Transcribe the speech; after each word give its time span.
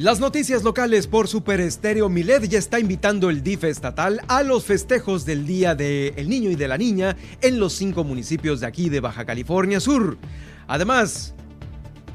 Las 0.00 0.18
noticias 0.18 0.62
locales 0.64 1.06
por 1.06 1.28
Super 1.28 1.60
Estéreo 1.60 2.08
Milet 2.08 2.48
ya 2.48 2.58
está 2.58 2.80
invitando 2.80 3.28
el 3.28 3.42
DIF 3.42 3.64
estatal 3.64 4.22
a 4.28 4.42
los 4.42 4.64
festejos 4.64 5.26
del 5.26 5.46
Día 5.46 5.74
del 5.74 6.26
Niño 6.26 6.48
y 6.48 6.54
de 6.54 6.68
la 6.68 6.78
Niña 6.78 7.18
en 7.42 7.60
los 7.60 7.74
cinco 7.74 8.02
municipios 8.02 8.60
de 8.60 8.66
aquí 8.66 8.88
de 8.88 9.00
Baja 9.00 9.26
California 9.26 9.78
Sur. 9.78 10.16
Además, 10.66 11.34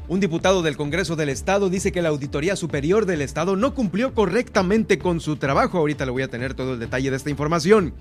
un 0.07 0.19
diputado 0.19 0.61
del 0.61 0.77
Congreso 0.77 1.15
del 1.15 1.29
Estado 1.29 1.67
dice 1.67 1.91
que 1.91 2.03
la 2.03 2.09
Auditoría 2.09 2.55
Superior 2.55 3.07
del 3.07 3.21
Estado 3.21 3.55
no 3.55 3.73
cumplió 3.73 4.13
correctamente 4.13 4.99
con 4.99 5.19
su 5.19 5.37
trabajo. 5.37 5.79
Ahorita 5.79 6.05
le 6.05 6.11
voy 6.11 6.21
a 6.21 6.27
tener 6.27 6.53
todo 6.53 6.73
el 6.73 6.79
detalle 6.79 7.09
de 7.09 7.17
esta 7.17 7.31
información. 7.31 7.95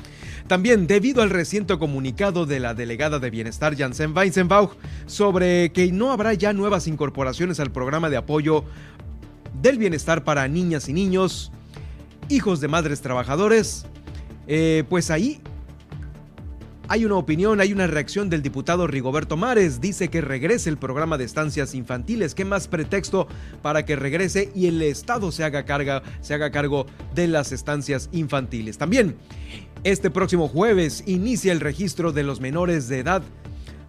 También, 0.47 0.87
debido 0.87 1.23
al 1.23 1.31
reciente 1.31 1.79
comunicado 1.79 2.45
de 2.45 2.61
la 2.61 2.75
delegada 2.75 3.21
de 3.21 3.31
Bienestar, 3.31 3.75
Janssen 3.75 4.15
Weizenbach, 4.15 4.73
sobre 5.07 5.73
que 5.73 5.91
no 5.93 6.13
habrá 6.13 6.35
ya 6.35 6.53
nuevas 6.53 6.89
incorporaciones 6.89 7.59
al 7.59 7.73
programa 7.73 8.11
de 8.11 8.19
apoyo 8.19 8.65
del 9.65 9.79
bienestar 9.79 10.25
para 10.25 10.47
niñas 10.47 10.91
y 10.91 10.93
niños, 10.93 11.51
hijos 12.29 12.61
de 12.61 12.69
madres 12.69 13.01
trabajadores, 13.01 13.87
eh, 14.47 14.85
pues 14.91 15.11
ahí 15.11 15.41
hay 16.87 17.07
una 17.07 17.15
opinión, 17.15 17.63
hay 17.63 17.73
una 17.73 17.87
reacción 17.87 18.29
del 18.29 18.43
diputado 18.43 18.87
Rigoberto 18.87 19.39
Mares. 19.39 19.81
Dice 19.81 20.09
que 20.09 20.21
regrese 20.21 20.69
el 20.69 20.77
programa 20.77 21.17
de 21.17 21.25
estancias 21.25 21.75
infantiles. 21.75 22.35
¿Qué 22.35 22.45
más 22.45 22.69
pretexto 22.69 23.27
para 23.63 23.87
que 23.87 23.97
regrese 23.97 24.53
y 24.55 24.67
el 24.67 24.83
Estado 24.83 25.33
se 25.33 25.45
haga, 25.45 25.65
se 26.21 26.35
haga 26.35 26.51
cargo 26.51 26.85
de 27.15 27.27
las 27.27 27.51
estancias 27.51 28.11
infantiles? 28.13 28.77
También, 28.77 29.17
este 29.83 30.11
próximo 30.11 30.47
jueves 30.47 31.05
inicia 31.07 31.53
el 31.53 31.61
registro 31.61 32.13
de 32.13 32.23
los 32.23 32.39
menores 32.39 32.87
de 32.89 32.99
edad 32.99 33.23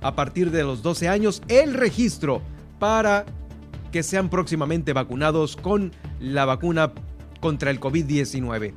a 0.02 0.16
partir 0.16 0.52
de 0.52 0.64
los 0.64 0.82
12 0.84 1.10
años. 1.10 1.42
El 1.50 1.74
registro 1.74 2.42
para 2.80 3.26
que 3.96 4.04
sean 4.04 4.28
próximamente 4.28 4.92
vacunados 4.92 5.56
con 5.56 5.94
la 6.20 6.44
vacuna 6.44 6.92
contra 7.40 7.72
el 7.72 7.80
COVID-19. 7.80 8.74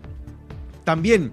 También 0.85 1.33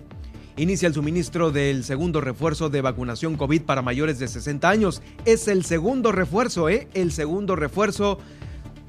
inicia 0.57 0.87
el 0.87 0.95
suministro 0.95 1.51
del 1.51 1.83
segundo 1.83 2.19
refuerzo 2.19 2.71
de 2.71 2.81
vacunación 2.81 3.37
COVID 3.37 3.61
para 3.61 3.83
mayores 3.83 4.17
de 4.17 4.27
60 4.27 4.67
años. 4.67 5.03
Es 5.25 5.47
el 5.47 5.63
segundo 5.65 6.11
refuerzo, 6.11 6.67
¿eh? 6.67 6.87
El 6.95 7.11
segundo 7.11 7.55
refuerzo 7.55 8.17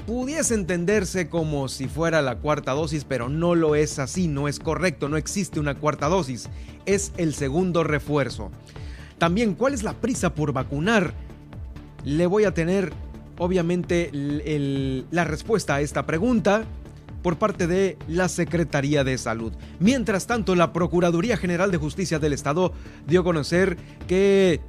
pudiese 0.06 0.55
entenderse 0.55 1.28
como 1.28 1.69
si 1.69 1.88
fuera 1.88 2.22
la 2.22 2.37
cuarta 2.37 2.72
dosis, 2.72 3.04
pero 3.04 3.28
no 3.28 3.54
lo 3.54 3.75
es 3.75 3.99
así, 3.99 4.28
no 4.28 4.49
es 4.49 4.59
correcto, 4.59 5.10
no 5.10 5.19
existe 5.19 5.60
una 5.60 5.75
cuarta 5.75 6.09
dosis, 6.09 6.49
es 6.87 7.12
el 7.19 7.34
segundo 7.34 7.84
refuerzo. 7.84 8.50
También, 9.19 9.56
¿cuál 9.56 9.75
es 9.75 9.82
la 9.82 9.93
prisa 9.93 10.34
por 10.34 10.54
vacunar? 10.54 11.12
Le 12.03 12.26
voy 12.26 12.44
a 12.44 12.54
tener 12.54 12.94
obviamente 13.38 14.10
la 14.12 15.24
respuesta 15.24 15.76
a 15.76 15.80
esta 15.80 16.06
pregunta 16.06 16.64
por 17.22 17.38
parte 17.38 17.66
de 17.66 17.98
la 18.06 18.28
Secretaría 18.28 19.02
de 19.02 19.19
Salud. 19.19 19.52
Mientras 19.80 20.26
tanto, 20.26 20.54
la 20.54 20.72
Procuraduría 20.72 21.36
General 21.36 21.70
de 21.70 21.78
Justicia 21.78 22.19
del 22.19 22.32
Estado 22.32 22.72
dio 23.06 23.22
a 23.22 23.25
conocer 23.25 23.76
que 24.06 24.60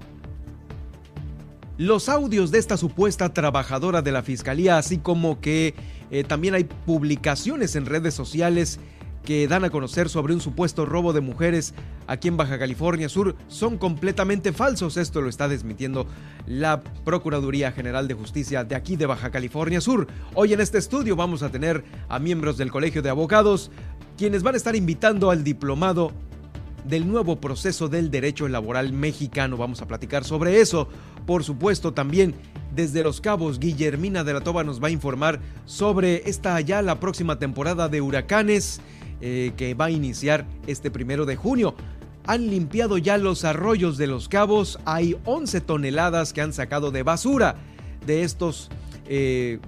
los 1.78 2.10
audios 2.10 2.50
de 2.50 2.58
esta 2.58 2.76
supuesta 2.76 3.34
trabajadora 3.34 4.02
de 4.02 4.12
la 4.12 4.24
Fiscalía, 4.24 4.80
así 4.80 4.98
como 4.98 5.40
que 5.40 5.76
eh, 6.10 6.24
también 6.24 6.56
hay 6.56 6.64
publicaciones 6.64 7.76
en 7.76 7.86
redes 7.86 8.16
sociales 8.16 8.80
que 9.28 9.46
dan 9.46 9.66
a 9.66 9.70
conocer 9.70 10.08
sobre 10.08 10.34
un 10.34 10.40
supuesto 10.40 10.86
robo 10.86 11.12
de 11.12 11.20
mujeres 11.20 11.74
aquí 12.08 12.30
en 12.30 12.38
Baja 12.38 12.58
California 12.58 13.10
Sur 13.10 13.36
son 13.50 13.78
completamente 13.78 14.54
falsos. 14.54 14.96
Esto 14.96 15.20
lo 15.20 15.28
está 15.28 15.50
desmitiendo 15.50 16.08
la 16.46 16.80
Procuraduría 17.04 17.74
General 17.74 18.08
de 18.08 18.14
Justicia 18.14 18.64
de 18.64 18.74
aquí 18.74 18.96
de 18.96 19.06
Baja 19.06 19.30
California 19.30 19.82
Sur. 19.82 20.08
Hoy 20.34 20.54
en 20.54 20.62
este 20.62 20.78
estudio 20.78 21.18
vamos 21.18 21.44
a 21.44 21.50
tener 21.50 21.84
a 22.08 22.20
miembros 22.20 22.56
del 22.56 22.72
Colegio 22.72 23.02
de 23.02 23.10
Abogados 23.10 23.70
quienes 24.18 24.44
van 24.44 24.54
a 24.54 24.58
estar 24.60 24.78
invitando 24.78 25.30
al 25.30 25.44
diplomado 25.44 26.14
del 26.86 27.06
nuevo 27.06 27.42
proceso 27.42 27.90
del 27.90 28.10
derecho 28.10 28.48
laboral 28.48 28.94
mexicano. 28.94 29.58
Vamos 29.58 29.82
a 29.82 29.88
platicar 29.90 30.24
sobre 30.24 30.62
eso. 30.62 30.88
Por 31.26 31.44
supuesto, 31.44 31.94
también 31.94 32.34
desde 32.74 33.04
Los 33.04 33.20
Cabos, 33.20 33.60
Guillermina 33.60 34.24
de 34.24 34.34
la 34.34 34.40
Toba 34.40 34.64
nos 34.64 34.82
va 34.82 34.88
a 34.88 34.92
informar 34.92 35.42
sobre 35.66 36.30
esta 36.30 36.62
ya 36.62 36.82
la 36.82 37.02
próxima 37.02 37.40
temporada 37.40 37.90
de 37.90 38.00
huracanes 38.00 38.80
eh, 39.22 39.54
que 39.58 39.74
va 39.74 39.86
a 39.86 39.92
iniciar 39.92 40.46
este 40.68 40.92
primero 40.92 41.26
de 41.26 41.36
junio. 41.36 41.76
Han 42.26 42.50
limpiado 42.50 42.98
ya 42.98 43.18
los 43.18 43.46
arroyos 43.46 43.98
de 43.98 44.08
los 44.08 44.28
cabos, 44.28 44.80
hay 44.86 45.16
11 45.26 45.62
toneladas 45.62 46.34
que 46.34 46.42
han 46.42 46.54
sacado 46.54 46.92
de 46.92 47.04
basura 47.04 47.56
de 48.06 48.24
estos 48.24 48.70
eh, 49.08 49.60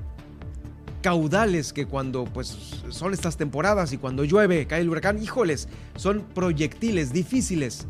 caudales 1.02 1.72
que 1.74 1.86
cuando 1.86 2.26
pues 2.26 2.84
son 2.90 3.14
estas 3.14 3.38
temporadas 3.38 3.94
y 3.94 3.98
cuando 3.98 4.24
llueve, 4.24 4.68
cae 4.68 4.82
el 4.82 4.90
huracán, 4.90 5.22
híjoles, 5.22 5.70
son 5.96 6.22
proyectiles 6.36 7.14
difíciles, 7.14 7.88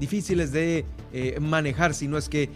difíciles 0.00 0.52
de 0.52 0.86
eh, 1.12 1.38
manejar 1.40 1.94
si 1.94 2.08
no 2.08 2.18
es 2.18 2.28
que 2.28 2.50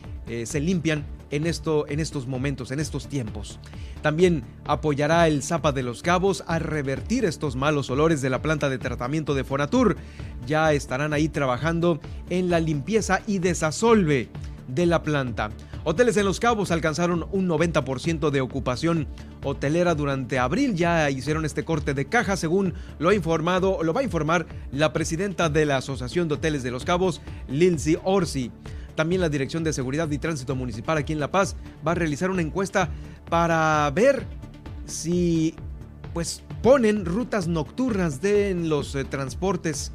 se 0.45 0.61
limpian 0.61 1.05
en, 1.31 1.47
esto, 1.47 1.87
en 1.89 2.01
estos 2.01 2.27
momentos, 2.27 2.71
en 2.71 2.81
estos 2.81 3.07
tiempos. 3.09 3.59
También 4.03 4.45
apoyará 4.65 5.27
el 5.29 5.43
Zapa 5.43 5.73
de 5.73 5.83
los 5.83 6.03
Cabos 6.03 6.45
a 6.47 6.59
revertir 6.59 7.25
estos 7.25 7.57
malos 7.57 7.91
olores 7.91 8.23
de 8.23 8.31
la 8.31 8.43
planta 8.43 8.69
de 8.69 8.79
tratamiento 8.79 9.35
de 9.35 9.45
Fonatur. 9.45 9.97
Ya 10.47 10.73
estarán 10.73 11.13
ahí 11.13 11.29
trabajando 11.29 12.01
en 12.29 12.51
la 12.51 12.61
limpieza 12.61 13.21
y 13.27 13.39
desasolve 13.39 14.29
de 14.69 14.87
la 14.87 15.03
planta. 15.03 15.51
Hoteles 15.83 16.19
en 16.19 16.27
Los 16.27 16.41
Cabos 16.41 16.71
alcanzaron 16.71 17.27
un 17.33 17.49
90% 17.49 18.31
de 18.31 18.43
ocupación 18.43 19.07
hotelera 19.43 19.95
durante 19.95 20.39
abril. 20.39 20.75
Ya 20.75 21.09
hicieron 21.11 21.47
este 21.47 21.65
corte 21.65 21.95
de 21.95 22.05
caja, 22.05 22.37
según 22.37 22.75
lo 22.99 23.09
ha 23.09 23.15
informado, 23.15 23.83
lo 23.83 23.95
va 23.95 24.03
a 24.03 24.05
informar 24.05 24.47
la 24.73 24.93
presidenta 24.93 25.49
de 25.49 25.65
la 25.65 25.79
Asociación 25.79 26.29
de 26.29 26.35
Hoteles 26.35 26.63
de 26.63 26.71
Los 26.71 26.85
Cabos, 26.85 27.23
Lindsay 27.49 27.97
Orsi. 28.05 28.53
También 29.01 29.23
la 29.23 29.31
Dirección 29.31 29.65
de 29.65 29.73
Seguridad 29.73 30.11
y 30.11 30.19
Tránsito 30.19 30.55
Municipal 30.55 30.99
aquí 30.99 31.15
en 31.15 31.21
La 31.21 31.31
Paz 31.31 31.57
va 31.87 31.93
a 31.93 31.95
realizar 31.95 32.31
una 32.31 32.43
encuesta 32.43 32.91
para 33.31 33.91
ver 33.95 34.27
si 34.85 35.55
pues 36.13 36.43
ponen 36.63 37.07
rutas 37.07 37.49
nocturnas 37.49 38.21
de 38.21 38.55
los 38.55 38.95
eh, 38.95 39.05
transportes 39.05 39.91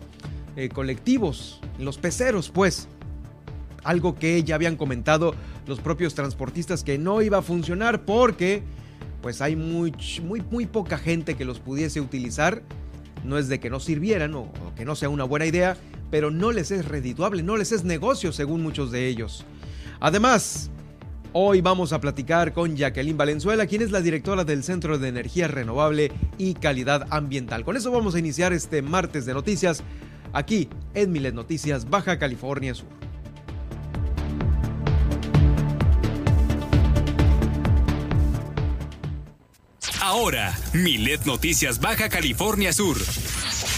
eh, 0.55 0.69
colectivos, 0.69 1.61
los 1.77 1.99
peceros 1.99 2.49
pues. 2.49 2.87
Algo 3.83 4.15
que 4.15 4.43
ya 4.43 4.55
habían 4.55 4.75
comentado 4.75 5.35
los 5.67 5.79
propios 5.81 6.15
transportistas 6.15 6.83
que 6.83 6.97
no 6.97 7.21
iba 7.21 7.37
a 7.37 7.43
funcionar 7.43 8.05
porque 8.05 8.63
pues 9.21 9.39
hay 9.39 9.55
muy, 9.55 9.93
muy, 10.23 10.41
muy 10.49 10.65
poca 10.65 10.97
gente 10.97 11.35
que 11.35 11.45
los 11.45 11.59
pudiese 11.59 12.01
utilizar. 12.01 12.63
No 13.23 13.37
es 13.37 13.49
de 13.49 13.59
que 13.59 13.69
no 13.69 13.79
sirvieran 13.79 14.33
o 14.33 14.51
que 14.75 14.83
no 14.83 14.95
sea 14.95 15.09
una 15.09 15.25
buena 15.25 15.45
idea, 15.45 15.77
pero 16.11 16.31
no 16.31 16.51
les 16.51 16.71
es 16.71 16.85
redituable, 16.85 17.43
no 17.43 17.57
les 17.57 17.71
es 17.71 17.83
negocio 17.83 18.31
según 18.31 18.61
muchos 18.61 18.91
de 18.91 19.07
ellos. 19.07 19.45
Además, 19.99 20.69
hoy 21.33 21.61
vamos 21.61 21.93
a 21.93 21.99
platicar 21.99 22.53
con 22.53 22.75
Jacqueline 22.75 23.17
Valenzuela, 23.17 23.67
quien 23.67 23.81
es 23.81 23.91
la 23.91 24.01
directora 24.01 24.43
del 24.43 24.63
Centro 24.63 24.97
de 24.97 25.07
Energía 25.07 25.47
Renovable 25.47 26.11
y 26.37 26.53
Calidad 26.53 27.07
Ambiental. 27.09 27.65
Con 27.65 27.77
eso 27.77 27.91
vamos 27.91 28.15
a 28.15 28.19
iniciar 28.19 28.53
este 28.53 28.81
martes 28.81 29.25
de 29.25 29.33
noticias 29.33 29.83
aquí 30.33 30.69
en 30.93 31.11
Milet 31.11 31.33
Noticias, 31.33 31.89
Baja 31.89 32.19
California 32.19 32.73
Sur. 32.73 32.87
Ahora, 40.01 40.55
Milet 40.73 41.25
Noticias 41.25 41.79
Baja 41.79 42.09
California 42.09 42.71
Sur. 42.71 42.95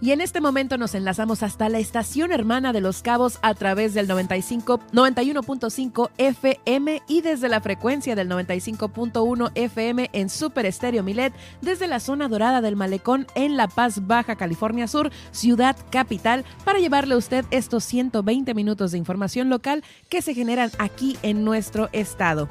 Y 0.00 0.12
en 0.12 0.20
este 0.20 0.40
momento 0.40 0.78
nos 0.78 0.94
enlazamos 0.94 1.42
hasta 1.42 1.68
la 1.68 1.80
estación 1.80 2.30
hermana 2.30 2.72
de 2.72 2.80
Los 2.80 3.02
Cabos 3.02 3.38
a 3.42 3.54
través 3.54 3.94
del 3.94 4.06
95, 4.06 4.78
91.5 4.92 6.10
FM 6.16 7.02
y 7.08 7.20
desde 7.20 7.48
la 7.48 7.60
frecuencia 7.60 8.14
del 8.14 8.28
95.1 8.28 9.50
FM 9.56 10.10
en 10.12 10.28
Super 10.28 10.66
Estéreo 10.66 11.02
Milet, 11.02 11.32
desde 11.62 11.88
la 11.88 11.98
zona 11.98 12.28
dorada 12.28 12.60
del 12.60 12.76
Malecón 12.76 13.26
en 13.34 13.56
La 13.56 13.66
Paz, 13.66 14.06
Baja 14.06 14.36
California 14.36 14.86
Sur, 14.86 15.10
ciudad 15.32 15.76
capital, 15.90 16.44
para 16.64 16.78
llevarle 16.78 17.14
a 17.14 17.18
usted 17.18 17.44
estos 17.50 17.82
120 17.84 18.54
minutos 18.54 18.92
de 18.92 18.98
información 18.98 19.48
local 19.48 19.82
que 20.08 20.22
se 20.22 20.34
generan 20.34 20.70
aquí 20.78 21.18
en 21.22 21.44
nuestro 21.44 21.88
estado. 21.92 22.48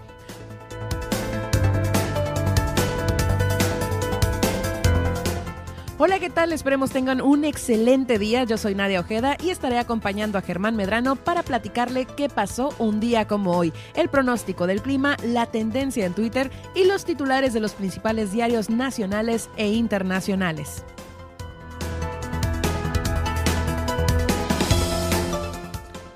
Hola, 5.99 6.19
¿qué 6.19 6.29
tal? 6.29 6.53
Esperemos 6.53 6.91
tengan 6.91 7.21
un 7.21 7.44
excelente 7.44 8.19
día. 8.19 8.44
Yo 8.44 8.59
soy 8.59 8.75
Nadia 8.75 8.99
Ojeda 8.99 9.35
y 9.44 9.49
estaré 9.49 9.79
acompañando 9.79 10.38
a 10.38 10.44
Germán 10.44 10.75
Medrano 10.75 11.15
para 11.15 11.41
platicarle 11.41 12.05
qué 12.05 12.29
pasó 12.29 12.69
un 12.77 12.99
día 12.99 13.27
como 13.27 13.57
hoy, 13.57 13.73
el 13.95 14.07
pronóstico 14.07 14.67
del 14.67 14.83
clima, 14.83 15.17
la 15.23 15.47
tendencia 15.47 16.05
en 16.05 16.13
Twitter 16.13 16.51
y 16.75 16.83
los 16.83 17.03
titulares 17.03 17.51
de 17.53 17.61
los 17.61 17.73
principales 17.73 18.31
diarios 18.31 18.69
nacionales 18.69 19.49
e 19.57 19.69
internacionales. 19.69 20.85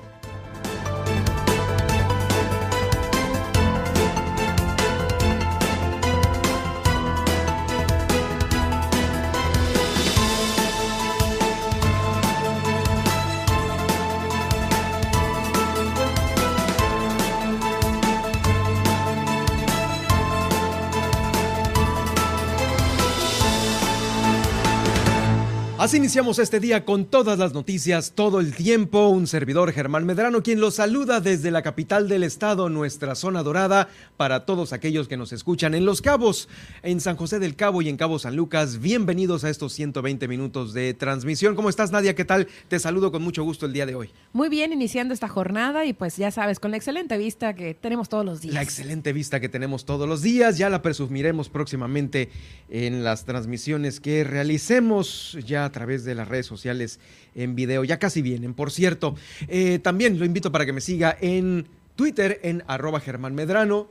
Así 25.82 25.98
iniciamos 25.98 26.38
este 26.38 26.60
día 26.60 26.86
con 26.86 27.06
todas 27.06 27.40
las 27.40 27.56
noticias, 27.56 28.12
todo 28.14 28.40
el 28.40 28.54
tiempo. 28.54 29.08
Un 29.08 29.26
servidor 29.26 29.72
Germán 29.72 30.06
Medrano, 30.06 30.44
quien 30.44 30.60
los 30.60 30.76
saluda 30.76 31.22
desde 31.22 31.50
la 31.50 31.64
capital 31.64 32.08
del 32.08 32.22
estado, 32.22 32.70
nuestra 32.70 33.16
zona 33.16 33.42
dorada, 33.42 33.90
para 34.16 34.46
todos 34.46 34.74
aquellos 34.74 35.08
que 35.08 35.18
nos 35.18 35.34
escuchan 35.34 35.74
en 35.74 35.84
Los 35.84 36.04
Cabos, 36.04 36.50
en 36.84 37.02
San 37.02 37.16
José 37.16 37.40
del 37.40 37.56
Cabo 37.56 37.82
y 37.82 37.90
en 37.90 37.98
Cabo 37.98 38.20
San 38.20 38.36
Lucas. 38.36 38.80
Bienvenidos 38.80 39.44
a 39.44 39.50
estos 39.50 39.74
120 39.74 40.28
minutos 40.28 40.76
de 40.76 40.94
transmisión. 40.94 41.56
¿Cómo 41.56 41.68
estás, 41.68 41.92
Nadia? 41.92 42.14
¿Qué 42.14 42.26
tal? 42.26 42.48
Te 42.68 42.78
saludo 42.78 43.12
con 43.12 43.24
mucho 43.24 43.44
gusto 43.44 43.66
el 43.66 43.74
día 43.74 43.88
de 43.88 43.96
hoy. 43.96 44.12
Muy 44.34 44.50
bien, 44.50 44.74
iniciando 44.74 45.16
esta 45.16 45.30
jornada 45.30 45.86
y 45.86 45.94
pues 45.94 46.16
ya 46.16 46.30
sabes, 46.30 46.60
con 46.60 46.70
la 46.70 46.78
excelente 46.78 47.18
vista 47.18 47.56
que 47.56 47.74
tenemos 47.74 48.08
todos 48.08 48.24
los 48.24 48.42
días. 48.42 48.54
La 48.54 48.62
excelente 48.62 49.14
vista 49.14 49.40
que 49.40 49.50
tenemos 49.50 49.84
todos 49.86 50.08
los 50.08 50.22
días, 50.22 50.60
ya 50.60 50.70
la 50.70 50.84
presumiremos 50.84 51.50
próximamente 51.50 52.30
en 52.70 53.04
las 53.04 53.26
transmisiones 53.26 54.00
que 54.00 54.24
realicemos 54.24 55.40
ya 55.44 55.71
a 55.72 55.74
través 55.74 56.04
de 56.04 56.14
las 56.14 56.28
redes 56.28 56.46
sociales 56.46 57.00
en 57.34 57.56
video. 57.56 57.84
Ya 57.84 57.98
casi 57.98 58.22
vienen, 58.22 58.54
por 58.54 58.72
cierto. 58.72 59.16
Eh, 59.48 59.80
también 59.80 60.20
lo 60.20 60.26
invito 60.26 60.52
para 60.52 60.66
que 60.66 60.74
me 60.74 60.82
siga 60.82 61.18
en 61.22 61.68
Twitter 61.96 62.40
en 62.44 62.64
arroba 62.68 63.00
Germán 63.00 63.34
Medrano. 63.34 63.88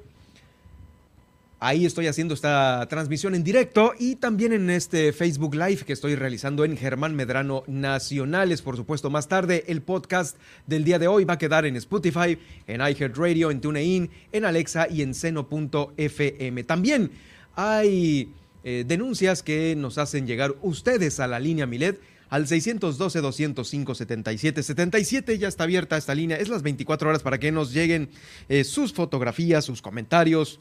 Ahí 1.63 1.85
estoy 1.85 2.07
haciendo 2.07 2.33
esta 2.33 2.87
transmisión 2.89 3.35
en 3.35 3.45
directo 3.45 3.93
y 3.99 4.17
también 4.17 4.53
en 4.55 4.71
este 4.71 5.13
Facebook 5.13 5.55
Live 5.55 5.85
que 5.85 5.93
estoy 5.93 6.15
realizando 6.15 6.65
en 6.65 6.77
Germán 6.77 7.15
Medrano 7.15 7.65
Nacionales. 7.67 8.63
Por 8.63 8.77
supuesto, 8.77 9.11
más 9.11 9.29
tarde 9.29 9.65
el 9.69 9.83
podcast 9.83 10.39
del 10.67 10.85
día 10.85 10.99
de 10.99 11.09
hoy 11.09 11.25
va 11.25 11.35
a 11.35 11.39
quedar 11.39 11.67
en 11.67 11.77
Spotify, 11.77 12.39
en 12.67 12.81
iHeartRadio, 12.81 13.51
en 13.51 13.61
TuneIn, 13.61 14.11
en 14.33 14.45
Alexa 14.47 14.87
y 14.89 15.03
en 15.03 15.13
seno.fm. 15.13 16.65
También 16.65 17.11
hay 17.55 18.33
eh, 18.65 18.85
denuncias 18.87 19.43
que 19.43 19.75
nos 19.77 19.99
hacen 19.99 20.27
llegar 20.27 20.55
ustedes 20.63 21.21
a 21.21 21.27
la 21.27 21.41
línea 21.41 21.67
Milet 21.67 22.01
al 22.31 22.47
612-205-7777. 22.47 25.37
Ya 25.37 25.49
está 25.49 25.65
abierta 25.65 25.97
esta 25.97 26.15
línea. 26.15 26.37
Es 26.39 26.49
las 26.49 26.63
24 26.63 27.11
horas 27.11 27.23
para 27.23 27.39
que 27.39 27.53
nos 27.53 27.73
lleguen 27.73 28.11
eh, 28.49 28.65
sus 28.65 28.93
fotografías, 28.93 29.65
sus 29.65 29.81
comentarios, 29.83 30.59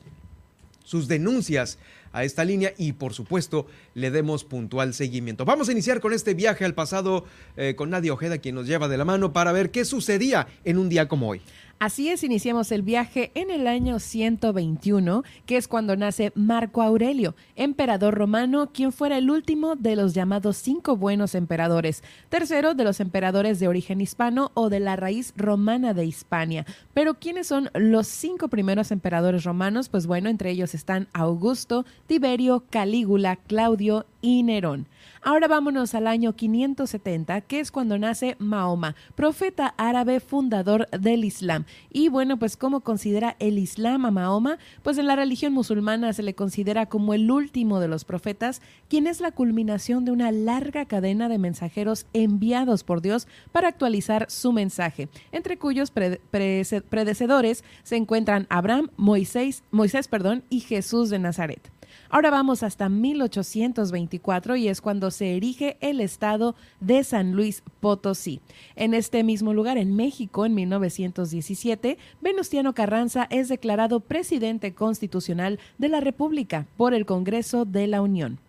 sus 0.83 1.07
denuncias 1.07 1.79
a 2.11 2.23
esta 2.23 2.43
línea 2.43 2.73
y 2.77 2.93
por 2.93 3.13
supuesto 3.13 3.67
le 3.93 4.09
demos 4.09 4.43
puntual 4.43 4.95
seguimiento. 4.95 5.45
Vamos 5.45 5.69
a 5.69 5.71
iniciar 5.71 5.99
con 5.99 6.13
este 6.13 6.33
viaje 6.33 6.65
al 6.65 6.73
pasado 6.73 7.25
eh, 7.55 7.75
con 7.75 7.91
Nadia 7.91 8.13
Ojeda, 8.13 8.39
quien 8.39 8.55
nos 8.55 8.65
lleva 8.65 8.87
de 8.87 8.97
la 8.97 9.05
mano 9.05 9.31
para 9.31 9.51
ver 9.51 9.69
qué 9.69 9.85
sucedía 9.85 10.47
en 10.63 10.79
un 10.79 10.89
día 10.89 11.07
como 11.07 11.29
hoy. 11.29 11.43
Así 11.81 12.09
es, 12.09 12.25
iniciamos 12.25 12.73
el 12.73 12.81
viaje 12.81 13.31
en 13.35 13.49
el 13.49 13.65
año 13.65 13.99
121, 13.99 15.23
que 15.45 15.55
es 15.55 15.69
cuando 15.69 15.95
nace 15.95 16.33
Marco 16.35 16.81
Aurelio, 16.81 17.37
emperador 17.55 18.15
romano, 18.15 18.71
quien 18.73 18.91
fuera 18.91 19.17
el 19.17 19.31
último 19.31 19.77
de 19.77 19.95
los 19.95 20.13
llamados 20.13 20.57
cinco 20.57 20.97
buenos 20.97 21.35
emperadores, 21.35 22.03
tercero 22.27 22.73
de 22.73 22.83
los 22.83 22.99
emperadores 22.99 23.61
de 23.61 23.69
origen 23.69 24.01
hispano 24.01 24.51
o 24.55 24.67
de 24.67 24.81
la 24.81 24.97
raíz 24.97 25.33
romana 25.37 25.93
de 25.93 26.05
Hispania. 26.05 26.65
Pero 26.93 27.13
¿quiénes 27.13 27.47
son 27.47 27.69
los 27.73 28.07
cinco 28.07 28.49
primeros 28.49 28.91
emperadores 28.91 29.45
romanos? 29.45 29.87
Pues 29.87 30.05
bueno, 30.05 30.27
entre 30.27 30.51
ellos 30.51 30.75
están 30.75 31.07
Augusto, 31.13 31.85
Tiberio, 32.07 32.65
Calígula, 32.69 33.37
Claudio 33.37 34.05
y 34.21 34.43
Nerón. 34.43 34.85
Ahora 35.21 35.49
vámonos 35.49 35.95
al 35.95 36.07
año 36.07 36.33
570, 36.33 37.41
que 37.41 37.59
es 37.59 37.71
cuando 37.71 37.97
nace 37.97 38.37
Mahoma, 38.39 38.95
profeta 39.15 39.73
árabe 39.77 40.21
fundador 40.21 40.89
del 40.91 41.25
Islam. 41.25 41.65
Y 41.91 42.07
bueno, 42.07 42.39
pues 42.39 42.55
¿cómo 42.55 42.79
considera 42.79 43.35
el 43.39 43.57
Islam 43.57 44.05
a 44.05 44.11
Mahoma? 44.11 44.59
Pues 44.81 44.97
en 44.97 45.07
la 45.07 45.17
religión 45.17 45.51
musulmana 45.51 46.13
se 46.13 46.23
le 46.23 46.35
considera 46.35 46.85
como 46.85 47.13
el 47.13 47.29
último 47.29 47.81
de 47.81 47.89
los 47.89 48.05
profetas, 48.05 48.61
quien 48.87 49.07
es 49.07 49.19
la 49.19 49.31
culminación 49.31 50.05
de 50.05 50.11
una 50.11 50.31
larga 50.31 50.85
cadena 50.85 51.27
de 51.27 51.37
mensajeros 51.37 52.05
enviados 52.13 52.85
por 52.85 53.01
Dios 53.01 53.27
para 53.51 53.67
actualizar 53.67 54.25
su 54.29 54.53
mensaje, 54.53 55.09
entre 55.33 55.57
cuyos 55.57 55.91
predecedores 55.91 57.63
se 57.83 57.97
encuentran 57.97 58.47
Abraham, 58.49 58.89
Moisés, 58.95 59.63
Moisés 59.71 60.07
perdón, 60.07 60.43
y 60.49 60.61
Jesús 60.61 61.09
de 61.09 61.19
Nazaret. 61.19 61.71
Ahora 62.11 62.31
vamos 62.31 62.63
hasta 62.63 62.89
1824 62.89 64.55
y 64.55 64.67
es 64.67 64.81
cuando 64.81 65.11
se 65.11 65.37
erige 65.37 65.77
el 65.79 66.01
estado 66.01 66.55
de 66.79 67.03
San 67.03 67.33
Luis 67.33 67.61
Potosí. 67.79 68.41
En 68.75 68.95
este 68.95 69.23
mismo 69.23 69.53
lugar, 69.53 69.77
en 69.77 69.95
México, 69.95 70.43
en 70.47 70.55
1917, 70.55 71.99
Venustiano 72.19 72.73
Carranza 72.73 73.27
es 73.29 73.47
declarado 73.47 73.99
presidente 73.99 74.73
constitucional 74.73 75.59
de 75.77 75.89
la 75.89 75.99
República 75.99 76.65
por 76.77 76.95
el 76.95 77.05
Congreso 77.05 77.65
de 77.65 77.85
la 77.85 78.01
Unión. 78.01 78.39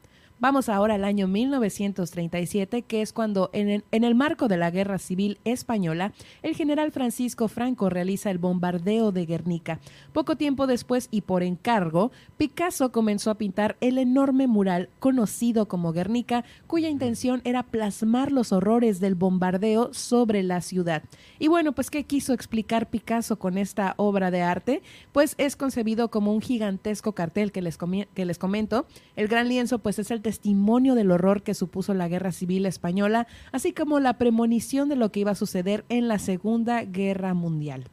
Vamos 0.40 0.70
ahora 0.70 0.94
al 0.94 1.04
año 1.04 1.28
1937, 1.28 2.80
que 2.80 3.02
es 3.02 3.12
cuando, 3.12 3.50
en 3.52 3.82
el, 3.90 4.14
marco 4.14 4.48
de 4.48 4.56
la 4.56 4.70
Guerra 4.70 4.96
Civil 4.96 5.38
Española, 5.44 6.14
el 6.42 6.56
general 6.56 6.92
Francisco 6.92 7.46
Franco 7.46 7.90
realiza 7.90 8.30
el 8.30 8.38
bombardeo 8.38 9.12
de 9.12 9.26
Guernica. 9.26 9.80
Poco 10.14 10.36
tiempo 10.36 10.66
después 10.66 11.08
y 11.10 11.20
por 11.20 11.42
encargo, 11.42 12.10
Picasso 12.38 12.90
comenzó 12.90 13.30
a 13.30 13.34
pintar 13.34 13.76
el 13.82 13.98
enorme 13.98 14.46
mural 14.46 14.88
conocido 14.98 15.68
como 15.68 15.92
Guernica, 15.92 16.42
cuya 16.66 16.88
intención 16.88 17.42
era 17.44 17.62
plasmar 17.62 18.32
los 18.32 18.50
horrores 18.50 18.98
del 18.98 19.16
bombardeo 19.16 19.92
sobre 19.92 20.42
la 20.42 20.62
ciudad. 20.62 21.02
Y 21.38 21.48
bueno, 21.48 21.74
pues, 21.74 21.90
¿qué 21.90 22.04
quiso 22.04 22.32
explicar 22.32 22.88
Picasso 22.88 23.38
con 23.38 23.58
esta 23.58 23.92
obra 23.98 24.30
de 24.30 24.40
arte? 24.40 24.80
Pues 25.12 25.34
es 25.36 25.54
concebido 25.54 26.10
como 26.10 26.32
un 26.32 26.40
gigantesco 26.40 27.12
cartel 27.12 27.52
que 27.52 27.60
les, 27.60 27.76
que 28.14 28.24
les 28.24 28.38
comento. 28.38 28.86
El 29.16 29.28
gran 29.28 29.46
lienzo, 29.46 29.80
pues, 29.80 29.98
es 29.98 30.10
el 30.10 30.22
testimonio 30.30 30.94
del 30.94 31.10
horror 31.10 31.42
que 31.42 31.54
supuso 31.54 31.92
la 31.92 32.06
Guerra 32.06 32.30
Civil 32.30 32.64
Española, 32.64 33.26
así 33.50 33.72
como 33.72 33.98
la 33.98 34.16
premonición 34.16 34.88
de 34.88 34.94
lo 34.94 35.10
que 35.10 35.18
iba 35.18 35.32
a 35.32 35.34
suceder 35.34 35.84
en 35.88 36.06
la 36.06 36.20
Segunda 36.20 36.84
Guerra 36.84 37.34
Mundial. 37.34 37.88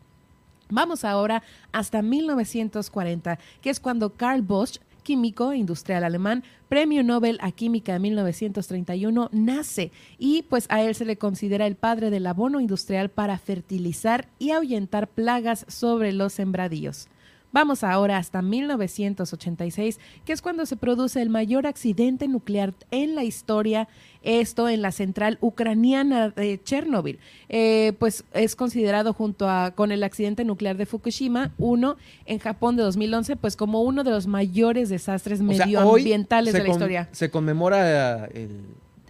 Vamos 0.69 1.03
ahora 1.03 1.41
hasta 1.71 2.03
1940, 2.03 3.39
que 3.59 3.71
es 3.71 3.79
cuando 3.79 4.11
Karl 4.11 4.43
Bosch 4.43 4.77
químico 5.01 5.51
industrial 5.51 6.03
alemán, 6.03 6.43
premio 6.69 7.01
Nobel 7.01 7.39
a 7.41 7.51
Química 7.51 7.93
de 7.93 7.99
1931, 7.99 9.29
nace 9.31 9.91
y 10.19 10.43
pues 10.43 10.67
a 10.69 10.83
él 10.83 10.93
se 10.93 11.05
le 11.05 11.17
considera 11.17 11.65
el 11.65 11.75
padre 11.75 12.11
del 12.11 12.27
abono 12.27 12.59
industrial 12.59 13.09
para 13.09 13.39
fertilizar 13.39 14.27
y 14.37 14.51
ahuyentar 14.51 15.07
plagas 15.07 15.65
sobre 15.69 16.13
los 16.13 16.33
sembradíos. 16.33 17.07
Vamos 17.57 17.83
ahora 17.83 18.17
hasta 18.17 18.43
1986, 18.43 19.99
que 20.25 20.31
es 20.31 20.43
cuando 20.43 20.67
se 20.67 20.75
produce 20.75 21.23
el 21.23 21.31
mayor 21.31 21.65
accidente 21.65 22.27
nuclear 22.27 22.75
en 22.91 23.15
la 23.15 23.23
historia, 23.23 23.87
esto 24.21 24.69
en 24.69 24.83
la 24.83 24.91
central 24.91 25.39
ucraniana 25.41 26.29
de 26.29 26.61
Chernobyl. 26.63 27.17
Eh, 27.49 27.93
pues 27.97 28.25
es 28.35 28.55
considerado 28.55 29.11
junto 29.11 29.49
a 29.49 29.71
con 29.71 29.91
el 29.91 30.03
accidente 30.03 30.45
nuclear 30.45 30.77
de 30.77 30.85
Fukushima, 30.85 31.51
uno 31.57 31.97
en 32.27 32.37
Japón 32.37 32.75
de 32.75 32.83
2011, 32.83 33.37
pues 33.37 33.55
como 33.55 33.81
uno 33.81 34.03
de 34.03 34.11
los 34.11 34.27
mayores 34.27 34.89
desastres 34.89 35.41
medioambientales 35.41 36.53
de 36.53 36.61
la 36.61 36.69
historia. 36.69 37.09
Se 37.11 37.31
conmemora 37.31 38.27
el 38.27 38.51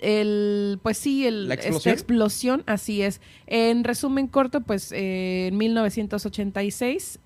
el, 0.02 0.80
pues 0.84 0.98
sí, 0.98 1.26
el, 1.26 1.52
esta 1.52 1.92
explosión, 1.92 2.64
así 2.66 3.02
es. 3.02 3.22
En 3.48 3.84
resumen 3.84 4.28
corto, 4.28 4.62
pues 4.62 4.92
eh, 4.92 5.48
en 5.48 5.58
1986 5.58 7.20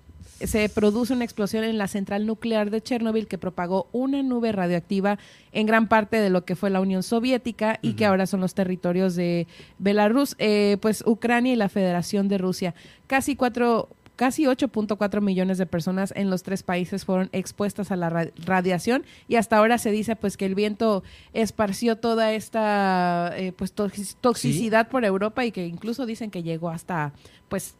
se 0.46 0.68
produce 0.68 1.12
una 1.12 1.24
explosión 1.24 1.64
en 1.64 1.78
la 1.78 1.88
central 1.88 2.26
nuclear 2.26 2.70
de 2.70 2.82
Chernobyl 2.82 3.26
que 3.26 3.38
propagó 3.38 3.88
una 3.92 4.22
nube 4.22 4.52
radioactiva 4.52 5.18
en 5.52 5.66
gran 5.66 5.88
parte 5.88 6.18
de 6.18 6.30
lo 6.30 6.44
que 6.44 6.56
fue 6.56 6.70
la 6.70 6.80
Unión 6.80 7.02
Soviética 7.02 7.78
y 7.82 7.94
que 7.94 8.06
ahora 8.06 8.26
son 8.26 8.40
los 8.40 8.54
territorios 8.54 9.14
de 9.14 9.46
Belarus, 9.78 10.34
eh, 10.38 10.78
pues 10.80 11.02
Ucrania 11.06 11.52
y 11.52 11.56
la 11.56 11.68
Federación 11.68 12.28
de 12.28 12.38
Rusia. 12.38 12.74
Casi 13.06 13.36
cuatro 13.36 13.88
casi 14.16 14.44
8.4 14.44 15.20
millones 15.20 15.58
de 15.58 15.66
personas 15.66 16.12
en 16.14 16.30
los 16.30 16.42
tres 16.42 16.62
países 16.62 17.04
fueron 17.04 17.28
expuestas 17.32 17.90
a 17.90 17.96
la 17.96 18.28
radiación 18.44 19.04
y 19.26 19.36
hasta 19.36 19.56
ahora 19.56 19.78
se 19.78 19.90
dice 19.90 20.16
pues 20.16 20.36
que 20.36 20.46
el 20.46 20.54
viento 20.54 21.02
esparció 21.32 21.96
toda 21.96 22.32
esta 22.32 23.32
eh, 23.36 23.52
pues 23.52 23.72
toxicidad 23.72 24.88
por 24.88 25.04
Europa 25.04 25.44
y 25.44 25.50
que 25.50 25.66
incluso 25.66 26.06
dicen 26.06 26.30
que 26.30 26.42
llegó 26.42 26.68
hasta 26.70 27.12
pues 27.48 27.74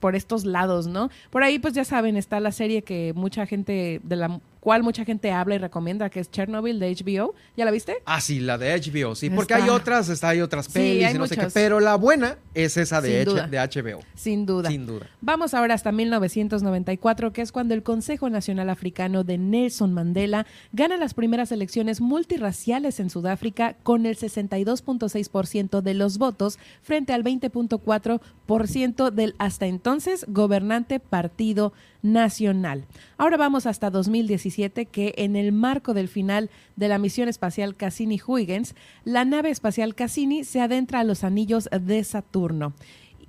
por 0.00 0.16
estos 0.16 0.44
lados, 0.44 0.86
¿no? 0.86 1.10
Por 1.30 1.42
ahí, 1.42 1.58
pues 1.58 1.74
ya 1.74 1.84
saben, 1.84 2.16
está 2.16 2.40
la 2.40 2.52
serie 2.52 2.82
que 2.82 3.12
mucha 3.14 3.46
gente, 3.46 4.00
de 4.02 4.16
la 4.16 4.40
cual 4.68 4.82
mucha 4.82 5.06
gente 5.06 5.32
habla 5.32 5.54
y 5.54 5.58
recomienda, 5.58 6.10
que 6.10 6.20
es 6.20 6.30
Chernobyl 6.30 6.78
de 6.78 6.94
HBO. 6.94 7.34
¿Ya 7.56 7.64
la 7.64 7.70
viste? 7.70 8.02
Ah, 8.04 8.20
sí, 8.20 8.38
la 8.38 8.58
de 8.58 8.78
HBO, 8.78 9.14
sí, 9.14 9.30
porque 9.30 9.54
hay 9.54 9.70
otras, 9.70 10.10
está, 10.10 10.28
hay 10.28 10.42
otras 10.42 10.68
pelis 10.68 11.14
y 11.14 11.16
no 11.16 11.26
sé 11.26 11.38
qué, 11.38 11.46
pero 11.54 11.80
la 11.80 11.94
buena 11.94 12.36
es 12.52 12.76
esa 12.76 13.00
de, 13.00 13.24
de 13.24 13.58
HBO. 13.58 14.00
Sin 14.14 14.44
duda. 14.44 14.68
Sin 14.68 14.84
duda. 14.84 15.06
Vamos 15.22 15.54
ahora 15.54 15.72
hasta 15.72 15.90
1994, 15.90 17.32
que 17.32 17.40
es 17.40 17.50
cuando 17.50 17.72
el 17.72 17.82
Consejo 17.82 18.28
Nacional 18.28 18.68
Africano 18.68 19.24
de 19.24 19.38
Nelson 19.38 19.94
Mandela 19.94 20.46
gana 20.74 20.98
las 20.98 21.14
primeras 21.14 21.50
elecciones 21.50 22.02
multirraciales 22.02 23.00
en 23.00 23.08
Sudáfrica 23.08 23.74
con 23.82 24.04
el 24.04 24.18
62.6% 24.18 25.80
de 25.80 25.94
los 25.94 26.18
votos 26.18 26.58
frente 26.82 27.14
al 27.14 27.24
20.4% 27.24 29.10
del 29.12 29.34
hasta 29.38 29.64
entonces 29.64 30.26
gobernante 30.28 31.00
Partido 31.00 31.72
Nacional. 32.02 32.86
Ahora 33.16 33.36
vamos 33.36 33.66
hasta 33.66 33.90
2017, 33.90 34.86
que 34.86 35.14
en 35.16 35.36
el 35.36 35.52
marco 35.52 35.94
del 35.94 36.08
final 36.08 36.50
de 36.76 36.88
la 36.88 36.98
misión 36.98 37.28
espacial 37.28 37.76
Cassini-Huygens, 37.76 38.74
la 39.04 39.24
nave 39.24 39.50
espacial 39.50 39.94
Cassini 39.94 40.44
se 40.44 40.60
adentra 40.60 41.00
a 41.00 41.04
los 41.04 41.24
anillos 41.24 41.68
de 41.72 42.04
Saturno. 42.04 42.74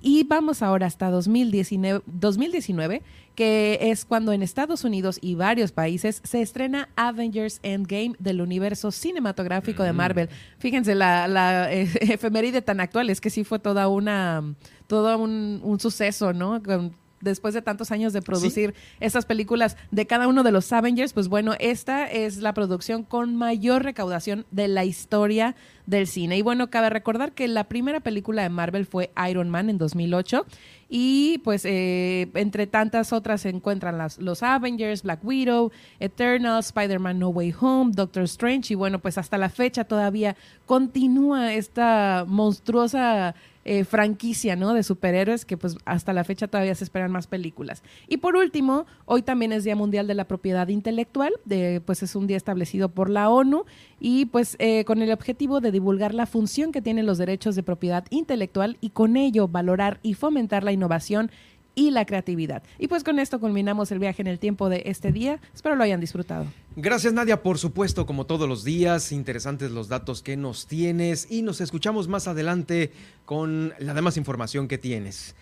Y 0.02 0.24
vamos 0.24 0.62
ahora 0.62 0.86
hasta 0.86 1.10
2019, 1.10 2.02
2019, 2.06 3.02
que 3.34 3.78
es 3.82 4.06
cuando 4.06 4.32
en 4.32 4.42
Estados 4.42 4.84
Unidos 4.84 5.18
y 5.20 5.34
varios 5.34 5.72
países 5.72 6.22
se 6.24 6.40
estrena 6.40 6.88
Avengers 6.96 7.60
Endgame 7.62 8.14
del 8.18 8.40
universo 8.40 8.92
cinematográfico 8.92 9.82
de 9.82 9.92
mm. 9.92 9.96
Marvel. 9.96 10.28
Fíjense, 10.58 10.94
la, 10.94 11.28
la 11.28 11.70
eh, 11.70 11.88
efeméride 12.00 12.62
tan 12.62 12.80
actual 12.80 13.10
es 13.10 13.20
que 13.20 13.28
sí 13.28 13.44
fue 13.44 13.58
toda 13.58 13.88
una, 13.88 14.54
todo 14.86 15.18
un, 15.18 15.60
un 15.62 15.78
suceso, 15.78 16.32
¿no? 16.32 16.62
Con 16.62 16.96
después 17.20 17.54
de 17.54 17.62
tantos 17.62 17.90
años 17.90 18.12
de 18.12 18.22
producir 18.22 18.74
estas 18.98 19.26
películas 19.26 19.76
de 19.90 20.06
cada 20.06 20.28
uno 20.28 20.42
de 20.42 20.52
los 20.52 20.72
Avengers, 20.72 21.12
pues 21.12 21.28
bueno, 21.28 21.54
esta 21.58 22.06
es 22.06 22.38
la 22.38 22.54
producción 22.54 23.04
con 23.04 23.36
mayor 23.36 23.82
recaudación 23.82 24.46
de 24.50 24.68
la 24.68 24.84
historia 24.84 25.54
del 25.86 26.06
cine. 26.06 26.38
Y 26.38 26.42
bueno, 26.42 26.70
cabe 26.70 26.88
recordar 26.88 27.32
que 27.32 27.48
la 27.48 27.64
primera 27.64 28.00
película 28.00 28.42
de 28.42 28.48
Marvel 28.48 28.86
fue 28.86 29.10
Iron 29.28 29.50
Man 29.50 29.68
en 29.68 29.78
2008 29.78 30.46
y 30.88 31.38
pues 31.44 31.64
eh, 31.64 32.30
entre 32.34 32.66
tantas 32.66 33.12
otras 33.12 33.42
se 33.42 33.48
encuentran 33.48 33.98
las, 33.98 34.18
los 34.18 34.42
Avengers, 34.42 35.02
Black 35.02 35.24
Widow, 35.24 35.70
Eternal, 35.98 36.60
Spider-Man 36.60 37.18
No 37.18 37.28
Way 37.28 37.54
Home, 37.60 37.92
Doctor 37.94 38.24
Strange 38.24 38.72
y 38.72 38.76
bueno, 38.76 38.98
pues 39.00 39.18
hasta 39.18 39.36
la 39.36 39.50
fecha 39.50 39.84
todavía 39.84 40.36
continúa 40.66 41.54
esta 41.54 42.24
monstruosa 42.26 43.34
eh, 43.64 43.84
franquicia, 43.84 44.56
¿no? 44.56 44.72
De 44.72 44.82
superhéroes 44.82 45.44
que 45.44 45.56
pues 45.56 45.76
hasta 45.84 46.12
la 46.12 46.24
fecha 46.24 46.48
todavía 46.48 46.74
se 46.74 46.84
esperan 46.84 47.12
más 47.12 47.26
películas. 47.26 47.82
Y 48.08 48.16
por 48.16 48.36
último, 48.36 48.86
hoy 49.04 49.22
también 49.22 49.52
es 49.52 49.64
Día 49.64 49.76
Mundial 49.76 50.06
de 50.06 50.14
la 50.14 50.24
Propiedad 50.24 50.68
Intelectual, 50.68 51.32
de, 51.44 51.82
pues 51.84 52.02
es 52.02 52.16
un 52.16 52.26
día 52.26 52.36
establecido 52.36 52.88
por 52.88 53.10
la 53.10 53.28
ONU 53.28 53.64
y 54.00 54.24
pues 54.26 54.56
eh, 54.58 54.84
con 54.84 55.02
el 55.02 55.12
objetivo 55.12 55.60
de 55.60 55.72
divulgar 55.72 56.14
la 56.14 56.26
función 56.26 56.72
que 56.72 56.80
tienen 56.80 57.04
los 57.04 57.18
derechos 57.18 57.54
de 57.54 57.62
propiedad 57.62 58.04
intelectual 58.08 58.78
y 58.80 58.90
con 58.90 59.16
ello 59.16 59.46
valorar 59.46 60.00
y 60.02 60.14
fomentar 60.14 60.64
la 60.64 60.72
innovación 60.72 61.30
y 61.74 61.90
la 61.90 62.04
creatividad. 62.04 62.62
Y 62.78 62.88
pues 62.88 63.04
con 63.04 63.18
esto 63.18 63.40
culminamos 63.40 63.90
el 63.92 63.98
viaje 63.98 64.22
en 64.22 64.28
el 64.28 64.38
tiempo 64.38 64.68
de 64.68 64.82
este 64.86 65.12
día. 65.12 65.40
Espero 65.54 65.76
lo 65.76 65.84
hayan 65.84 66.00
disfrutado. 66.00 66.46
Gracias 66.76 67.12
Nadia, 67.12 67.42
por 67.42 67.58
supuesto, 67.58 68.06
como 68.06 68.26
todos 68.26 68.48
los 68.48 68.64
días, 68.64 69.12
interesantes 69.12 69.70
los 69.70 69.88
datos 69.88 70.22
que 70.22 70.36
nos 70.36 70.66
tienes 70.66 71.26
y 71.30 71.42
nos 71.42 71.60
escuchamos 71.60 72.08
más 72.08 72.28
adelante 72.28 72.92
con 73.24 73.72
la 73.78 73.94
demás 73.94 74.16
información 74.16 74.68
que 74.68 74.78
tienes. 74.78 75.34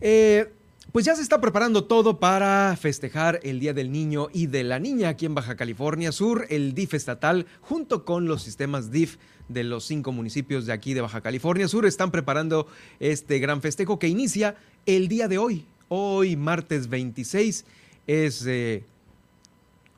Eh, 0.00 0.52
pues 0.90 1.06
ya 1.06 1.14
se 1.14 1.22
está 1.22 1.40
preparando 1.40 1.84
todo 1.84 2.18
para 2.18 2.76
festejar 2.78 3.40
el 3.44 3.60
Día 3.60 3.72
del 3.72 3.92
Niño 3.92 4.28
y 4.32 4.48
de 4.48 4.64
la 4.64 4.78
Niña 4.78 5.10
aquí 5.10 5.24
en 5.26 5.34
Baja 5.34 5.56
California 5.56 6.12
Sur, 6.12 6.46
el 6.50 6.74
DIF 6.74 6.94
estatal, 6.94 7.46
junto 7.60 8.04
con 8.04 8.26
los 8.26 8.42
sistemas 8.42 8.90
DIF 8.90 9.16
de 9.48 9.64
los 9.64 9.84
cinco 9.84 10.12
municipios 10.12 10.66
de 10.66 10.72
aquí 10.72 10.92
de 10.92 11.00
Baja 11.00 11.20
California 11.20 11.68
Sur, 11.68 11.86
están 11.86 12.10
preparando 12.10 12.66
este 13.00 13.38
gran 13.38 13.62
festejo 13.62 13.98
que 13.98 14.08
inicia 14.08 14.56
el 14.86 15.08
día 15.08 15.28
de 15.28 15.38
hoy. 15.38 15.64
Hoy, 15.88 16.36
martes 16.36 16.88
26, 16.88 17.64
es 18.06 18.46
eh, 18.46 18.84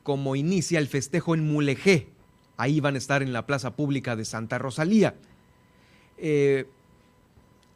como 0.02 0.36
inicia 0.36 0.78
el 0.78 0.88
festejo 0.88 1.34
en 1.34 1.46
Mulegé. 1.46 2.08
Ahí 2.56 2.80
van 2.80 2.94
a 2.94 2.98
estar 2.98 3.22
en 3.22 3.32
la 3.32 3.46
plaza 3.46 3.74
pública 3.74 4.16
de 4.16 4.24
Santa 4.24 4.58
Rosalía. 4.58 5.14
Eh, 6.18 6.66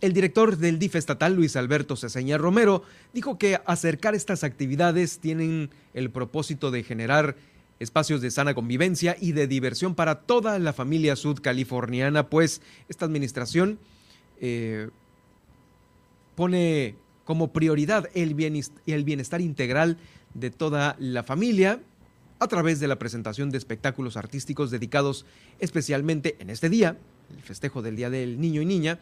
el 0.01 0.13
director 0.13 0.57
del 0.57 0.79
DIF 0.79 0.95
estatal, 0.95 1.35
Luis 1.35 1.57
Alberto 1.57 1.97
Ceseña 1.97 2.39
Romero, 2.39 2.85
dijo 3.13 3.39
que 3.39 3.61
acercar 3.67 4.15
estas 4.15 4.45
actividades 4.45 5.19
tienen 5.19 5.71
el 5.95 6.11
propósito 6.11 6.71
de 6.71 6.85
generar 6.85 7.35
espacios 7.81 8.21
de 8.21 8.31
sana 8.31 8.55
convivencia 8.55 9.17
y 9.21 9.33
de 9.33 9.47
diversión 9.47 9.95
para 9.95 10.21
toda 10.21 10.59
la 10.59 10.73
familia 10.73 11.17
sudcaliforniana, 11.17 12.29
pues 12.29 12.61
esta 12.89 13.05
administración 13.07 13.79
eh, 14.41 14.89
pone 16.39 16.95
como 17.25 17.53
prioridad 17.53 18.09
el 18.15 18.35
bienestar 18.35 19.41
integral 19.41 19.99
de 20.35 20.51
toda 20.51 20.95
la 21.01 21.25
familia 21.25 21.81
a 22.39 22.47
través 22.47 22.79
de 22.79 22.87
la 22.87 22.97
presentación 22.97 23.51
de 23.51 23.59
espectáculos 23.59 24.17
artísticos 24.17 24.71
dedicados 24.71 25.27
especialmente 25.59 26.37
en 26.39 26.49
este 26.51 26.69
día, 26.69 26.97
el 27.37 27.43
festejo 27.43 27.83
del 27.83 27.97
Día 27.97 28.09
del 28.09 28.41
Niño 28.41 28.63
y 28.63 28.67
Niña, 28.67 29.01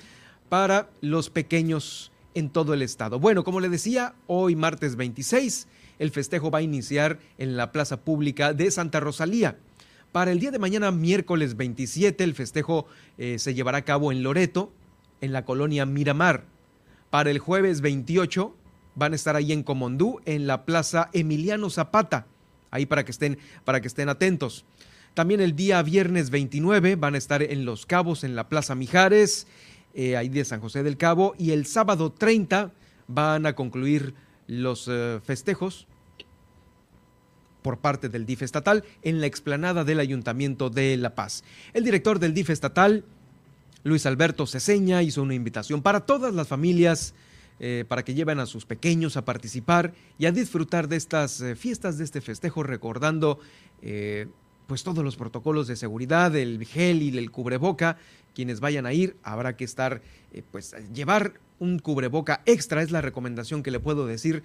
para 0.48 0.88
los 1.02 1.28
pequeños 1.28 2.10
en 2.32 2.48
todo 2.48 2.72
el 2.72 2.80
estado. 2.80 3.20
Bueno, 3.20 3.44
como 3.44 3.60
le 3.60 3.68
decía, 3.68 4.14
hoy 4.26 4.56
martes 4.56 4.96
26, 4.96 5.68
el 5.98 6.12
festejo 6.12 6.50
va 6.50 6.60
a 6.60 6.62
iniciar 6.62 7.18
en 7.36 7.58
la 7.58 7.70
Plaza 7.70 8.00
Pública 8.00 8.54
de 8.54 8.70
Santa 8.70 8.98
Rosalía. 8.98 9.58
Para 10.10 10.32
el 10.32 10.40
día 10.40 10.52
de 10.52 10.58
mañana, 10.58 10.90
miércoles 10.90 11.58
27, 11.58 12.24
el 12.24 12.34
festejo 12.34 12.86
eh, 13.18 13.38
se 13.38 13.52
llevará 13.52 13.76
a 13.76 13.84
cabo 13.84 14.10
en 14.10 14.22
Loreto, 14.22 14.72
en 15.20 15.34
la 15.34 15.44
colonia 15.44 15.84
Miramar. 15.84 16.55
Para 17.16 17.30
el 17.30 17.38
jueves 17.38 17.80
28, 17.80 18.54
van 18.94 19.14
a 19.14 19.16
estar 19.16 19.36
ahí 19.36 19.50
en 19.50 19.62
Comondú, 19.62 20.20
en 20.26 20.46
la 20.46 20.66
Plaza 20.66 21.08
Emiliano 21.14 21.70
Zapata 21.70 22.26
ahí 22.70 22.84
para 22.84 23.06
que 23.06 23.10
estén, 23.10 23.38
para 23.64 23.80
que 23.80 23.88
estén 23.88 24.10
atentos. 24.10 24.66
También 25.14 25.40
el 25.40 25.56
día 25.56 25.82
viernes 25.82 26.28
29 26.28 26.96
van 26.96 27.14
a 27.14 27.16
estar 27.16 27.42
en 27.42 27.64
Los 27.64 27.86
Cabos, 27.86 28.22
en 28.22 28.36
la 28.36 28.50
Plaza 28.50 28.74
Mijares, 28.74 29.46
eh, 29.94 30.18
ahí 30.18 30.28
de 30.28 30.44
San 30.44 30.60
José 30.60 30.82
del 30.82 30.98
Cabo, 30.98 31.34
y 31.38 31.52
el 31.52 31.64
sábado 31.64 32.12
30 32.12 32.72
van 33.08 33.46
a 33.46 33.54
concluir 33.54 34.12
los 34.46 34.86
eh, 34.86 35.18
festejos 35.24 35.86
por 37.62 37.78
parte 37.78 38.10
del 38.10 38.26
DIF 38.26 38.42
estatal 38.42 38.84
en 39.00 39.22
la 39.22 39.26
explanada 39.26 39.84
del 39.84 40.00
Ayuntamiento 40.00 40.68
de 40.68 40.98
La 40.98 41.14
Paz. 41.14 41.44
El 41.72 41.82
director 41.82 42.18
del 42.18 42.34
DIF 42.34 42.50
estatal, 42.50 43.04
Luis 43.86 44.04
Alberto 44.04 44.48
Ceseña, 44.48 45.04
hizo 45.04 45.22
una 45.22 45.34
invitación 45.34 45.80
para 45.80 46.00
todas 46.00 46.34
las 46.34 46.48
familias 46.48 47.14
eh, 47.60 47.84
para 47.86 48.04
que 48.04 48.14
lleven 48.14 48.40
a 48.40 48.46
sus 48.46 48.66
pequeños 48.66 49.16
a 49.16 49.24
participar 49.24 49.94
y 50.18 50.26
a 50.26 50.32
disfrutar 50.32 50.88
de 50.88 50.96
estas 50.96 51.40
eh, 51.40 51.54
fiestas, 51.54 51.96
de 51.96 52.02
este 52.02 52.20
festejo, 52.20 52.64
recordando 52.64 53.38
eh, 53.82 54.26
pues 54.66 54.82
todos 54.82 55.04
los 55.04 55.14
protocolos 55.14 55.68
de 55.68 55.76
seguridad, 55.76 56.34
el 56.34 56.66
gel 56.66 57.00
y 57.00 57.16
el 57.16 57.30
cubreboca. 57.30 57.96
Quienes 58.34 58.58
vayan 58.58 58.86
a 58.86 58.92
ir, 58.92 59.16
habrá 59.22 59.56
que 59.56 59.64
estar, 59.64 60.02
pues 60.50 60.74
llevar 60.92 61.34
un 61.60 61.78
cubreboca 61.78 62.42
extra, 62.44 62.82
es 62.82 62.90
la 62.90 63.00
recomendación 63.00 63.62
que 63.62 63.70
le 63.70 63.78
puedo 63.78 64.06
decir. 64.06 64.42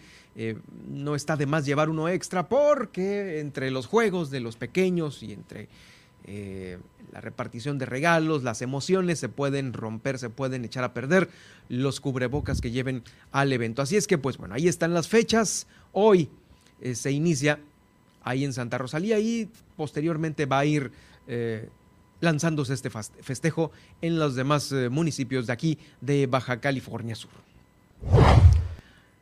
no 0.88 1.16
está 1.16 1.36
de 1.36 1.48
más 1.48 1.66
llevar 1.66 1.90
uno 1.90 2.08
extra 2.08 2.48
porque 2.48 3.40
entre 3.40 3.72
los 3.72 3.88
juegos 3.88 4.30
de 4.30 4.40
los 4.40 4.56
pequeños 4.56 5.24
y 5.24 5.34
entre 5.34 5.68
eh, 6.25 6.78
la 7.12 7.22
repartición 7.22 7.78
de 7.78 7.86
regalos, 7.86 8.44
las 8.44 8.62
emociones 8.62 9.20
se 9.20 9.30
pueden 9.30 9.74
romper, 9.74 10.18
se 10.20 10.30
pueden 10.30 10.63
echar 10.66 10.84
a 10.84 10.94
perder 10.94 11.30
los 11.70 12.00
cubrebocas 12.00 12.62
que 12.62 12.72
lleven 12.72 13.04
al 13.32 13.51
evento. 13.51 13.82
Así 13.82 13.98
es 13.98 14.08
que, 14.08 14.18
pues 14.18 14.38
bueno, 14.38 14.56
ahí 14.56 14.68
están 14.68 14.94
las 14.94 15.08
fechas. 15.08 15.68
Hoy 15.92 16.30
eh, 16.82 16.96
se 16.96 17.12
inicia 17.12 17.60
ahí 18.24 18.44
en 18.46 18.54
Santa 18.54 18.78
Rosalía 18.78 19.20
y 19.20 19.50
posteriormente 19.75 20.46
va 20.46 20.60
a 20.60 20.66
ir 20.66 20.92
eh, 21.28 21.70
lanzándose 22.20 22.74
este 22.74 22.90
festejo 22.90 23.72
en 24.01 24.20
los 24.20 24.36
demás 24.36 24.72
municipios 24.92 25.48
de 25.48 25.54
aquí 25.54 25.80
de 26.01 26.28
Baja 26.28 26.60
California 26.62 27.16
Sur. 27.16 27.32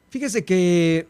Fíjese 0.10 0.44
que 0.44 1.08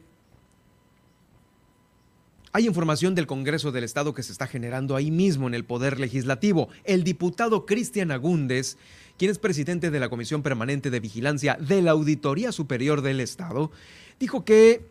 hay 2.52 2.66
información 2.66 3.16
del 3.16 3.28
Congreso 3.28 3.72
del 3.72 3.84
Estado 3.84 4.14
que 4.14 4.24
se 4.24 4.32
está 4.32 4.48
generando 4.48 4.96
ahí 4.96 5.12
mismo 5.12 5.48
en 5.48 5.54
el 5.54 5.66
Poder 5.66 6.00
Legislativo. 6.00 6.70
El 6.84 7.04
diputado 7.04 7.66
Cristian 7.66 8.12
Agúndez, 8.12 8.78
quien 9.18 9.30
es 9.30 9.38
presidente 9.38 9.92
de 9.92 10.00
la 10.00 10.10
Comisión 10.10 10.42
Permanente 10.42 10.90
de 10.90 11.00
Vigilancia 11.00 11.58
de 11.60 11.82
la 11.82 11.92
Auditoría 11.92 12.52
Superior 12.52 13.02
del 13.02 13.20
Estado, 13.20 13.72
dijo 14.20 14.46
que 14.46 14.82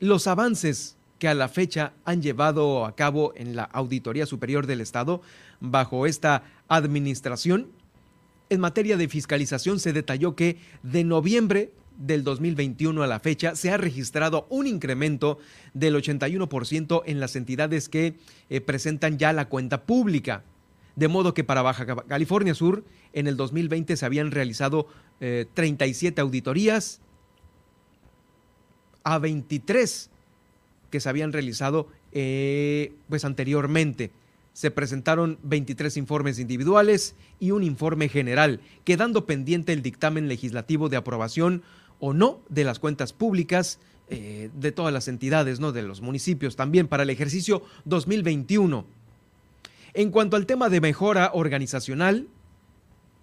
los 0.00 0.26
avances 0.26 0.96
que 1.18 1.28
a 1.28 1.34
la 1.34 1.48
fecha 1.48 1.92
han 2.04 2.22
llevado 2.22 2.86
a 2.86 2.96
cabo 2.96 3.34
en 3.36 3.54
la 3.54 3.64
Auditoría 3.64 4.26
Superior 4.26 4.66
del 4.66 4.80
Estado 4.80 5.20
bajo 5.60 6.06
esta 6.06 6.42
administración, 6.68 7.68
en 8.48 8.60
materia 8.60 8.96
de 8.96 9.08
fiscalización 9.08 9.78
se 9.78 9.92
detalló 9.92 10.34
que 10.34 10.58
de 10.82 11.04
noviembre 11.04 11.70
del 11.96 12.24
2021 12.24 13.02
a 13.02 13.06
la 13.06 13.20
fecha 13.20 13.54
se 13.54 13.70
ha 13.70 13.76
registrado 13.76 14.46
un 14.50 14.66
incremento 14.66 15.38
del 15.74 15.94
81% 15.94 17.02
en 17.06 17.20
las 17.20 17.36
entidades 17.36 17.88
que 17.88 18.14
eh, 18.48 18.60
presentan 18.60 19.18
ya 19.18 19.32
la 19.32 19.48
cuenta 19.48 19.84
pública. 19.84 20.44
De 20.96 21.08
modo 21.08 21.34
que 21.34 21.44
para 21.44 21.62
Baja 21.62 21.86
California 22.06 22.54
Sur 22.54 22.84
en 23.12 23.26
el 23.26 23.36
2020 23.36 23.96
se 23.96 24.06
habían 24.06 24.30
realizado 24.30 24.88
37 25.18 26.20
eh, 26.20 26.22
auditorías 26.22 27.00
a 29.02 29.18
23 29.18 30.10
que 30.90 31.00
se 31.00 31.08
habían 31.08 31.32
realizado 31.32 31.88
eh, 32.12 32.92
pues 33.08 33.24
anteriormente. 33.24 34.10
Se 34.52 34.70
presentaron 34.70 35.38
23 35.44 35.96
informes 35.96 36.38
individuales 36.38 37.14
y 37.38 37.52
un 37.52 37.62
informe 37.62 38.08
general, 38.08 38.60
quedando 38.84 39.24
pendiente 39.24 39.72
el 39.72 39.82
dictamen 39.82 40.28
legislativo 40.28 40.88
de 40.88 40.96
aprobación 40.96 41.62
o 42.00 42.12
no 42.12 42.40
de 42.48 42.64
las 42.64 42.78
cuentas 42.78 43.12
públicas 43.12 43.78
eh, 44.08 44.50
de 44.54 44.72
todas 44.72 44.92
las 44.92 45.06
entidades, 45.06 45.60
¿no? 45.60 45.70
de 45.70 45.82
los 45.82 46.00
municipios 46.00 46.56
también 46.56 46.88
para 46.88 47.04
el 47.04 47.10
ejercicio 47.10 47.62
2021. 47.84 48.84
En 49.94 50.10
cuanto 50.10 50.36
al 50.36 50.46
tema 50.46 50.68
de 50.68 50.80
mejora 50.80 51.30
organizacional, 51.32 52.26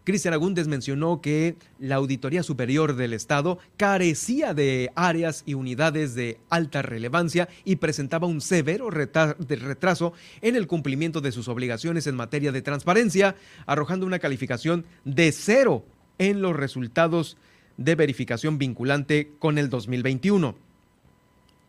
Cristian 0.08 0.34
Agúndez 0.34 0.70
mencionó 0.70 1.20
que 1.20 1.58
la 1.80 1.96
Auditoría 1.96 2.42
Superior 2.42 2.96
del 2.96 3.12
Estado 3.12 3.60
carecía 3.76 4.54
de 4.54 4.90
áreas 4.96 5.44
y 5.46 5.54
unidades 5.54 6.16
de 6.16 6.40
alta 6.50 6.82
relevancia 6.82 7.50
y 7.66 7.76
presentaba 7.76 8.26
un 8.26 8.40
severo 8.40 8.90
retraso 8.90 10.13
en 10.42 10.56
el 10.56 10.68
cumplimiento 10.68 11.20
de 11.20 11.34
sus 11.34 11.50
obligaciones 11.50 12.08
en 12.08 12.16
materia 12.16 12.54
de 12.54 12.62
transparencia, 12.62 13.36
arrojando 13.66 14.06
una 14.06 14.20
calificación 14.20 14.86
de 15.04 15.34
cero 15.34 15.84
en 16.20 16.42
los 16.42 16.56
resultados 16.56 17.36
de 17.78 17.96
verificación 17.96 18.58
vinculante 18.58 19.32
con 19.40 19.58
el 19.58 19.70
2021. 19.70 20.56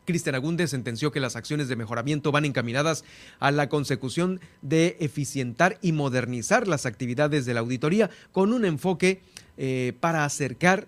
Cristian 0.09 0.35
Agúndez 0.35 0.71
sentenció 0.71 1.12
que 1.12 1.21
las 1.21 1.37
acciones 1.37 1.68
de 1.68 1.77
mejoramiento 1.77 2.33
van 2.33 2.47
encaminadas 2.47 3.05
a 3.40 3.51
la 3.51 3.68
consecución 3.68 4.40
de 4.62 4.97
eficientar 5.01 5.79
y 5.83 5.92
modernizar 5.92 6.66
las 6.66 6.87
actividades 6.87 7.44
de 7.44 7.53
la 7.53 7.61
auditoría 7.61 8.09
con 8.33 8.55
un 8.55 8.64
enfoque 8.64 9.21
eh, 9.59 9.92
para 10.01 10.25
acercar 10.25 10.87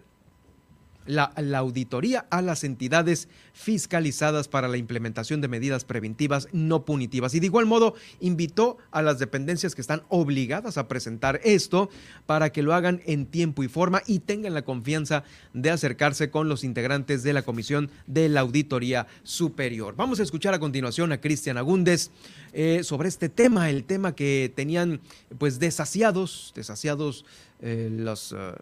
la, 1.11 1.59
auditoría 1.59 2.27
a 2.31 2.43
las 2.43 2.65
entidades 2.65 3.29
fiscalizadas 3.53 4.49
para 4.49 4.69
la 4.69 4.77
implementación 4.77 5.41
de 5.41 5.49
medidas 5.49 5.85
preventivas 5.85 6.49
no 6.53 6.85
punitivas. 6.85 7.35
Y 7.35 7.41
de 7.41 7.47
igual 7.47 7.67
modo, 7.67 7.95
invitó 8.21 8.79
a 8.91 9.03
las 9.03 9.19
dependencias 9.19 9.75
que 9.75 9.81
están 9.81 10.03
obligadas 10.09 10.79
a 10.79 10.89
presentar 10.89 11.41
esto 11.45 11.91
para 12.27 12.51
que 12.51 12.63
lo 12.63 12.75
hagan 12.75 13.03
en 13.07 13.27
tiempo 13.27 13.63
y 13.63 13.69
forma 13.69 14.03
y 14.07 14.21
tengan 14.21 14.55
la 14.55 14.63
confianza 14.63 15.25
de 15.53 15.71
acercarse 15.71 16.31
con 16.31 16.49
los 16.49 16.65
integrantes 16.65 17.23
de 17.23 17.33
la 17.33 17.43
Comisión 17.43 17.91
de 18.07 18.29
la 18.29 18.41
Auditoría 18.41 19.07
Superior. 19.23 19.95
Vamos 19.97 20.21
a 20.21 20.23
escuchar 20.23 20.55
a 20.55 20.61
continuación 20.61 21.13
a 21.13 21.21
Cristian 21.21 21.59
Agúndez 21.59 22.11
eh, 22.53 22.83
sobre 22.85 23.09
este 23.09 23.29
tema, 23.29 23.71
el 23.71 23.85
tema 23.85 24.15
que 24.15 24.53
tenían 24.55 25.01
pues 25.39 25.59
desasiados, 25.59 26.53
desasiados 26.55 27.25
eh, 27.61 27.89
los... 27.91 28.33
Eh, 28.33 28.55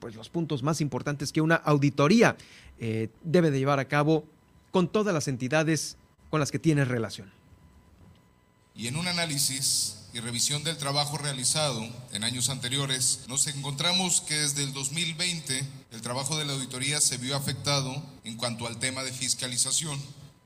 pues, 0.00 0.16
los 0.16 0.28
puntos 0.28 0.62
más 0.62 0.80
importantes 0.80 1.30
que 1.30 1.40
una 1.40 1.54
auditoría 1.54 2.36
eh, 2.80 3.08
debe 3.22 3.50
de 3.50 3.58
llevar 3.58 3.78
a 3.78 3.86
cabo 3.86 4.24
con 4.72 4.88
todas 4.88 5.14
las 5.14 5.28
entidades 5.28 5.96
con 6.30 6.40
las 6.40 6.50
que 6.50 6.58
tiene 6.58 6.84
relación. 6.84 7.30
Y 8.74 8.86
en 8.86 8.96
un 8.96 9.06
análisis 9.08 9.96
y 10.12 10.20
revisión 10.20 10.64
del 10.64 10.76
trabajo 10.76 11.18
realizado 11.18 11.86
en 12.12 12.24
años 12.24 12.48
anteriores, 12.48 13.20
nos 13.28 13.46
encontramos 13.46 14.20
que 14.22 14.34
desde 14.34 14.64
el 14.64 14.72
2020 14.72 15.64
el 15.92 16.00
trabajo 16.00 16.36
de 16.36 16.44
la 16.44 16.54
auditoría 16.54 17.00
se 17.00 17.18
vio 17.18 17.36
afectado 17.36 18.02
en 18.24 18.36
cuanto 18.36 18.66
al 18.66 18.78
tema 18.78 19.02
de 19.02 19.12
fiscalización 19.12 20.00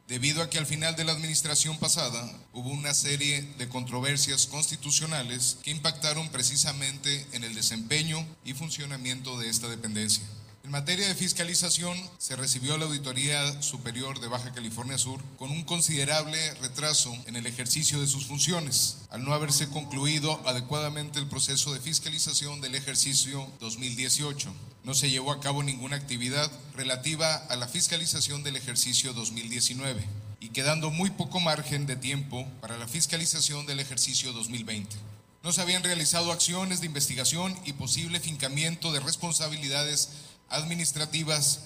debido 0.09 0.43
a 0.43 0.51
que 0.51 0.59
al 0.59 0.67
final 0.67 0.97
de 0.97 1.05
la 1.05 1.13
administración 1.13 1.79
pasada 1.79 2.31
hubo 2.53 2.71
una 2.71 2.93
serie 2.93 3.43
de 3.59 3.69
controversias 3.69 4.47
constitucionales 4.47 5.59
que 5.63 5.71
impactaron 5.71 6.29
precisamente 6.29 7.27
en 7.33 7.45
el 7.45 7.55
desempeño 7.55 8.25
y 8.45 8.53
funcionamiento 8.53 9.39
de 9.39 9.49
esta 9.49 9.69
dependencia. 9.69 10.25
En 10.65 10.71
materia 10.71 11.07
de 11.07 11.15
fiscalización, 11.15 11.95
se 12.17 12.37
recibió 12.37 12.79
la 12.79 12.87
Auditoría 12.87 13.61
Superior 13.61 14.19
de 14.19 14.29
Baja 14.29 14.55
California 14.55 14.97
Sur 14.97 15.21
con 15.37 15.51
un 15.51 15.63
considerable 15.63 16.55
retraso 16.55 17.15
en 17.27 17.37
el 17.37 17.45
ejercicio 17.47 18.01
de 18.01 18.07
sus 18.07 18.25
funciones, 18.25 18.97
al 19.11 19.27
no 19.27 19.35
haberse 19.35 19.69
concluido 19.69 20.41
adecuadamente 20.49 21.19
el 21.19 21.27
proceso 21.27 21.75
de 21.75 21.81
fiscalización 21.81 22.63
del 22.63 22.77
ejercicio 22.77 23.47
2018. 23.61 24.55
No 24.85 24.95
se 24.95 25.11
llevó 25.11 25.33
a 25.33 25.41
cabo 25.41 25.63
ninguna 25.63 25.97
actividad 25.97 26.51
relativa 26.75 27.35
a 27.35 27.57
la 27.57 27.69
fiscalización 27.69 28.43
del 28.43 28.57
ejercicio 28.57 29.13
2019 29.13 30.03
y 30.41 30.49
quedando 30.49 30.91
muy 30.91 31.11
poco 31.11 31.41
margen 31.41 31.85
de 31.85 31.97
tiempo 31.97 32.49
para 32.63 32.79
la 32.79 32.89
fiscalización 32.89 33.67
del 33.67 33.81
ejercicio 33.81 34.33
2020 34.33 34.97
no 35.45 35.53
se 35.53 35.61
habían 35.61 35.83
realizado 35.83 36.33
acciones 36.33 36.81
de 36.81 36.87
investigación 36.87 37.55
y 37.67 37.75
posible 37.75 38.19
fincamiento 38.19 38.93
de 38.93 39.01
responsabilidades 39.01 40.09
administrativas 40.49 41.61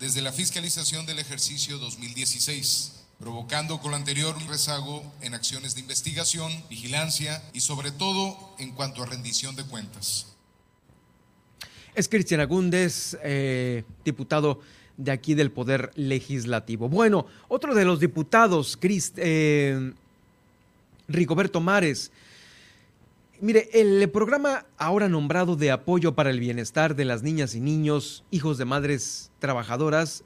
desde 0.00 0.22
la 0.22 0.32
fiscalización 0.32 1.06
del 1.06 1.18
ejercicio 1.18 1.78
2016. 1.78 2.98
provocando 3.18 3.78
con 3.78 3.92
lo 3.92 3.96
anterior 3.96 4.36
un 4.36 4.48
rezago 4.48 5.04
en 5.20 5.32
acciones 5.32 5.76
de 5.76 5.80
investigación, 5.80 6.50
vigilancia 6.68 7.40
y 7.52 7.60
sobre 7.60 7.92
todo 7.92 8.56
en 8.58 8.72
cuanto 8.72 9.00
a 9.00 9.06
rendición 9.06 9.54
de 9.54 9.62
cuentas. 9.62 10.26
Es 11.94 12.08
Cristian 12.08 12.40
Agúndez, 12.40 13.16
eh, 13.22 13.84
diputado 14.04 14.60
de 14.96 15.12
aquí 15.12 15.34
del 15.34 15.52
Poder 15.52 15.92
Legislativo. 15.94 16.88
Bueno, 16.88 17.26
otro 17.46 17.76
de 17.76 17.84
los 17.84 18.00
diputados, 18.00 18.76
eh, 19.16 19.92
Ricoberto 21.06 21.60
Mares. 21.60 22.10
Mire, 23.42 23.70
el 23.72 24.08
programa 24.08 24.66
ahora 24.78 25.08
nombrado 25.08 25.56
de 25.56 25.72
apoyo 25.72 26.14
para 26.14 26.30
el 26.30 26.38
bienestar 26.38 26.94
de 26.94 27.04
las 27.04 27.24
niñas 27.24 27.56
y 27.56 27.60
niños, 27.60 28.22
hijos 28.30 28.56
de 28.56 28.66
madres 28.66 29.32
trabajadoras, 29.40 30.22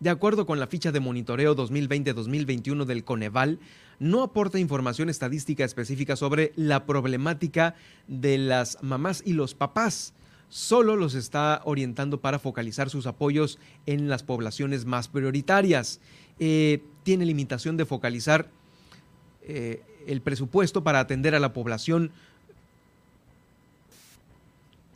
de 0.00 0.10
acuerdo 0.10 0.44
con 0.44 0.60
la 0.60 0.66
ficha 0.66 0.92
de 0.92 1.00
monitoreo 1.00 1.56
2020-2021 1.56 2.84
del 2.84 3.04
Coneval, 3.04 3.58
no 4.00 4.22
aporta 4.22 4.58
información 4.58 5.08
estadística 5.08 5.64
específica 5.64 6.14
sobre 6.14 6.52
la 6.56 6.84
problemática 6.84 7.74
de 8.06 8.36
las 8.36 8.76
mamás 8.82 9.22
y 9.24 9.32
los 9.32 9.54
papás 9.54 10.12
solo 10.50 10.94
los 10.94 11.14
está 11.14 11.62
orientando 11.64 12.20
para 12.20 12.38
focalizar 12.38 12.90
sus 12.90 13.06
apoyos 13.06 13.58
en 13.86 14.10
las 14.10 14.22
poblaciones 14.22 14.84
más 14.84 15.08
prioritarias. 15.08 16.00
Eh, 16.38 16.82
tiene 17.02 17.24
limitación 17.24 17.78
de 17.78 17.86
focalizar 17.86 18.50
eh, 19.42 19.80
el 20.06 20.20
presupuesto 20.20 20.82
para 20.82 21.00
atender 21.00 21.34
a 21.34 21.40
la 21.40 21.54
población 21.54 22.12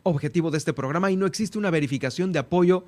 objetivo 0.03 0.51
de 0.51 0.59
este 0.59 0.73
programa 0.73 1.11
y 1.11 1.17
no 1.17 1.27
existe 1.27 1.59
una 1.59 1.71
verificación 1.71 2.33
de 2.33 2.41
apoyo 2.41 2.85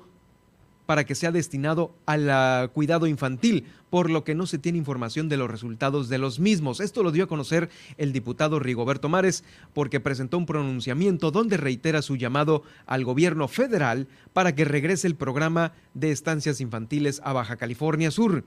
para 0.85 1.03
que 1.03 1.15
sea 1.15 1.31
destinado 1.31 1.95
al 2.05 2.71
cuidado 2.71 3.07
infantil, 3.07 3.65
por 3.89 4.09
lo 4.09 4.23
que 4.23 4.35
no 4.35 4.45
se 4.45 4.57
tiene 4.57 4.77
información 4.77 5.29
de 5.29 5.37
los 5.37 5.49
resultados 5.49 6.09
de 6.09 6.17
los 6.17 6.39
mismos. 6.39 6.79
Esto 6.79 7.03
lo 7.03 7.11
dio 7.11 7.23
a 7.23 7.27
conocer 7.27 7.69
el 7.97 8.13
diputado 8.13 8.59
Rigoberto 8.59 9.09
Mares 9.09 9.43
porque 9.73 9.99
presentó 9.99 10.37
un 10.37 10.45
pronunciamiento 10.45 11.31
donde 11.31 11.57
reitera 11.57 12.01
su 12.01 12.15
llamado 12.15 12.63
al 12.85 13.03
gobierno 13.03 13.47
federal 13.47 14.07
para 14.33 14.53
que 14.53 14.65
regrese 14.65 15.07
el 15.07 15.15
programa 15.15 15.73
de 15.93 16.11
estancias 16.11 16.61
infantiles 16.61 17.21
a 17.23 17.33
Baja 17.33 17.55
California 17.55 18.11
Sur. 18.11 18.43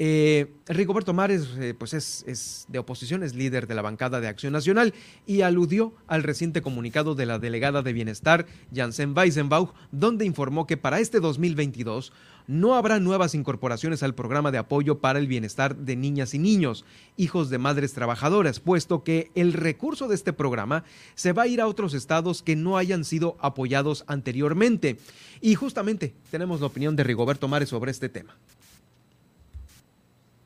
Eh, 0.00 0.46
Rigoberto 0.68 1.12
Mares 1.12 1.48
eh, 1.58 1.74
pues 1.76 1.92
es, 1.92 2.66
de 2.68 2.78
oposición, 2.78 3.24
es 3.24 3.34
líder 3.34 3.66
de 3.66 3.74
la 3.74 3.82
bancada 3.82 4.20
de 4.20 4.28
Acción 4.28 4.52
Nacional 4.52 4.94
y 5.26 5.40
aludió 5.40 5.92
al 6.06 6.22
reciente 6.22 6.62
comunicado 6.62 7.16
de 7.16 7.26
la 7.26 7.40
delegada 7.40 7.82
de 7.82 7.92
Bienestar, 7.92 8.46
Janssen 8.72 9.12
Weisenbach, 9.12 9.74
donde 9.90 10.24
informó 10.24 10.68
que 10.68 10.76
para 10.76 11.00
este 11.00 11.18
2022 11.18 12.12
no 12.46 12.76
habrá 12.76 13.00
nuevas 13.00 13.34
incorporaciones 13.34 14.04
al 14.04 14.14
programa 14.14 14.52
de 14.52 14.58
apoyo 14.58 15.00
para 15.00 15.18
el 15.18 15.26
bienestar 15.26 15.76
de 15.76 15.96
niñas 15.96 16.32
y 16.32 16.38
niños, 16.38 16.84
hijos 17.16 17.50
de 17.50 17.58
madres 17.58 17.92
trabajadoras, 17.92 18.60
puesto 18.60 19.02
que 19.02 19.32
el 19.34 19.52
recurso 19.52 20.06
de 20.06 20.14
este 20.14 20.32
programa 20.32 20.84
se 21.16 21.32
va 21.32 21.42
a 21.42 21.48
ir 21.48 21.60
a 21.60 21.66
otros 21.66 21.92
estados 21.92 22.44
que 22.44 22.54
no 22.54 22.78
hayan 22.78 23.04
sido 23.04 23.36
apoyados 23.40 24.04
anteriormente. 24.06 24.96
Y 25.40 25.56
justamente 25.56 26.14
tenemos 26.30 26.60
la 26.60 26.68
opinión 26.68 26.94
de 26.94 27.02
Rigoberto 27.02 27.48
Mares 27.48 27.70
sobre 27.70 27.90
este 27.90 28.08
tema 28.08 28.36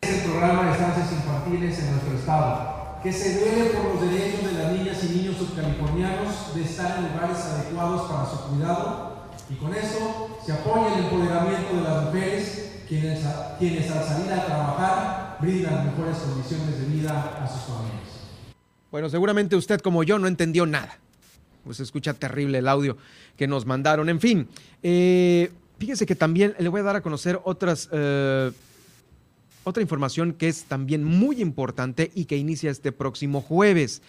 el 0.02 0.20
programa 0.22 0.64
de 0.64 0.72
estancias 0.72 1.12
infantiles 1.12 1.78
en 1.78 1.92
nuestro 1.92 2.14
estado, 2.18 2.98
que 3.04 3.12
se 3.12 3.38
debe 3.38 3.70
por 3.70 3.94
los 3.94 4.10
derechos 4.10 4.44
de 4.44 4.52
las 4.52 4.72
niñas 4.72 5.04
y 5.04 5.16
niños 5.16 5.36
subcalifornianos 5.36 6.54
de 6.54 6.62
estar 6.62 6.98
en 6.98 7.12
lugares 7.12 7.38
adecuados 7.38 8.10
para 8.10 8.28
su 8.28 8.48
cuidado 8.48 9.28
y 9.48 9.54
con 9.54 9.72
eso 9.74 10.40
se 10.44 10.52
apoya 10.52 10.94
el 10.94 11.04
empoderamiento 11.04 11.76
de 11.76 11.82
las 11.82 12.04
mujeres 12.04 12.72
quienes, 12.88 13.20
quienes 13.60 13.90
al 13.92 14.04
salir 14.04 14.32
a 14.32 14.44
trabajar 14.44 15.36
brindan 15.40 15.86
mejores 15.86 16.16
condiciones 16.18 16.80
de 16.80 16.86
vida 16.86 17.40
a 17.40 17.48
sus 17.48 17.62
familias. 17.62 18.02
Bueno, 18.90 19.08
seguramente 19.08 19.54
usted 19.54 19.80
como 19.80 20.02
yo 20.02 20.18
no 20.18 20.26
entendió 20.26 20.66
nada. 20.66 20.98
Pues 21.64 21.78
escucha 21.78 22.12
terrible 22.12 22.58
el 22.58 22.66
audio 22.66 22.96
que 23.36 23.46
nos 23.46 23.66
mandaron. 23.66 24.08
En 24.08 24.20
fin, 24.20 24.48
eh, 24.82 25.52
fíjese 25.78 26.06
que 26.06 26.16
también 26.16 26.56
le 26.58 26.68
voy 26.68 26.80
a 26.80 26.84
dar 26.84 26.96
a 26.96 27.02
conocer 27.02 27.40
otras... 27.44 27.88
Eh, 27.92 28.50
otra 29.64 29.82
información 29.82 30.32
que 30.32 30.48
es 30.48 30.64
también 30.64 31.04
muy 31.04 31.40
importante 31.40 32.10
y 32.14 32.24
que 32.26 32.36
inicia 32.36 32.70
este 32.70 32.92
próximo 32.92 33.40
jueves, 33.40 34.02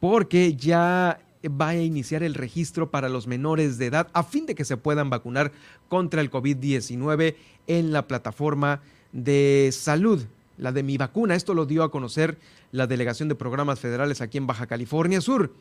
porque 0.00 0.56
ya 0.56 1.20
va 1.46 1.68
a 1.68 1.76
iniciar 1.76 2.22
el 2.22 2.34
registro 2.34 2.90
para 2.90 3.08
los 3.08 3.26
menores 3.26 3.78
de 3.78 3.86
edad 3.86 4.08
a 4.12 4.24
fin 4.24 4.46
de 4.46 4.54
que 4.54 4.64
se 4.64 4.76
puedan 4.76 5.10
vacunar 5.10 5.52
contra 5.88 6.20
el 6.20 6.30
COVID-19 6.30 7.36
en 7.66 7.92
la 7.92 8.06
plataforma 8.08 8.80
de 9.12 9.70
salud, 9.72 10.24
la 10.56 10.72
de 10.72 10.82
mi 10.82 10.96
vacuna. 10.96 11.34
Esto 11.34 11.54
lo 11.54 11.66
dio 11.66 11.82
a 11.82 11.90
conocer 11.90 12.38
la 12.72 12.86
Delegación 12.86 13.28
de 13.28 13.34
Programas 13.34 13.80
Federales 13.80 14.20
aquí 14.20 14.38
en 14.38 14.46
Baja 14.46 14.66
California 14.66 15.20
Sur. 15.20 15.54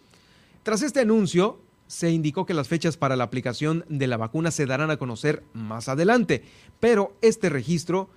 Tras 0.64 0.82
este 0.82 1.02
anuncio, 1.02 1.60
se 1.88 2.10
indicó 2.10 2.46
que 2.46 2.56
las 2.56 2.68
fechas 2.68 2.98
para 2.98 3.16
la 3.16 3.26
aplicación 3.26 3.86
de 3.90 4.08
la 4.08 4.18
vacuna 4.18 4.50
se 4.52 4.66
darán 4.66 4.90
a 4.90 4.98
conocer 4.98 5.44
más 5.54 5.88
adelante, 5.88 6.44
pero 6.80 7.16
este 7.22 7.50
registro 7.50 8.10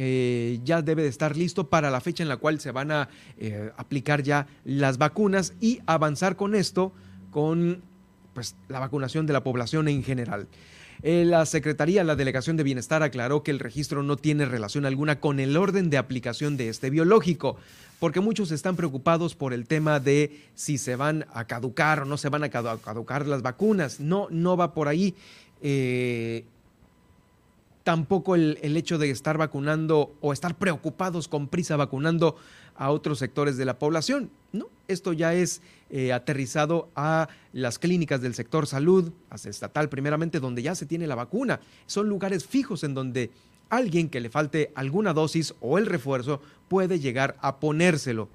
eh, 0.00 0.60
ya 0.62 0.80
debe 0.80 1.02
de 1.02 1.08
estar 1.08 1.36
listo 1.36 1.68
para 1.68 1.90
la 1.90 2.00
fecha 2.00 2.22
en 2.22 2.28
la 2.28 2.36
cual 2.36 2.60
se 2.60 2.70
van 2.70 2.92
a 2.92 3.08
eh, 3.36 3.72
aplicar 3.76 4.22
ya 4.22 4.46
las 4.64 4.96
vacunas 4.96 5.54
y 5.60 5.80
avanzar 5.86 6.36
con 6.36 6.54
esto, 6.54 6.92
con 7.32 7.82
pues, 8.32 8.54
la 8.68 8.78
vacunación 8.78 9.26
de 9.26 9.32
la 9.32 9.42
población 9.42 9.88
en 9.88 10.04
general. 10.04 10.46
Eh, 11.02 11.24
la 11.24 11.44
Secretaría, 11.46 12.04
la 12.04 12.14
Delegación 12.14 12.56
de 12.56 12.62
Bienestar 12.62 13.02
aclaró 13.02 13.42
que 13.42 13.50
el 13.50 13.58
registro 13.58 14.04
no 14.04 14.16
tiene 14.16 14.44
relación 14.44 14.86
alguna 14.86 15.18
con 15.18 15.40
el 15.40 15.56
orden 15.56 15.90
de 15.90 15.98
aplicación 15.98 16.56
de 16.56 16.68
este 16.68 16.90
biológico, 16.90 17.56
porque 17.98 18.20
muchos 18.20 18.52
están 18.52 18.76
preocupados 18.76 19.34
por 19.34 19.52
el 19.52 19.66
tema 19.66 19.98
de 19.98 20.44
si 20.54 20.78
se 20.78 20.94
van 20.94 21.26
a 21.32 21.48
caducar 21.48 22.02
o 22.02 22.04
no 22.04 22.18
se 22.18 22.28
van 22.28 22.44
a 22.44 22.50
caducar 22.50 23.26
las 23.26 23.42
vacunas. 23.42 23.98
No, 23.98 24.28
no 24.30 24.56
va 24.56 24.74
por 24.74 24.86
ahí 24.86 25.16
tampoco 27.88 28.34
el, 28.34 28.58
hecho 28.76 28.98
de 28.98 29.08
estar 29.08 29.38
vacunando 29.38 30.14
o 30.20 30.34
estar 30.34 30.58
preocupados 30.58 31.26
con 31.26 31.48
prisa 31.48 31.74
vacunando 31.74 32.36
a 32.76 32.90
otros 32.90 33.18
sectores 33.18 33.56
de 33.56 33.64
la 33.64 33.78
población. 33.78 34.30
No, 34.52 34.66
esto 34.88 35.14
ya 35.14 35.32
es 35.32 35.62
eh, 35.88 36.12
aterrizado 36.12 36.90
a 36.94 37.30
las 37.54 37.78
clínicas 37.78 38.20
del 38.20 38.34
sector 38.34 38.66
salud, 38.66 39.10
a 39.30 39.36
estatal 39.36 39.88
primeramente, 39.88 40.38
donde 40.38 40.60
ya 40.60 40.74
se 40.74 40.84
tiene 40.84 41.06
la 41.06 41.14
vacuna. 41.14 41.60
Son 41.86 42.10
lugares 42.10 42.44
fijos 42.44 42.84
en 42.84 42.92
donde 42.92 43.30
alguien 43.70 44.10
que 44.10 44.20
le 44.20 44.28
falte 44.28 44.70
alguna 44.74 45.14
dosis 45.14 45.54
o 45.62 45.78
el 45.78 45.86
refuerzo 45.86 46.42
puede 46.68 47.00
llegar 47.00 47.38
a 47.40 47.56
ponérselo. 47.56 48.28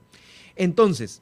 Entonces, 0.56 1.22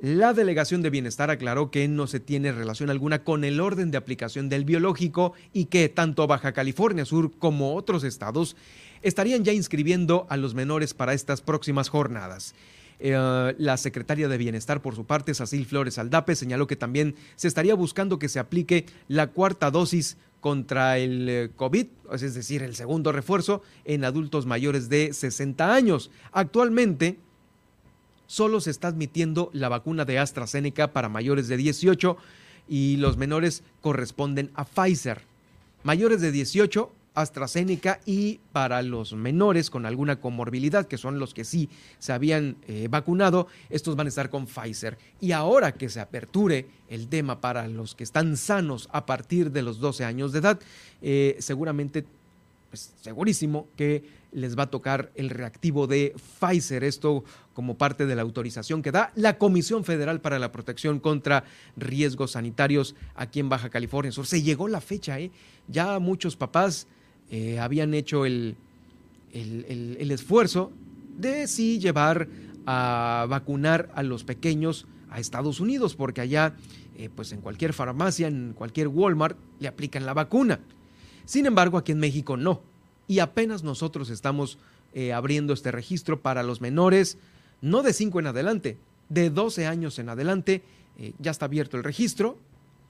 la 0.00 0.34
Delegación 0.34 0.82
de 0.82 0.90
Bienestar 0.90 1.30
aclaró 1.30 1.70
que 1.70 1.88
no 1.88 2.06
se 2.06 2.20
tiene 2.20 2.52
relación 2.52 2.90
alguna 2.90 3.24
con 3.24 3.44
el 3.44 3.60
orden 3.60 3.90
de 3.90 3.96
aplicación 3.96 4.50
del 4.50 4.66
biológico 4.66 5.32
y 5.54 5.66
que 5.66 5.88
tanto 5.88 6.26
Baja 6.26 6.52
California 6.52 7.06
Sur 7.06 7.32
como 7.38 7.74
otros 7.74 8.04
estados 8.04 8.56
estarían 9.02 9.42
ya 9.42 9.54
inscribiendo 9.54 10.26
a 10.28 10.36
los 10.36 10.54
menores 10.54 10.92
para 10.92 11.14
estas 11.14 11.40
próximas 11.40 11.88
jornadas. 11.88 12.54
Eh, 12.98 13.54
la 13.58 13.76
secretaria 13.76 14.28
de 14.28 14.38
Bienestar, 14.38 14.82
por 14.82 14.94
su 14.94 15.04
parte, 15.06 15.34
Sacil 15.34 15.64
Flores 15.64 15.98
Aldape, 15.98 16.34
señaló 16.34 16.66
que 16.66 16.76
también 16.76 17.14
se 17.36 17.48
estaría 17.48 17.74
buscando 17.74 18.18
que 18.18 18.28
se 18.28 18.38
aplique 18.38 18.86
la 19.08 19.28
cuarta 19.28 19.70
dosis 19.70 20.18
contra 20.40 20.98
el 20.98 21.28
eh, 21.28 21.50
COVID, 21.56 21.86
es 22.12 22.34
decir, 22.34 22.62
el 22.62 22.74
segundo 22.74 23.12
refuerzo 23.12 23.62
en 23.84 24.04
adultos 24.04 24.46
mayores 24.46 24.88
de 24.88 25.12
60 25.12 25.74
años. 25.74 26.10
Actualmente, 26.32 27.18
solo 28.26 28.60
se 28.60 28.70
está 28.70 28.88
admitiendo 28.88 29.50
la 29.52 29.68
vacuna 29.68 30.04
de 30.04 30.18
AstraZeneca 30.18 30.92
para 30.92 31.08
mayores 31.08 31.48
de 31.48 31.56
18 31.56 32.16
y 32.68 32.96
los 32.96 33.16
menores 33.16 33.62
corresponden 33.80 34.50
a 34.54 34.64
Pfizer. 34.64 35.22
Mayores 35.82 36.20
de 36.20 36.32
18, 36.32 36.90
AstraZeneca 37.16 38.00
y 38.04 38.40
para 38.52 38.82
los 38.82 39.14
menores 39.14 39.70
con 39.70 39.86
alguna 39.86 40.20
comorbilidad, 40.20 40.86
que 40.86 40.98
son 40.98 41.18
los 41.18 41.32
que 41.32 41.44
sí 41.44 41.68
se 41.98 42.12
habían 42.12 42.56
eh, 42.68 42.88
vacunado, 42.90 43.48
estos 43.70 43.96
van 43.96 44.06
a 44.06 44.10
estar 44.10 44.30
con 44.30 44.46
Pfizer. 44.46 44.98
Y 45.20 45.32
ahora 45.32 45.72
que 45.72 45.88
se 45.88 46.00
aperture 46.00 46.66
el 46.88 47.08
tema 47.08 47.40
para 47.40 47.66
los 47.68 47.94
que 47.94 48.04
están 48.04 48.36
sanos 48.36 48.88
a 48.92 49.06
partir 49.06 49.50
de 49.50 49.62
los 49.62 49.80
12 49.80 50.04
años 50.04 50.32
de 50.32 50.38
edad, 50.40 50.60
eh, 51.00 51.36
seguramente, 51.40 52.04
pues 52.68 52.92
segurísimo 53.00 53.66
que 53.76 54.04
les 54.32 54.58
va 54.58 54.64
a 54.64 54.70
tocar 54.70 55.10
el 55.14 55.30
reactivo 55.30 55.86
de 55.86 56.14
Pfizer. 56.40 56.84
Esto 56.84 57.24
como 57.54 57.78
parte 57.78 58.06
de 58.06 58.14
la 58.14 58.22
autorización 58.22 58.82
que 58.82 58.92
da 58.92 59.12
la 59.14 59.38
Comisión 59.38 59.84
Federal 59.84 60.20
para 60.20 60.38
la 60.38 60.52
Protección 60.52 61.00
contra 61.00 61.44
Riesgos 61.76 62.32
Sanitarios 62.32 62.94
aquí 63.14 63.40
en 63.40 63.48
Baja 63.48 63.70
California. 63.70 64.12
Se 64.12 64.42
llegó 64.42 64.68
la 64.68 64.80
fecha, 64.80 65.18
¿eh? 65.18 65.30
Ya 65.68 65.98
muchos 65.98 66.36
papás 66.36 66.86
eh, 67.30 67.58
habían 67.58 67.94
hecho 67.94 68.24
el, 68.24 68.56
el, 69.32 70.10
esfuerzo 70.10 70.70
de 71.16 71.48
sí 71.48 71.78
llevar 71.78 72.28
a 72.66 73.26
vacunar 73.28 73.90
a 73.94 74.02
los 74.02 74.24
pequeños 74.24 74.86
a 75.10 75.18
Estados 75.18 75.60
Unidos, 75.60 75.94
porque 75.94 76.20
allá, 76.20 76.54
eh, 76.96 77.08
pues 77.14 77.32
en 77.32 77.40
cualquier 77.40 77.72
farmacia, 77.72 78.28
en 78.28 78.52
cualquier 78.54 78.88
Walmart, 78.88 79.38
le 79.60 79.68
aplican 79.68 80.04
la 80.04 80.14
vacuna. 80.14 80.60
Sin 81.24 81.46
embargo, 81.46 81.78
aquí 81.78 81.92
en 81.92 81.98
México 81.98 82.36
no 82.36 82.75
y 83.08 83.20
apenas 83.20 83.62
nosotros 83.62 84.10
estamos 84.10 84.58
eh, 84.94 85.12
abriendo 85.12 85.52
este 85.52 85.70
registro 85.70 86.20
para 86.20 86.42
los 86.42 86.60
menores, 86.60 87.18
no 87.60 87.82
de 87.82 87.92
5 87.92 88.20
en 88.20 88.26
adelante, 88.26 88.78
de 89.08 89.30
12 89.30 89.66
años 89.66 89.98
en 89.98 90.08
adelante. 90.08 90.62
Eh, 90.98 91.12
ya 91.18 91.30
está 91.30 91.44
abierto 91.44 91.76
el 91.76 91.84
registro. 91.84 92.38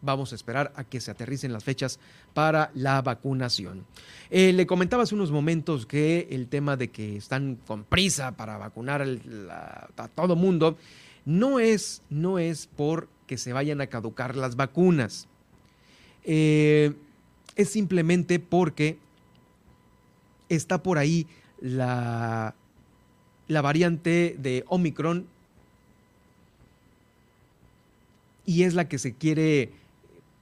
Vamos 0.02 0.32
a 0.32 0.36
esperar 0.36 0.72
a 0.76 0.84
que 0.84 1.00
se 1.00 1.10
aterricen 1.10 1.52
las 1.52 1.64
fechas 1.64 1.98
para 2.32 2.70
la 2.74 3.02
vacunación. 3.02 3.84
Eh, 4.30 4.52
le 4.52 4.66
comentaba 4.66 5.02
hace 5.02 5.14
unos 5.14 5.32
momentos 5.32 5.84
que 5.84 6.28
el 6.30 6.46
tema 6.46 6.76
de 6.76 6.90
que 6.90 7.16
están 7.16 7.56
con 7.66 7.84
prisa 7.84 8.36
para 8.36 8.56
vacunar 8.56 9.04
a 9.50 10.08
todo 10.14 10.36
mundo 10.36 10.76
no 11.24 11.58
es, 11.58 12.02
no 12.08 12.38
es 12.38 12.68
por 12.68 13.08
que 13.26 13.36
se 13.36 13.52
vayan 13.52 13.80
a 13.80 13.88
caducar 13.88 14.36
las 14.36 14.54
vacunas. 14.54 15.26
es 16.22 16.94
simplemente 17.64 18.38
porque 18.38 18.98
está 20.48 20.82
por 20.82 20.98
ahí 20.98 21.26
la, 21.60 22.54
la 23.48 23.62
variante 23.62 24.36
de 24.38 24.64
Omicron 24.68 25.26
y 28.44 28.62
es 28.62 28.74
la 28.74 28.88
que 28.88 28.98
se 28.98 29.14
quiere 29.14 29.72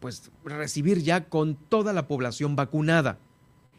pues 0.01 0.31
recibir 0.45 1.03
ya 1.03 1.25
con 1.25 1.57
toda 1.57 1.93
la 1.95 2.07
población 2.07 2.57
vacunada. 2.57 3.19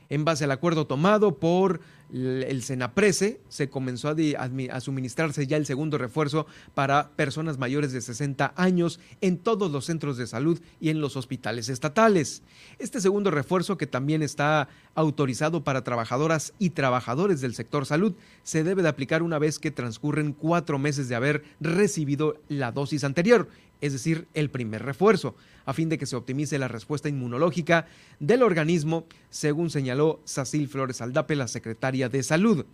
En 0.10 0.26
base 0.26 0.44
al 0.44 0.52
acuerdo 0.52 0.88
tomado 0.88 1.36
por 1.36 1.82
el 2.14 2.62
Senaprese 2.64 3.40
se 3.50 3.70
comenzó 3.70 4.10
a, 4.10 4.80
suministrarse 4.80 5.48
ya 5.48 5.58
el 5.58 5.66
segundo 5.66 5.98
refuerzo 5.98 6.46
para 6.74 7.10
personas 7.12 7.58
mayores 7.58 7.92
de 7.92 8.02
60 8.02 8.54
años 8.56 9.00
en 9.22 9.38
todos 9.38 9.72
los 9.72 9.86
centros 9.86 10.18
de 10.18 10.28
salud 10.28 10.60
y 10.80 10.90
en 10.90 11.02
los 11.02 11.18
hospitales 11.18 11.70
estatales. 11.70 12.44
Este 12.80 13.02
segundo 13.02 13.32
refuerzo, 13.32 13.78
que 13.78 13.88
también 13.88 14.22
está 14.22 14.70
autorizado 14.94 15.64
para 15.64 15.84
trabajadoras 15.84 16.54
y 16.60 16.72
trabajadores 16.72 17.42
del 17.42 17.56
sector 17.56 17.86
salud, 17.86 18.14
se 18.44 18.64
debe 18.64 18.84
de 18.84 18.90
aplicar 18.90 19.24
una 19.24 19.40
vez 19.40 19.60
que 19.60 19.72
transcurren 19.72 20.34
cuatro 20.34 20.80
meses 20.80 21.10
de 21.10 21.16
haber 21.16 21.44
recibido 21.60 22.38
la 22.48 22.72
dosis 22.72 23.04
anterior 23.04 23.50
es 23.82 23.94
decir, 23.94 24.28
el 24.34 24.50
primer 24.50 24.84
refuerzo, 24.84 25.36
a 25.66 25.74
fin 25.74 25.90
de 25.90 25.98
que 25.98 26.06
se 26.06 26.16
optimice 26.16 26.58
la 26.58 26.68
respuesta 26.68 27.10
inmunológica 27.10 27.88
del 28.20 28.42
organismo, 28.42 29.06
según 29.30 29.70
señaló 29.70 30.22
Sacil 30.24 30.68
Flores 30.68 31.02
Aldape, 31.02 31.36
la 31.36 31.48
secretaria 31.48 31.95
de 31.96 32.24
Salud. 32.24 32.66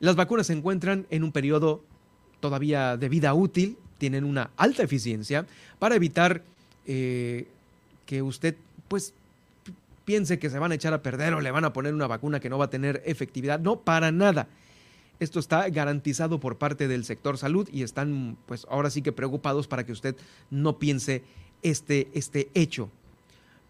Las 0.00 0.16
vacunas 0.16 0.46
se 0.46 0.52
encuentran 0.52 1.06
en 1.10 1.24
un 1.24 1.32
periodo 1.32 1.82
todavía 2.40 2.96
de 2.96 3.08
vida 3.08 3.34
útil, 3.34 3.76
tienen 3.98 4.24
una 4.24 4.50
alta 4.56 4.82
eficiencia 4.82 5.46
para 5.78 5.96
evitar 5.96 6.42
eh, 6.86 7.46
que 8.06 8.22
usted 8.22 8.54
pues 8.88 9.14
piense 10.04 10.38
que 10.38 10.50
se 10.50 10.58
van 10.58 10.72
a 10.72 10.74
echar 10.74 10.92
a 10.92 11.02
perder 11.02 11.34
o 11.34 11.40
le 11.40 11.50
van 11.50 11.64
a 11.64 11.72
poner 11.72 11.94
una 11.94 12.06
vacuna 12.06 12.40
que 12.40 12.50
no 12.50 12.58
va 12.58 12.66
a 12.66 12.70
tener 12.70 13.02
efectividad. 13.06 13.60
No, 13.60 13.80
para 13.80 14.12
nada. 14.12 14.46
Esto 15.20 15.38
está 15.38 15.68
garantizado 15.70 16.40
por 16.40 16.58
parte 16.58 16.88
del 16.88 17.04
sector 17.04 17.38
salud 17.38 17.68
y 17.72 17.82
están, 17.82 18.36
pues 18.46 18.66
ahora 18.68 18.90
sí 18.90 19.00
que 19.00 19.12
preocupados 19.12 19.66
para 19.68 19.84
que 19.84 19.92
usted 19.92 20.16
no 20.50 20.78
piense 20.78 21.22
este, 21.62 22.08
este 22.14 22.50
hecho. 22.54 22.90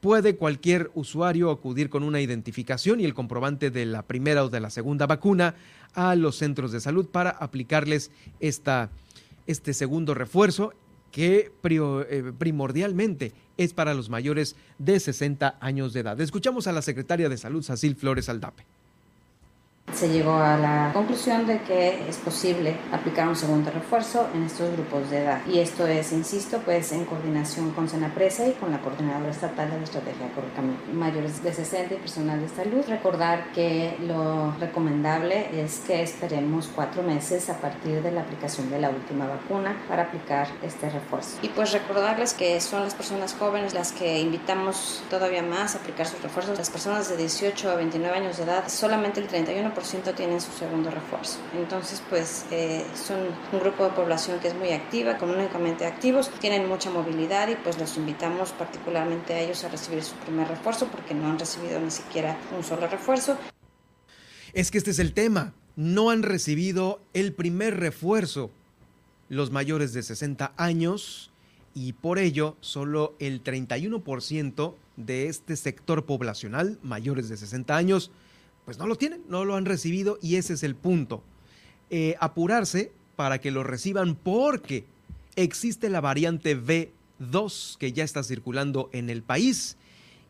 Puede 0.05 0.37
cualquier 0.37 0.91
usuario 0.93 1.51
acudir 1.51 1.89
con 1.89 2.03
una 2.03 2.21
identificación 2.21 3.01
y 3.01 3.07
el 3.07 3.15
comprobante 3.15 3.71
de 3.71 3.87
la 3.87 4.03
primera 4.03 4.45
o 4.45 4.51
de 4.51 4.61
la 4.61 4.69
segunda 4.69 5.07
vacuna 5.07 5.55
a 5.95 6.15
los 6.15 6.37
centros 6.37 6.73
de 6.73 6.81
salud 6.81 7.07
para 7.07 7.31
aplicarles 7.31 8.11
esta, 8.39 8.91
este 9.47 9.73
segundo 9.73 10.13
refuerzo 10.13 10.75
que 11.11 11.53
eh, 11.63 12.33
primordialmente 12.37 13.33
es 13.57 13.73
para 13.73 13.95
los 13.95 14.11
mayores 14.11 14.57
de 14.77 15.01
60 15.01 15.57
años 15.59 15.95
de 15.95 16.01
edad. 16.01 16.21
Escuchamos 16.21 16.67
a 16.67 16.73
la 16.73 16.83
secretaria 16.83 17.31
de 17.31 17.39
Salud, 17.39 17.63
Sacil 17.63 17.97
Flores 17.97 18.29
Aldape 18.29 18.67
se 19.95 20.09
llegó 20.09 20.35
a 20.35 20.57
la 20.57 20.91
conclusión 20.93 21.47
de 21.47 21.61
que 21.63 22.09
es 22.09 22.17
posible 22.17 22.77
aplicar 22.93 23.29
un 23.29 23.37
segundo 23.37 23.71
refuerzo 23.71 24.29
en 24.35 24.43
estos 24.43 24.73
grupos 24.73 25.11
de 25.11 25.19
edad. 25.19 25.41
Y 25.47 25.61
esto 25.61 25.87
es, 25.87 26.13
insisto, 26.13 26.61
pues 26.65 26.93
en 26.93 27.05
coordinación 27.05 27.71
con 27.73 27.89
Senapresa 27.89 28.47
y 28.47 28.53
con 28.53 28.71
la 28.73 28.81
Coordinadora 28.81 29.31
Estatal 29.31 29.71
de 29.71 29.79
la 29.79 29.85
Estrategia 29.85 30.29
Correcamiento 30.35 30.85
mayores 30.93 31.43
de 31.43 31.53
60 31.53 31.95
y 31.95 31.97
personal 31.99 32.41
de 32.41 32.49
salud. 32.49 32.85
Recordar 32.89 33.53
que 33.53 33.97
lo 34.01 34.53
recomendable 34.59 35.49
es 35.63 35.81
que 35.81 36.03
esperemos 36.03 36.71
cuatro 36.75 37.03
meses 37.03 37.49
a 37.51 37.59
partir 37.59 38.03
de 38.03 38.11
la 38.11 38.23
aplicación 38.23 38.71
de 38.71 38.81
la 38.81 38.91
última 38.91 39.27
vacuna 39.27 39.77
para 39.89 40.05
aplicar 40.05 40.49
este 40.63 40.91
refuerzo. 40.91 41.39
Y 41.43 41.49
pues 41.49 41.73
recordarles 41.73 42.35
que 42.35 42.61
son 42.61 42.83
las 42.83 42.95
personas 42.95 43.35
jóvenes 43.39 43.75
las 43.75 43.93
que 43.93 44.21
invitamos 44.21 45.03
todavía 45.11 45.43
más 45.43 45.75
a 45.75 45.79
aplicar 45.79 46.07
sus 46.07 46.23
refuerzos. 46.23 46.59
Las 46.59 46.71
personas 46.71 47.09
de 47.09 47.17
18 47.17 47.71
a 47.71 47.75
29 47.77 48.17
años 48.17 48.37
de 48.39 48.45
edad, 48.45 48.65
solamente 48.69 49.21
el 49.21 49.29
31% 49.29 49.84
tienen 50.15 50.41
su 50.41 50.51
segundo 50.53 50.91
refuerzo. 50.91 51.39
Entonces, 51.57 52.03
pues 52.09 52.47
eh, 52.51 52.85
son 52.95 53.19
un 53.53 53.61
grupo 53.61 53.85
de 53.85 53.91
población 53.91 54.41
que 54.41 54.49
es 54.49 54.55
muy 54.55 54.71
activa, 54.73 55.13
económicamente 55.13 55.87
activos, 55.87 56.31
tienen 56.41 56.69
mucha 56.69 56.91
movilidad 56.91 57.49
y 57.49 57.57
pues 57.57 57.79
los 57.79 57.97
invitamos 57.97 58.53
particularmente 58.53 59.35
a 59.35 59.41
ellos 59.41 59.63
a 59.65 59.69
recibir 59.69 60.03
su 60.03 60.15
primer 60.17 60.49
refuerzo 60.49 60.89
porque 60.89 61.15
no 61.15 61.29
han 61.29 61.39
recibido 61.39 61.81
ni 61.81 61.91
siquiera 61.91 62.37
un 62.57 62.65
solo 62.65 62.87
refuerzo. 62.87 63.37
Es 64.53 64.71
que 64.71 64.79
este 64.79 64.91
es 64.91 64.99
el 64.99 65.13
tema, 65.13 65.53
no 65.77 66.11
han 66.11 66.23
recibido 66.23 67.01
el 67.13 67.33
primer 67.33 67.79
refuerzo 67.79 68.51
los 69.29 69.51
mayores 69.51 69.93
de 69.93 70.03
60 70.03 70.53
años 70.57 71.31
y 71.75 71.93
por 71.93 72.19
ello 72.19 72.57
solo 72.61 73.15
el 73.19 73.43
31% 73.43 74.75
de 74.97 75.29
este 75.29 75.57
sector 75.57 76.05
poblacional, 76.05 76.79
mayores 76.83 77.29
de 77.29 77.37
60 77.37 77.77
años, 77.77 78.13
pues 78.65 78.79
no 78.79 78.87
lo 78.87 78.97
tienen, 78.97 79.23
no 79.29 79.45
lo 79.45 79.57
han 79.57 79.65
recibido 79.65 80.19
y 80.23 80.37
ese 80.37 80.55
es 80.55 80.63
el 80.63 80.75
punto. 80.75 81.23
Eh, 81.91 82.17
apurarse 82.21 82.93
para 83.17 83.41
que 83.41 83.51
lo 83.51 83.63
reciban 83.63 84.17
porque 84.17 84.85
existe 85.37 85.89
la 85.89 86.01
variante 86.01 86.57
V2 86.57 87.77
que 87.79 87.93
ya 87.93 88.05
está 88.05 88.23
circulando 88.23 88.89
en 88.93 89.11
el 89.11 89.23
país 89.23 89.77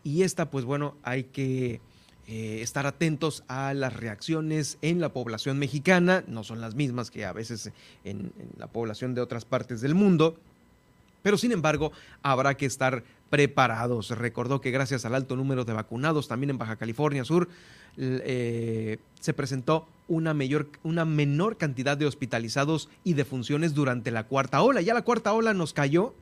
y 0.03 0.23
esta 0.23 0.51
pues 0.51 0.65
bueno 0.65 0.97
hay 1.03 1.25
que 1.25 1.81
eh, 2.27 2.61
estar 2.63 2.87
atentos 2.87 3.45
a 3.49 3.75
las 3.75 3.95
reacciones 3.95 4.79
en 4.83 5.01
la 5.01 5.13
población 5.13 5.59
mexicana, 5.59 6.25
no 6.27 6.43
son 6.43 6.61
las 6.61 6.75
mismas 6.75 7.11
que 7.11 7.25
a 7.25 7.33
veces 7.33 7.71
en 8.03 8.33
la 8.57 8.67
población 8.67 9.15
de 9.15 9.21
otras 9.21 9.45
partes 9.45 9.81
del 9.81 9.95
mundo, 9.95 10.39
pero 11.25 11.39
sin 11.39 11.53
embargo 11.53 11.91
habrá 12.23 12.55
que 12.55 12.67
estar 12.67 13.03
preparados. 13.31 14.11
Recordó 14.11 14.61
que 14.61 14.71
gracias 14.71 15.07
al 15.07 15.15
alto 15.15 15.37
número 15.37 15.65
de 15.65 15.73
vacunados 15.73 16.29
también 16.29 16.51
en 16.51 16.59
Baja 16.59 16.77
California 16.77 17.25
Sur, 17.25 17.49
eh, 17.97 18.99
se 19.21 19.33
presentó 19.33 19.89
una, 20.07 20.35
mayor, 20.35 20.69
una 20.83 21.07
menor 21.07 21.57
cantidad 21.57 21.97
de 21.97 22.05
hospitalizados 22.05 22.91
y 23.05 23.15
de 23.15 23.25
funciones 23.25 23.73
durante 23.73 24.11
la 24.11 24.25
cuarta 24.25 24.61
ola. 24.61 24.83
Ya 24.83 24.93
la 24.93 25.01
cuarta 25.01 25.33
ola 25.33 25.55
nos 25.55 25.73
cayó 25.73 26.15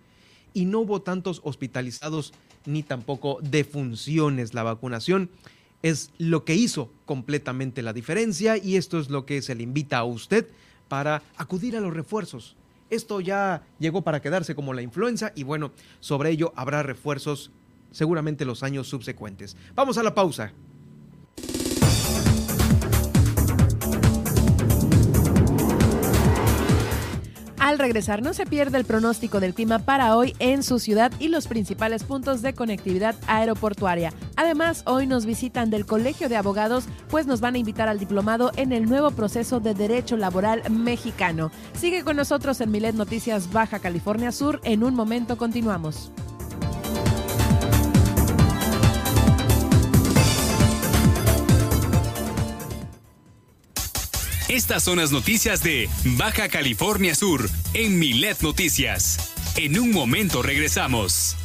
y 0.54 0.66
no 0.66 0.78
hubo 0.78 1.02
tantos 1.02 1.40
hospitalizados 1.42 2.32
ni 2.64 2.84
tampoco 2.84 3.40
defunciones. 3.42 4.54
La 4.54 4.62
vacunación 4.62 5.30
es 5.82 6.12
lo 6.16 6.44
que 6.44 6.54
hizo 6.54 6.92
completamente 7.06 7.82
la 7.82 7.92
diferencia 7.92 8.56
y 8.56 8.76
esto 8.76 9.00
es 9.00 9.10
lo 9.10 9.26
que 9.26 9.42
se 9.42 9.56
le 9.56 9.64
invita 9.64 9.98
a 9.98 10.04
usted 10.04 10.46
para 10.86 11.24
acudir 11.36 11.76
a 11.76 11.80
los 11.80 11.92
refuerzos. 11.92 12.54
Esto 12.92 13.22
ya 13.22 13.62
llegó 13.78 14.02
para 14.02 14.20
quedarse 14.20 14.54
como 14.54 14.74
la 14.74 14.82
influenza 14.82 15.32
y 15.34 15.44
bueno, 15.44 15.72
sobre 16.00 16.28
ello 16.28 16.52
habrá 16.56 16.82
refuerzos 16.82 17.50
seguramente 17.90 18.44
los 18.44 18.62
años 18.62 18.86
subsecuentes. 18.86 19.56
Vamos 19.74 19.96
a 19.96 20.02
la 20.02 20.14
pausa. 20.14 20.52
Al 27.62 27.78
regresar, 27.78 28.22
no 28.22 28.34
se 28.34 28.44
pierde 28.44 28.76
el 28.76 28.84
pronóstico 28.84 29.38
del 29.38 29.54
clima 29.54 29.78
para 29.78 30.16
hoy 30.16 30.34
en 30.40 30.64
su 30.64 30.80
ciudad 30.80 31.12
y 31.20 31.28
los 31.28 31.46
principales 31.46 32.02
puntos 32.02 32.42
de 32.42 32.54
conectividad 32.54 33.14
aeroportuaria. 33.28 34.12
Además, 34.34 34.82
hoy 34.84 35.06
nos 35.06 35.26
visitan 35.26 35.70
del 35.70 35.86
Colegio 35.86 36.28
de 36.28 36.34
Abogados, 36.34 36.86
pues 37.08 37.28
nos 37.28 37.40
van 37.40 37.54
a 37.54 37.58
invitar 37.58 37.88
al 37.88 38.00
diplomado 38.00 38.50
en 38.56 38.72
el 38.72 38.86
nuevo 38.86 39.12
proceso 39.12 39.60
de 39.60 39.74
Derecho 39.74 40.16
Laboral 40.16 40.68
Mexicano. 40.72 41.52
Sigue 41.74 42.02
con 42.02 42.16
nosotros 42.16 42.60
en 42.60 42.72
Milet 42.72 42.96
Noticias 42.96 43.52
Baja 43.52 43.78
California 43.78 44.32
Sur. 44.32 44.60
En 44.64 44.82
un 44.82 44.96
momento 44.96 45.36
continuamos. 45.36 46.10
Estas 54.52 54.82
son 54.82 54.98
las 54.98 55.10
noticias 55.12 55.62
de 55.62 55.88
Baja 56.04 56.46
California 56.50 57.14
Sur 57.14 57.48
en 57.72 57.98
Milet 57.98 58.42
Noticias. 58.42 59.32
En 59.56 59.78
un 59.78 59.90
momento 59.92 60.42
regresamos. 60.42 61.38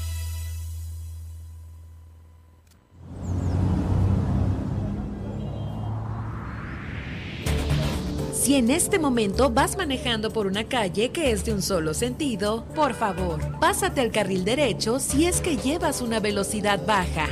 Si 8.33 8.55
en 8.55 8.69
este 8.69 8.99
momento 8.99 9.51
vas 9.51 9.77
manejando 9.77 10.33
por 10.33 10.45
una 10.45 10.65
calle 10.65 11.11
que 11.11 11.31
es 11.31 11.45
de 11.45 11.53
un 11.53 11.61
solo 11.61 11.93
sentido, 11.93 12.65
por 12.75 12.93
favor, 12.93 13.57
pásate 13.61 14.01
al 14.01 14.11
carril 14.11 14.43
derecho 14.43 14.99
si 14.99 15.27
es 15.27 15.39
que 15.39 15.55
llevas 15.55 16.01
una 16.01 16.19
velocidad 16.19 16.85
baja 16.85 17.29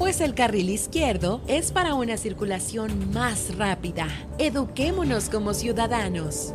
pues 0.00 0.22
el 0.22 0.34
carril 0.34 0.70
izquierdo 0.70 1.42
es 1.46 1.72
para 1.72 1.92
una 1.92 2.16
circulación 2.16 3.12
más 3.12 3.54
rápida. 3.58 4.06
Eduquémonos 4.38 5.28
como 5.28 5.52
ciudadanos. 5.52 6.54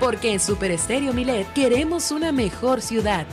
Porque 0.00 0.32
en 0.32 0.40
Super 0.40 0.72
Estéreo 0.72 1.12
Milet 1.12 1.46
queremos 1.52 2.10
una 2.10 2.32
mejor 2.32 2.82
ciudad. 2.82 3.24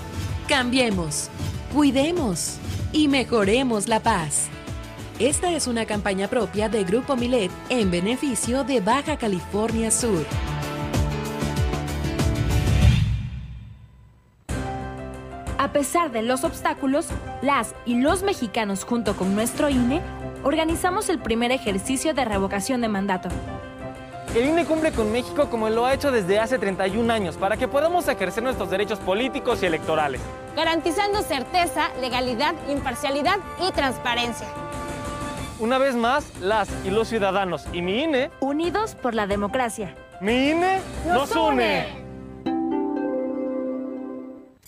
Cambiemos, 0.48 1.32
cuidemos 1.74 2.58
y 2.94 3.08
mejoremos 3.08 3.88
la 3.88 4.02
paz. 4.02 4.50
Esta 5.18 5.52
es 5.52 5.66
una 5.66 5.88
campaña 5.88 6.28
propia 6.28 6.70
de 6.70 6.84
Grupo 6.84 7.16
Milet 7.16 7.50
en 7.70 7.90
beneficio 7.90 8.64
de 8.64 8.82
Baja 8.82 9.18
California 9.18 9.90
Sur. 9.90 10.28
A 15.70 15.72
pesar 15.72 16.12
de 16.12 16.24
los 16.24 16.46
obstáculos, 16.46 17.10
las 17.44 17.76
y 17.86 18.02
los 18.02 18.24
mexicanos 18.24 18.84
junto 18.84 19.16
con 19.16 19.36
nuestro 19.36 19.70
INE 19.70 20.02
organizamos 20.44 21.10
el 21.10 21.20
primer 21.20 21.52
ejercicio 21.52 22.16
de 22.16 22.26
revocación 22.26 22.82
de 22.82 22.88
mandato. 22.88 23.30
El 24.34 24.48
INE 24.48 24.66
cumple 24.66 24.92
con 24.92 25.12
México 25.12 25.48
como 25.52 25.70
lo 25.70 25.86
ha 25.86 25.94
hecho 25.94 26.12
desde 26.12 26.40
hace 26.40 26.58
31 26.58 27.14
años 27.14 27.38
para 27.38 27.56
que 27.56 27.68
podamos 27.68 28.08
ejercer 28.08 28.42
nuestros 28.42 28.72
derechos 28.72 28.98
políticos 28.98 29.62
y 29.62 29.68
electorales. 29.68 30.20
Garantizando 30.56 31.22
certeza, 31.22 31.90
legalidad, 32.02 32.56
imparcialidad 32.68 33.38
y 33.62 33.72
transparencia. 33.72 34.48
Una 35.60 35.78
vez 35.78 35.94
más, 35.94 36.26
las 36.42 36.68
y 36.84 36.90
los 36.90 37.10
ciudadanos 37.10 37.68
y 37.74 37.84
mi 37.84 38.06
INE... 38.06 38.32
Unidos 38.40 38.96
por 38.96 39.14
la 39.14 39.28
democracia. 39.28 39.94
Mi 40.20 40.50
INE 40.50 40.80
nos, 41.06 41.36
une. 41.36 42.09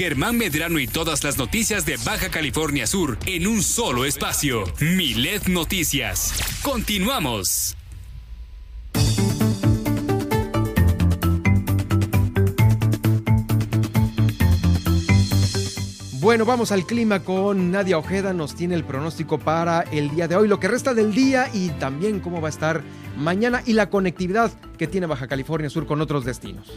Germán 0.00 0.38
Medrano 0.38 0.78
y 0.78 0.86
todas 0.86 1.22
las 1.24 1.36
noticias 1.36 1.84
de 1.84 1.98
Baja 1.98 2.30
California 2.30 2.86
Sur 2.86 3.18
en 3.26 3.46
un 3.46 3.62
solo 3.62 4.06
espacio. 4.06 4.64
Milet 4.80 5.46
Noticias. 5.46 6.32
Continuamos. 6.62 7.76
Bueno, 16.18 16.46
vamos 16.46 16.72
al 16.72 16.86
clima 16.86 17.20
con 17.20 17.70
Nadia 17.70 17.98
Ojeda. 17.98 18.32
Nos 18.32 18.54
tiene 18.54 18.76
el 18.76 18.84
pronóstico 18.84 19.38
para 19.38 19.82
el 19.82 20.08
día 20.14 20.26
de 20.26 20.36
hoy, 20.36 20.48
lo 20.48 20.58
que 20.58 20.68
resta 20.68 20.94
del 20.94 21.12
día 21.12 21.50
y 21.52 21.68
también 21.78 22.20
cómo 22.20 22.40
va 22.40 22.48
a 22.48 22.50
estar 22.50 22.82
mañana 23.18 23.62
y 23.66 23.74
la 23.74 23.90
conectividad 23.90 24.50
que 24.78 24.86
tiene 24.86 25.06
Baja 25.06 25.28
California 25.28 25.68
Sur 25.68 25.86
con 25.86 26.00
otros 26.00 26.24
destinos. 26.24 26.72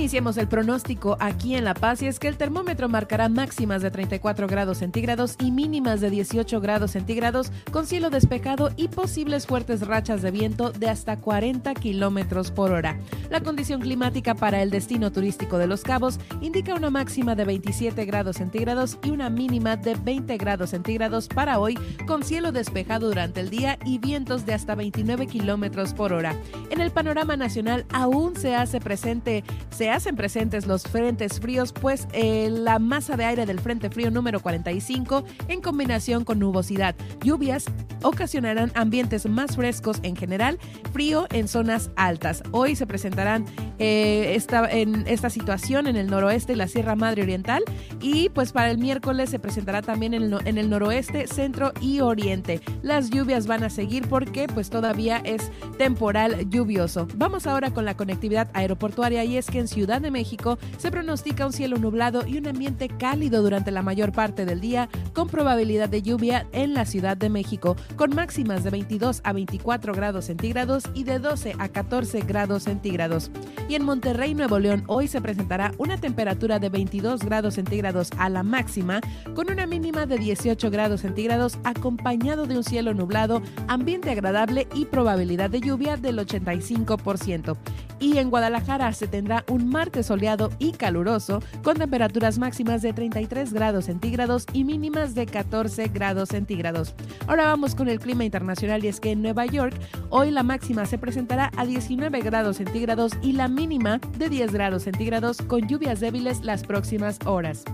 Iniciemos 0.00 0.38
el 0.38 0.48
pronóstico 0.48 1.18
aquí 1.20 1.56
en 1.56 1.64
La 1.64 1.74
Paz 1.74 2.00
y 2.00 2.06
es 2.06 2.18
que 2.18 2.26
el 2.26 2.38
termómetro 2.38 2.88
marcará 2.88 3.28
máximas 3.28 3.82
de 3.82 3.90
34 3.90 4.46
grados 4.46 4.78
centígrados 4.78 5.36
y 5.38 5.50
mínimas 5.50 6.00
de 6.00 6.08
18 6.08 6.58
grados 6.62 6.92
centígrados 6.92 7.52
con 7.70 7.86
cielo 7.86 8.08
despejado 8.08 8.70
y 8.76 8.88
posibles 8.88 9.46
fuertes 9.46 9.86
rachas 9.86 10.22
de 10.22 10.30
viento 10.30 10.72
de 10.72 10.88
hasta 10.88 11.18
40 11.18 11.74
kilómetros 11.74 12.50
por 12.50 12.72
hora. 12.72 12.98
La 13.28 13.42
condición 13.42 13.82
climática 13.82 14.34
para 14.34 14.62
el 14.62 14.70
destino 14.70 15.12
turístico 15.12 15.58
de 15.58 15.66
Los 15.66 15.82
Cabos 15.82 16.18
indica 16.40 16.74
una 16.74 16.88
máxima 16.88 17.34
de 17.34 17.44
27 17.44 18.02
grados 18.06 18.36
centígrados 18.36 18.96
y 19.04 19.10
una 19.10 19.28
mínima 19.28 19.76
de 19.76 19.96
20 19.96 20.34
grados 20.38 20.70
centígrados 20.70 21.28
para 21.28 21.58
hoy 21.58 21.78
con 22.06 22.22
cielo 22.22 22.52
despejado 22.52 23.08
durante 23.08 23.40
el 23.40 23.50
día 23.50 23.78
y 23.84 23.98
vientos 23.98 24.46
de 24.46 24.54
hasta 24.54 24.74
29 24.74 25.26
kilómetros 25.26 25.92
por 25.92 26.14
hora. 26.14 26.34
En 26.70 26.80
el 26.80 26.90
panorama 26.90 27.36
nacional 27.36 27.84
aún 27.92 28.34
se 28.34 28.54
hace 28.54 28.80
presente 28.80 29.44
se 29.68 29.89
hacen 29.90 30.16
presentes 30.16 30.66
los 30.66 30.82
frentes 30.82 31.40
fríos, 31.40 31.72
pues 31.72 32.06
eh, 32.12 32.48
la 32.50 32.78
masa 32.78 33.16
de 33.16 33.24
aire 33.24 33.46
del 33.46 33.60
Frente 33.60 33.90
Frío 33.90 34.10
número 34.10 34.40
45, 34.40 35.24
en 35.48 35.60
combinación 35.60 36.24
con 36.24 36.38
nubosidad, 36.38 36.94
lluvias, 37.22 37.64
ocasionarán 38.02 38.72
ambientes 38.74 39.26
más 39.26 39.56
frescos 39.56 39.98
en 40.02 40.16
general, 40.16 40.58
frío 40.92 41.26
en 41.30 41.48
zonas 41.48 41.90
altas. 41.96 42.42
Hoy 42.50 42.76
se 42.76 42.86
presentarán 42.86 43.44
eh, 43.78 44.34
esta, 44.34 44.70
en 44.70 45.06
esta 45.06 45.30
situación 45.30 45.86
en 45.86 45.96
el 45.96 46.08
noroeste 46.08 46.52
y 46.52 46.56
la 46.56 46.68
Sierra 46.68 46.96
Madre 46.96 47.22
Oriental 47.22 47.62
y 48.00 48.28
pues 48.30 48.52
para 48.52 48.70
el 48.70 48.78
miércoles 48.78 49.30
se 49.30 49.38
presentará 49.38 49.82
también 49.82 50.14
en 50.14 50.22
el, 50.22 50.38
en 50.46 50.58
el 50.58 50.70
noroeste, 50.70 51.26
centro 51.26 51.72
y 51.80 52.00
oriente. 52.00 52.60
Las 52.82 53.10
lluvias 53.10 53.46
van 53.46 53.64
a 53.64 53.70
seguir 53.70 54.08
porque 54.08 54.46
pues 54.46 54.70
todavía 54.70 55.18
es 55.24 55.50
temporal 55.78 56.48
lluvioso. 56.48 57.06
Vamos 57.16 57.46
ahora 57.46 57.72
con 57.72 57.84
la 57.84 57.96
conectividad 57.96 58.50
aeroportuaria 58.54 59.24
y 59.24 59.36
es 59.36 59.46
que 59.46 59.58
en 59.58 59.68
Ciudad 59.68 59.79
de 59.86 60.10
México 60.10 60.58
se 60.76 60.90
pronostica 60.90 61.46
un 61.46 61.52
cielo 61.52 61.78
nublado 61.78 62.26
y 62.26 62.36
un 62.36 62.46
ambiente 62.46 62.88
cálido 62.88 63.42
durante 63.42 63.70
la 63.70 63.82
mayor 63.82 64.12
parte 64.12 64.44
del 64.44 64.60
día, 64.60 64.90
con 65.14 65.28
probabilidad 65.28 65.88
de 65.88 66.02
lluvia 66.02 66.46
en 66.52 66.74
la 66.74 66.84
Ciudad 66.84 67.16
de 67.16 67.30
México, 67.30 67.76
con 67.96 68.14
máximas 68.14 68.62
de 68.62 68.70
22 68.70 69.22
a 69.24 69.32
24 69.32 69.94
grados 69.94 70.26
centígrados 70.26 70.84
y 70.92 71.04
de 71.04 71.18
12 71.18 71.54
a 71.58 71.68
14 71.68 72.20
grados 72.20 72.64
centígrados. 72.64 73.30
Y 73.68 73.74
en 73.74 73.84
Monterrey, 73.84 74.34
Nuevo 74.34 74.58
León, 74.58 74.84
hoy 74.86 75.08
se 75.08 75.22
presentará 75.22 75.72
una 75.78 75.96
temperatura 75.96 76.58
de 76.58 76.68
22 76.68 77.24
grados 77.24 77.54
centígrados 77.54 78.10
a 78.18 78.28
la 78.28 78.42
máxima, 78.42 79.00
con 79.34 79.50
una 79.50 79.66
mínima 79.66 80.04
de 80.04 80.18
18 80.18 80.70
grados 80.70 81.00
centígrados, 81.00 81.58
acompañado 81.64 82.46
de 82.46 82.58
un 82.58 82.64
cielo 82.64 82.92
nublado, 82.92 83.40
ambiente 83.66 84.10
agradable 84.10 84.68
y 84.74 84.84
probabilidad 84.84 85.48
de 85.48 85.60
lluvia 85.60 85.96
del 85.96 86.18
85%. 86.18 87.56
Y 88.00 88.18
en 88.18 88.30
Guadalajara 88.30 88.92
se 88.92 89.06
tendrá 89.06 89.44
un 89.48 89.68
martes 89.68 90.06
soleado 90.06 90.50
y 90.58 90.72
caluroso, 90.72 91.42
con 91.62 91.76
temperaturas 91.76 92.38
máximas 92.38 92.82
de 92.82 92.92
33 92.92 93.52
grados 93.52 93.84
centígrados 93.84 94.46
y 94.52 94.64
mínimas 94.64 95.14
de 95.14 95.26
14 95.26 95.88
grados 95.88 96.30
centígrados. 96.30 96.94
Ahora 97.26 97.44
vamos 97.44 97.74
con 97.74 97.88
el 97.88 98.00
clima 98.00 98.24
internacional 98.24 98.84
y 98.84 98.88
es 98.88 99.00
que 99.00 99.12
en 99.12 99.22
Nueva 99.22 99.46
York 99.46 99.74
hoy 100.08 100.30
la 100.30 100.42
máxima 100.42 100.86
se 100.86 100.98
presentará 100.98 101.50
a 101.56 101.66
19 101.66 102.20
grados 102.20 102.56
centígrados 102.56 103.12
y 103.22 103.32
la 103.32 103.48
mínima 103.48 104.00
de 104.18 104.28
10 104.28 104.52
grados 104.52 104.84
centígrados 104.84 105.38
con 105.42 105.68
lluvias 105.68 106.00
débiles 106.00 106.42
las 106.42 106.64
próximas 106.64 107.18
horas 107.26 107.64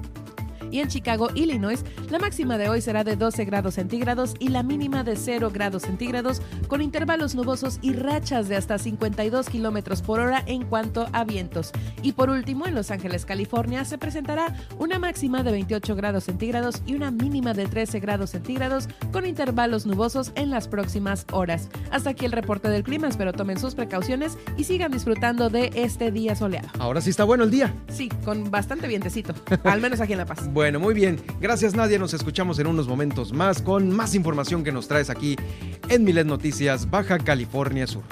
y 0.77 0.81
en 0.81 0.89
Chicago, 0.89 1.31
Illinois, 1.35 1.83
la 2.11 2.19
máxima 2.19 2.59
de 2.59 2.69
hoy 2.69 2.83
será 2.83 3.03
de 3.03 3.17
12 3.17 3.47
grados 3.47 3.75
centígrados 3.77 4.35
y 4.39 4.49
la 4.49 4.63
mínima 4.63 5.05
de 5.05 5.17
0 5.17 5.51
grados 5.51 5.85
centígrados, 5.85 6.43
con 6.69 6.83
intervalos 6.83 7.35
nubosos 7.35 7.79
y 7.81 7.95
rachas 7.95 8.47
de 8.49 8.57
hasta 8.57 8.77
52 8.77 9.49
kilómetros 9.49 10.03
por 10.03 10.21
hora 10.21 10.43
en 10.45 10.67
cuanto 10.67 11.09
a 11.15 11.25
vientos. 11.25 11.73
Y 12.03 12.13
por 12.13 12.29
último, 12.29 12.67
en 12.67 12.75
Los 12.75 12.91
Ángeles, 12.91 13.25
California, 13.25 13.87
se 13.87 13.97
presentará 13.97 14.55
una 14.79 14.99
máxima 14.99 15.43
de 15.43 15.53
28 15.53 15.97
grados 15.97 16.25
centígrados 16.25 16.83
y 16.85 16.95
una 16.95 17.11
mínima 17.11 17.55
de 17.55 17.67
13 17.67 17.99
grados 18.01 18.31
centígrados, 18.31 18.87
con 19.13 19.25
intervalos 19.25 19.87
nubosos 19.87 20.33
en 20.35 20.51
las 20.51 20.69
próximas 20.69 21.25
horas. 21.33 21.71
Hasta 21.91 22.11
aquí 22.11 22.27
el 22.27 22.33
reporte 22.33 22.69
del 22.69 22.83
clima, 22.83 23.09
espero 23.09 23.33
tomen 23.33 23.59
sus 23.59 23.75
precauciones 23.75 24.37
y 24.59 24.65
sigan 24.65 24.93
disfrutando 24.93 25.49
de 25.49 25.71
este 25.75 26.11
día 26.11 26.37
soleado. 26.37 26.69
Ahora 26.79 27.01
sí 27.01 27.09
está 27.09 27.25
bueno 27.25 27.45
el 27.45 27.51
día. 27.51 27.73
Sí, 27.89 28.11
con 28.27 28.51
bastante 28.51 28.87
vientecito, 28.89 29.35
al 29.65 29.81
menos 29.81 30.03
aquí 30.03 30.13
en 30.13 30.19
La 30.19 30.27
Paz. 30.27 30.51
Bueno, 30.66 30.66
muy 30.75 30.95
bien. 30.95 31.21
Gracias 31.41 31.75
Nadia. 31.75 31.99
Nos 31.99 32.13
escuchamos 32.13 32.59
en 32.59 32.67
unos 32.67 32.89
momentos 32.89 33.33
más 33.33 33.63
con 33.63 33.95
más 33.95 34.15
información 34.15 34.65
que 34.65 34.73
nos 34.73 34.89
traes 34.89 35.11
aquí 35.11 35.37
en 35.89 36.05
Milet 36.05 36.27
Noticias, 36.27 36.91
Baja 36.91 37.19
California 37.19 37.87
Sur. 37.87 38.03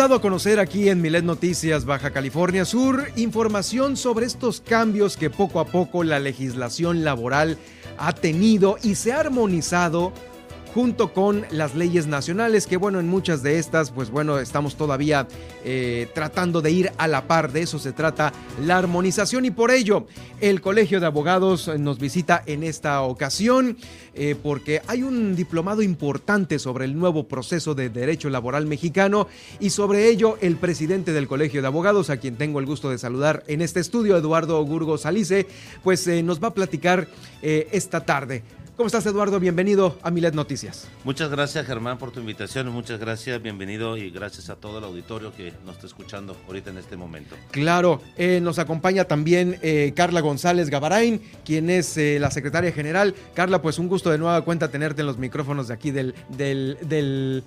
Dado 0.00 0.14
a 0.14 0.22
conocer 0.22 0.58
aquí 0.60 0.88
en 0.88 1.02
Milet 1.02 1.24
Noticias 1.24 1.84
Baja 1.84 2.10
California 2.10 2.64
Sur 2.64 3.12
información 3.16 3.98
sobre 3.98 4.24
estos 4.24 4.62
cambios 4.62 5.18
que 5.18 5.28
poco 5.28 5.60
a 5.60 5.66
poco 5.66 6.04
la 6.04 6.18
legislación 6.18 7.04
laboral 7.04 7.58
ha 7.98 8.14
tenido 8.14 8.78
y 8.82 8.94
se 8.94 9.12
ha 9.12 9.20
armonizado 9.20 10.14
junto 10.74 11.12
con 11.12 11.44
las 11.50 11.74
leyes 11.74 12.06
nacionales, 12.06 12.66
que 12.66 12.76
bueno, 12.76 13.00
en 13.00 13.08
muchas 13.08 13.42
de 13.42 13.58
estas, 13.58 13.90
pues 13.90 14.10
bueno, 14.10 14.38
estamos 14.38 14.76
todavía 14.76 15.26
eh, 15.64 16.08
tratando 16.14 16.62
de 16.62 16.70
ir 16.70 16.92
a 16.96 17.08
la 17.08 17.26
par, 17.26 17.52
de 17.52 17.62
eso 17.62 17.78
se 17.78 17.92
trata 17.92 18.32
la 18.64 18.78
armonización 18.78 19.44
y 19.44 19.50
por 19.50 19.70
ello 19.70 20.06
el 20.40 20.60
Colegio 20.60 21.00
de 21.00 21.06
Abogados 21.06 21.68
nos 21.78 21.98
visita 21.98 22.42
en 22.46 22.62
esta 22.62 23.02
ocasión 23.02 23.76
eh, 24.14 24.36
porque 24.40 24.80
hay 24.86 25.02
un 25.02 25.34
diplomado 25.34 25.82
importante 25.82 26.58
sobre 26.58 26.84
el 26.84 26.98
nuevo 26.98 27.26
proceso 27.26 27.74
de 27.74 27.88
derecho 27.90 28.30
laboral 28.30 28.66
mexicano 28.66 29.26
y 29.58 29.70
sobre 29.70 30.08
ello 30.08 30.38
el 30.40 30.56
presidente 30.56 31.12
del 31.12 31.28
Colegio 31.28 31.62
de 31.62 31.66
Abogados, 31.66 32.10
a 32.10 32.18
quien 32.18 32.36
tengo 32.36 32.60
el 32.60 32.66
gusto 32.66 32.90
de 32.90 32.98
saludar 32.98 33.42
en 33.48 33.60
este 33.60 33.80
estudio, 33.80 34.16
Eduardo 34.16 34.62
Gurgo 34.64 34.98
Salice, 34.98 35.46
pues 35.82 36.06
eh, 36.06 36.22
nos 36.22 36.42
va 36.42 36.48
a 36.48 36.54
platicar 36.54 37.08
esta 37.42 38.04
tarde. 38.04 38.42
¿Cómo 38.80 38.86
estás, 38.86 39.04
Eduardo? 39.04 39.38
Bienvenido 39.38 39.98
a 40.00 40.10
Milet 40.10 40.32
Noticias. 40.32 40.88
Muchas 41.04 41.28
gracias, 41.28 41.66
Germán, 41.66 41.98
por 41.98 42.12
tu 42.12 42.20
invitación. 42.20 42.66
Muchas 42.70 42.98
gracias, 42.98 43.42
bienvenido 43.42 43.98
y 43.98 44.08
gracias 44.08 44.48
a 44.48 44.56
todo 44.56 44.78
el 44.78 44.84
auditorio 44.84 45.34
que 45.36 45.52
nos 45.66 45.74
está 45.74 45.86
escuchando 45.86 46.34
ahorita 46.46 46.70
en 46.70 46.78
este 46.78 46.96
momento. 46.96 47.36
Claro, 47.50 48.00
eh, 48.16 48.40
nos 48.40 48.58
acompaña 48.58 49.04
también 49.04 49.58
eh, 49.60 49.92
Carla 49.94 50.22
González 50.22 50.70
Gavarain, 50.70 51.20
quien 51.44 51.68
es 51.68 51.94
eh, 51.98 52.16
la 52.18 52.30
secretaria 52.30 52.72
general. 52.72 53.14
Carla, 53.34 53.60
pues 53.60 53.78
un 53.78 53.86
gusto 53.86 54.10
de 54.10 54.16
nueva 54.16 54.40
cuenta 54.46 54.70
tenerte 54.70 55.02
en 55.02 55.08
los 55.08 55.18
micrófonos 55.18 55.68
de 55.68 55.74
aquí 55.74 55.90
del, 55.90 56.14
del, 56.30 56.78
del 56.80 57.44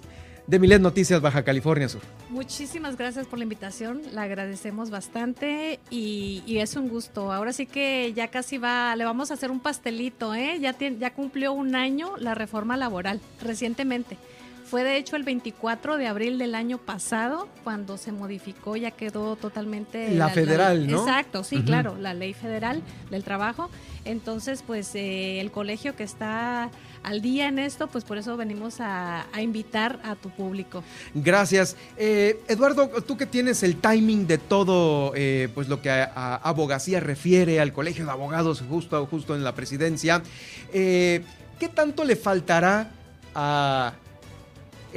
de 0.48 0.60
Milet 0.60 0.82
Noticias 0.82 1.22
Baja 1.22 1.44
California 1.44 1.88
Sur. 1.88 2.02
Muchísimas 2.30 2.98
gracias 2.98 3.28
por 3.28 3.40
la 3.40 3.44
invitación, 3.44 4.02
la 4.12 4.24
agradecemos 4.24 4.90
bastante 4.90 5.80
y, 5.90 6.44
es 6.48 6.76
un 6.76 6.88
gusto. 6.90 7.32
Ahora 7.32 7.54
sí 7.54 7.66
que 7.66 8.14
ya 8.14 8.30
casi 8.30 8.58
va, 8.58 8.96
le 8.96 9.06
vamos 9.06 9.32
a 9.32 9.34
hacer 9.36 9.52
un 9.52 9.60
pastelito, 9.60 10.34
¿eh? 10.34 10.60
ya, 10.60 10.76
ya 10.78 11.14
cumplió 11.14 11.54
un 11.54 11.76
año 11.76 12.16
la 12.18 12.36
reforma 12.36 12.78
laboral 12.78 13.20
recientemente. 13.42 14.18
Fue 14.66 14.84
de 14.84 14.98
hecho 14.98 15.16
el 15.16 15.24
24 15.24 15.98
de 15.98 16.08
abril 16.08 16.40
del 16.40 16.56
año 16.56 16.80
pasado 16.80 17.48
cuando 17.64 17.98
se 17.98 18.12
modificó, 18.12 18.76
ya 18.76 18.90
quedó 18.92 19.36
totalmente... 19.36 20.16
La, 20.16 20.30
federal, 20.30 20.90
¿no? 20.90 21.00
Exacto, 21.00 21.44
sí, 21.44 21.62
claro, 21.62 21.96
la 22.00 22.16
ley 22.16 22.34
federal 22.34 22.82
del 23.12 23.24
trabajo. 23.24 23.70
Entonces, 24.06 24.64
pues 24.66 24.94
eh, 24.96 25.40
el 25.40 25.52
colegio 25.52 25.96
que 25.96 26.04
está 26.04 26.70
al 27.04 27.22
día 27.22 27.48
en 27.48 27.60
esto, 27.60 27.88
pues 27.88 28.04
por 28.04 28.18
eso 28.18 28.38
venimos 28.38 28.78
a, 28.80 29.26
invitar 29.42 30.00
a 30.04 30.16
tu 30.16 30.30
público. 30.30 30.84
Gracias. 31.14 31.76
Eh, 31.98 32.40
Eduardo, 32.48 32.88
tú 33.04 33.18
que 33.18 33.26
tienes 33.26 33.64
el 33.64 33.78
timing 33.78 34.28
de 34.28 34.38
todo, 34.38 35.14
eh, 35.16 35.50
pues 35.54 35.68
lo 35.68 35.82
que 35.82 35.90
a, 35.90 36.36
abogacía 36.36 37.00
refiere 37.00 37.60
al 37.60 37.74
colegio 37.74 38.06
de 38.06 38.12
abogados 38.12 38.64
justo, 38.68 39.06
justo 39.06 39.36
en 39.36 39.44
la 39.44 39.54
presidencia, 39.54 40.24
¿qué 40.72 41.70
tanto 41.74 42.04
le 42.04 42.16
faltará 42.16 42.92
a 43.36 43.94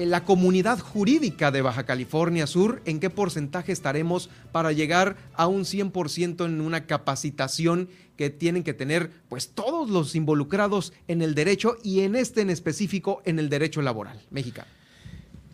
la 0.05 0.25
comunidad 0.25 0.79
jurídica 0.79 1.51
de 1.51 1.63
Baja 1.63 1.87
California 1.87 2.47
Sur, 2.47 2.83
¿en 2.85 3.01
qué 3.01 3.09
porcentaje 3.09 3.73
estaremos 3.73 4.29
para 4.53 4.73
llegar 4.73 5.17
a 5.35 5.47
un 5.47 5.63
100% 5.63 6.45
en 6.45 6.61
una 6.61 6.87
capacitación 6.87 7.89
que 8.17 8.31
tienen 8.31 8.63
que 8.63 8.75
tener 8.75 9.11
pues 9.29 9.51
todos 9.51 9.89
los 9.89 10.15
involucrados 10.15 10.93
en 11.09 11.23
el 11.23 11.35
derecho 11.35 11.77
y 11.83 12.01
en 12.01 12.17
este 12.17 12.41
en 12.43 12.51
específico 12.51 13.23
en 13.25 13.39
el 13.39 13.49
derecho 13.49 13.83
laboral 13.83 14.21
mexicano? 14.31 14.69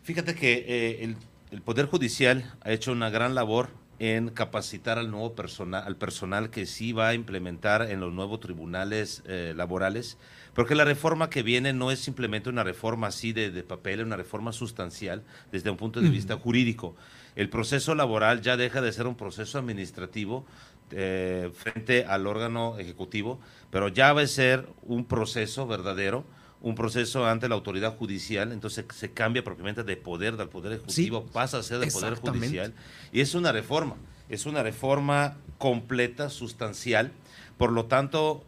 Fíjate 0.03 0.35
que 0.35 0.65
eh, 0.67 1.15
el, 1.51 1.63
Poder 1.63 1.87
Judicial 1.87 2.51
ha 2.63 2.73
hecho 2.73 2.93
una 2.93 3.11
gran 3.11 3.35
labor 3.35 3.69
en 3.99 4.31
capacitar 4.31 4.99
al 4.99 5.11
nuevo 5.11 5.35
personal, 5.35 5.85
al 5.87 5.97
personal 5.97 6.51
que 6.51 6.67
sí 6.67 6.93
va 6.93 7.09
a 7.09 7.15
implementar 7.15 7.91
en 7.91 8.01
los 8.01 8.13
nuevos 8.13 8.41
tribunales 8.41 9.23
eh, 9.27 9.53
laborales 9.55 10.17
porque 10.55 10.75
la 10.75 10.85
reforma 10.85 11.31
que 11.31 11.43
viene 11.43 11.73
no 11.73 11.91
es 11.91 12.01
simplemente 12.01 12.51
una 12.51 12.63
reforma 12.63 13.07
así 13.07 13.33
de, 13.33 13.51
papel, 13.63 14.01
es 14.01 14.07
una 14.07 14.17
reforma 14.17 14.53
sustancial 14.53 15.23
desde 15.51 15.71
un 15.71 15.77
punto 15.77 16.01
de 16.01 16.11
vista 16.11 16.37
jurídico. 16.37 16.95
El 17.37 17.49
proceso 17.49 17.95
laboral 17.95 18.43
ya 18.43 18.57
deja 18.57 18.83
de 18.83 18.93
ser 18.93 19.07
un 19.07 19.17
proceso 19.17 19.59
administrativo 19.59 20.45
eh, 20.91 21.51
frente 21.55 22.05
al 22.05 22.27
órgano 22.27 22.79
ejecutivo, 22.79 23.41
pero 23.71 23.89
ya 23.89 24.13
va 24.13 24.21
a 24.21 24.27
ser 24.27 24.69
un 24.83 25.07
proceso 25.07 25.67
verdadero, 25.67 26.25
un 26.61 26.75
proceso 26.75 27.27
ante 27.27 27.49
la 27.49 27.55
autoridad 27.55 27.97
judicial, 27.97 28.53
entonces 28.53 28.85
se 28.95 29.11
cambia 29.13 29.43
propiamente 29.43 29.85
de 29.85 29.97
poder 29.97 30.37
del 30.37 30.51
poder 30.51 30.75
ejecutivo, 30.75 31.25
pasa 31.27 31.59
a 31.59 31.63
ser 31.63 31.79
del 31.79 31.91
poder 31.91 32.17
judicial, 32.17 32.75
y 33.11 33.21
es 33.21 33.35
una 33.35 33.53
reforma, 33.53 33.97
es 34.29 34.45
una 34.45 34.63
reforma 34.63 35.39
completa, 35.57 36.29
sustancial, 36.29 37.11
por 37.57 37.73
lo 37.73 37.87
tanto 37.87 38.45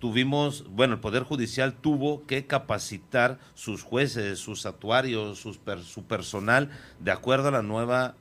tuvimos, 0.00 0.64
bueno, 0.70 0.94
el 0.94 1.00
Poder 1.00 1.22
Judicial 1.22 1.74
tuvo 1.74 2.26
que 2.26 2.46
capacitar 2.46 3.38
sus 3.54 3.82
jueces, 3.82 4.38
sus 4.38 4.66
actuarios, 4.66 5.38
su 5.38 6.04
personal, 6.04 6.70
de 6.98 7.12
acuerdo 7.12 7.48
a 7.48 7.52
la 7.52 7.62
nueva 7.62 8.16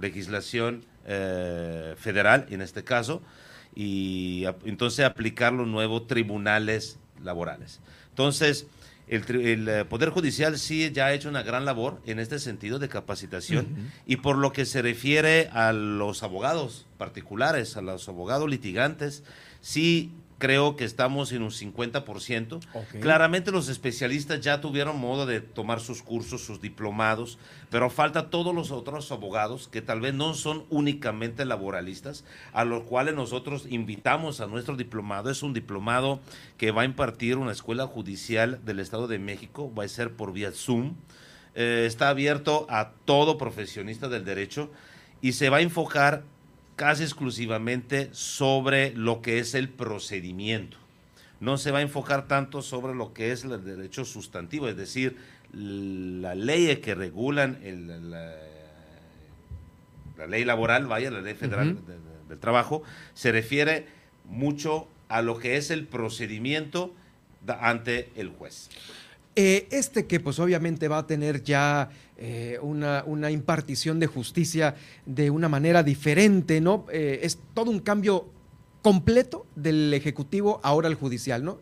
legislación 0.00 0.84
eh, 1.06 1.94
federal, 1.98 2.46
en 2.50 2.60
este 2.60 2.84
caso, 2.84 3.22
y 3.74 4.44
entonces 4.64 5.04
aplicar 5.04 5.52
los 5.52 5.66
nuevos 5.66 6.06
tribunales 6.06 6.98
laborales. 7.24 7.80
Entonces, 8.10 8.66
el, 9.08 9.68
eh, 9.68 9.84
Poder 9.86 10.10
Judicial 10.10 10.58
sí 10.58 10.90
ya 10.92 11.06
ha 11.06 11.12
hecho 11.14 11.28
una 11.28 11.42
gran 11.42 11.64
labor 11.64 12.00
en 12.06 12.18
este 12.18 12.38
sentido 12.38 12.78
de 12.78 12.88
capacitación 12.88 13.66
y 14.06 14.16
por 14.16 14.36
lo 14.36 14.52
que 14.52 14.64
se 14.64 14.80
refiere 14.80 15.48
a 15.52 15.72
los 15.72 16.22
abogados 16.22 16.86
particulares, 16.98 17.76
a 17.76 17.82
los 17.82 18.08
abogados 18.08 18.48
litigantes, 18.48 19.24
sí 19.60 20.12
creo 20.42 20.74
que 20.74 20.82
estamos 20.82 21.30
en 21.30 21.42
un 21.42 21.52
50%. 21.52 22.58
Claramente 23.00 23.52
los 23.52 23.68
especialistas 23.68 24.40
ya 24.40 24.60
tuvieron 24.60 24.98
modo 24.98 25.24
de 25.24 25.40
tomar 25.40 25.78
sus 25.78 26.02
cursos, 26.02 26.44
sus 26.44 26.60
diplomados, 26.60 27.38
pero 27.70 27.88
falta 27.90 28.28
todos 28.28 28.52
los 28.52 28.72
otros 28.72 29.12
abogados 29.12 29.68
que 29.68 29.82
tal 29.82 30.00
vez 30.00 30.14
no 30.14 30.34
son 30.34 30.64
únicamente 30.68 31.44
laboralistas, 31.44 32.24
a 32.52 32.64
los 32.64 32.82
cuales 32.82 33.14
nosotros 33.14 33.66
invitamos 33.70 34.40
a 34.40 34.48
nuestro 34.48 34.74
diplomado. 34.74 35.30
Es 35.30 35.44
un 35.44 35.54
diplomado 35.54 36.18
que 36.56 36.72
va 36.72 36.82
a 36.82 36.86
impartir 36.86 37.36
una 37.36 37.52
escuela 37.52 37.86
judicial 37.86 38.58
del 38.64 38.80
Estado 38.80 39.06
de 39.06 39.20
México, 39.20 39.72
va 39.72 39.84
a 39.84 39.88
ser 39.88 40.10
por 40.10 40.32
vía 40.32 40.50
Zoom. 40.50 40.96
Eh, 41.54 41.84
está 41.86 42.08
abierto 42.08 42.66
a 42.68 42.94
todo 43.04 43.38
profesionista 43.38 44.08
del 44.08 44.24
derecho 44.24 44.72
y 45.20 45.34
se 45.34 45.50
va 45.50 45.58
a 45.58 45.60
enfocar 45.60 46.24
casi 46.76 47.02
exclusivamente 47.02 48.08
sobre 48.12 48.94
lo 48.94 49.22
que 49.22 49.38
es 49.38 49.54
el 49.54 49.68
procedimiento. 49.68 50.76
No 51.40 51.58
se 51.58 51.70
va 51.70 51.78
a 51.78 51.82
enfocar 51.82 52.28
tanto 52.28 52.62
sobre 52.62 52.94
lo 52.94 53.12
que 53.12 53.32
es 53.32 53.44
el 53.44 53.64
derecho 53.64 54.04
sustantivo, 54.04 54.68
es 54.68 54.76
decir, 54.76 55.16
la 55.52 56.34
ley 56.34 56.74
que 56.76 56.94
regulan 56.94 57.58
la, 58.10 58.36
ley 60.26 60.44
laboral, 60.44 60.86
vaya, 60.86 61.10
la 61.10 61.20
ley 61.20 61.34
federal 61.34 61.78
del 62.28 62.38
trabajo, 62.38 62.82
se 63.14 63.32
refiere 63.32 63.86
mucho 64.24 64.88
a 65.08 65.20
lo 65.20 65.38
que 65.38 65.56
es 65.56 65.70
el 65.70 65.86
procedimiento 65.86 66.94
ante 67.60 68.10
el 68.16 68.28
juez. 68.28 68.70
Eh, 69.34 69.66
este 69.70 70.06
que 70.06 70.20
pues 70.20 70.38
obviamente 70.38 70.88
va 70.88 70.98
a 70.98 71.06
tener 71.06 71.42
ya 71.42 71.88
eh, 72.18 72.58
una, 72.60 73.02
una, 73.06 73.30
impartición 73.30 73.98
de 73.98 74.06
justicia 74.06 74.74
de 75.06 75.30
una 75.30 75.48
manera 75.48 75.82
diferente, 75.82 76.60
¿no? 76.60 76.84
Eh, 76.92 77.20
es 77.22 77.38
todo 77.54 77.70
un 77.70 77.80
cambio 77.80 78.26
completo 78.82 79.46
del 79.56 79.94
Ejecutivo 79.94 80.60
ahora 80.62 80.88
al 80.88 80.96
Judicial, 80.96 81.44
¿no? 81.44 81.58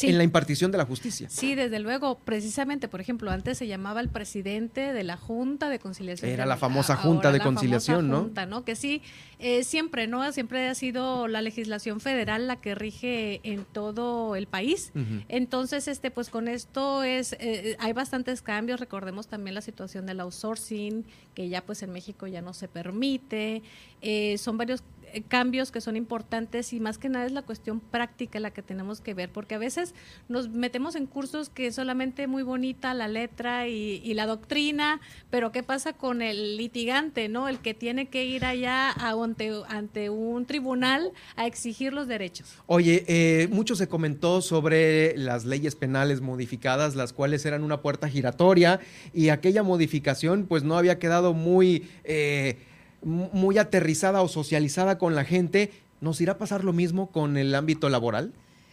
En 0.00 0.18
la 0.18 0.24
impartición 0.24 0.72
de 0.72 0.78
la 0.78 0.84
justicia. 0.84 1.28
Sí, 1.28 1.54
desde 1.54 1.78
luego, 1.78 2.18
precisamente, 2.18 2.88
por 2.88 3.00
ejemplo, 3.00 3.30
antes 3.30 3.58
se 3.58 3.66
llamaba 3.66 4.00
el 4.00 4.08
presidente 4.08 4.92
de 4.92 5.04
la 5.04 5.16
Junta 5.16 5.68
de 5.68 5.78
Conciliación. 5.78 6.30
Era 6.30 6.46
la 6.46 6.56
famosa 6.56 6.96
Junta 6.96 7.30
de 7.32 7.40
Conciliación, 7.40 8.08
¿no? 8.08 8.22
Junta, 8.22 8.46
¿no? 8.46 8.64
Que 8.64 8.74
sí, 8.74 9.02
eh, 9.38 9.64
siempre, 9.64 10.06
¿no? 10.06 10.30
Siempre 10.32 10.68
ha 10.68 10.74
sido 10.74 11.28
la 11.28 11.42
legislación 11.42 12.00
federal 12.00 12.46
la 12.46 12.56
que 12.56 12.74
rige 12.74 13.40
en 13.44 13.64
todo 13.64 14.36
el 14.36 14.46
país. 14.46 14.92
Entonces, 15.28 15.88
este, 15.88 16.10
pues 16.10 16.30
con 16.30 16.48
esto 16.48 17.02
es, 17.02 17.34
eh, 17.38 17.76
hay 17.78 17.92
bastantes 17.92 18.40
cambios. 18.42 18.80
Recordemos 18.80 19.26
también 19.26 19.54
la 19.54 19.60
situación 19.60 20.06
del 20.06 20.20
outsourcing, 20.20 21.04
que 21.34 21.48
ya 21.48 21.62
pues 21.62 21.82
en 21.82 21.92
México 21.92 22.26
ya 22.26 22.40
no 22.40 22.54
se 22.54 22.68
permite. 22.68 23.62
Eh, 24.00 24.38
son 24.38 24.56
varios 24.56 24.82
cambios 25.28 25.70
que 25.70 25.80
son 25.80 25.96
importantes 25.96 26.72
y 26.72 26.80
más 26.80 26.98
que 26.98 27.08
nada 27.08 27.26
es 27.26 27.32
la 27.32 27.42
cuestión 27.42 27.80
práctica 27.80 28.40
la 28.40 28.50
que 28.52 28.62
tenemos 28.62 29.00
que 29.00 29.14
ver, 29.14 29.30
porque 29.30 29.54
a 29.54 29.58
veces 29.58 29.94
nos 30.28 30.48
metemos 30.48 30.96
en 30.96 31.06
cursos 31.06 31.48
que 31.48 31.66
es 31.66 31.74
solamente 31.74 32.26
muy 32.26 32.42
bonita 32.42 32.94
la 32.94 33.08
letra 33.08 33.68
y, 33.68 34.12
la 34.12 34.26
doctrina, 34.26 35.00
pero 35.30 35.52
¿qué 35.52 35.62
pasa 35.62 35.94
con 35.94 36.20
el 36.20 36.58
litigante, 36.58 37.30
no? 37.30 37.48
El 37.48 37.60
que 37.60 37.72
tiene 37.72 38.08
que 38.08 38.26
ir 38.26 38.44
allá 38.44 38.90
ante, 38.90 39.52
ante 39.68 40.10
un 40.10 40.44
tribunal 40.44 41.12
a 41.36 41.46
exigir 41.46 41.94
los 41.94 42.08
derechos. 42.08 42.58
Oye, 42.66 43.04
eh, 43.08 43.48
mucho 43.50 43.74
se 43.74 43.88
comentó 43.88 44.42
sobre 44.42 45.16
las 45.16 45.46
leyes 45.46 45.76
penales 45.76 46.20
modificadas, 46.20 46.94
las 46.94 47.14
cuales 47.14 47.46
eran 47.46 47.64
una 47.64 47.80
puerta 47.80 48.08
giratoria 48.08 48.80
y 49.14 49.30
aquella 49.30 49.62
modificación 49.62 50.46
pues 50.46 50.62
no 50.62 50.76
había 50.76 50.98
quedado 50.98 51.32
muy... 51.32 51.88
Eh, 52.04 52.58
muy 53.02 53.58
aterrizada 53.58 54.22
o 54.22 54.28
socializada 54.28 54.98
con 54.98 55.14
la 55.14 55.24
gente, 55.24 55.70
¿nos 56.00 56.20
irá 56.20 56.34
a 56.34 56.38
pasar 56.38 56.64
lo 56.64 56.72
mismo 56.72 57.10
con 57.10 57.36
el 57.36 57.54
ámbito 57.54 57.88
laboral? 57.88 58.32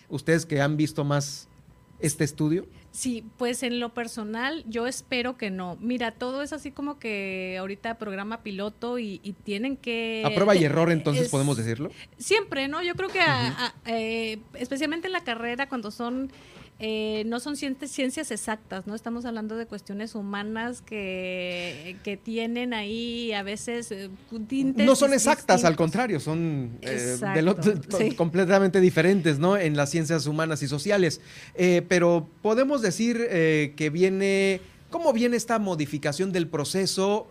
Ustedes 0.09 0.45
que 0.45 0.61
han 0.61 0.77
visto 0.77 1.03
más 1.03 1.47
este 1.99 2.23
estudio. 2.23 2.65
Sí, 2.91 3.23
pues 3.37 3.61
en 3.61 3.79
lo 3.79 3.93
personal 3.93 4.63
yo 4.67 4.87
espero 4.87 5.37
que 5.37 5.51
no. 5.51 5.77
Mira, 5.79 6.11
todo 6.11 6.41
es 6.41 6.53
así 6.53 6.71
como 6.71 6.97
que 6.97 7.57
ahorita 7.59 7.97
programa 7.97 8.41
piloto 8.41 8.97
y, 8.97 9.19
tienen 9.43 9.77
que... 9.77 10.23
A 10.25 10.33
prueba 10.33 10.55
y 10.55 10.63
error 10.63 10.91
entonces 10.91 11.29
podemos 11.29 11.57
decirlo. 11.57 11.91
Siempre, 12.17 12.67
¿no? 12.67 12.81
Yo 12.81 12.95
creo 12.95 13.09
que 13.09 13.19
eh, 13.85 14.39
especialmente 14.55 15.07
en 15.07 15.13
la 15.13 15.23
carrera 15.23 15.69
cuando 15.69 15.91
son 15.91 16.31
eh, 16.81 17.23
no 17.25 17.41
son 17.41 17.57
ciencias 17.57 18.31
exactas, 18.31 18.87
¿no? 18.87 18.95
Estamos 18.95 19.25
hablando 19.25 19.57
de 19.57 19.65
cuestiones 19.65 20.15
humanas 20.15 20.81
que, 20.81 21.97
que 22.03 22.15
tienen 22.15 22.73
ahí 22.73 23.33
a 23.33 23.43
veces 23.43 23.91
eh, 23.91 24.09
No 24.77 24.95
son 24.95 25.13
exactas, 25.13 25.65
al 25.65 25.75
contrario, 25.75 26.21
son 26.21 26.77
eh, 26.81 27.17
completamente 28.15 28.79
diferentes, 28.79 29.39
¿no? 29.39 29.57
En 29.57 29.75
las 29.75 29.89
ciencias 29.89 30.25
humanas 30.25 30.63
y 30.63 30.69
sociales. 30.69 31.19
pero 31.89 32.29
podemos 32.41 32.81
decir 32.81 33.27
que 33.27 33.89
viene, 33.91 34.61
¿cómo 34.89 35.11
viene 35.11 35.35
esta 35.35 35.59
modificación 35.59 36.31
del 36.31 36.47
proceso? 36.47 37.27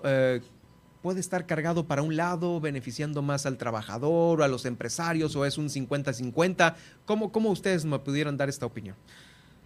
puede 1.00 1.20
estar 1.20 1.46
cargado 1.46 1.86
para 1.86 2.02
un 2.02 2.16
lado, 2.16 2.60
beneficiando 2.60 3.22
más 3.22 3.46
al 3.46 3.56
trabajador 3.56 4.40
o 4.40 4.44
a 4.44 4.48
los 4.48 4.66
empresarios, 4.66 5.36
o 5.36 5.46
es 5.46 5.56
un 5.56 5.68
50-50. 5.68 6.74
¿Cómo, 7.06 7.32
¿Cómo 7.32 7.50
ustedes 7.50 7.84
me 7.84 7.98
pudieran 8.00 8.36
dar 8.36 8.48
esta 8.48 8.66
opinión? 8.66 8.96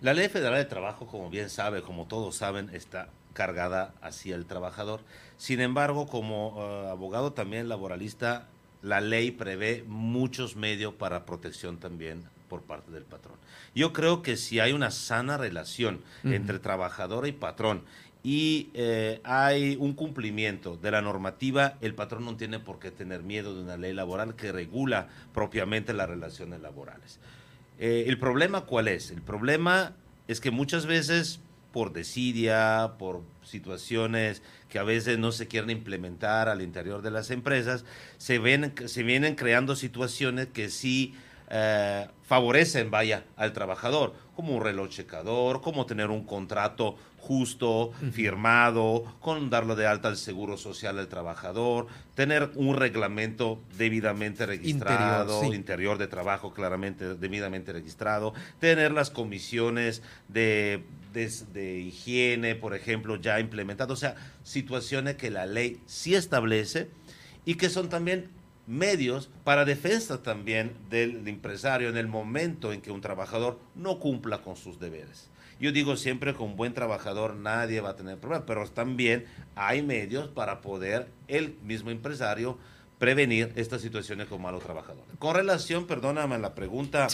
La 0.02 0.14
ley 0.14 0.28
federal 0.28 0.58
de 0.58 0.64
trabajo, 0.64 1.06
como 1.06 1.30
bien 1.30 1.48
sabe, 1.48 1.80
como 1.80 2.06
todos 2.06 2.34
saben, 2.34 2.70
está 2.74 3.08
cargada 3.34 3.94
hacia 4.02 4.34
el 4.34 4.46
trabajador. 4.46 5.00
Sin 5.36 5.60
embargo, 5.60 6.08
como 6.08 6.56
eh, 6.58 6.90
abogado 6.90 7.34
también 7.34 7.68
laboralista, 7.68 8.48
la 8.82 9.00
ley 9.00 9.30
prevé 9.30 9.84
muchos 9.86 10.56
medios 10.56 10.92
para 10.94 11.24
protección 11.24 11.78
también 11.78 12.24
por 12.48 12.62
parte 12.62 12.90
del 12.90 13.04
patrón. 13.04 13.36
Yo 13.76 13.92
creo 13.92 14.22
que 14.22 14.36
si 14.36 14.58
hay 14.58 14.72
una 14.72 14.90
sana 14.90 15.36
relación 15.36 16.00
entre 16.24 16.58
trabajador 16.58 17.28
y 17.28 17.32
patrón 17.32 17.84
y 18.24 18.70
eh, 18.74 19.20
hay 19.22 19.76
un 19.78 19.92
cumplimiento 19.92 20.76
de 20.76 20.90
la 20.90 21.00
normativa, 21.00 21.78
el 21.80 21.94
patrón 21.94 22.24
no 22.24 22.36
tiene 22.36 22.58
por 22.58 22.80
qué 22.80 22.90
tener 22.90 23.22
miedo 23.22 23.54
de 23.54 23.62
una 23.62 23.76
ley 23.76 23.92
laboral 23.92 24.34
que 24.34 24.50
regula 24.50 25.06
propiamente 25.32 25.92
las 25.92 26.08
relaciones 26.08 26.60
laborales. 26.60 27.20
Eh, 27.78 28.04
¿El 28.06 28.18
problema 28.18 28.62
cuál 28.62 28.88
es? 28.88 29.10
El 29.10 29.22
problema 29.22 29.96
es 30.28 30.40
que 30.40 30.50
muchas 30.50 30.86
veces 30.86 31.40
por 31.72 31.92
desidia, 31.92 32.92
por 32.98 33.22
situaciones 33.42 34.42
que 34.68 34.78
a 34.78 34.82
veces 34.82 35.18
no 35.18 35.32
se 35.32 35.48
quieren 35.48 35.70
implementar 35.70 36.48
al 36.48 36.62
interior 36.62 37.02
de 37.02 37.10
las 37.10 37.30
empresas, 37.30 37.84
se, 38.18 38.38
ven, 38.38 38.74
se 38.86 39.02
vienen 39.02 39.34
creando 39.34 39.74
situaciones 39.74 40.48
que 40.48 40.68
sí 40.68 41.14
eh, 41.50 42.08
favorecen, 42.22 42.90
vaya, 42.90 43.24
al 43.36 43.52
trabajador, 43.52 44.14
como 44.36 44.54
un 44.54 44.62
reloj 44.62 44.90
checador, 44.90 45.60
como 45.60 45.86
tener 45.86 46.10
un 46.10 46.24
contrato 46.24 46.96
justo, 47.22 47.92
firmado, 48.12 49.04
con 49.20 49.48
darlo 49.48 49.76
de 49.76 49.86
alta 49.86 50.08
al 50.08 50.16
seguro 50.16 50.56
social 50.56 50.98
al 50.98 51.06
trabajador, 51.06 51.86
tener 52.16 52.50
un 52.56 52.76
reglamento 52.76 53.60
debidamente 53.78 54.44
registrado, 54.44 55.44
interior, 55.54 55.98
de 55.98 56.08
trabajo 56.08 56.52
claramente 56.52 57.14
debidamente 57.14 57.72
registrado, 57.72 58.34
tener 58.58 58.90
las 58.90 59.10
comisiones 59.10 60.02
de, 60.26 60.82
de, 61.12 61.78
higiene, 61.78 62.56
por 62.56 62.74
ejemplo, 62.74 63.14
ya 63.14 63.38
implementadas, 63.38 63.92
o 63.92 63.96
sea, 63.96 64.16
situaciones 64.42 65.14
que 65.14 65.30
la 65.30 65.46
ley 65.46 65.80
sí 65.86 66.16
establece 66.16 66.90
y 67.44 67.54
que 67.54 67.70
son 67.70 67.88
también 67.88 68.30
medios 68.66 69.30
para 69.44 69.64
defensa 69.64 70.24
también 70.24 70.72
del 70.90 71.26
empresario 71.28 71.88
en 71.88 71.96
el 71.96 72.08
momento 72.08 72.72
en 72.72 72.80
que 72.80 72.90
un 72.90 73.00
trabajador 73.00 73.60
no 73.76 74.00
cumpla 74.00 74.42
con 74.42 74.56
sus 74.56 74.80
deberes. 74.80 75.30
Yo 75.62 75.70
digo 75.70 75.96
siempre 75.96 76.34
que 76.34 76.42
un 76.42 76.56
buen 76.56 76.74
trabajador 76.74 77.36
nadie 77.36 77.80
va 77.80 77.90
a 77.90 77.96
tener 77.96 78.18
problemas, 78.18 78.46
pero 78.48 78.68
también 78.68 79.26
hay 79.54 79.80
medios 79.80 80.26
para 80.26 80.60
poder 80.60 81.06
el 81.28 81.54
mismo 81.62 81.92
empresario 81.92 82.58
prevenir 82.98 83.52
estas 83.54 83.80
situaciones 83.80 84.26
con 84.26 84.42
malos 84.42 84.64
trabajadores. 84.64 85.14
Con 85.20 85.36
relación, 85.36 85.86
perdóname, 85.86 86.34
a 86.34 86.38
la 86.38 86.56
pregunta, 86.56 87.06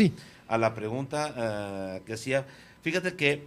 a 0.48 0.56
la 0.56 0.74
pregunta 0.74 1.34
eh, 1.36 2.02
que 2.06 2.14
hacía, 2.14 2.46
fíjate 2.80 3.16
que 3.16 3.46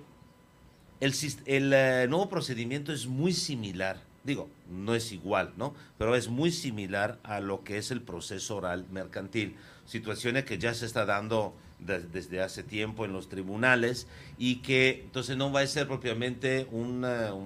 el, 1.00 1.16
el 1.48 1.74
eh, 1.74 2.06
nuevo 2.08 2.30
procedimiento 2.30 2.94
es 2.94 3.08
muy 3.08 3.34
similar, 3.34 3.98
digo, 4.24 4.50
no 4.70 4.94
es 4.94 5.12
igual, 5.12 5.54
¿no? 5.58 5.74
Pero 5.98 6.16
es 6.16 6.30
muy 6.30 6.52
similar 6.52 7.18
a 7.24 7.40
lo 7.40 7.64
que 7.64 7.80
es 7.80 7.90
el 7.90 8.04
proceso 8.04 8.58
oral 8.58 8.86
mercantil, 8.92 9.56
situaciones 9.88 10.46
que 10.46 10.60
ya 10.60 10.76
se 10.76 10.86
está 10.86 11.08
dando 11.08 11.56
desde 11.82 12.42
hace 12.42 12.64
tiempo 12.64 13.06
en 13.06 13.14
los 13.14 13.28
tribunales 13.28 14.08
y 14.38 14.58
que 14.58 15.02
entonces 15.04 15.36
no 15.36 15.52
va 15.52 15.62
a 15.62 15.68
ser 15.68 15.88
propiamente 15.88 16.68
un 16.72 17.02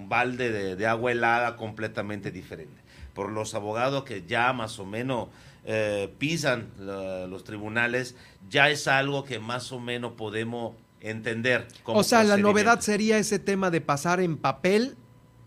balde 0.07 0.75
de, 0.75 0.87
agua 0.87 1.11
helada 1.11 1.55
completamente 1.55 2.31
diferente. 2.31 2.81
Por 3.13 3.31
los 3.31 3.55
abogados 3.55 4.03
que 4.03 4.25
ya 4.27 4.51
más 4.53 4.77
o 4.79 4.85
menos 4.85 5.29
eh, 5.63 6.13
pisan 6.17 6.69
los 6.77 7.43
tribunales, 7.43 8.15
ya 8.49 8.69
es 8.69 8.87
algo 8.87 9.23
que 9.23 9.39
más 9.39 9.71
o 9.71 9.79
menos 9.79 10.13
podemos 10.13 10.75
entender. 10.99 11.67
o 11.85 12.03
sea, 12.03 12.23
la 12.23 12.37
novedad 12.37 12.81
sería 12.81 13.17
ese 13.17 13.39
tema 13.39 13.71
de 13.71 13.81
pasar 13.81 14.19
en 14.19 14.37
papel 14.37 14.95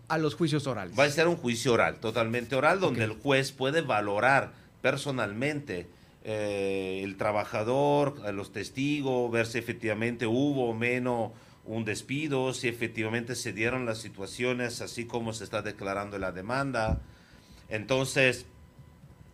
a 0.07 0.17
los 0.17 0.33
juicios 0.33 0.65
orales. 0.67 0.97
Va 0.97 1.03
a 1.03 1.09
ser 1.09 1.27
un 1.27 1.37
juicio 1.37 1.73
oral, 1.73 1.99
totalmente 1.99 2.55
oral, 2.55 2.79
donde 2.79 3.03
el 3.03 3.11
juez 3.11 3.51
puede 3.51 3.81
valorar 3.81 4.53
personalmente 4.81 5.87
eh, 6.23 7.01
el 7.03 7.17
trabajador, 7.17 8.19
los 8.33 8.51
testigos, 8.51 9.31
ver 9.31 9.45
si 9.45 9.57
efectivamente 9.57 10.27
hubo 10.27 10.69
o 10.69 10.73
menos 10.73 11.31
un 11.65 11.85
despido, 11.85 12.53
si 12.53 12.67
efectivamente 12.67 13.35
se 13.35 13.53
dieron 13.53 13.85
las 13.85 13.99
situaciones 13.99 14.81
así 14.81 15.05
como 15.05 15.33
se 15.33 15.43
está 15.43 15.61
declarando 15.61 16.17
la 16.17 16.31
demanda. 16.31 16.99
Entonces, 17.69 18.47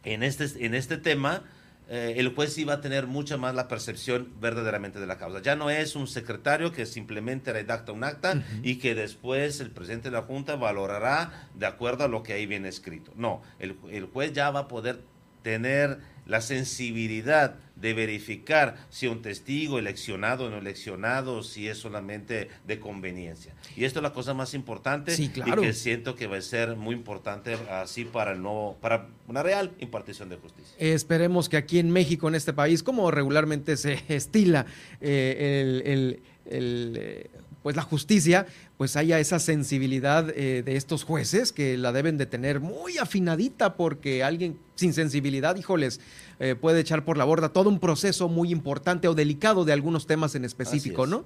en 0.03 0.21
este, 0.21 0.65
en 0.65 0.75
este 0.75 0.97
tema, 0.97 1.43
eh, 1.89 2.15
el 2.17 2.33
juez 2.33 2.57
iba 2.57 2.73
a 2.73 2.81
tener 2.81 3.07
mucha 3.07 3.37
más 3.37 3.55
la 3.55 3.67
percepción 3.67 4.33
verdaderamente 4.41 4.99
de 4.99 5.07
la 5.07 5.17
causa. 5.17 5.41
Ya 5.41 5.55
no 5.55 5.69
es 5.69 5.95
un 5.95 6.07
secretario 6.07 6.71
que 6.71 6.85
simplemente 6.85 7.53
redacta 7.53 7.91
un 7.91 8.03
acta 8.03 8.43
y 8.63 8.77
que 8.77 8.95
después 8.95 9.59
el 9.59 9.71
presidente 9.71 10.09
de 10.09 10.15
la 10.17 10.23
Junta 10.23 10.55
valorará 10.55 11.49
de 11.53 11.65
acuerdo 11.67 12.03
a 12.03 12.07
lo 12.07 12.23
que 12.23 12.33
ahí 12.33 12.45
viene 12.47 12.69
escrito. 12.69 13.11
No, 13.15 13.41
el, 13.59 13.77
el 13.91 14.05
juez 14.05 14.33
ya 14.33 14.49
va 14.51 14.61
a 14.61 14.67
poder 14.67 14.99
tener 15.43 15.99
la 16.25 16.41
sensibilidad 16.41 17.55
de 17.75 17.93
verificar 17.93 18.77
si 18.89 19.07
un 19.07 19.21
testigo 19.21 19.79
eleccionado 19.79 20.45
o 20.45 20.49
no 20.49 20.57
eleccionado, 20.57 21.43
si 21.43 21.67
es 21.67 21.77
solamente 21.77 22.49
de 22.65 22.79
conveniencia. 22.79 23.53
Y 23.75 23.83
esto 23.83 23.99
es 23.99 24.03
la 24.03 24.13
cosa 24.13 24.33
más 24.33 24.53
importante 24.53 25.13
y 25.17 25.27
que 25.27 25.73
siento 25.73 26.15
que 26.15 26.27
va 26.27 26.37
a 26.37 26.41
ser 26.41 26.75
muy 26.75 26.95
importante 26.95 27.55
así 27.69 28.05
para 28.05 28.31
el 28.31 28.45
para 28.79 29.07
una 29.27 29.43
real 29.43 29.71
impartición 29.79 30.29
de 30.29 30.37
justicia. 30.37 30.75
Esperemos 30.77 31.49
que 31.49 31.57
aquí 31.57 31.79
en 31.79 31.89
México, 31.91 32.27
en 32.27 32.35
este 32.35 32.53
país, 32.53 32.83
como 32.83 33.11
regularmente 33.11 33.75
se 33.75 34.01
estila 34.07 34.65
eh, 35.01 35.81
el, 35.85 36.21
el, 36.45 36.97
eh, 36.97 37.29
pues 37.65 37.75
la 37.75 37.81
justicia, 37.81 38.45
pues 38.77 38.97
haya 38.97 39.19
esa 39.19 39.39
sensibilidad 39.39 40.29
eh, 40.35 40.61
de 40.63 40.75
estos 40.75 41.03
jueces 41.03 41.53
que 41.53 41.77
la 41.77 41.91
deben 41.91 42.17
de 42.17 42.25
tener 42.25 42.59
muy 42.59 42.97
afinadita 42.97 43.75
porque 43.75 44.23
alguien 44.23 44.57
sin 44.75 44.91
sensibilidad, 44.91 45.55
híjoles, 45.55 46.01
eh, 46.39 46.53
puede 46.53 46.81
echar 46.81 47.05
por 47.05 47.17
la 47.17 47.23
borda 47.23 47.47
todo 47.47 47.69
un 47.69 47.79
proceso 47.79 48.27
muy 48.27 48.51
importante 48.51 49.07
o 49.07 49.15
delicado 49.15 49.63
de 49.63 49.71
algunos 49.71 50.05
temas 50.05 50.35
en 50.35 50.43
específico, 50.43 51.07
¿no? 51.07 51.23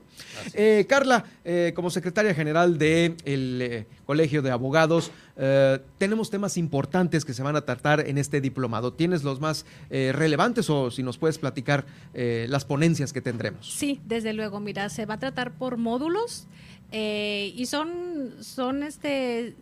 Eh, 0.54 0.86
Carla, 0.88 1.26
como 1.74 1.90
secretaria 1.90 2.36
general 2.36 2.78
del 2.78 3.18
el 3.26 3.88
Colegio 4.06 4.44
de 4.44 4.52
Abogados, 4.52 5.12
tenemos 5.98 6.30
temas 6.30 6.58
importantes 6.58 7.26
que 7.26 7.34
se 7.34 7.42
van 7.42 7.56
a 7.56 7.62
tratar 7.62 8.08
en 8.08 8.20
este 8.20 8.40
diplomado. 8.40 8.94
¿Tienes 8.94 9.24
los 9.24 9.40
más 9.40 9.66
relevantes 9.90 10.70
o 10.70 10.92
si 10.92 11.02
nos 11.02 11.18
puedes 11.18 11.40
platicar 11.40 11.88
las 12.14 12.66
ponencias 12.66 13.14
que 13.14 13.22
tendremos? 13.22 13.74
Sí, 13.74 14.00
desde 14.06 14.34
luego, 14.34 14.60
mira, 14.60 14.90
se 14.90 15.08
va 15.08 15.16
a 15.16 15.20
tratar 15.20 15.58
por 15.58 15.78
módulos. 15.78 16.46
Eh, 16.92 17.54
y 17.56 17.66
son, 17.68 18.34
son 18.42 18.84
este, 18.84 19.56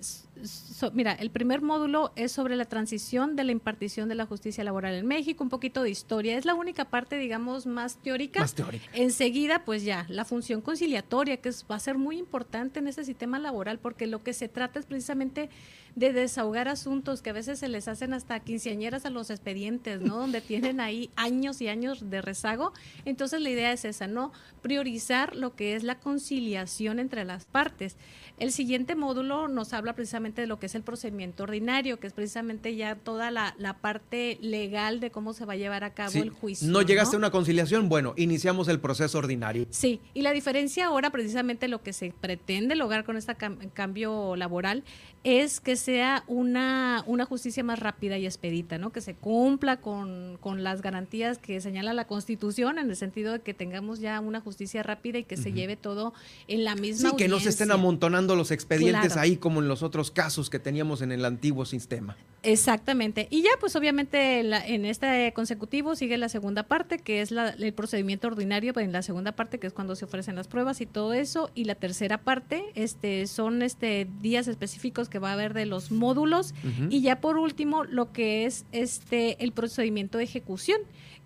mira, 0.93 1.13
el 1.13 1.31
primer 1.31 1.61
módulo 1.61 2.11
es 2.15 2.31
sobre 2.31 2.55
la 2.55 2.65
transición 2.65 3.35
de 3.35 3.43
la 3.43 3.51
impartición 3.51 4.09
de 4.09 4.15
la 4.15 4.25
justicia 4.25 4.63
laboral 4.63 4.93
en 4.95 5.05
México, 5.05 5.43
un 5.43 5.49
poquito 5.49 5.83
de 5.83 5.89
historia. 5.89 6.38
Es 6.38 6.45
la 6.45 6.55
única 6.55 6.85
parte, 6.85 7.17
digamos, 7.17 7.65
más 7.65 7.97
teórica. 7.97 8.39
Más 8.39 8.53
teórica. 8.53 8.85
Enseguida, 8.93 9.65
pues 9.65 9.83
ya, 9.83 10.05
la 10.09 10.25
función 10.25 10.61
conciliatoria, 10.61 11.38
que 11.38 11.51
va 11.69 11.75
a 11.75 11.79
ser 11.79 11.97
muy 11.97 12.17
importante 12.17 12.79
en 12.79 12.88
ese 12.88 13.03
sistema 13.03 13.39
laboral, 13.39 13.79
porque 13.79 14.07
lo 14.07 14.23
que 14.23 14.33
se 14.33 14.47
trata 14.47 14.79
es 14.79 14.85
precisamente 14.85 15.49
de 15.97 16.13
desahogar 16.13 16.67
asuntos 16.67 17.23
que 17.23 17.31
a 17.31 17.33
veces 17.33 17.57
se 17.57 17.67
les 17.69 17.88
hacen 17.88 18.13
hasta 18.13 18.39
quinceañeras 18.39 19.07
a 19.07 19.09
los 19.09 19.31
expedientes, 19.31 19.99
¿no? 19.99 20.17
Donde 20.17 20.41
tienen 20.41 20.79
ahí 20.79 21.09
años 21.15 21.59
y 21.59 21.69
años 21.69 22.11
de 22.11 22.21
rezago. 22.21 22.71
Entonces 23.05 23.41
la 23.41 23.49
idea 23.49 23.71
es 23.71 23.83
esa, 23.83 24.05
¿no? 24.05 24.31
Priorizar 24.61 25.35
lo 25.35 25.55
que 25.55 25.75
es 25.75 25.81
la 25.81 25.99
conciliación 25.99 26.99
entre 26.99 27.25
las 27.25 27.45
partes. 27.45 27.97
El 28.38 28.51
siguiente 28.51 28.93
módulo 28.93 29.47
nos 29.47 29.73
habla 29.73 29.93
precisamente 29.93 30.26
de 30.36 30.47
lo 30.47 30.59
que 30.59 30.67
es 30.67 30.75
el 30.75 30.84
procedimiento 30.84 31.43
ordinario, 31.43 31.99
que 31.99 32.07
es 32.07 32.13
precisamente 32.13 32.75
ya 32.75 32.95
toda 32.95 33.32
la, 33.32 33.55
parte 33.82 34.38
legal 34.41 34.99
de 34.99 35.11
cómo 35.11 35.34
se 35.34 35.45
va 35.45 35.53
a 35.53 35.55
llevar 35.55 35.84
a 35.84 35.93
cabo 35.93 36.13
el 36.15 36.30
juicio. 36.30 36.67
No 36.69 36.82
llegaste 36.82 37.15
a 37.15 37.19
una 37.19 37.32
conciliación, 37.32 37.89
bueno, 37.89 38.13
iniciamos 38.17 38.67
el 38.67 38.80
proceso 38.80 39.17
ordinario. 39.17 39.67
Sí, 39.69 39.99
y 40.13 40.21
la 40.21 40.32
diferencia 40.32 40.88
ahora, 40.88 41.11
precisamente 41.11 41.67
lo 41.67 41.84
que 41.84 41.93
se 41.93 42.13
pretende 42.19 42.75
lograr 42.75 43.03
con 43.03 43.17
este 43.17 43.36
cambio 43.73 44.36
laboral, 44.36 44.84
es 45.23 45.59
que 45.59 45.75
sea 45.75 46.23
una, 46.28 47.03
una 47.05 47.25
justicia 47.25 47.61
más 47.61 47.80
rápida 47.80 48.17
y 48.17 48.25
expedita, 48.25 48.78
¿no? 48.78 48.91
Que 48.91 49.01
se 49.01 49.13
cumpla 49.13 49.78
con, 49.78 50.38
las 50.63 50.82
garantías 50.82 51.38
que 51.38 51.59
señala 51.59 51.93
la 51.93 52.07
Constitución, 52.07 52.80
en 52.80 52.89
el 52.89 52.95
sentido 52.95 53.34
de 53.34 53.39
que 53.41 53.53
tengamos 53.53 53.99
ya 53.99 54.21
una 54.21 54.39
justicia 54.39 54.84
rápida 54.84 55.17
y 55.17 55.25
que 55.25 55.36
se 55.36 55.51
lleve 55.51 55.75
todo 55.75 56.13
en 56.47 56.63
la 56.63 56.75
misma 56.75 57.09
Sí, 57.09 57.15
que 57.17 57.28
no 57.28 57.41
se 57.41 57.49
estén 57.49 57.71
amontonando 57.71 58.38
los 58.38 58.51
expedientes 58.51 59.17
ahí 59.17 59.36
como 59.36 59.61
en 59.61 59.67
los 59.67 59.84
otros 59.84 60.11
casos 60.18 60.49
que 60.49 60.57
teníamos 60.57 61.03
en 61.03 61.11
el 61.11 61.24
antiguo 61.26 61.63
sistema. 61.63 62.18
Exactamente. 62.41 63.28
Y 63.30 63.43
ya, 63.43 63.51
pues 63.59 63.76
obviamente 63.76 64.39
en 64.39 64.86
este 64.86 65.32
consecutivo 65.36 65.95
sigue 65.95 66.18
la 66.18 66.28
segunda 66.28 66.63
parte, 66.63 66.97
que 66.97 67.22
es 67.22 67.32
el 67.32 67.74
procedimiento 67.74 68.28
ordinario, 68.28 68.74
en 68.80 68.91
la 68.91 69.03
segunda 69.03 69.34
parte, 69.34 69.59
que 69.59 69.68
es 69.68 69.74
cuando 69.74 69.95
se 69.95 70.05
ofrecen 70.05 70.36
las 70.36 70.47
pruebas 70.47 70.82
y 70.82 70.88
todo 70.88 71.13
eso, 71.13 71.51
y 71.53 71.65
la 71.65 71.76
tercera 71.76 72.18
parte 72.18 72.63
este, 72.74 73.28
son 73.28 73.61
este, 73.61 74.07
días 74.20 74.47
específicos 74.47 75.07
que 75.07 75.20
va 75.20 75.30
a 75.30 75.34
haber 75.34 75.53
de 75.53 75.68
los 75.68 75.91
módulos 75.91 76.55
y 76.89 77.01
ya 77.01 77.22
por 77.22 77.38
último 77.38 77.84
lo 77.84 78.11
que 78.11 78.45
es 78.45 78.65
este 78.72 79.43
el 79.43 79.51
procedimiento 79.51 80.18
de 80.18 80.24
ejecución 80.24 80.80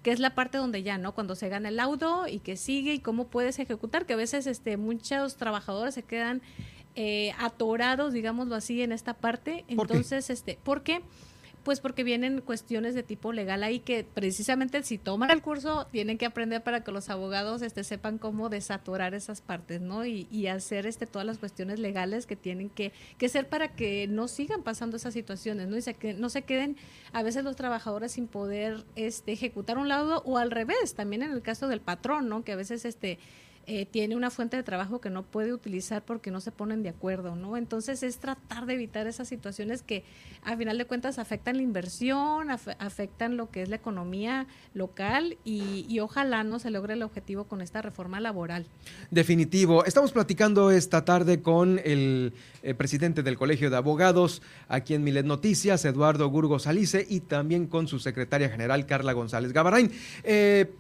que 0.04 0.12
es 0.12 0.20
la 0.20 0.34
parte 0.34 0.58
donde 0.58 0.84
ya, 0.84 0.98
¿no? 0.98 1.14
Cuando 1.14 1.36
se 1.36 1.48
gana 1.48 1.70
el 1.70 1.76
laudo 1.76 2.28
y 2.28 2.40
que 2.40 2.58
sigue 2.58 2.96
y 2.96 3.00
cómo 3.00 3.28
puedes 3.28 3.60
ejecutar, 3.60 4.06
que 4.06 4.14
a 4.14 4.16
veces 4.16 4.48
este, 4.48 4.76
muchos 4.78 5.36
trabajadores 5.36 5.94
se 5.94 6.02
quedan 6.02 6.42
eh, 6.96 7.34
atorados, 7.40 8.14
digámoslo 8.14 8.56
así, 8.56 8.82
en 8.82 8.92
esta 8.92 9.14
parte. 9.14 9.66
Entonces, 9.68 10.26
¿Por 10.26 10.34
este, 10.34 10.60
¿por 10.64 10.84
qué? 10.84 11.02
Pues 11.64 11.80
porque 11.80 12.04
vienen 12.04 12.42
cuestiones 12.42 12.96
de 12.96 13.04
tipo 13.04 13.34
legal 13.34 13.62
ahí 13.62 13.80
que 13.80 14.04
precisamente 14.04 14.82
si 14.82 14.98
toman 14.98 15.30
el 15.30 15.44
curso 15.44 15.86
tienen 15.92 16.18
que 16.18 16.26
aprender 16.26 16.64
para 16.64 16.84
que 16.84 16.92
los 16.92 17.10
abogados 17.10 17.62
este, 17.62 17.84
sepan 17.84 18.18
cómo 18.18 18.50
desatorar 18.50 19.14
esas 19.14 19.42
partes, 19.42 19.80
¿no? 19.80 20.04
Y, 20.04 20.28
y 20.32 20.48
hacer 20.48 20.88
este, 20.88 21.06
todas 21.06 21.26
las 21.26 21.38
cuestiones 21.38 21.78
legales 21.78 22.26
que 22.26 22.36
tienen 22.36 22.72
que, 22.72 22.94
que 23.20 23.30
ser 23.30 23.48
para 23.48 23.76
que 23.76 24.08
no 24.08 24.28
sigan 24.28 24.64
pasando 24.64 24.98
esas 24.98 25.14
situaciones, 25.14 25.68
¿no? 25.68 25.78
Y 25.78 25.84
se, 25.84 25.94
que 25.94 26.16
no 26.16 26.30
se 26.30 26.42
queden 26.42 26.78
a 27.14 27.22
veces 27.22 27.44
los 27.44 27.56
trabajadores 27.56 28.14
sin 28.14 28.28
poder 28.28 28.84
este, 28.96 29.34
ejecutar 29.34 29.78
un 29.78 29.88
lado 29.88 30.24
o 30.26 30.40
al 30.40 30.50
revés, 30.50 30.96
también 30.96 31.22
en 31.22 31.32
el 31.32 31.44
caso 31.44 31.68
del 31.68 31.80
patrón, 31.80 32.28
¿no? 32.28 32.44
Que 32.44 32.54
a 32.54 32.56
veces 32.56 32.86
este 32.86 33.20
eh, 33.68 33.86
tiene 33.86 34.16
una 34.16 34.30
fuente 34.30 34.58
de 34.58 34.64
trabajo 34.64 35.00
que 35.00 35.10
no 35.10 35.24
puede 35.24 35.54
utilizar 35.54 36.04
porque 36.04 36.32
no 36.32 36.42
se 36.42 36.52
ponen 36.52 36.84
de 36.84 36.90
acuerdo, 36.90 37.36
¿no? 37.36 37.58
Entonces 37.58 38.02
es 38.04 38.18
tratar 38.18 38.66
de 38.66 38.74
evitar 38.74 39.08
esas 39.08 39.28
situaciones 39.28 39.84
que 39.84 40.04
a 40.44 40.58
final 40.58 40.78
de 40.78 40.86
cuentas 40.86 41.20
afectan 41.20 41.58
la 41.58 41.64
inversión, 41.64 42.50
afectan 42.50 43.38
lo 43.38 43.52
que 43.52 43.62
es 43.62 43.70
la 43.70 43.76
economía 43.76 44.48
local 44.74 45.38
y, 45.46 46.00
ojalá 46.02 46.44
no 46.44 46.58
se 46.58 46.72
logre 46.72 46.94
el 46.94 47.04
objetivo 47.04 47.44
con 47.44 47.62
esta 47.62 47.82
reforma 47.84 48.20
laboral. 48.20 48.66
Definitivo. 49.12 49.86
Estamos 49.86 50.12
platicando 50.12 50.72
esta 50.72 51.06
tarde 51.06 51.44
con 51.44 51.80
el, 51.84 52.34
eh, 52.64 52.74
presidente 52.74 53.22
del 53.22 53.38
Colegio 53.38 53.70
de 53.70 53.78
Abogados 53.78 54.42
aquí 54.68 54.96
en 54.96 55.04
Milet 55.04 55.28
Noticias, 55.28 55.86
Eduardo 55.86 56.28
Gurgo 56.30 56.58
Salice, 56.58 57.06
y 57.08 57.20
también 57.20 57.68
con 57.68 57.88
su 57.88 58.00
secretaria 58.00 58.50
general, 58.50 58.88
Carla 58.88 59.14
González 59.14 59.54
Gabarain. 59.54 59.92
Eh, 60.24 60.74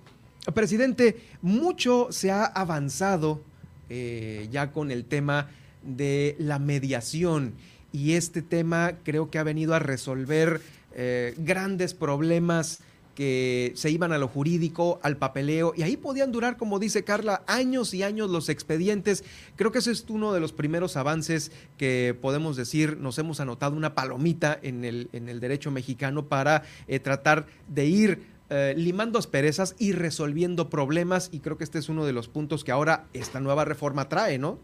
Presidente, 0.53 1.21
mucho 1.41 2.07
se 2.09 2.31
ha 2.31 2.45
avanzado 2.45 3.43
eh, 3.89 4.47
ya 4.51 4.71
con 4.71 4.89
el 4.89 5.05
tema 5.05 5.49
de 5.83 6.35
la 6.39 6.57
mediación 6.57 7.53
y 7.91 8.13
este 8.13 8.41
tema 8.41 8.93
creo 9.03 9.29
que 9.29 9.37
ha 9.37 9.43
venido 9.43 9.75
a 9.75 9.79
resolver 9.79 10.61
eh, 10.95 11.35
grandes 11.37 11.93
problemas 11.93 12.79
que 13.13 13.73
se 13.75 13.91
iban 13.91 14.13
a 14.13 14.17
lo 14.17 14.27
jurídico, 14.27 14.99
al 15.03 15.17
papeleo, 15.17 15.73
y 15.75 15.83
ahí 15.83 15.97
podían 15.97 16.31
durar, 16.31 16.57
como 16.57 16.79
dice 16.79 17.03
Carla, 17.03 17.43
años 17.45 17.93
y 17.93 18.03
años 18.03 18.29
los 18.29 18.49
expedientes. 18.49 19.23
Creo 19.57 19.71
que 19.71 19.79
ese 19.79 19.91
es 19.91 20.05
uno 20.09 20.33
de 20.33 20.39
los 20.39 20.53
primeros 20.53 20.95
avances 20.95 21.51
que 21.77 22.17
podemos 22.19 22.55
decir, 22.55 22.97
nos 22.97 23.19
hemos 23.19 23.39
anotado 23.39 23.75
una 23.75 23.93
palomita 23.93 24.57
en 24.63 24.85
el, 24.85 25.39
derecho 25.39 25.71
mexicano 25.71 26.25
para 26.27 26.63
eh, 26.87 26.99
tratar 26.99 27.45
de 27.67 27.85
ir 27.85 28.31
eh, 28.53 28.73
limando 28.75 29.17
asperezas 29.17 29.77
y 29.79 29.93
resolviendo 29.93 30.69
problemas 30.69 31.29
y 31.31 31.39
creo 31.39 31.57
que 31.57 31.63
este 31.63 31.79
es 31.79 31.87
uno 31.87 32.05
de 32.05 32.11
los 32.11 32.27
puntos 32.27 32.65
que 32.65 32.73
ahora 32.73 33.07
esta 33.13 33.39
nueva 33.39 33.63
reforma 33.63 34.09
trae, 34.09 34.39
¿no? 34.39 34.59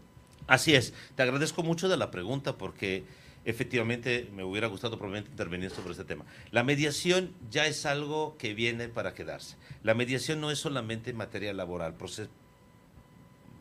Así 0.46 0.74
es. 0.74 0.92
Te 1.14 1.22
agradezco 1.22 1.62
mucho 1.62 1.88
de 1.88 1.96
la 1.96 2.10
pregunta 2.10 2.58
porque 2.58 3.04
efectivamente 3.46 4.28
me 4.36 4.44
hubiera 4.44 4.66
gustado 4.66 4.98
probablemente 4.98 5.30
intervenir 5.30 5.70
sobre 5.70 5.92
este 5.92 6.04
tema. 6.04 6.26
La 6.50 6.64
mediación 6.64 7.32
ya 7.50 7.66
es 7.66 7.86
algo 7.86 8.36
que 8.36 8.52
viene 8.52 8.90
para 8.90 9.14
quedarse. 9.14 9.56
La 9.82 9.94
mediación 9.94 10.42
no 10.42 10.50
es 10.50 10.58
solamente 10.58 11.08
en 11.08 11.16
materia 11.16 11.54
laboral. 11.54 11.94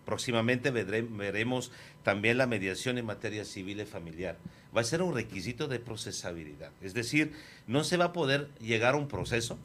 Próximamente 0.06 0.72
veremos 0.72 1.72
también 2.04 2.38
la 2.38 2.48
mediación 2.48 2.98
en 2.98 3.06
materia 3.06 3.46
civil 3.46 3.80
y 3.80 3.86
familiar. 3.86 4.38
Va 4.76 4.82
a 4.82 4.84
ser 4.84 5.02
un 5.02 5.16
requisito 5.16 5.70
de 5.70 5.80
procesabilidad. 5.80 6.72
Es 6.82 6.94
decir, 6.94 7.32
no 7.66 7.86
se 7.86 7.96
va 7.96 8.06
a 8.06 8.14
poder 8.14 8.50
llegar 8.60 8.96
a 8.96 8.98
un 8.98 9.08
proceso 9.08 9.58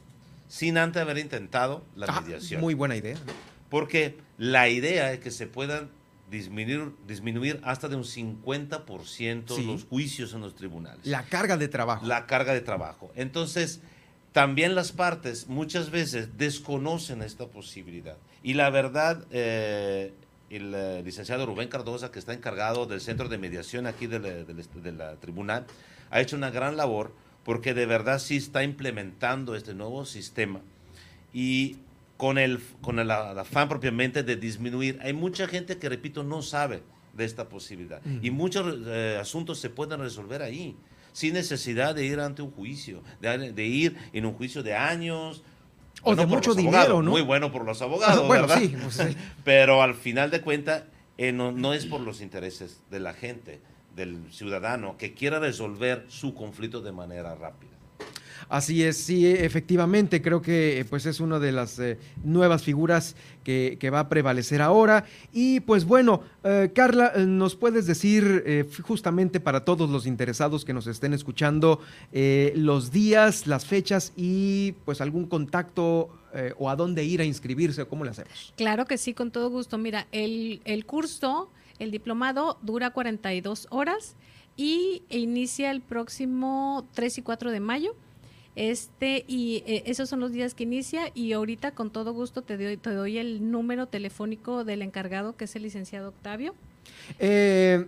sin 0.53 0.77
antes 0.77 1.01
haber 1.01 1.17
intentado 1.17 1.83
la 1.95 2.05
ah, 2.07 2.21
mediación. 2.21 2.61
Muy 2.61 2.75
buena 2.75 2.95
idea. 2.95 3.17
Porque 3.71 4.17
la 4.37 4.69
idea 4.69 5.11
es 5.11 5.19
que 5.19 5.31
se 5.31 5.47
puedan 5.47 5.89
disminuir, 6.29 6.91
disminuir 7.07 7.59
hasta 7.63 7.87
de 7.87 7.95
un 7.95 8.03
50% 8.03 9.65
los 9.65 9.85
juicios 9.85 10.31
en 10.35 10.41
los 10.41 10.53
tribunales. 10.53 11.07
La 11.07 11.23
carga 11.23 11.57
de 11.57 11.67
trabajo. 11.69 12.05
La 12.05 12.27
carga 12.27 12.53
de 12.53 12.61
trabajo. 12.61 13.11
Entonces, 13.15 13.81
también 14.31 14.75
las 14.75 14.91
partes 14.91 15.47
muchas 15.47 15.89
veces 15.89 16.37
desconocen 16.37 17.23
esta 17.23 17.47
posibilidad. 17.47 18.17
Y 18.43 18.53
la 18.53 18.69
verdad, 18.69 19.25
eh, 19.31 20.13
el 20.51 20.71
eh, 20.75 21.01
licenciado 21.03 21.47
Rubén 21.47 21.67
Cardosa, 21.67 22.11
que 22.11 22.19
está 22.19 22.31
encargado 22.31 22.85
del 22.85 23.01
centro 23.01 23.27
de 23.27 23.39
mediación 23.39 23.87
aquí 23.87 24.05
de 24.05 24.19
la 24.19 25.15
tribunal, 25.15 25.65
ha 26.11 26.21
hecho 26.21 26.35
una 26.35 26.51
gran 26.51 26.77
labor 26.77 27.11
porque 27.43 27.73
de 27.73 27.85
verdad 27.85 28.19
sí 28.19 28.37
está 28.37 28.63
implementando 28.63 29.55
este 29.55 29.73
nuevo 29.73 30.05
sistema 30.05 30.61
y 31.33 31.77
con 32.17 32.37
el, 32.37 32.61
con 32.81 32.99
el, 32.99 33.11
afán 33.11 33.67
propiamente 33.67 34.23
de 34.23 34.35
disminuir. 34.35 34.99
Hay 35.01 35.13
mucha 35.13 35.47
gente 35.47 35.77
que, 35.77 35.89
repito, 35.89 36.23
no 36.23 36.41
sabe 36.41 36.83
de 37.13 37.25
esta 37.25 37.49
posibilidad 37.49 38.01
y 38.21 38.31
muchos 38.31 38.75
eh, 38.87 39.17
asuntos 39.19 39.59
se 39.59 39.69
pueden 39.69 39.99
resolver 39.99 40.41
ahí, 40.41 40.75
sin 41.11 41.33
necesidad 41.33 41.93
de 41.93 42.05
ir 42.05 42.19
ante 42.19 42.41
un 42.41 42.51
juicio, 42.51 43.03
de, 43.19 43.65
ir 43.65 43.97
en 44.13 44.25
un 44.25 44.33
juicio 44.33 44.63
de 44.63 44.75
años. 44.75 45.43
O 46.01 46.15
de 46.15 46.25
mucho 46.25 46.53
dinero, 46.55 47.01
¿no? 47.01 47.11
Muy 47.11 47.21
bueno 47.21 47.51
por 47.51 47.65
los 47.65 47.81
abogados, 47.81 48.27
¿verdad? 48.27 48.59
Pues 48.81 48.95
sí, 48.95 49.17
Pero 49.43 49.81
al 49.81 49.95
final 49.95 50.31
de 50.31 50.41
cuentas, 50.41 50.83
eh, 51.17 51.31
no, 51.31 51.51
no 51.51 51.73
es 51.73 51.85
por 51.85 52.01
los 52.01 52.21
intereses 52.21 52.81
de 52.89 52.99
la 52.99 53.13
gente 53.13 53.61
del 53.95 54.31
ciudadano 54.31 54.97
que 54.97 55.13
quiera 55.13 55.39
resolver 55.39 56.05
su 56.07 56.33
conflicto 56.33 56.81
de 56.81 56.91
manera 56.91 57.35
rápida. 57.35 57.73
Así 58.49 58.83
es, 58.83 58.97
sí, 58.97 59.25
efectivamente, 59.25 60.21
creo 60.21 60.41
que 60.41 60.85
pues 60.89 61.05
es 61.05 61.19
una 61.19 61.39
de 61.39 61.51
las 61.51 61.79
eh, 61.79 61.97
nuevas 62.23 62.63
figuras 62.63 63.15
que, 63.43 63.77
que, 63.79 63.89
va 63.89 64.01
a 64.01 64.09
prevalecer 64.09 64.61
ahora. 64.61 65.05
Y 65.31 65.61
pues 65.61 65.85
bueno, 65.85 66.21
eh, 66.43 66.71
Carla, 66.73 67.13
eh, 67.15 67.25
¿nos 67.25 67.55
puedes 67.55 67.85
decir 67.85 68.43
eh, 68.45 68.65
justamente 68.83 69.39
para 69.39 69.65
todos 69.65 69.89
los 69.89 70.05
interesados 70.05 70.65
que 70.65 70.73
nos 70.73 70.87
estén 70.87 71.13
escuchando 71.13 71.79
eh, 72.11 72.53
los 72.55 72.91
días, 72.91 73.47
las 73.47 73.65
fechas 73.65 74.13
y 74.15 74.73
pues 74.85 75.01
algún 75.01 75.25
contacto 75.25 76.09
o 76.57 76.67
a 76.67 76.75
dónde 76.75 77.03
ir 77.03 77.21
a 77.21 77.25
inscribirse 77.25 77.83
o 77.83 77.87
cómo 77.87 78.03
le 78.03 78.09
hacemos? 78.09 78.53
Claro 78.57 78.85
que 78.85 78.97
sí, 78.97 79.13
con 79.13 79.29
todo 79.29 79.51
gusto. 79.51 79.77
Mira, 79.77 80.07
el, 80.11 80.61
el 80.65 80.83
curso, 80.83 81.51
el 81.79 81.91
diplomado 81.91 82.57
dura 82.61 82.91
42 82.91 83.67
horas 83.69 84.15
y 84.55 85.03
inicia 85.09 85.71
el 85.71 85.81
próximo 85.81 86.87
3 86.93 87.17
y 87.17 87.21
4 87.21 87.51
de 87.51 87.59
mayo. 87.59 87.95
Este, 88.55 89.25
y 89.27 89.63
eh, 89.65 89.83
esos 89.87 90.09
son 90.09 90.19
los 90.19 90.31
días 90.31 90.53
que 90.53 90.63
inicia 90.63 91.09
y 91.15 91.33
ahorita 91.33 91.71
con 91.71 91.89
todo 91.89 92.13
gusto 92.13 92.43
te 92.43 92.55
doy, 92.55 92.77
te 92.77 92.91
doy 92.91 93.17
el 93.17 93.49
número 93.49 93.87
telefónico 93.87 94.63
del 94.63 94.83
encargado, 94.83 95.35
que 95.35 95.45
es 95.45 95.55
el 95.55 95.63
licenciado 95.63 96.09
Octavio. 96.09 96.53
Eh, 97.17 97.87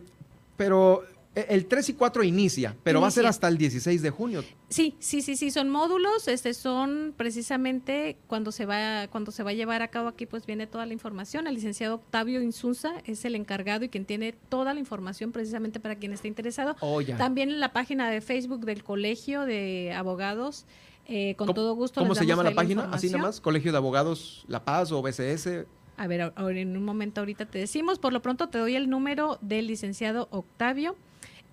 pero 0.58 1.04
el 1.36 1.66
3 1.66 1.90
y 1.90 1.94
4 1.94 2.24
inicia, 2.24 2.76
pero 2.84 3.00
inicia. 3.00 3.02
va 3.02 3.08
a 3.08 3.12
ser 3.12 3.26
hasta 3.26 3.48
el 3.48 3.58
16 3.58 4.02
de 4.02 4.10
junio. 4.10 4.44
Sí, 4.70 4.96
sí, 5.00 5.22
sí, 5.22 5.36
sí, 5.36 5.52
son 5.52 5.70
módulos, 5.70 6.28
este 6.28 6.54
son 6.54 7.14
precisamente 7.16 8.18
cuando 8.28 8.52
se 8.52 8.66
va 8.66 9.08
cuando 9.08 9.32
se 9.32 9.44
va 9.44 9.52
a 9.52 9.54
llevar 9.54 9.82
a 9.82 9.90
cabo 9.90 10.08
aquí 10.08 10.26
pues 10.26 10.46
viene 10.46 10.68
toda 10.68 10.86
la 10.86 10.94
información. 10.94 11.48
El 11.48 11.56
licenciado 11.56 11.96
Octavio 11.96 12.42
Insunza 12.42 12.94
es 13.06 13.26
el 13.26 13.36
encargado 13.36 13.86
y 13.86 13.90
quien 13.90 14.06
tiene 14.06 14.34
toda 14.50 14.74
la 14.74 14.80
información 14.80 15.32
precisamente 15.32 15.80
para 15.80 15.96
quien 15.96 16.14
esté 16.14 16.28
interesado. 16.28 16.76
Oh, 16.80 17.02
ya. 17.02 17.18
También 17.18 17.50
en 17.50 17.60
la 17.60 17.74
página 17.74 18.10
de 18.10 18.22
Facebook 18.22 18.66
del 18.66 18.84
Colegio 18.84 19.42
de 19.42 19.94
Abogados 19.94 20.66
eh, 21.08 21.36
con 21.36 21.54
todo 21.54 21.76
gusto. 21.76 22.02
¿Cómo 22.02 22.16
se 22.16 22.26
llama 22.26 22.44
la 22.44 22.56
página? 22.56 22.90
Así 22.92 23.10
nomás, 23.10 23.40
Colegio 23.40 23.72
de 23.72 23.78
Abogados 23.78 24.46
La 24.48 24.64
Paz 24.64 24.92
o 24.92 25.02
BCS. 25.02 25.66
A 25.98 26.08
ver, 26.08 26.34
ahora 26.36 26.60
en 26.60 26.76
un 26.76 26.84
momento 26.84 27.22
ahorita 27.22 27.46
te 27.46 27.60
decimos, 27.60 28.00
por 28.00 28.12
lo 28.12 28.22
pronto 28.22 28.50
te 28.50 28.58
doy 28.58 28.76
el 28.76 28.90
número 28.90 29.38
del 29.42 29.68
licenciado 29.68 30.28
Octavio 30.32 30.96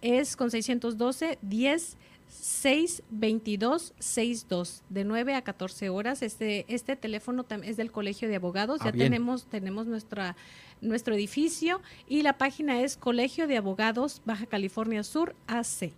es 0.02 0.36
con 0.36 0.50
612 0.50 1.38
10 1.40 1.96
6 2.28 3.02
22 3.10 3.92
62 3.98 4.82
de 4.88 5.04
9 5.04 5.34
a 5.34 5.42
14 5.42 5.88
horas. 5.90 6.22
Este 6.22 6.64
este 6.68 6.96
teléfono 6.96 7.44
es 7.62 7.76
del 7.76 7.92
Colegio 7.92 8.28
de 8.28 8.36
Abogados. 8.36 8.80
Ah, 8.82 8.86
ya 8.86 8.90
bien. 8.92 9.06
tenemos 9.06 9.44
tenemos 9.46 9.86
nuestra 9.86 10.36
nuestro 10.80 11.14
edificio 11.14 11.80
y 12.08 12.22
la 12.22 12.38
página 12.38 12.80
es 12.80 12.96
Colegio 12.96 13.46
de 13.46 13.56
Abogados 13.56 14.22
Baja 14.24 14.46
California 14.46 15.02
Sur 15.04 15.34
AC. 15.46 15.92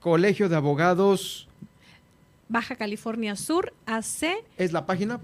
Colegio 0.00 0.48
de 0.48 0.56
Abogados 0.56 1.48
Baja 2.48 2.76
California 2.76 3.36
Sur 3.36 3.72
AC. 3.86 4.44
¿Es 4.56 4.72
la 4.72 4.86
página? 4.86 5.20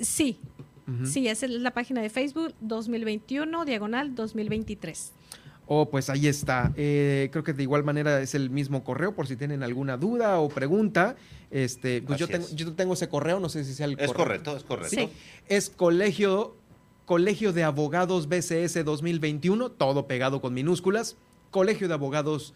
Sí. 0.00 0.38
Uh 0.86 0.90
-huh. 0.90 1.06
Sí, 1.06 1.28
esa 1.28 1.46
es 1.46 1.52
la 1.52 1.70
página 1.72 2.02
de 2.02 2.10
Facebook 2.10 2.54
2021 2.60 3.64
diagonal 3.64 4.14
2023. 4.14 5.12
Oh, 5.66 5.88
pues 5.90 6.10
ahí 6.10 6.26
está. 6.26 6.72
Eh, 6.76 7.28
creo 7.32 7.42
que 7.42 7.52
de 7.52 7.62
igual 7.62 7.84
manera 7.84 8.20
es 8.20 8.34
el 8.34 8.50
mismo 8.50 8.84
correo 8.84 9.14
por 9.14 9.26
si 9.26 9.36
tienen 9.36 9.62
alguna 9.62 9.96
duda 9.96 10.38
o 10.38 10.48
pregunta. 10.48 11.16
Este, 11.50 12.02
pues 12.02 12.18
yo 12.18 12.28
tengo, 12.28 12.46
yo 12.54 12.72
tengo, 12.74 12.94
ese 12.94 13.08
correo, 13.08 13.40
no 13.40 13.48
sé 13.48 13.64
si 13.64 13.74
sea 13.74 13.86
el 13.86 13.92
es 13.92 14.08
correo. 14.08 14.14
correcto, 14.14 14.56
es 14.56 14.64
correcto. 14.64 14.96
Sí. 14.96 15.08
Es 15.48 15.70
colegio, 15.70 16.56
colegio 17.06 17.52
de 17.52 17.64
abogados 17.64 18.28
BCS 18.28 18.84
2021, 18.84 19.70
todo 19.70 20.06
pegado 20.06 20.40
con 20.40 20.52
minúsculas. 20.52 21.16
Colegio 21.50 21.88
de 21.88 21.94
abogados 21.94 22.54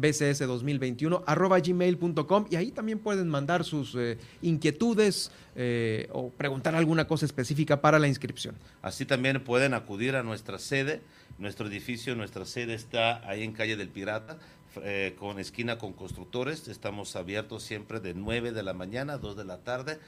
BCS 0.00 0.40
2021 0.40 1.22
arroba 1.26 1.58
gmail.com 1.60 2.46
y 2.50 2.56
ahí 2.56 2.70
también 2.70 2.98
pueden 2.98 3.28
mandar 3.28 3.64
sus 3.64 3.94
eh, 3.94 4.18
inquietudes 4.42 5.30
eh, 5.56 6.08
o 6.12 6.30
preguntar 6.30 6.74
alguna 6.74 7.06
cosa 7.06 7.26
específica 7.26 7.80
para 7.80 7.98
la 7.98 8.08
inscripción. 8.08 8.54
Así 8.82 9.04
también 9.04 9.42
pueden 9.42 9.74
acudir 9.74 10.16
a 10.16 10.22
nuestra 10.22 10.58
sede 10.58 11.00
nuestro 11.38 11.68
edificio, 11.68 12.14
nuestra 12.16 12.44
sede 12.44 12.74
está 12.74 13.26
ahí 13.28 13.42
en 13.44 13.52
calle 13.52 13.76
del 13.76 13.88
Pirata, 13.88 14.38
eh, 14.82 15.14
con 15.18 15.38
esquina 15.38 15.78
con 15.78 15.92
constructores. 15.92 16.68
Estamos 16.68 17.16
abiertos 17.16 17.62
siempre 17.62 18.00
de 18.00 18.14
9 18.14 18.52
de 18.52 18.62
la 18.62 18.74
mañana 18.74 19.14
a 19.14 19.18
2 19.18 19.36
de 19.36 19.44
la 19.44 19.58
tarde, 19.58 19.98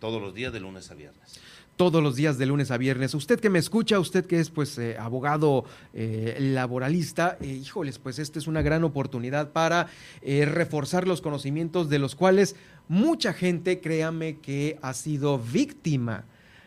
todos 0.00 0.22
los 0.22 0.34
días 0.34 0.52
de 0.52 0.60
lunes 0.60 0.90
a 0.90 0.94
viernes. 0.94 1.40
Todos 1.76 2.02
los 2.02 2.14
días 2.16 2.38
de 2.38 2.46
lunes 2.46 2.70
a 2.70 2.76
viernes. 2.76 3.14
Usted 3.14 3.40
que 3.40 3.50
me 3.50 3.58
escucha, 3.58 3.98
usted 3.98 4.26
que 4.26 4.38
es 4.38 4.50
pues 4.50 4.78
eh, 4.78 4.96
abogado 4.96 5.64
eh, 5.92 6.36
laboralista, 6.38 7.36
híjoles, 7.42 7.98
pues 7.98 8.18
esta 8.18 8.38
es 8.38 8.46
una 8.46 8.62
gran 8.62 8.84
oportunidad 8.84 9.50
para 9.50 9.88
reforzar 10.22 11.08
los 11.08 11.20
conocimientos 11.20 11.88
de 11.88 11.98
los 11.98 12.14
cuales 12.14 12.54
mucha 12.88 13.32
gente, 13.32 13.80
créame 13.80 14.38
que 14.38 14.78
ha 14.82 14.94
sido 14.94 15.38
víctima 15.38 16.24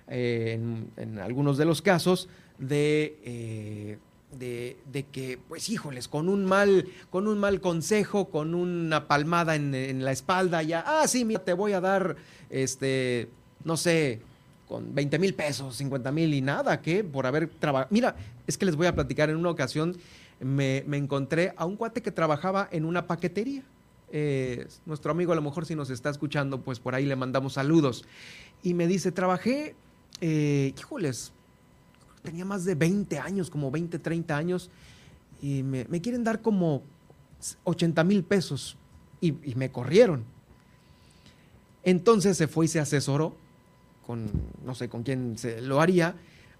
en, 0.07 1.19
algunos 1.21 1.57
de 1.57 1.65
los 1.65 1.81
casos 1.81 2.29
de, 2.57 3.17
eh, 3.23 3.97
de, 4.37 4.77
de, 4.91 5.03
que, 5.03 5.39
pues 5.47 5.69
híjoles, 5.69 6.07
con 6.07 6.29
un 6.29 6.45
mal, 6.45 6.87
con 7.09 7.27
un 7.27 7.37
mal 7.37 7.61
consejo, 7.61 8.29
con 8.29 8.55
una 8.55 9.07
palmada 9.07 9.55
en, 9.55 9.73
en, 9.75 10.03
la 10.03 10.11
espalda, 10.11 10.63
ya, 10.63 10.83
ah, 10.85 11.07
sí, 11.07 11.25
mira, 11.25 11.43
te 11.43 11.53
voy 11.53 11.73
a 11.73 11.81
dar, 11.81 12.15
este, 12.49 13.29
no 13.63 13.77
sé, 13.77 14.21
con 14.67 14.93
20 14.93 15.19
mil 15.19 15.33
pesos, 15.33 15.77
50 15.77 16.11
mil 16.11 16.33
y 16.33 16.41
nada, 16.41 16.81
que 16.81 17.03
por 17.03 17.25
haber 17.25 17.47
trabajado. 17.47 17.89
Mira, 17.91 18.15
es 18.45 18.57
que 18.57 18.65
les 18.65 18.75
voy 18.75 18.87
a 18.87 18.93
platicar, 18.95 19.29
en 19.29 19.37
una 19.37 19.49
ocasión 19.49 19.95
me, 20.39 20.83
me 20.87 20.97
encontré 20.97 21.53
a 21.57 21.65
un 21.65 21.75
cuate 21.75 22.01
que 22.01 22.11
trabajaba 22.11 22.67
en 22.71 22.85
una 22.85 23.07
paquetería. 23.07 23.63
Eh, 24.09 24.67
nuestro 24.85 25.11
amigo 25.11 25.33
a 25.33 25.35
lo 25.35 25.41
mejor 25.41 25.65
si 25.65 25.75
nos 25.75 25.89
está 25.89 26.09
escuchando, 26.09 26.61
pues 26.61 26.79
por 26.79 26.95
ahí 26.95 27.05
le 27.05 27.15
mandamos 27.15 27.53
saludos. 27.53 28.05
Y 28.63 28.73
me 28.73 28.87
dice, 28.87 29.11
trabajé, 29.11 29.75
eh, 30.21 30.73
híjoles, 30.77 31.31
tenía 32.23 32.45
más 32.45 32.65
de 32.65 32.75
20 32.75 33.19
años, 33.19 33.49
como 33.49 33.71
20, 33.71 33.99
30 33.99 34.35
años, 34.35 34.69
y 35.41 35.63
me, 35.63 35.85
me 35.85 36.01
quieren 36.01 36.23
dar 36.23 36.41
como 36.41 36.83
80 37.63 38.03
mil 38.03 38.23
pesos 38.23 38.77
y, 39.21 39.35
y, 39.49 39.55
me 39.55 39.71
corrieron. 39.71 40.25
Entonces 41.83 42.35
se 42.37 42.47
fue 42.47 42.65
y 42.65 42.67
se 42.67 42.79
asesoró 42.79 43.35
con, 44.07 44.31
no 44.65 44.73
sé 44.73 44.89
con 44.89 45.03
quién 45.03 45.37
se 45.37 45.61
lo 45.61 45.81
haría, 45.81 46.15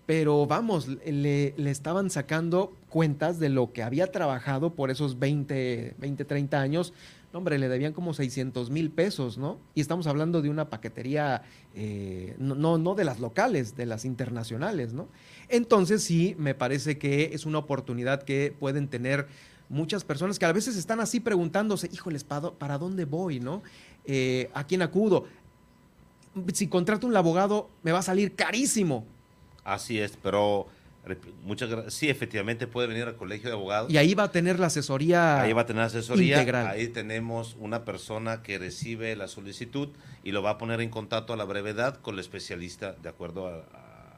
pero 0.06 0.46
vamos, 0.46 0.88
le, 0.88 1.54
estaban 1.70 2.10
sacando 2.10 2.74
cuentas 2.90 3.40
de 3.40 3.50
lo 3.50 3.74
que 3.74 3.84
había 3.84 4.12
trabajado 4.12 4.76
por 4.76 4.92
esos 4.92 5.18
20, 5.18 5.96
20 5.98 6.26
30 6.26 6.62
años. 6.62 6.94
No, 7.34 7.40
hombre, 7.40 7.58
le 7.58 7.68
debían 7.68 7.92
como 7.92 8.14
600 8.14 8.70
mil 8.70 8.90
pesos, 8.90 9.38
¿no? 9.38 9.60
Y 9.76 9.82
estamos 9.82 10.08
hablando 10.08 10.42
de 10.42 10.50
una 10.50 10.70
paquetería, 10.70 11.42
eh, 11.76 12.36
no, 12.38 12.56
no, 12.56 12.78
no 12.78 12.96
de 12.96 13.04
las 13.04 13.20
locales, 13.20 13.76
de 13.76 13.86
las 13.86 14.06
internacionales, 14.06 14.94
¿no? 14.94 15.10
Entonces 15.50 16.04
sí, 16.04 16.36
me 16.38 16.56
parece 16.56 16.98
que 16.98 17.32
es 17.34 17.46
una 17.46 17.58
oportunidad 17.58 18.24
que 18.24 18.56
pueden 18.58 18.88
tener 18.88 19.28
muchas 19.70 20.04
personas 20.04 20.40
que 20.40 20.46
a 20.46 20.52
veces 20.52 20.78
están 20.78 21.00
así 21.00 21.20
preguntándose, 21.20 21.90
híjoles, 21.92 22.24
¿para 22.24 22.78
dónde 22.78 23.06
voy, 23.06 23.40
no? 23.40 23.62
Eh, 24.06 24.50
¿A 24.54 24.66
quién 24.66 24.82
acudo? 24.82 25.26
Si 26.54 26.68
contrato 26.68 27.08
un 27.08 27.16
abogado, 27.16 27.70
me 27.84 27.92
va 27.92 28.00
a 28.00 28.04
salir 28.04 28.36
carísimo. 28.36 29.06
Así 29.64 30.00
es, 30.00 30.18
pero 30.22 30.68
muchas 31.44 31.70
gracias. 31.70 31.94
Sí, 31.94 32.10
efectivamente 32.10 32.68
puede 32.68 32.88
venir 32.88 33.04
al 33.04 33.16
colegio 33.16 33.50
de 33.50 33.56
abogados. 33.56 33.92
Y 33.92 33.98
ahí 33.98 34.14
va 34.14 34.24
a 34.24 34.32
tener 34.32 34.60
la 34.60 34.68
asesoría. 34.68 35.42
Ahí 35.42 35.54
va 35.54 35.62
a 35.62 35.66
tener 35.66 35.84
asesoría. 35.84 36.38
Integral. 36.38 36.68
Ahí 36.68 36.88
tenemos 36.90 37.56
una 37.60 37.86
persona 37.86 38.44
que 38.44 38.58
recibe 38.58 39.16
la 39.16 39.28
solicitud 39.28 39.90
y 40.24 40.32
lo 40.32 40.42
va 40.42 40.52
a 40.52 40.58
poner 40.58 40.82
en 40.82 40.90
contacto 40.90 41.34
a 41.34 41.38
la 41.38 41.46
brevedad 41.46 42.02
con 42.02 42.16
el 42.16 42.20
especialista 42.20 42.94
de 43.02 43.10
acuerdo 43.10 43.48
a, 43.48 43.60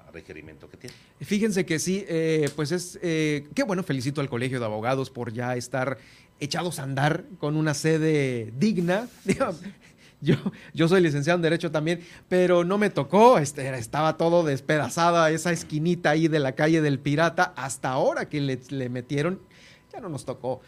a 0.08 0.12
requerimiento 0.12 0.70
que 0.70 0.78
tiene. 0.78 0.96
Fíjense 1.22 1.66
que 1.66 1.80
sí, 1.80 2.06
eh, 2.08 2.50
pues 2.56 2.72
es, 2.72 3.00
eh, 3.02 3.48
qué 3.54 3.64
bueno, 3.64 3.84
felicito 3.84 4.22
al 4.22 4.30
Colegio 4.30 4.60
de 4.60 4.66
Abogados 4.66 5.10
por 5.12 5.32
ya 5.32 5.56
estar 5.56 5.98
echados 6.40 6.80
a 6.80 6.84
andar 6.84 7.26
con 7.38 7.56
una 7.56 7.74
sede 7.74 8.52
digna. 8.58 9.08
Yo, 10.22 10.36
yo 10.74 10.90
soy 10.90 11.00
licenciado 11.02 11.38
en 11.38 11.44
Derecho 11.44 11.72
también, 11.72 12.02
pero 12.28 12.66
no 12.66 12.78
me 12.78 12.90
tocó, 12.90 13.38
este, 13.38 13.74
estaba 13.78 14.18
todo 14.18 14.44
despedazada, 14.44 15.32
esa 15.32 15.54
esquinita 15.54 16.10
ahí 16.10 16.28
de 16.28 16.40
la 16.40 16.56
calle 16.56 16.82
del 16.82 17.00
Pirata, 17.00 17.54
hasta 17.56 17.90
ahora 17.90 18.28
que 18.28 18.42
le, 18.42 18.60
le 18.70 18.90
metieron, 18.90 19.40
ya 19.94 20.02
no 20.02 20.10
nos 20.10 20.26
tocó. 20.26 20.60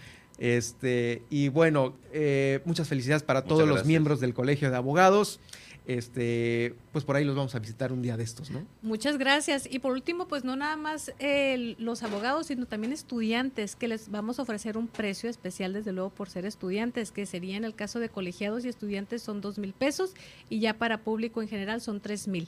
Este, 0.42 1.22
y 1.30 1.50
bueno, 1.50 1.94
eh, 2.14 2.62
muchas 2.66 2.88
felicidades 2.88 3.22
para 3.22 3.42
Muchas 3.42 3.58
todos 3.58 3.70
los 3.70 3.86
miembros 3.86 4.20
del 4.20 4.34
Colegio 4.34 4.72
de 4.72 4.76
Abogados. 4.76 5.40
Este, 5.88 6.76
pues 6.92 7.06
por 7.06 7.16
ahí 7.16 7.26
los 7.26 7.36
vamos 7.36 7.56
a 7.56 7.60
visitar 7.60 7.92
un 7.92 8.02
día 8.02 8.16
de 8.16 8.24
estos, 8.24 8.52
¿no? 8.52 8.66
Muchas 8.82 9.18
gracias. 9.18 9.68
Y 9.70 9.80
por 9.80 9.94
último, 9.94 10.28
pues 10.28 10.44
no 10.44 10.56
nada 10.56 10.78
más 10.78 11.12
eh, 11.20 11.76
los 11.80 12.04
abogados, 12.04 12.48
sino 12.48 12.68
también 12.68 12.94
estudiantes, 12.94 13.76
que 13.76 13.88
les 13.88 14.10
vamos 14.10 14.38
a 14.38 14.44
ofrecer 14.44 14.78
un 14.78 14.88
precio 14.88 15.30
especial, 15.30 15.74
desde 15.74 15.92
luego, 15.92 16.12
por 16.12 16.30
ser 16.30 16.46
estudiantes, 16.46 17.12
que 17.12 17.26
sería 17.26 17.58
en 17.58 17.64
el 17.64 17.74
caso 17.74 18.00
de 18.00 18.10
colegiados 18.10 18.64
y 18.64 18.70
estudiantes 18.70 19.24
son 19.24 19.42
dos 19.42 19.58
mil 19.58 19.74
pesos 19.74 20.14
y 20.50 20.60
ya 20.60 20.76
para 20.76 21.00
público 21.00 21.42
en 21.42 21.48
general 21.48 21.82
son 21.82 22.00
tres 22.00 22.28
mil. 22.28 22.48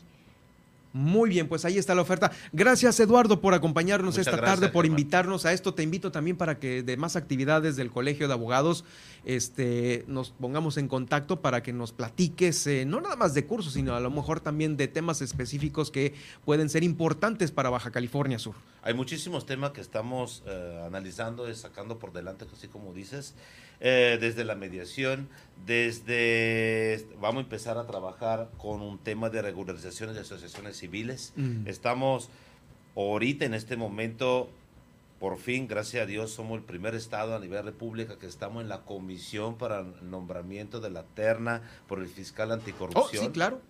Muy 0.94 1.32
bien, 1.32 1.48
pues 1.48 1.66
ahí 1.66 1.80
está 1.80 1.96
la 1.96 2.04
oferta. 2.04 2.32
Gracias 2.52 3.00
Eduardo 3.00 3.42
por 3.42 3.56
acompañarnos 3.56 4.20
esta 4.20 4.40
tarde, 4.40 4.70
por 4.70 4.86
invitarnos 4.86 5.44
a 5.44 5.52
esto. 5.52 5.74
Te 5.74 5.82
invito 5.82 6.12
también 6.12 6.38
para 6.38 6.60
que 6.60 6.84
de 6.84 6.98
más 6.98 7.16
actividades 7.16 7.76
del 7.76 7.90
Colegio 7.90 8.28
de 8.28 8.34
Abogados 8.34 8.86
este, 9.26 10.06
nos 10.08 10.30
pongamos 10.30 10.78
en 10.78 10.88
contacto 10.88 11.42
para 11.42 11.64
que 11.64 11.74
nos 11.74 11.94
platiques, 11.94 12.68
eh, 12.68 12.86
no 12.86 13.02
nada 13.02 13.16
más 13.16 13.34
de 13.34 13.48
cursos, 13.48 13.74
sino 13.74 13.96
a 13.96 14.00
lo 14.00 14.12
mejor 14.12 14.40
también 14.40 14.78
de 14.78 14.88
temas 14.88 15.24
específicos 15.24 15.90
que 15.90 16.14
pueden 16.46 16.70
ser 16.70 16.84
importantes 16.84 17.52
para 17.52 17.72
Baja 17.72 17.90
California 17.90 18.38
Sur. 18.38 18.54
Hay 18.84 18.94
muchísimos 18.94 19.48
temas 19.48 19.72
que 19.72 19.82
estamos 19.82 20.44
eh, 20.46 20.84
analizando 20.86 21.50
y 21.50 21.56
sacando 21.56 21.98
por 21.98 22.14
delante, 22.14 22.46
así 22.54 22.68
como 22.68 22.94
dices. 22.94 23.34
Eh, 23.80 24.18
desde 24.22 24.46
la 24.46 24.56
mediación, 24.56 25.28
desde 25.66 27.06
vamos 27.20 27.42
a 27.42 27.44
empezar 27.44 27.78
a 27.78 27.86
trabajar 27.86 28.50
con 28.58 28.82
un 28.82 28.98
tema 28.98 29.30
de 29.30 29.42
regularizaciones 29.42 30.16
de 30.16 30.22
asociaciones 30.22 30.78
civiles. 30.78 31.34
Mm. 31.36 31.68
Estamos 31.68 32.30
ahorita 32.96 33.46
en 33.46 33.54
este 33.54 33.76
momento, 33.76 34.50
por 35.20 35.38
fin, 35.38 35.68
gracias 35.68 36.04
a 36.04 36.06
Dios, 36.06 36.32
somos 36.32 36.60
el 36.60 36.64
primer 36.64 36.96
estado 36.96 37.36
a 37.36 37.40
nivel 37.40 37.64
república 37.64 38.18
que 38.18 38.28
estamos 38.28 38.62
en 38.62 38.70
la 38.70 38.82
comisión 38.82 39.58
para 39.58 39.82
el 39.82 40.10
nombramiento 40.10 40.80
de 40.80 40.90
la 40.90 41.04
terna 41.04 41.62
por 41.88 42.00
el 42.00 42.08
fiscal 42.08 42.52
anticorrupción. 42.52 43.24
Oh, 43.24 43.28
sí, 43.28 43.32
claro 43.34 43.62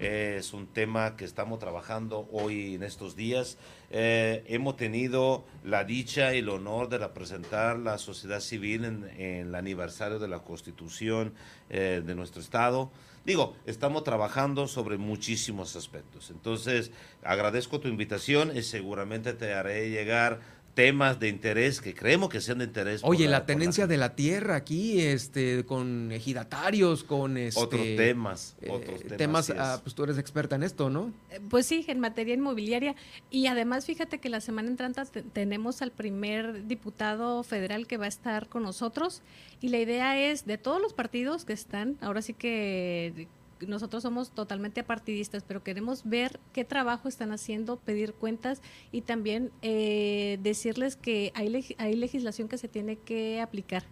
es 0.00 0.54
un 0.54 0.66
tema 0.66 1.14
que 1.14 1.26
estamos 1.26 1.58
trabajando 1.58 2.26
hoy 2.32 2.74
en 2.74 2.82
estos 2.82 3.16
días. 3.16 3.58
Eh, 3.90 4.42
hemos 4.46 4.76
tenido 4.76 5.44
la 5.62 5.84
dicha 5.84 6.34
y 6.34 6.38
el 6.38 6.48
honor 6.48 6.88
de 6.88 6.96
representar 6.96 7.78
la 7.78 7.98
sociedad 7.98 8.40
civil 8.40 8.86
en, 8.86 9.04
el 9.18 9.54
aniversario 9.54 10.18
de 10.18 10.28
la 10.28 10.38
constitución 10.38 11.34
eh, 11.68 12.02
de 12.04 12.14
nuestro 12.14 12.40
estado. 12.40 12.90
Digo, 13.26 13.54
estamos 13.66 14.02
trabajando 14.02 14.66
sobre 14.66 14.96
muchísimos 14.96 15.76
aspectos. 15.76 16.30
Entonces, 16.30 16.90
agradezco 17.22 17.78
tu 17.78 17.88
invitación 17.88 18.56
y 18.56 18.62
seguramente 18.62 19.34
te 19.34 19.52
haré 19.52 19.90
llegar 19.90 20.40
temas 20.74 21.18
de 21.18 21.28
interés 21.28 21.80
que 21.80 21.94
creemos 21.94 22.28
que 22.28 22.40
sean 22.40 22.58
de 22.58 22.64
interés. 22.64 23.00
Oye, 23.04 23.28
la, 23.28 23.46
tenencia 23.46 23.86
de 23.86 23.96
la 23.96 24.14
tierra 24.14 24.56
aquí, 24.56 25.00
este, 25.00 25.64
con 25.64 26.12
ejidatarios, 26.12 27.04
con 27.04 27.36
este, 27.36 27.60
otros 27.60 27.82
temas, 27.96 28.56
eh, 28.60 28.68
otros 28.70 29.00
temas. 29.16 29.50
Ah, 29.50 29.80
pues 29.82 29.94
tú 29.94 30.04
eres 30.04 30.18
experta 30.18 30.56
en 30.56 30.62
esto, 30.62 30.90
¿no? 30.90 31.12
Eh, 31.30 31.40
pues 31.48 31.66
sí, 31.66 31.84
en 31.88 32.00
materia 32.00 32.34
inmobiliaria 32.34 32.94
y 33.30 33.46
además 33.46 33.86
fíjate 33.86 34.18
que 34.18 34.28
la 34.28 34.40
semana 34.40 34.68
entrante 34.68 35.00
tenemos 35.32 35.82
al 35.82 35.92
primer 35.92 36.66
diputado 36.66 37.42
federal 37.42 37.86
que 37.86 37.96
va 37.96 38.06
a 38.06 38.08
estar 38.08 38.48
con 38.48 38.62
nosotros 38.62 39.22
y 39.60 39.68
la 39.68 39.78
idea 39.78 40.18
es 40.18 40.46
de 40.46 40.58
todos 40.58 40.80
los 40.80 40.92
partidos 40.92 41.44
que 41.44 41.52
están, 41.52 41.96
ahora 42.00 42.22
sí 42.22 42.34
que 42.34 43.28
nosotros 43.66 44.02
somos 44.02 44.30
totalmente 44.30 44.82
partidistas, 44.82 45.42
pero 45.42 45.62
queremos 45.62 46.02
ver 46.04 46.40
qué 46.52 46.64
trabajo 46.64 47.08
están 47.08 47.32
haciendo, 47.32 47.76
pedir 47.76 48.14
cuentas 48.14 48.62
y 48.92 49.02
también 49.02 49.50
eh, 49.62 50.38
decirles 50.42 50.96
que 50.96 51.32
hay, 51.34 51.74
hay 51.78 51.96
legislación 51.96 52.48
que 52.48 52.58
se 52.58 52.68
tiene 52.68 52.96
que 52.96 53.40
aplicar. 53.40 53.84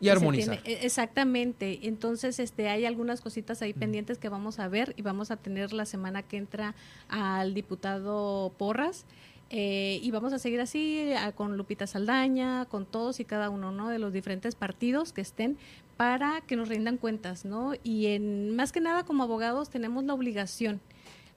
Y 0.00 0.08
armonizar. 0.10 0.60
E, 0.64 0.86
exactamente. 0.86 1.80
Entonces, 1.88 2.38
este, 2.38 2.68
hay 2.68 2.84
algunas 2.84 3.20
cositas 3.20 3.62
ahí 3.62 3.72
pendientes 3.72 4.18
que 4.18 4.28
vamos 4.28 4.60
a 4.60 4.68
ver 4.68 4.94
y 4.96 5.02
vamos 5.02 5.30
a 5.30 5.36
tener 5.36 5.72
la 5.72 5.86
semana 5.86 6.22
que 6.22 6.36
entra 6.36 6.74
al 7.08 7.54
diputado 7.54 8.52
Porras. 8.58 9.06
Eh, 9.50 9.98
y 10.02 10.10
vamos 10.10 10.34
a 10.34 10.38
seguir 10.38 10.60
así 10.60 11.10
con 11.34 11.56
Lupita 11.56 11.86
Saldaña, 11.86 12.66
con 12.66 12.84
todos 12.84 13.18
y 13.18 13.24
cada 13.24 13.48
uno 13.48 13.72
¿no? 13.72 13.88
de 13.88 13.98
los 13.98 14.12
diferentes 14.12 14.54
partidos 14.54 15.14
que 15.14 15.22
estén 15.22 15.56
para 15.98 16.40
que 16.42 16.54
nos 16.54 16.68
rindan 16.68 16.96
cuentas, 16.96 17.44
¿no? 17.44 17.72
Y 17.82 18.06
en, 18.06 18.54
más 18.54 18.70
que 18.70 18.80
nada 18.80 19.04
como 19.04 19.24
abogados 19.24 19.68
tenemos 19.68 20.04
la 20.04 20.14
obligación, 20.14 20.80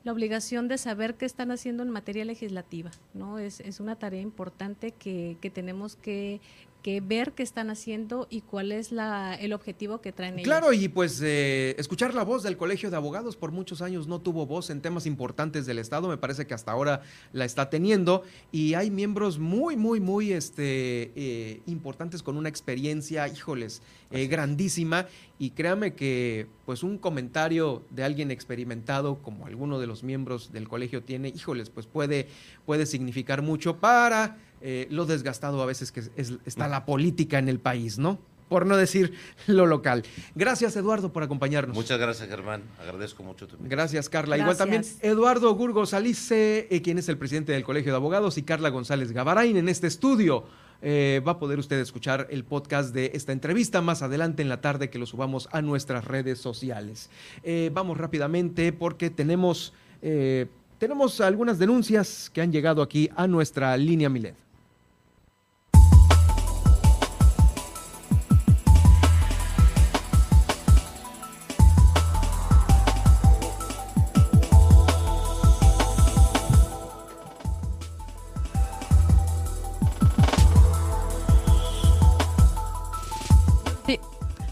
la 0.03 0.11
obligación 0.13 0.67
de 0.67 0.77
saber 0.77 1.15
qué 1.15 1.25
están 1.25 1.49
haciendo 1.49 1.81
en 1.81 1.89
materia 1.89 2.23
legislativa, 2.25 2.91
¿no? 3.15 3.39
Es, 3.39 3.59
es 3.59 3.79
una 3.79 3.95
tarea 3.95 4.21
importante 4.21 4.91
que, 4.91 5.35
que 5.41 5.49
tenemos 5.49 5.95
que, 5.95 6.41
que 6.81 7.01
ver 7.01 7.33
qué 7.33 7.43
están 7.43 7.69
haciendo 7.69 8.27
y 8.29 8.41
cuál 8.41 8.71
es 8.71 8.91
la, 8.91 9.35
el 9.35 9.53
objetivo 9.53 10.01
que 10.01 10.11
traen 10.11 10.35
ellos. 10.35 10.45
Claro, 10.45 10.73
y 10.73 10.87
pues 10.87 11.21
eh, 11.23 11.75
escuchar 11.77 12.13
la 12.13 12.23
voz 12.23 12.43
del 12.43 12.57
Colegio 12.57 12.89
de 12.89 12.97
Abogados 12.97 13.35
por 13.35 13.51
muchos 13.51 13.81
años 13.81 14.07
no 14.07 14.19
tuvo 14.19 14.45
voz 14.45 14.69
en 14.69 14.81
temas 14.81 15.05
importantes 15.05 15.65
del 15.65 15.79
Estado, 15.79 16.07
me 16.07 16.17
parece 16.17 16.47
que 16.47 16.53
hasta 16.53 16.71
ahora 16.71 17.01
la 17.33 17.45
está 17.45 17.69
teniendo 17.69 18.23
y 18.51 18.73
hay 18.73 18.89
miembros 18.89 19.39
muy, 19.39 19.75
muy, 19.75 19.99
muy 19.99 20.31
este, 20.33 21.11
eh, 21.15 21.61
importantes 21.67 22.23
con 22.23 22.37
una 22.37 22.49
experiencia, 22.49 23.27
híjoles, 23.27 23.81
eh, 24.09 24.27
grandísima 24.27 25.07
y 25.39 25.51
créame 25.51 25.93
que 25.93 26.47
pues 26.65 26.83
un 26.83 26.97
comentario 26.97 27.83
de 27.89 28.03
alguien 28.03 28.31
experimentado 28.31 29.21
como 29.21 29.45
alguno 29.45 29.79
de 29.79 29.87
los 29.87 30.03
miembros 30.03 30.51
del 30.51 30.67
colegio 30.67 31.03
tiene, 31.03 31.29
híjoles, 31.29 31.69
pues 31.69 31.85
puede, 31.85 32.27
puede 32.65 32.85
significar 32.85 33.41
mucho 33.41 33.77
para 33.77 34.37
eh, 34.63 34.87
lo 34.91 35.05
desgastado 35.05 35.61
a 35.63 35.65
veces 35.65 35.91
que 35.91 36.03
está 36.45 36.67
la 36.67 36.85
política 36.85 37.39
en 37.39 37.49
el 37.49 37.59
país, 37.59 37.97
¿no? 37.97 38.19
Por 38.47 38.67
no 38.67 38.77
decir 38.77 39.13
lo 39.47 39.65
local. 39.65 40.03
Gracias, 40.35 40.75
Eduardo, 40.75 41.11
por 41.11 41.23
acompañarnos. 41.23 41.75
Muchas 41.75 41.99
gracias, 41.99 42.29
Germán. 42.29 42.63
Agradezco 42.79 43.23
mucho 43.23 43.47
tu 43.47 43.57
Gracias, 43.59 44.07
Carla. 44.07 44.37
Igual 44.37 44.57
también 44.57 44.83
Eduardo 45.01 45.51
Gurgos 45.55 45.95
Alice, 45.95 46.67
eh, 46.69 46.81
quien 46.83 46.99
es 46.99 47.09
el 47.09 47.17
presidente 47.17 47.53
del 47.53 47.63
Colegio 47.63 47.91
de 47.91 47.95
Abogados, 47.95 48.37
y 48.37 48.43
Carla 48.43 48.69
González 48.69 49.13
Gavarain 49.13 49.57
en 49.57 49.67
este 49.67 49.87
estudio. 49.87 50.43
Eh, 50.83 51.21
va 51.25 51.33
a 51.33 51.39
poder 51.39 51.59
usted 51.59 51.79
escuchar 51.79 52.27
el 52.29 52.43
podcast 52.43 52.93
de 52.93 53.11
esta 53.13 53.31
entrevista 53.31 53.81
más 53.81 54.01
adelante 54.01 54.41
en 54.41 54.49
la 54.49 54.61
tarde 54.61 54.89
que 54.89 54.99
lo 54.99 55.05
subamos 55.07 55.47
a 55.51 55.61
nuestras 55.61 56.05
redes 56.05 56.39
sociales. 56.39 57.09
vamos 57.71 57.97
rápidamente 57.97 58.73
porque 58.73 59.09
tenemos, 59.09 59.73
tenemos 60.77 61.21
algunas 61.21 61.57
denuncias 61.57 62.29
que 62.31 62.41
han 62.41 62.51
llegado 62.51 62.81
aquí 62.81 63.09
a 63.15 63.27
nuestra 63.27 63.77
línea 63.77 64.09
Milet. 64.09 64.35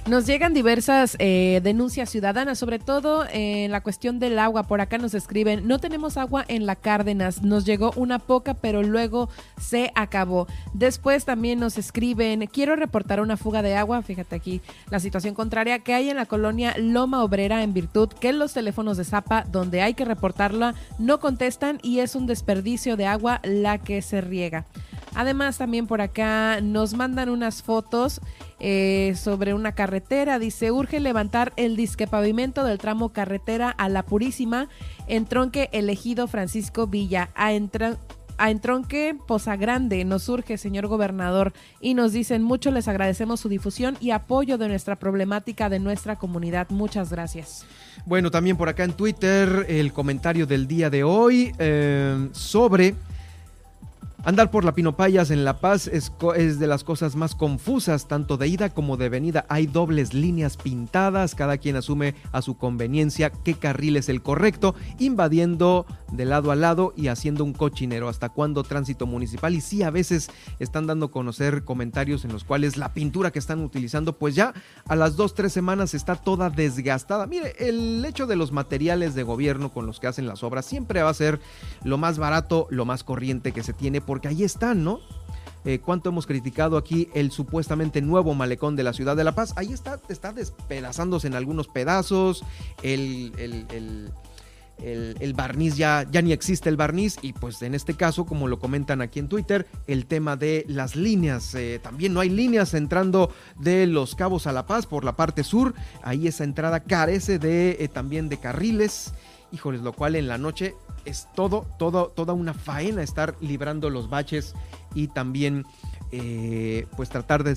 Nos 0.10 0.26
llegan 0.26 0.56
diversas 0.56 1.16
eh, 1.20 1.62
denuncias 1.62 2.10
ciudadanas, 2.10 2.58
sobre 2.58 2.80
todo 2.80 3.28
en 3.32 3.70
la 3.70 3.82
cuestión 3.82 4.18
del 4.18 4.40
agua. 4.40 4.64
Por 4.64 4.82
acá 4.82 4.98
nos 4.98 5.14
escriben, 5.14 5.68
no 5.68 5.78
tenemos 5.78 6.18
agua 6.18 6.44
en 6.48 6.66
la 6.66 6.76
Cárdenas, 6.76 7.44
nos 7.44 7.64
llegó 7.64 7.94
una 7.96 8.18
poca, 8.18 8.56
pero 8.56 8.82
luego 8.82 9.30
se 9.62 9.92
acabó. 9.94 10.48
Después 10.74 11.26
también 11.26 11.60
nos 11.60 11.78
escriben, 11.78 12.48
quiero 12.48 12.76
reportar 12.76 13.22
una 13.22 13.38
fuga 13.38 13.62
de 13.62 13.76
agua, 13.76 14.02
fíjate 14.02 14.36
aquí 14.36 14.62
la 14.90 15.00
situación 15.00 15.36
contraria 15.36 15.78
que 15.78 15.94
hay 15.94 16.10
en 16.10 16.16
la 16.16 16.26
colonia 16.26 16.74
Loma 16.80 17.24
Obrera 17.24 17.62
en 17.62 17.76
virtud 17.76 18.10
que 18.10 18.34
los 18.34 18.54
teléfonos 18.54 18.98
de 18.98 19.06
Zapa, 19.06 19.44
donde 19.52 19.84
hay 19.84 19.94
que 19.94 20.06
reportarla, 20.06 20.74
no 20.98 21.20
contestan 21.20 21.78
y 21.84 22.00
es 22.00 22.16
un 22.16 22.26
desperdicio 22.26 22.98
de 22.98 23.06
agua 23.06 23.42
la 23.44 23.78
que 23.78 24.02
se 24.02 24.22
riega. 24.22 24.66
Además, 25.16 25.58
también 25.58 25.88
por 25.88 26.02
acá 26.02 26.62
nos 26.62 26.94
mandan 26.94 27.30
unas 27.30 27.64
fotos 27.64 28.22
eh, 28.60 29.14
sobre 29.16 29.54
una 29.54 29.74
carretera. 29.74 30.40
Dice, 30.40 30.72
urge 30.72 31.00
levantar 31.00 31.54
el 31.56 31.76
disque 31.76 32.08
pavimento 32.08 32.64
del 32.64 32.78
tramo 32.78 33.10
carretera 33.10 33.70
a 33.70 33.90
La 33.90 34.04
Purísima, 34.04 34.70
en 35.08 35.26
tronque 35.26 35.70
elegido 35.72 36.28
Francisco 36.28 36.88
Villa, 36.88 37.30
a, 37.36 37.50
a 38.38 38.52
entronque 38.52 39.16
Poza 39.28 39.56
Grande. 39.56 40.06
Nos 40.06 40.30
urge, 40.30 40.58
señor 40.58 40.88
gobernador, 40.88 41.54
y 41.82 41.94
nos 41.94 42.14
dicen 42.14 42.44
mucho 42.44 42.72
les 42.72 42.88
agradecemos 42.88 43.40
su 43.40 43.50
difusión 43.50 43.98
y 44.00 44.12
apoyo 44.12 44.58
de 44.58 44.70
nuestra 44.70 44.96
problemática 44.96 45.70
de 45.70 45.80
nuestra 45.80 46.16
comunidad. 46.16 46.68
Muchas 46.70 47.12
gracias. 47.12 47.66
Bueno, 48.06 48.32
también 48.32 48.58
por 48.58 48.70
acá 48.70 48.86
en 48.86 48.94
Twitter 48.94 49.66
el 49.68 49.92
comentario 49.92 50.46
del 50.46 50.68
día 50.68 50.90
de 50.90 51.04
hoy 51.04 51.52
eh, 51.60 52.30
sobre 52.32 52.96
Andar 54.26 54.52
por 54.52 54.66
la 54.66 54.74
Pinopayas 54.74 55.32
en 55.32 55.46
La 55.46 55.62
Paz 55.62 55.88
es, 55.88 56.12
de 56.60 56.68
las 56.68 56.84
cosas 56.84 57.16
más 57.16 57.36
confusas, 57.36 58.10
tanto 58.10 58.36
de 58.36 58.50
ida 58.50 58.70
como 58.70 58.98
de 58.98 59.08
venida. 59.08 59.46
Hay 59.48 59.66
dobles 59.66 60.14
líneas 60.14 60.58
pintadas, 60.58 61.36
cada 61.36 61.58
quien 61.58 61.78
asume 61.78 62.16
a 62.34 62.42
su 62.42 62.58
conveniencia 62.58 63.30
qué 63.30 63.54
carril 63.54 63.96
es 63.96 64.10
el 64.10 64.22
correcto, 64.22 64.76
invadiendo 65.00 65.86
de 66.12 66.26
lado 66.26 66.52
a 66.52 66.58
lado 66.58 66.94
y 66.98 67.08
haciendo 67.08 67.46
un 67.46 67.54
cochinero. 67.54 68.10
¿Hasta 68.10 68.28
cuándo 68.28 68.64
tránsito 68.64 69.06
municipal? 69.06 69.54
Y 69.54 69.62
sí, 69.62 69.84
a 69.84 69.90
veces 69.90 70.30
están 70.60 70.86
dando 70.86 71.06
a 71.06 71.12
conocer 71.12 71.64
comentarios 71.64 72.26
en 72.26 72.34
los 72.34 72.44
cuales 72.44 72.76
la 72.76 72.94
pintura 72.94 73.32
que 73.32 73.40
están 73.40 73.62
utilizando, 73.62 74.18
pues 74.18 74.36
ya 74.36 74.54
a 74.86 74.98
las 74.98 75.16
dos, 75.16 75.34
tres 75.34 75.54
semanas 75.54 75.94
está 75.94 76.16
toda 76.16 76.50
desgastada. 76.50 77.26
Mire, 77.26 77.56
el 77.58 78.04
hecho 78.04 78.28
de 78.28 78.36
los 78.36 78.52
materiales 78.52 79.16
de 79.16 79.24
gobierno 79.24 79.72
con 79.72 79.86
los 79.86 80.02
que 80.02 80.08
hacen 80.08 80.28
las 80.28 80.44
obras 80.44 80.66
siempre 80.66 81.02
va 81.04 81.10
a 81.10 81.14
ser 81.14 81.40
lo 81.86 81.98
más 81.98 82.18
barato, 82.18 82.68
lo 82.70 82.84
más 82.84 83.06
corriente 83.06 83.54
que 83.54 83.64
se 83.64 83.72
tiene 83.72 84.02
porque 84.10 84.28
ahí 84.28 84.44
están, 84.44 84.84
¿no? 84.84 85.02
Eh, 85.66 85.78
cuánto 85.86 86.10
hemos 86.10 86.26
criticado 86.26 86.78
aquí 86.78 87.10
el 87.14 87.30
supuestamente 87.30 88.02
nuevo 88.02 88.34
malecón 88.34 88.76
de 88.76 88.82
la 88.82 88.92
ciudad 88.92 89.16
de 89.16 89.24
La 89.24 89.36
Paz. 89.36 89.54
Ahí 89.56 89.72
está, 89.72 90.00
está 90.10 90.34
despedazándose 90.34 91.28
en 91.28 91.36
algunos 91.36 91.68
pedazos. 91.68 92.44
El, 92.82 93.32
el, 93.38 95.34
barniz 95.36 95.78
ya, 95.78 96.08
ya 96.10 96.24
ni 96.24 96.32
existe 96.32 96.70
el 96.70 96.76
barniz 96.76 97.18
y 97.22 97.34
pues 97.34 97.62
en 97.62 97.76
este 97.76 97.94
caso, 97.94 98.26
como 98.26 98.48
lo 98.48 98.58
comentan 98.58 99.00
aquí 99.00 99.20
en 99.20 99.30
Twitter, 99.30 99.68
el 99.86 100.08
tema 100.08 100.36
de 100.36 100.66
las 100.68 100.96
líneas. 100.96 101.54
Eh, 101.54 101.80
también 101.80 102.12
no 102.12 102.22
hay 102.22 102.30
líneas 102.30 102.74
entrando 102.74 103.32
de 103.60 103.86
Los 103.86 104.16
Cabos 104.16 104.48
a 104.48 104.54
La 104.54 104.66
Paz 104.66 104.88
por 104.88 105.04
la 105.06 105.16
parte 105.16 105.44
sur. 105.44 105.76
Ahí 106.02 106.28
esa 106.28 106.46
entrada 106.46 106.80
carece 106.80 107.38
de 107.38 107.78
eh, 107.80 107.88
también 107.90 108.28
de 108.28 108.40
carriles. 108.40 109.14
Híjoles, 109.52 109.82
lo 109.82 109.94
cual 109.94 110.16
en 110.16 110.28
la 110.28 110.40
noche 110.40 110.74
es 111.10 111.28
todo, 111.36 111.66
todo, 111.78 112.08
toda 112.08 112.34
una 112.34 112.54
faena 112.54 113.04
estar 113.04 113.36
librando 113.42 113.90
los 113.90 114.10
baches 114.10 114.54
y 114.94 115.08
también 115.08 115.66
eh, 116.12 116.88
pues 116.96 117.10
tratar 117.10 117.44
de 117.44 117.56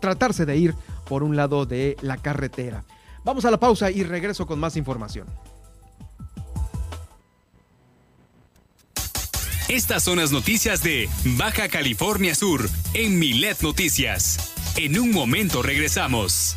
tratarse 0.00 0.44
de 0.44 0.56
ir 0.56 0.74
por 1.06 1.22
un 1.22 1.36
lado 1.36 1.66
de 1.66 1.96
la 2.02 2.16
carretera. 2.16 2.84
Vamos 3.24 3.44
a 3.44 3.50
la 3.50 3.58
pausa 3.58 3.90
y 3.90 4.02
regreso 4.02 4.46
con 4.46 4.58
más 4.58 4.76
información. 4.76 5.26
Estas 9.68 10.02
son 10.04 10.18
las 10.18 10.30
noticias 10.30 10.82
de 10.82 11.08
Baja 11.38 11.68
California 11.68 12.34
Sur 12.34 12.68
en 12.92 13.18
Milet 13.18 13.62
Noticias. 13.62 14.52
En 14.76 14.98
un 14.98 15.10
momento 15.10 15.62
regresamos. 15.62 16.56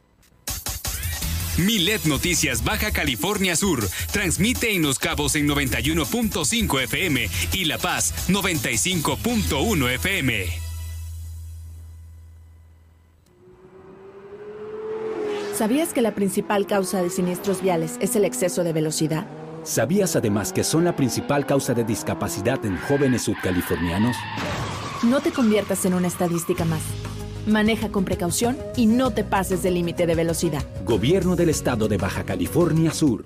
Milet 1.57 2.05
Noticias 2.05 2.63
Baja 2.63 2.91
California 2.91 3.55
Sur 3.55 3.87
transmite 4.11 4.73
en 4.73 4.81
Los 4.81 4.99
Cabos 4.99 5.35
en 5.35 5.47
91.5 5.47 6.81
FM 6.83 7.29
y 7.53 7.65
La 7.65 7.77
Paz 7.77 8.13
95.1 8.29 9.89
FM. 9.95 10.45
¿Sabías 15.55 15.93
que 15.93 16.01
la 16.01 16.15
principal 16.15 16.65
causa 16.65 17.03
de 17.03 17.09
siniestros 17.09 17.61
viales 17.61 17.97
es 17.99 18.15
el 18.15 18.25
exceso 18.25 18.63
de 18.63 18.73
velocidad? 18.73 19.27
¿Sabías 19.63 20.15
además 20.15 20.53
que 20.53 20.63
son 20.63 20.85
la 20.85 20.95
principal 20.95 21.45
causa 21.45 21.75
de 21.75 21.83
discapacidad 21.83 22.65
en 22.65 22.77
jóvenes 22.77 23.23
subcalifornianos? 23.23 24.15
No 25.03 25.19
te 25.21 25.31
conviertas 25.31 25.85
en 25.85 25.93
una 25.93 26.07
estadística 26.07 26.65
más. 26.65 26.81
Maneja 27.47 27.89
con 27.89 28.05
precaución 28.05 28.57
y 28.75 28.85
no 28.85 29.11
te 29.11 29.23
pases 29.23 29.63
del 29.63 29.73
límite 29.73 30.05
de 30.05 30.15
velocidad. 30.15 30.63
Gobierno 30.85 31.35
del 31.35 31.49
Estado 31.49 31.87
de 31.87 31.97
Baja 31.97 32.23
California 32.23 32.91
Sur. 32.91 33.25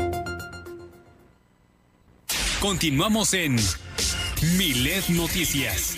Continuamos 2.61 3.33
en 3.33 3.55
Milet 4.55 5.09
Noticias. 5.09 5.97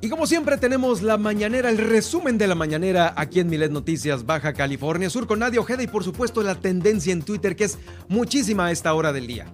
Y 0.00 0.08
como 0.08 0.26
siempre 0.26 0.56
tenemos 0.56 1.02
la 1.02 1.18
mañanera, 1.18 1.68
el 1.68 1.76
resumen 1.76 2.38
de 2.38 2.46
la 2.46 2.54
mañanera 2.54 3.12
aquí 3.18 3.38
en 3.38 3.50
Milet 3.50 3.70
Noticias 3.70 4.24
Baja 4.24 4.54
California 4.54 5.10
Sur 5.10 5.26
con 5.26 5.40
Nadia 5.40 5.60
Ojeda 5.60 5.82
y 5.82 5.86
por 5.86 6.02
supuesto 6.02 6.42
la 6.42 6.54
tendencia 6.54 7.12
en 7.12 7.20
Twitter 7.20 7.54
que 7.54 7.64
es 7.64 7.78
muchísima 8.08 8.68
a 8.68 8.72
esta 8.72 8.94
hora 8.94 9.12
del 9.12 9.26
día. 9.26 9.52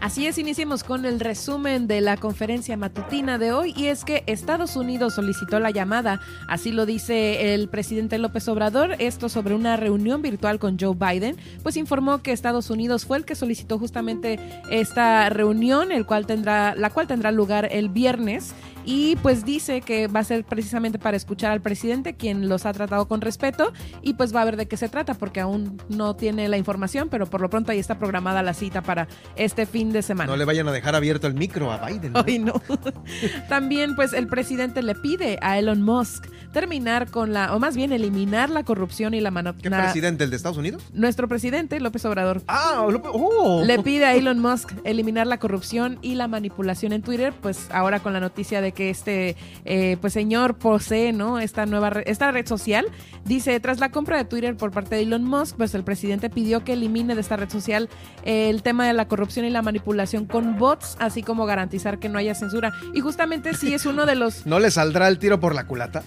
Así 0.00 0.28
es, 0.28 0.38
iniciemos 0.38 0.84
con 0.84 1.04
el 1.06 1.18
resumen 1.18 1.88
de 1.88 2.00
la 2.00 2.16
conferencia 2.16 2.76
matutina 2.76 3.36
de 3.36 3.50
hoy 3.50 3.74
y 3.76 3.86
es 3.86 4.04
que 4.04 4.22
Estados 4.26 4.76
Unidos 4.76 5.14
solicitó 5.14 5.58
la 5.58 5.72
llamada, 5.72 6.20
así 6.46 6.70
lo 6.70 6.86
dice 6.86 7.52
el 7.52 7.68
presidente 7.68 8.16
López 8.18 8.46
Obrador, 8.46 8.94
esto 9.00 9.28
sobre 9.28 9.56
una 9.56 9.76
reunión 9.76 10.22
virtual 10.22 10.60
con 10.60 10.78
Joe 10.78 10.94
Biden, 10.94 11.36
pues 11.64 11.76
informó 11.76 12.22
que 12.22 12.30
Estados 12.30 12.70
Unidos 12.70 13.06
fue 13.06 13.16
el 13.16 13.24
que 13.24 13.34
solicitó 13.34 13.76
justamente 13.80 14.38
esta 14.70 15.28
reunión, 15.30 15.90
el 15.90 16.06
cual 16.06 16.26
tendrá, 16.26 16.76
la 16.76 16.90
cual 16.90 17.08
tendrá 17.08 17.32
lugar 17.32 17.68
el 17.72 17.88
viernes 17.88 18.54
y 18.90 19.16
pues 19.16 19.44
dice 19.44 19.82
que 19.82 20.06
va 20.06 20.20
a 20.20 20.24
ser 20.24 20.44
precisamente 20.44 20.98
para 20.98 21.14
escuchar 21.14 21.52
al 21.52 21.60
presidente, 21.60 22.14
quien 22.14 22.48
los 22.48 22.64
ha 22.64 22.72
tratado 22.72 23.06
con 23.06 23.20
respeto 23.20 23.74
y 24.00 24.14
pues 24.14 24.34
va 24.34 24.40
a 24.40 24.46
ver 24.46 24.56
de 24.56 24.66
qué 24.66 24.78
se 24.78 24.88
trata, 24.88 25.12
porque 25.12 25.40
aún 25.40 25.76
no 25.90 26.16
tiene 26.16 26.48
la 26.48 26.56
información, 26.56 27.10
pero 27.10 27.26
por 27.26 27.42
lo 27.42 27.50
pronto 27.50 27.70
ahí 27.70 27.78
está 27.78 27.98
programada 27.98 28.42
la 28.42 28.54
cita 28.54 28.80
para 28.80 29.06
este 29.36 29.66
fin 29.66 29.92
de 29.92 30.00
semana. 30.00 30.30
No 30.30 30.38
le 30.38 30.46
vayan 30.46 30.68
a 30.68 30.72
dejar 30.72 30.94
abierto 30.94 31.26
el 31.26 31.34
micro 31.34 31.70
a 31.70 31.86
Biden. 31.86 32.14
¿no? 32.14 32.24
no. 32.40 32.62
También 33.50 33.94
pues 33.94 34.14
el 34.14 34.26
presidente 34.26 34.80
le 34.80 34.94
pide 34.94 35.38
a 35.42 35.58
Elon 35.58 35.82
Musk 35.82 36.26
terminar 36.54 37.10
con 37.10 37.34
la, 37.34 37.54
o 37.54 37.58
más 37.58 37.76
bien 37.76 37.92
eliminar 37.92 38.48
la 38.48 38.64
corrupción 38.64 39.12
y 39.12 39.20
la 39.20 39.30
mano. 39.30 39.54
¿Qué 39.54 39.70
presidente? 39.70 40.24
¿El 40.24 40.30
de 40.30 40.36
Estados 40.36 40.56
Unidos? 40.56 40.82
Nuestro 40.94 41.28
presidente, 41.28 41.78
López 41.78 42.06
Obrador. 42.06 42.40
Ah, 42.48 42.86
oh. 43.12 43.62
Le 43.66 43.80
pide 43.80 44.06
a 44.06 44.14
Elon 44.14 44.38
Musk 44.38 44.72
eliminar 44.84 45.26
la 45.26 45.36
corrupción 45.38 45.98
y 46.00 46.14
la 46.14 46.26
manipulación 46.26 46.94
en 46.94 47.02
Twitter, 47.02 47.34
pues 47.42 47.68
ahora 47.70 48.00
con 48.00 48.14
la 48.14 48.20
noticia 48.20 48.62
de 48.62 48.72
que 48.72 48.77
este 48.80 49.36
eh, 49.64 49.96
pues 50.00 50.12
señor 50.12 50.58
posee, 50.58 51.12
¿no? 51.12 51.38
Esta 51.38 51.66
nueva 51.66 51.88
esta 52.06 52.30
red 52.30 52.46
social. 52.46 52.86
Dice, 53.24 53.58
tras 53.60 53.80
la 53.80 53.90
compra 53.90 54.16
de 54.16 54.24
Twitter 54.24 54.56
por 54.56 54.70
parte 54.70 54.96
de 54.96 55.02
Elon 55.02 55.24
Musk, 55.24 55.56
pues 55.56 55.74
el 55.74 55.84
presidente 55.84 56.30
pidió 56.30 56.64
que 56.64 56.74
elimine 56.74 57.14
de 57.14 57.20
esta 57.20 57.36
red 57.36 57.50
social 57.50 57.88
el 58.24 58.62
tema 58.62 58.86
de 58.86 58.92
la 58.92 59.08
corrupción 59.08 59.44
y 59.44 59.50
la 59.50 59.62
manipulación 59.62 60.26
con 60.26 60.58
bots, 60.58 60.96
así 60.98 61.22
como 61.22 61.46
garantizar 61.46 61.98
que 61.98 62.08
no 62.08 62.18
haya 62.18 62.34
censura. 62.34 62.72
Y 62.94 63.00
justamente 63.00 63.54
sí 63.54 63.74
es 63.74 63.86
uno 63.86 64.06
de 64.06 64.14
los... 64.14 64.46
¿No 64.46 64.58
le 64.60 64.70
saldrá 64.70 65.08
el 65.08 65.18
tiro 65.18 65.40
por 65.40 65.54
la 65.54 65.66
culata? 65.66 66.02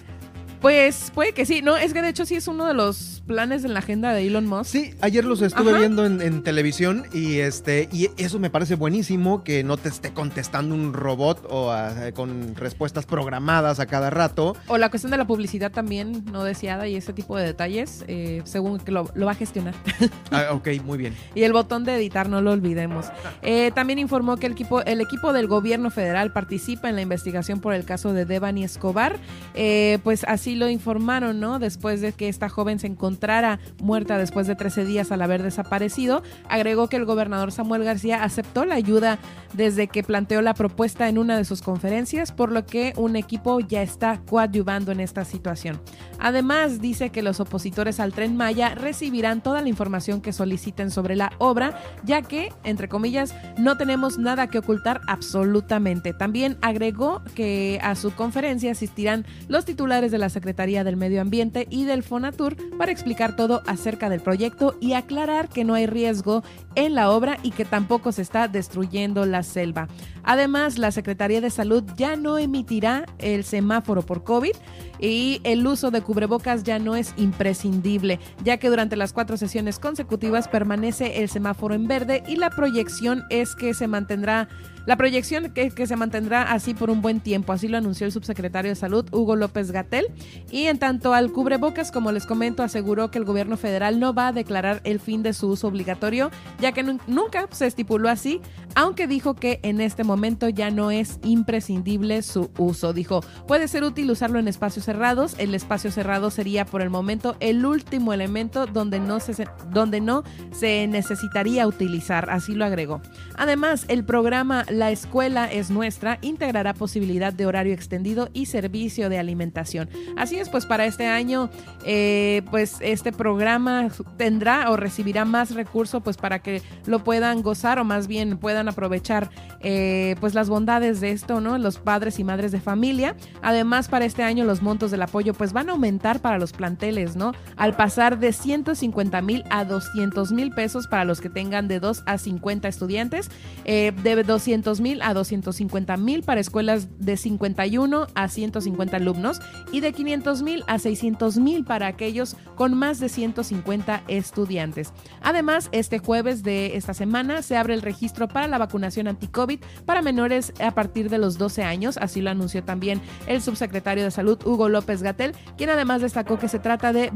Pues 0.62 1.10
puede 1.12 1.32
que 1.32 1.44
sí, 1.44 1.60
no, 1.60 1.76
es 1.76 1.92
que 1.92 2.00
de 2.02 2.08
hecho 2.08 2.24
sí 2.24 2.36
es 2.36 2.46
uno 2.46 2.66
de 2.66 2.72
los 2.72 3.20
planes 3.26 3.64
en 3.64 3.72
la 3.72 3.80
agenda 3.80 4.12
de 4.12 4.24
Elon 4.24 4.46
Musk. 4.46 4.70
Sí, 4.70 4.94
ayer 5.00 5.24
los 5.24 5.42
estuve 5.42 5.76
viendo 5.76 6.06
en, 6.06 6.42
televisión 6.44 7.04
y 7.12 7.38
este 7.38 7.88
y 7.92 8.10
eso 8.16 8.38
me 8.38 8.48
parece 8.48 8.76
buenísimo 8.76 9.42
que 9.42 9.64
no 9.64 9.76
te 9.76 9.88
esté 9.88 10.12
contestando 10.12 10.74
un 10.74 10.92
robot 10.92 11.46
o 11.50 11.72
con 12.14 12.54
respuestas 12.54 13.06
programadas 13.06 13.80
a 13.80 13.86
cada 13.86 14.10
rato. 14.10 14.56
O 14.68 14.78
la 14.78 14.88
cuestión 14.88 15.10
de 15.10 15.16
la 15.16 15.26
publicidad 15.26 15.72
también 15.72 16.24
no 16.30 16.44
deseada 16.44 16.86
y 16.86 16.94
ese 16.94 17.12
tipo 17.12 17.36
de 17.36 17.44
detalles, 17.44 18.04
eh, 18.06 18.42
según 18.44 18.78
que 18.78 18.92
lo, 18.92 19.04
va 19.04 19.32
a 19.32 19.34
gestionar. 19.34 19.74
Ah, 20.30 20.48
ok, 20.52 20.68
muy 20.84 20.96
bien. 20.96 21.14
y 21.34 21.42
el 21.42 21.52
botón 21.52 21.84
de 21.84 21.94
editar 21.96 22.28
no 22.28 22.40
lo 22.40 22.52
olvidemos. 22.52 23.06
Eh, 23.42 23.70
también 23.74 23.98
informó 23.98 24.36
que 24.36 24.46
el 24.46 24.52
equipo 24.52 24.80
el 24.82 25.00
equipo 25.00 25.32
del 25.32 25.46
gobierno 25.46 25.90
federal 25.90 26.32
participa 26.32 26.88
en 26.88 26.94
la 26.94 27.02
investigación 27.02 27.60
por 27.60 27.74
el 27.74 27.84
caso 27.84 28.12
de 28.12 28.24
Devani 28.24 28.64
Escobar, 28.64 29.18
eh, 29.54 29.98
pues 30.04 30.24
así 30.24 30.51
lo 30.54 30.68
informaron, 30.68 31.40
¿no? 31.40 31.58
Después 31.58 32.00
de 32.00 32.12
que 32.12 32.28
esta 32.28 32.48
joven 32.48 32.78
se 32.78 32.86
encontrara 32.86 33.58
muerta 33.82 34.18
después 34.18 34.46
de 34.46 34.56
13 34.56 34.84
días 34.84 35.12
al 35.12 35.22
haber 35.22 35.42
desaparecido, 35.42 36.22
agregó 36.48 36.88
que 36.88 36.96
el 36.96 37.04
gobernador 37.04 37.52
Samuel 37.52 37.84
García 37.84 38.22
aceptó 38.22 38.64
la 38.64 38.74
ayuda 38.74 39.18
desde 39.54 39.88
que 39.88 40.02
planteó 40.02 40.42
la 40.42 40.54
propuesta 40.54 41.08
en 41.08 41.18
una 41.18 41.36
de 41.36 41.44
sus 41.44 41.62
conferencias, 41.62 42.32
por 42.32 42.52
lo 42.52 42.66
que 42.66 42.92
un 42.96 43.16
equipo 43.16 43.60
ya 43.60 43.82
está 43.82 44.20
coadyuvando 44.28 44.92
en 44.92 45.00
esta 45.00 45.24
situación. 45.24 45.80
Además, 46.18 46.80
dice 46.80 47.10
que 47.10 47.22
los 47.22 47.40
opositores 47.40 48.00
al 48.00 48.12
tren 48.12 48.36
Maya 48.36 48.74
recibirán 48.74 49.42
toda 49.42 49.60
la 49.60 49.68
información 49.68 50.20
que 50.20 50.32
soliciten 50.32 50.90
sobre 50.90 51.16
la 51.16 51.32
obra, 51.38 51.78
ya 52.04 52.22
que, 52.22 52.52
entre 52.64 52.88
comillas, 52.88 53.34
no 53.58 53.76
tenemos 53.76 54.18
nada 54.18 54.46
que 54.46 54.58
ocultar 54.58 55.00
absolutamente. 55.08 56.12
También 56.12 56.56
agregó 56.62 57.22
que 57.34 57.80
a 57.82 57.94
su 57.94 58.12
conferencia 58.12 58.72
asistirán 58.72 59.26
los 59.48 59.64
titulares 59.64 60.12
de 60.12 60.18
la 60.18 60.28
Secretaría 60.42 60.82
del 60.82 60.96
Medio 60.96 61.20
Ambiente 61.20 61.68
y 61.70 61.84
del 61.84 62.02
Fonatur 62.02 62.56
para 62.76 62.90
explicar 62.90 63.36
todo 63.36 63.62
acerca 63.64 64.08
del 64.10 64.18
proyecto 64.18 64.76
y 64.80 64.94
aclarar 64.94 65.48
que 65.48 65.62
no 65.62 65.74
hay 65.74 65.86
riesgo 65.86 66.42
en 66.74 66.96
la 66.96 67.12
obra 67.12 67.38
y 67.44 67.52
que 67.52 67.64
tampoco 67.64 68.10
se 68.10 68.22
está 68.22 68.48
destruyendo 68.48 69.24
la 69.24 69.44
selva. 69.44 69.86
Además, 70.24 70.78
la 70.78 70.90
Secretaría 70.90 71.40
de 71.40 71.50
Salud 71.50 71.84
ya 71.96 72.16
no 72.16 72.38
emitirá 72.38 73.06
el 73.18 73.44
semáforo 73.44 74.02
por 74.02 74.24
COVID 74.24 74.56
y 75.02 75.40
el 75.42 75.66
uso 75.66 75.90
de 75.90 76.00
cubrebocas 76.00 76.62
ya 76.62 76.78
no 76.78 76.94
es 76.96 77.12
imprescindible, 77.16 78.20
ya 78.44 78.56
que 78.56 78.70
durante 78.70 78.96
las 78.96 79.12
cuatro 79.12 79.36
sesiones 79.36 79.78
consecutivas 79.78 80.48
permanece 80.48 81.22
el 81.22 81.28
semáforo 81.28 81.74
en 81.74 81.88
verde 81.88 82.22
y 82.26 82.36
la 82.36 82.50
proyección 82.50 83.24
es 83.28 83.54
que 83.56 83.74
se 83.74 83.88
mantendrá 83.88 84.48
la 84.86 84.96
proyección 84.96 85.52
que, 85.52 85.70
que 85.70 85.86
se 85.86 85.96
mantendrá 85.96 86.42
así 86.42 86.74
por 86.74 86.90
un 86.90 87.02
buen 87.02 87.20
tiempo, 87.20 87.52
así 87.52 87.68
lo 87.68 87.78
anunció 87.78 88.06
el 88.06 88.12
subsecretario 88.12 88.70
de 88.70 88.74
Salud, 88.74 89.06
Hugo 89.12 89.36
López 89.36 89.70
Gatel. 89.70 90.06
Y 90.50 90.64
en 90.64 90.78
tanto 90.78 91.14
al 91.14 91.30
cubrebocas, 91.30 91.92
como 91.92 92.10
les 92.10 92.26
comento, 92.26 92.62
aseguró 92.62 93.10
que 93.10 93.18
el 93.18 93.24
gobierno 93.24 93.56
federal 93.56 94.00
no 94.00 94.12
va 94.12 94.28
a 94.28 94.32
declarar 94.32 94.80
el 94.84 94.98
fin 94.98 95.22
de 95.22 95.34
su 95.34 95.48
uso 95.48 95.68
obligatorio, 95.68 96.30
ya 96.60 96.72
que 96.72 96.82
nunca 96.82 97.46
se 97.52 97.66
estipuló 97.66 98.08
así, 98.08 98.40
aunque 98.74 99.06
dijo 99.06 99.34
que 99.34 99.60
en 99.62 99.80
este 99.80 100.04
momento 100.04 100.48
ya 100.48 100.70
no 100.70 100.90
es 100.90 101.18
imprescindible 101.22 102.22
su 102.22 102.50
uso. 102.58 102.92
Dijo, 102.92 103.20
puede 103.46 103.68
ser 103.68 103.84
útil 103.84 104.10
usarlo 104.10 104.38
en 104.38 104.48
espacios 104.48 104.88
cerrados, 104.92 105.34
el 105.38 105.54
espacio 105.54 105.90
cerrado 105.90 106.30
sería 106.30 106.66
por 106.66 106.82
el 106.82 106.90
momento 106.90 107.34
el 107.40 107.64
último 107.64 108.12
elemento 108.12 108.66
donde 108.66 109.00
no 109.00 109.20
se, 109.20 109.48
donde 109.70 110.02
no 110.02 110.22
se 110.52 110.86
necesitaría 110.86 111.66
utilizar, 111.66 112.28
así 112.28 112.54
lo 112.54 112.66
agregó. 112.66 113.00
Además, 113.36 113.86
el 113.88 114.04
programa 114.04 114.66
la 114.68 114.90
escuela 114.90 115.50
es 115.50 115.70
nuestra 115.70 116.18
integrará 116.20 116.74
posibilidad 116.74 117.32
de 117.32 117.46
horario 117.46 117.72
extendido 117.72 118.28
y 118.34 118.46
servicio 118.46 119.08
de 119.08 119.18
alimentación. 119.18 119.88
Así 120.18 120.36
es, 120.36 120.50
pues 120.50 120.66
para 120.66 120.84
este 120.84 121.06
año, 121.06 121.48
eh, 121.86 122.42
pues 122.50 122.76
este 122.80 123.12
programa 123.12 123.88
tendrá 124.18 124.70
o 124.70 124.76
recibirá 124.76 125.24
más 125.24 125.54
recursos, 125.54 126.02
pues 126.02 126.18
para 126.18 126.40
que 126.40 126.60
lo 126.84 127.02
puedan 127.02 127.40
gozar 127.40 127.78
o 127.78 127.84
más 127.84 128.08
bien 128.08 128.36
puedan 128.36 128.68
aprovechar, 128.68 129.30
eh, 129.60 130.16
pues 130.20 130.34
las 130.34 130.50
bondades 130.50 131.00
de 131.00 131.12
esto, 131.12 131.40
¿no? 131.40 131.56
Los 131.56 131.78
padres 131.78 132.18
y 132.18 132.24
madres 132.24 132.52
de 132.52 132.60
familia. 132.60 133.16
Además, 133.40 133.88
para 133.88 134.04
este 134.04 134.22
año 134.22 134.44
los 134.44 134.60
montos 134.60 134.81
del 134.90 135.02
apoyo, 135.02 135.34
pues 135.34 135.52
van 135.52 135.68
a 135.68 135.72
aumentar 135.72 136.20
para 136.20 136.38
los 136.38 136.52
planteles, 136.52 137.16
¿no? 137.16 137.32
Al 137.56 137.74
pasar 137.74 138.18
de 138.18 138.32
150 138.32 139.22
mil 139.22 139.44
a 139.50 139.64
200 139.64 140.32
mil 140.32 140.50
pesos 140.50 140.86
para 140.86 141.04
los 141.04 141.20
que 141.20 141.30
tengan 141.30 141.68
de 141.68 141.80
2 141.80 142.02
a 142.06 142.18
50 142.18 142.68
estudiantes, 142.68 143.30
eh, 143.64 143.92
de 144.02 144.22
200 144.22 144.80
mil 144.80 145.02
a 145.02 145.14
250 145.14 145.96
mil 145.96 146.22
para 146.22 146.40
escuelas 146.40 146.88
de 146.98 147.16
51 147.16 148.06
a 148.14 148.28
150 148.28 148.96
alumnos 148.96 149.40
y 149.72 149.80
de 149.80 149.92
500 149.92 150.42
mil 150.42 150.64
a 150.66 150.78
600 150.78 151.38
mil 151.38 151.64
para 151.64 151.86
aquellos 151.86 152.36
con 152.54 152.74
más 152.74 153.00
de 153.00 153.08
150 153.08 154.02
estudiantes. 154.08 154.92
Además, 155.22 155.68
este 155.72 155.98
jueves 155.98 156.42
de 156.42 156.76
esta 156.76 156.94
semana 156.94 157.42
se 157.42 157.56
abre 157.56 157.74
el 157.74 157.82
registro 157.82 158.28
para 158.28 158.48
la 158.48 158.58
vacunación 158.58 159.08
anti-COVID 159.08 159.60
para 159.84 160.02
menores 160.02 160.52
a 160.60 160.72
partir 160.72 161.10
de 161.10 161.18
los 161.18 161.38
12 161.38 161.62
años, 161.62 161.96
así 161.98 162.20
lo 162.20 162.30
anunció 162.30 162.62
también 162.64 163.00
el 163.26 163.42
subsecretario 163.42 164.04
de 164.04 164.10
Salud 164.10 164.38
Hugo 164.44 164.68
López 164.72 165.02
Gatel, 165.02 165.32
quien 165.56 165.70
además 165.70 166.02
destacó 166.02 166.38
que 166.38 166.48
se 166.48 166.58
trata 166.58 166.92
de 166.92 167.12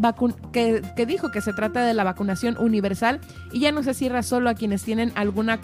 que, 0.53 1.07
dijo 1.07 1.31
que 1.31 1.41
se 1.41 1.53
trata 1.53 1.85
de 1.85 1.95
la 1.95 2.05
vacunación 2.05 2.57
universal 2.59 3.21
y 3.53 3.61
ya 3.61 3.73
no 3.73 3.83
se 3.83 3.95
cierra 3.95 4.23
solo 4.23 4.51
a 4.51 4.55
quienes 4.55 4.83
tienen 4.83 5.13
alguna 5.17 5.59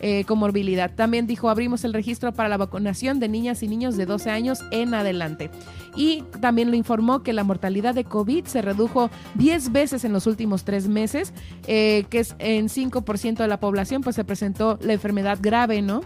eh, 0.00 0.24
comorbilidad. 0.24 0.94
También 0.94 1.26
dijo, 1.26 1.48
abrimos 1.48 1.84
el 1.84 1.94
registro 1.94 2.32
para 2.32 2.48
la 2.48 2.58
vacunación 2.58 3.18
de 3.18 3.28
niñas 3.28 3.62
y 3.62 3.68
niños 3.68 3.96
de 3.96 4.04
12 4.04 4.30
años 4.30 4.62
en 4.70 4.92
adelante. 4.92 5.50
Y 5.94 6.22
también 6.40 6.70
lo 6.70 6.76
informó 6.76 7.22
que 7.22 7.32
la 7.32 7.44
mortalidad 7.44 7.94
de 7.94 8.04
COVID 8.04 8.44
se 8.44 8.60
redujo 8.60 9.10
10 9.36 9.72
veces 9.72 10.04
en 10.04 10.12
los 10.12 10.26
últimos 10.26 10.64
tres 10.64 10.88
meses, 10.88 11.32
eh, 11.66 12.04
que 12.10 12.18
es 12.18 12.36
en 12.38 12.68
5% 12.68 13.36
de 13.36 13.48
la 13.48 13.58
población, 13.58 14.02
pues 14.02 14.16
se 14.16 14.24
presentó 14.24 14.78
la 14.82 14.92
enfermedad 14.92 15.38
grave, 15.40 15.80
¿no? 15.80 16.02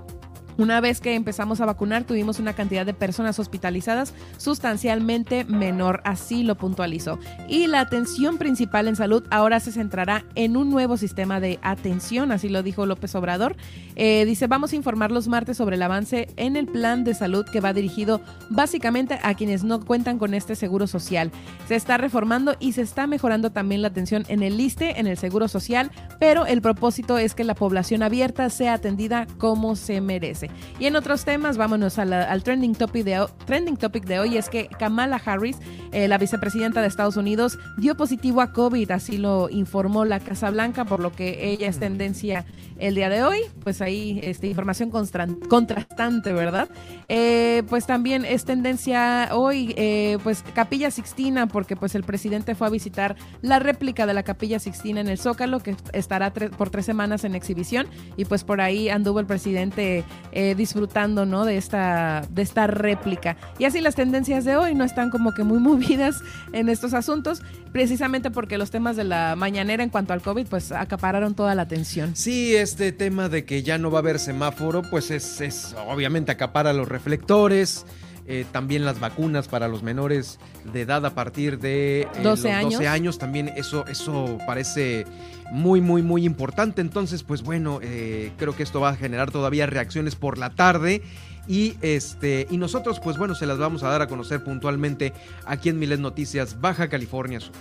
Una 0.61 0.83
vez 0.83 1.01
que 1.01 1.15
empezamos 1.15 1.63
a 1.63 1.65
vacunar, 1.65 2.05
tuvimos 2.05 2.39
una 2.39 2.53
cantidad 2.53 2.85
de 2.85 2.93
personas 2.93 3.39
hospitalizadas 3.39 4.13
sustancialmente 4.37 5.47
menor, 5.47 6.03
así 6.05 6.43
lo 6.43 6.55
puntualizó. 6.55 7.19
Y 7.49 7.67
la 7.67 7.81
atención 7.81 8.37
principal 8.37 8.87
en 8.87 8.95
salud 8.95 9.25
ahora 9.31 9.59
se 9.61 9.73
centrará 9.73 10.27
en 10.35 10.59
un 10.59 10.69
nuevo 10.69 10.99
sistema 10.99 11.41
de 11.41 11.59
atención, 11.63 12.31
así 12.31 12.51
lo 12.51 12.63
dijo 12.63 12.85
López 12.85 13.15
Obrador. 13.15 13.57
Eh, 13.97 14.27
dice, 14.27 14.49
vamos 14.49 14.75
a 14.75 14.77
informar 14.77 15.11
los 15.13 15.29
martes 15.29 15.57
sobre 15.57 15.77
el 15.77 15.83
avance 15.83 16.29
en 16.37 16.57
el 16.57 16.67
plan 16.67 17.05
de 17.05 17.15
salud 17.15 17.47
que 17.51 17.61
va 17.61 17.73
dirigido 17.73 18.21
básicamente 18.51 19.19
a 19.23 19.33
quienes 19.33 19.65
no 19.65 19.81
cuentan 19.83 20.19
con 20.19 20.35
este 20.35 20.57
seguro 20.57 20.87
social. 20.87 21.31
Se 21.69 21.75
está 21.75 21.97
reformando 21.97 22.55
y 22.61 22.73
se 22.73 22.83
está 22.83 23.07
mejorando 23.07 23.51
también 23.51 23.81
la 23.81 23.89
atención 23.89 24.27
en 24.29 24.43
el 24.43 24.59
liste, 24.59 25.01
en 25.01 25.07
el 25.07 25.17
seguro 25.17 25.49
social, 25.49 25.91
pero 26.19 26.45
el 26.45 26.61
propósito 26.61 27.17
es 27.17 27.35
que 27.35 27.45
la 27.45 27.55
población 27.55 28.03
abierta 28.03 28.51
sea 28.51 28.75
atendida 28.75 29.27
como 29.39 29.75
se 29.75 30.03
merece. 30.03 30.50
Y 30.79 30.87
en 30.87 30.97
otros 30.97 31.25
temas, 31.25 31.57
vámonos 31.57 31.99
al 31.99 32.43
trending 32.43 32.75
topic, 32.75 33.05
de, 33.05 33.27
trending 33.47 33.77
topic 33.77 34.05
de 34.05 34.21
hoy, 34.21 34.37
es 34.37 34.49
que 34.49 34.67
Kamala 34.67 35.21
Harris, 35.25 35.59
eh, 35.93 36.09
la 36.09 36.19
vicepresidenta 36.19 36.81
de 36.81 36.89
Estados 36.89 37.17
Unidos, 37.17 37.59
dio 37.77 37.97
positivo 37.97 38.41
a 38.41 38.53
COVID, 38.53 38.91
así 38.91 39.19
lo 39.19 39.49
informó 39.51 40.05
la 40.05 40.21
Casa 40.21 40.51
Blanca, 40.51 40.85
por 40.85 41.01
lo 41.01 41.13
que 41.13 41.51
ella 41.51 41.69
es 41.69 41.79
tendencia 41.79 42.45
el 42.79 42.95
día 42.95 43.09
de 43.09 43.23
hoy. 43.23 43.39
Pues 43.63 43.81
ahí 43.83 44.21
este, 44.23 44.49
información 44.49 44.91
contrastante, 44.91 46.33
¿verdad? 46.33 46.69
Eh, 47.09 47.63
pues 47.69 47.87
también 47.87 48.25
es 48.25 48.45
tendencia 48.45 49.29
hoy, 49.33 49.75
eh, 49.77 50.19
pues 50.23 50.43
Capilla 50.55 50.91
Sixtina, 50.91 51.47
porque 51.47 51.77
pues 51.77 51.95
el 51.95 52.05
presidente 52.05 52.55
fue 52.55 52.67
a 52.67 52.71
visitar 52.71 53.17
la 53.43 53.59
réplica 53.59 54.07
de 54.07 54.15
la 54.15 54.23
Capilla 54.23 54.59
Sixtina 54.59 55.01
en 55.01 55.09
el 55.09 55.19
Zócalo, 55.19 55.61
que 55.61 55.77
estará 55.93 56.33
por 56.33 56.71
tres 56.71 56.87
semanas 56.87 57.25
en 57.25 57.35
exhibición, 57.35 57.87
y 58.17 58.25
pues 58.25 58.45
por 58.45 58.61
ahí 58.61 58.89
anduvo 58.89 59.21
el 59.21 59.27
presidente 59.27 60.05
eh, 60.33 60.55
disfrutando, 60.55 61.27
¿no? 61.27 61.45
De 61.45 61.57
esta, 61.57 62.23
de 62.31 62.43
esta 62.43 62.67
réplica. 62.67 63.37
Y 63.59 63.65
así 63.65 63.81
las 63.81 63.95
tendencias 63.95 64.45
de 64.45 64.57
hoy 64.57 64.75
no 64.75 64.85
están 64.85 65.11
como 65.11 65.33
que 65.33 65.43
muy 65.43 65.59
movidas 65.59 66.23
en 66.53 66.69
estos 66.69 66.95
asuntos, 66.95 67.43
precisamente 67.73 68.31
porque 68.31 68.59
los 68.59 68.71
temas 68.71 68.97
de 68.97 69.05
la 69.05 69.37
mañanera 69.37 69.83
en 69.83 69.91
cuanto 69.91 70.13
al 70.13 70.23
COVID, 70.23 70.47
pues 70.47 70.73
acapararon 70.73 71.35
toda 71.35 71.55
la 71.55 71.63
atención. 71.63 72.17
Sí, 72.17 72.57
este 72.57 72.93
tema 72.93 73.29
de 73.29 73.45
que 73.45 73.63
ya 73.63 73.79
no 73.79 73.91
va 73.91 73.99
a 73.99 74.01
haber 74.01 74.19
semáforo, 74.19 74.83
pues 74.83 75.11
es, 75.11 75.41
es 75.41 75.75
obviamente 75.87 76.33
acapara 76.33 76.73
los 76.73 76.89
reflectores. 76.89 77.87
Eh, 78.33 78.47
también 78.53 78.85
las 78.85 79.01
vacunas 79.01 79.49
para 79.49 79.67
los 79.67 79.83
menores 79.83 80.39
de 80.73 80.83
edad 80.83 81.05
a 81.05 81.17
partir 81.17 81.59
de 81.59 82.07
12, 82.23 82.49
eh, 82.49 82.53
años. 82.53 82.73
12 82.75 82.87
años. 82.87 83.19
También 83.19 83.49
eso, 83.57 83.85
eso 83.89 84.39
parece 84.47 85.05
muy, 85.51 85.81
muy, 85.81 86.03
muy 86.03 86.25
importante. 86.25 86.81
Entonces, 86.81 87.25
pues 87.25 87.43
bueno, 87.43 87.81
eh, 87.83 88.31
creo 88.37 88.55
que 88.55 88.63
esto 88.63 88.81
va 88.81 88.91
a 88.91 88.95
generar 88.95 89.33
todavía 89.33 89.67
reacciones 89.67 90.15
por 90.15 90.39
la 90.39 90.51
tarde. 90.51 91.03
Y, 91.49 91.75
este, 91.83 92.47
y 92.53 92.57
nosotros, 92.57 93.01
pues 93.01 93.19
bueno, 93.19 93.35
se 93.35 93.47
las 93.47 93.59
vamos 93.59 93.83
a 93.83 93.89
dar 93.89 94.01
a 94.01 94.07
conocer 94.07 94.45
puntualmente 94.45 95.13
aquí 95.45 95.69
en 95.69 95.81
Milet 95.81 95.99
Noticias, 95.99 96.61
Baja 96.61 96.89
California 96.89 97.41
Sur. 97.41 97.55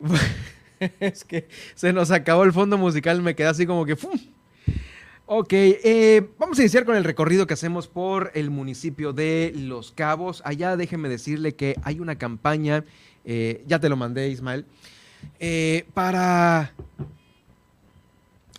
es 1.00 1.24
que 1.24 1.48
se 1.74 1.92
nos 1.92 2.10
acabó 2.10 2.44
el 2.44 2.52
fondo 2.52 2.78
musical, 2.78 3.22
me 3.22 3.34
quedé 3.34 3.48
así 3.48 3.66
como 3.66 3.84
que... 3.84 3.96
¡fum! 3.96 4.18
Ok, 5.30 5.52
eh, 5.52 6.26
vamos 6.38 6.58
a 6.58 6.62
iniciar 6.62 6.86
con 6.86 6.96
el 6.96 7.04
recorrido 7.04 7.46
que 7.46 7.52
hacemos 7.52 7.86
por 7.86 8.30
el 8.32 8.48
municipio 8.48 9.12
de 9.12 9.52
Los 9.54 9.92
Cabos. 9.92 10.40
Allá 10.42 10.74
déjeme 10.74 11.10
decirle 11.10 11.54
que 11.54 11.76
hay 11.82 12.00
una 12.00 12.16
campaña, 12.16 12.86
eh, 13.26 13.62
ya 13.66 13.78
te 13.78 13.90
lo 13.90 13.96
mandé 13.96 14.30
Ismael, 14.30 14.64
eh, 15.38 15.84
para 15.92 16.72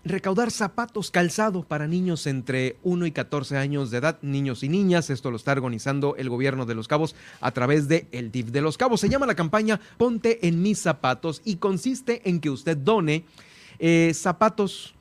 recaudar 0.05 0.51
zapatos 0.51 1.11
calzado 1.11 1.63
para 1.63 1.87
niños 1.87 2.25
entre 2.27 2.77
1 2.83 3.05
y 3.05 3.11
14 3.11 3.57
años 3.57 3.91
de 3.91 3.97
edad, 3.97 4.17
niños 4.21 4.63
y 4.63 4.69
niñas. 4.69 5.09
Esto 5.09 5.31
lo 5.31 5.37
está 5.37 5.51
organizando 5.51 6.15
el 6.17 6.29
gobierno 6.29 6.65
de 6.65 6.75
Los 6.75 6.87
Cabos 6.87 7.15
a 7.41 7.51
través 7.51 7.87
de 7.87 8.07
el 8.11 8.31
DIF 8.31 8.47
de 8.47 8.61
Los 8.61 8.77
Cabos. 8.77 9.01
Se 9.01 9.09
llama 9.09 9.25
la 9.25 9.35
campaña 9.35 9.79
Ponte 9.97 10.47
en 10.47 10.61
mis 10.61 10.79
zapatos 10.79 11.41
y 11.43 11.57
consiste 11.57 12.21
en 12.29 12.39
que 12.39 12.49
usted 12.49 12.77
done 12.77 13.25
eh, 13.79 14.11
zapatos 14.13 14.95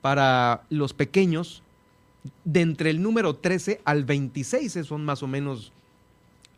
para 0.00 0.64
los 0.68 0.92
pequeños 0.94 1.62
de 2.44 2.60
entre 2.60 2.90
el 2.90 3.02
número 3.02 3.36
13 3.36 3.80
al 3.84 4.04
26, 4.04 4.78
son 4.84 5.04
más 5.04 5.22
o 5.22 5.26
menos 5.26 5.72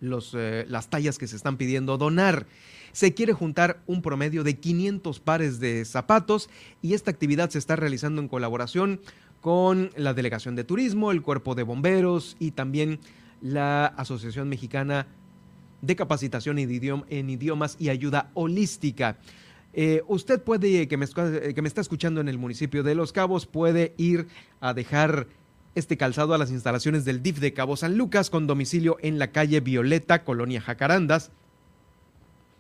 eh, 0.03 0.67
las 0.69 0.89
tallas 0.89 1.19
que 1.19 1.27
se 1.27 1.37
están 1.37 1.57
pidiendo 1.57 1.97
donar. 1.97 2.47
Se 2.95 3.13
quiere 3.13 3.33
juntar 3.33 3.83
un 3.89 4.03
promedio 4.03 4.45
de 4.45 4.61
500 4.61 5.19
pares 5.19 5.59
de 5.59 5.85
zapatos 5.85 6.49
y 6.81 6.95
esta 6.95 7.11
actividad 7.11 7.51
se 7.51 7.59
está 7.59 7.75
realizando 7.75 8.23
en 8.23 8.29
colaboración 8.29 9.01
con 9.41 9.91
la 9.97 10.15
Delegación 10.15 10.55
de 10.55 10.63
Turismo, 10.63 11.11
el 11.11 11.21
Cuerpo 11.21 11.57
de 11.57 11.65
Bomberos 11.65 12.37
y 12.39 12.53
también 12.53 13.01
la 13.41 13.87
Asociación 13.87 14.49
Mexicana 14.49 15.09
de 15.83 15.97
Capacitación 15.97 16.57
en, 16.61 17.31
Idiomas 17.31 17.77
y 17.81 17.89
Ayuda 17.89 18.31
Holística. 18.35 19.19
Eh, 19.73 20.05
usted 20.07 20.41
puede, 20.41 20.87
que 20.87 20.97
me, 20.97 21.09
que 21.09 21.63
me 21.63 21.69
está 21.69 21.81
escuchando 21.81 22.21
en 22.21 22.29
el 22.29 22.39
municipio 22.39 22.85
de 22.85 22.95
Los 22.95 23.13
Cabos, 23.13 23.47
puede 23.47 23.93
ir 23.97 24.29
a 24.61 24.73
dejar 24.73 25.27
este 25.75 25.97
calzado 25.97 26.33
a 26.33 26.39
las 26.39 26.53
instalaciones 26.53 27.05
del 27.05 27.25
DIF 27.25 27.41
de 27.41 27.55
Cabo 27.55 27.77
San 27.77 27.99
Lucas 27.99 28.31
con 28.31 28.47
domicilio 28.47 28.99
en 29.01 29.19
la 29.19 29.33
calle 29.33 29.59
Violeta, 29.59 30.23
Colonia 30.23 30.61
Jacarandas, 30.61 31.33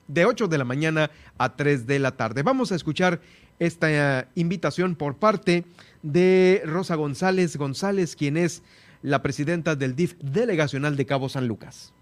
de 0.08 0.24
8 0.26 0.48
de 0.48 0.58
la 0.58 0.64
mañana 0.64 1.10
a 1.38 1.56
3 1.56 1.86
de 1.86 1.98
la 1.98 2.12
tarde. 2.12 2.42
Vamos 2.42 2.72
a 2.72 2.74
escuchar 2.74 3.20
esta 3.58 4.20
eh, 4.20 4.26
invitación 4.34 4.96
por 4.96 5.16
parte 5.16 5.64
de 6.02 6.62
Rosa 6.66 6.96
González 6.96 7.56
González, 7.56 8.16
quien 8.16 8.36
es 8.36 8.62
la 9.02 9.22
presidenta 9.22 9.76
del 9.76 9.94
DIF 9.94 10.14
delegacional 10.20 10.96
de 10.96 11.06
Cabo 11.06 11.28
San 11.28 11.46
Lucas. 11.46 11.92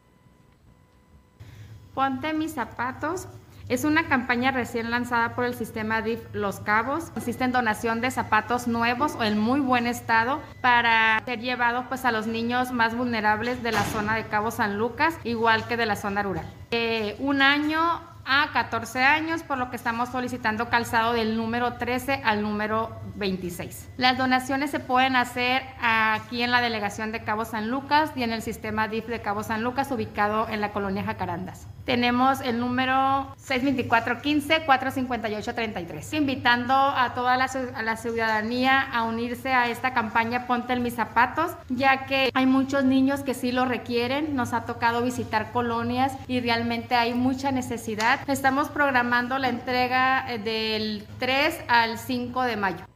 Ponte 1.94 2.32
mis 2.32 2.52
zapatos. 2.52 3.26
Es 3.68 3.84
una 3.84 4.08
campaña 4.08 4.50
recién 4.50 4.90
lanzada 4.90 5.34
por 5.34 5.44
el 5.44 5.54
sistema 5.54 6.02
DIF 6.02 6.20
Los 6.32 6.60
Cabos. 6.60 7.10
Consiste 7.10 7.44
en 7.44 7.52
donación 7.52 8.00
de 8.00 8.10
zapatos 8.10 8.66
nuevos 8.66 9.14
o 9.14 9.22
en 9.22 9.38
muy 9.38 9.60
buen 9.60 9.86
estado 9.86 10.40
para 10.60 11.22
ser 11.24 11.40
llevados 11.40 11.86
pues, 11.88 12.04
a 12.04 12.12
los 12.12 12.26
niños 12.26 12.72
más 12.72 12.96
vulnerables 12.96 13.62
de 13.62 13.72
la 13.72 13.82
zona 13.84 14.16
de 14.16 14.26
Cabo 14.26 14.50
San 14.50 14.78
Lucas, 14.78 15.16
igual 15.24 15.66
que 15.68 15.76
de 15.76 15.86
la 15.86 15.96
zona 15.96 16.22
rural. 16.22 16.46
Eh, 16.70 17.16
un 17.18 17.42
año 17.42 17.80
a 18.24 18.50
14 18.52 19.02
años, 19.02 19.42
por 19.42 19.58
lo 19.58 19.70
que 19.70 19.76
estamos 19.76 20.10
solicitando 20.10 20.68
calzado 20.68 21.12
del 21.12 21.36
número 21.36 21.74
13 21.74 22.22
al 22.24 22.42
número 22.42 23.00
26. 23.16 23.90
Las 23.96 24.16
donaciones 24.16 24.70
se 24.70 24.80
pueden 24.80 25.16
hacer 25.16 25.62
aquí 25.80 26.42
en 26.42 26.50
la 26.50 26.60
delegación 26.60 27.12
de 27.12 27.24
Cabo 27.24 27.44
San 27.44 27.68
Lucas 27.68 28.12
y 28.14 28.22
en 28.22 28.32
el 28.32 28.42
sistema 28.42 28.88
DIF 28.88 29.06
de 29.06 29.20
Cabo 29.20 29.42
San 29.42 29.62
Lucas, 29.62 29.90
ubicado 29.90 30.48
en 30.48 30.60
la 30.60 30.72
colonia 30.72 31.02
Jacarandas. 31.02 31.66
Tenemos 31.84 32.40
el 32.40 32.60
número 32.60 33.34
624-15-458-33, 33.48 36.16
invitando 36.16 36.74
a 36.74 37.12
toda 37.14 37.36
la, 37.36 37.48
ciudadanía 37.96 38.80
a 38.80 39.02
unirse 39.02 39.52
a 39.52 39.68
esta 39.68 39.92
campaña 39.92 40.46
Ponte 40.46 40.74
en 40.74 40.82
mis 40.82 40.94
zapatos, 40.94 41.50
ya 41.68 42.06
que 42.06 42.30
hay 42.34 42.46
muchos 42.46 42.84
niños 42.84 43.22
que 43.22 43.34
sí 43.34 43.50
lo 43.52 43.64
requieren. 43.64 44.36
Nos 44.36 44.52
ha 44.52 44.64
tocado 44.64 45.02
visitar 45.02 45.50
colonias 45.52 46.12
y 46.28 46.40
realmente 46.40 46.94
hay 46.94 47.14
mucha 47.14 47.50
necesidad. 47.50 48.20
Estamos 48.28 48.68
programando 48.68 49.38
la 49.38 49.48
entrega 49.48 50.32
eh, 50.32 50.38
del 50.38 51.04
3 51.18 51.64
al 51.68 51.98
5 51.98 52.42
de 52.42 52.56
mayo. 52.56 52.91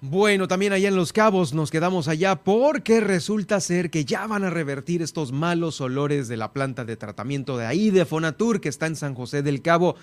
Bueno, 0.00 0.46
también 0.46 0.72
allá 0.72 0.86
en 0.86 0.94
Los 0.94 1.12
Cabos 1.12 1.54
nos 1.54 1.72
quedamos 1.72 2.06
allá 2.06 2.36
porque 2.36 3.00
resulta 3.00 3.58
ser 3.58 3.90
que 3.90 4.04
ya 4.04 4.28
van 4.28 4.44
a 4.44 4.50
revertir 4.50 5.02
estos 5.02 5.32
malos 5.32 5.80
olores 5.80 6.28
de 6.28 6.36
la 6.36 6.52
planta 6.52 6.84
de 6.84 6.96
tratamiento 6.96 7.56
de 7.56 7.66
ahí, 7.66 7.90
de 7.90 8.04
Fonatur, 8.04 8.60
que 8.60 8.68
está 8.68 8.86
en 8.86 8.94
San 8.94 9.16
José 9.16 9.42
del 9.42 9.60
Cabo. 9.60 9.96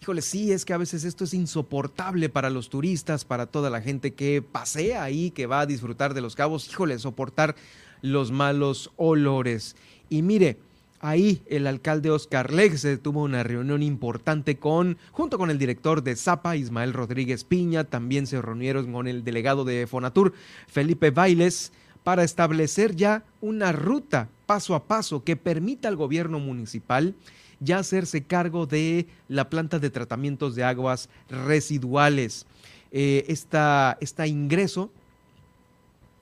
Híjole, 0.00 0.22
sí, 0.22 0.52
es 0.52 0.64
que 0.64 0.72
a 0.72 0.78
veces 0.78 1.02
esto 1.02 1.24
es 1.24 1.34
insoportable 1.34 2.28
para 2.28 2.48
los 2.48 2.70
turistas, 2.70 3.24
para 3.24 3.46
toda 3.46 3.70
la 3.70 3.82
gente 3.82 4.14
que 4.14 4.40
pasea 4.40 5.02
ahí, 5.02 5.32
que 5.32 5.46
va 5.46 5.62
a 5.62 5.66
disfrutar 5.66 6.14
de 6.14 6.20
Los 6.20 6.36
Cabos. 6.36 6.68
Híjole, 6.68 6.96
soportar 7.00 7.56
los 8.02 8.30
malos 8.30 8.92
olores. 8.94 9.74
Y 10.08 10.22
mire, 10.22 10.58
Ahí 11.02 11.42
el 11.46 11.66
alcalde 11.66 12.10
Oscar 12.10 12.52
Lex 12.52 12.86
tuvo 13.02 13.22
una 13.22 13.42
reunión 13.42 13.82
importante 13.82 14.58
con, 14.58 14.98
junto 15.12 15.38
con 15.38 15.50
el 15.50 15.58
director 15.58 16.02
de 16.02 16.14
Zapa, 16.14 16.56
Ismael 16.56 16.92
Rodríguez 16.92 17.44
Piña, 17.44 17.84
también 17.84 18.26
se 18.26 18.42
reunieron 18.42 18.92
con 18.92 19.08
el 19.08 19.24
delegado 19.24 19.64
de 19.64 19.86
Fonatur, 19.86 20.34
Felipe 20.68 21.10
Bailes, 21.10 21.72
para 22.04 22.22
establecer 22.22 22.96
ya 22.96 23.24
una 23.40 23.72
ruta 23.72 24.28
paso 24.44 24.74
a 24.74 24.84
paso 24.84 25.24
que 25.24 25.36
permita 25.36 25.88
al 25.88 25.96
gobierno 25.96 26.38
municipal 26.38 27.14
ya 27.60 27.78
hacerse 27.78 28.24
cargo 28.24 28.66
de 28.66 29.06
la 29.28 29.48
planta 29.48 29.78
de 29.78 29.88
tratamientos 29.88 30.54
de 30.54 30.64
aguas 30.64 31.08
residuales. 31.30 32.44
Eh, 32.92 33.24
este 33.26 34.26
ingreso 34.26 34.90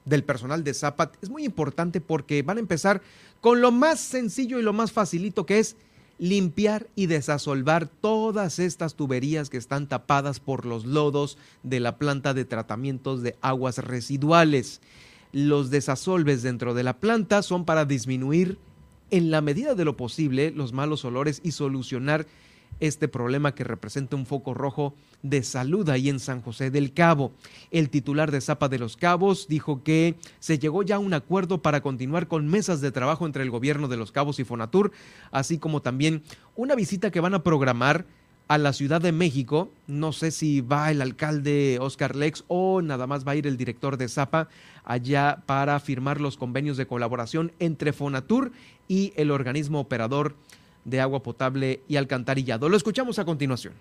del 0.04 0.24
personal 0.24 0.64
de 0.64 0.74
Zapat 0.74 1.14
es 1.22 1.30
muy 1.30 1.44
importante 1.44 2.00
porque 2.00 2.42
van 2.42 2.56
a 2.56 2.60
empezar 2.60 3.02
con 3.40 3.60
lo 3.60 3.70
más 3.70 4.00
sencillo 4.00 4.58
y 4.58 4.62
lo 4.62 4.72
más 4.72 4.92
facilito 4.92 5.46
que 5.46 5.58
es 5.58 5.76
limpiar 6.18 6.88
y 6.96 7.06
desasolvar 7.06 7.86
todas 7.86 8.58
estas 8.58 8.94
tuberías 8.94 9.50
que 9.50 9.56
están 9.56 9.88
tapadas 9.88 10.40
por 10.40 10.66
los 10.66 10.84
lodos 10.84 11.38
de 11.62 11.80
la 11.80 11.96
planta 11.96 12.34
de 12.34 12.44
tratamientos 12.44 13.22
de 13.22 13.36
aguas 13.40 13.78
residuales. 13.78 14.80
Los 15.32 15.70
desasolves 15.70 16.42
dentro 16.42 16.74
de 16.74 16.82
la 16.82 16.98
planta 16.98 17.42
son 17.42 17.64
para 17.64 17.84
disminuir 17.84 18.58
en 19.10 19.30
la 19.30 19.40
medida 19.40 19.74
de 19.74 19.84
lo 19.84 19.96
posible 19.96 20.50
los 20.50 20.72
malos 20.72 21.04
olores 21.04 21.40
y 21.44 21.52
solucionar 21.52 22.26
este 22.80 23.08
problema 23.08 23.54
que 23.54 23.64
representa 23.64 24.16
un 24.16 24.26
foco 24.26 24.54
rojo 24.54 24.94
de 25.22 25.42
salud 25.42 25.88
ahí 25.88 26.08
en 26.08 26.20
San 26.20 26.42
José 26.42 26.70
del 26.70 26.92
Cabo. 26.92 27.32
El 27.70 27.90
titular 27.90 28.30
de 28.30 28.40
Zapa 28.40 28.68
de 28.68 28.78
los 28.78 28.96
Cabos 28.96 29.48
dijo 29.48 29.82
que 29.82 30.16
se 30.38 30.58
llegó 30.58 30.82
ya 30.82 30.96
a 30.96 31.00
un 31.00 31.14
acuerdo 31.14 31.62
para 31.62 31.80
continuar 31.80 32.28
con 32.28 32.46
mesas 32.46 32.80
de 32.80 32.92
trabajo 32.92 33.26
entre 33.26 33.42
el 33.42 33.50
gobierno 33.50 33.88
de 33.88 33.96
los 33.96 34.12
Cabos 34.12 34.38
y 34.38 34.44
Fonatur, 34.44 34.92
así 35.30 35.58
como 35.58 35.82
también 35.82 36.22
una 36.56 36.74
visita 36.74 37.10
que 37.10 37.20
van 37.20 37.34
a 37.34 37.42
programar 37.42 38.06
a 38.48 38.58
la 38.58 38.72
Ciudad 38.72 39.00
de 39.00 39.12
México. 39.12 39.70
No 39.86 40.12
sé 40.12 40.30
si 40.30 40.62
va 40.62 40.90
el 40.90 41.02
alcalde 41.02 41.78
Oscar 41.80 42.16
Lex 42.16 42.44
o 42.48 42.82
nada 42.82 43.06
más 43.06 43.26
va 43.26 43.32
a 43.32 43.36
ir 43.36 43.46
el 43.46 43.56
director 43.56 43.96
de 43.96 44.08
Zapa 44.08 44.48
allá 44.84 45.42
para 45.46 45.78
firmar 45.80 46.20
los 46.20 46.36
convenios 46.36 46.76
de 46.76 46.86
colaboración 46.86 47.52
entre 47.58 47.92
Fonatur 47.92 48.52
y 48.88 49.12
el 49.16 49.30
organismo 49.30 49.80
operador 49.80 50.34
de 50.88 51.00
agua 51.00 51.22
potable 51.22 51.80
y 51.88 51.96
alcantarillado. 51.96 52.68
Lo 52.68 52.76
escuchamos 52.76 53.18
a 53.18 53.24
continuación. 53.24 53.74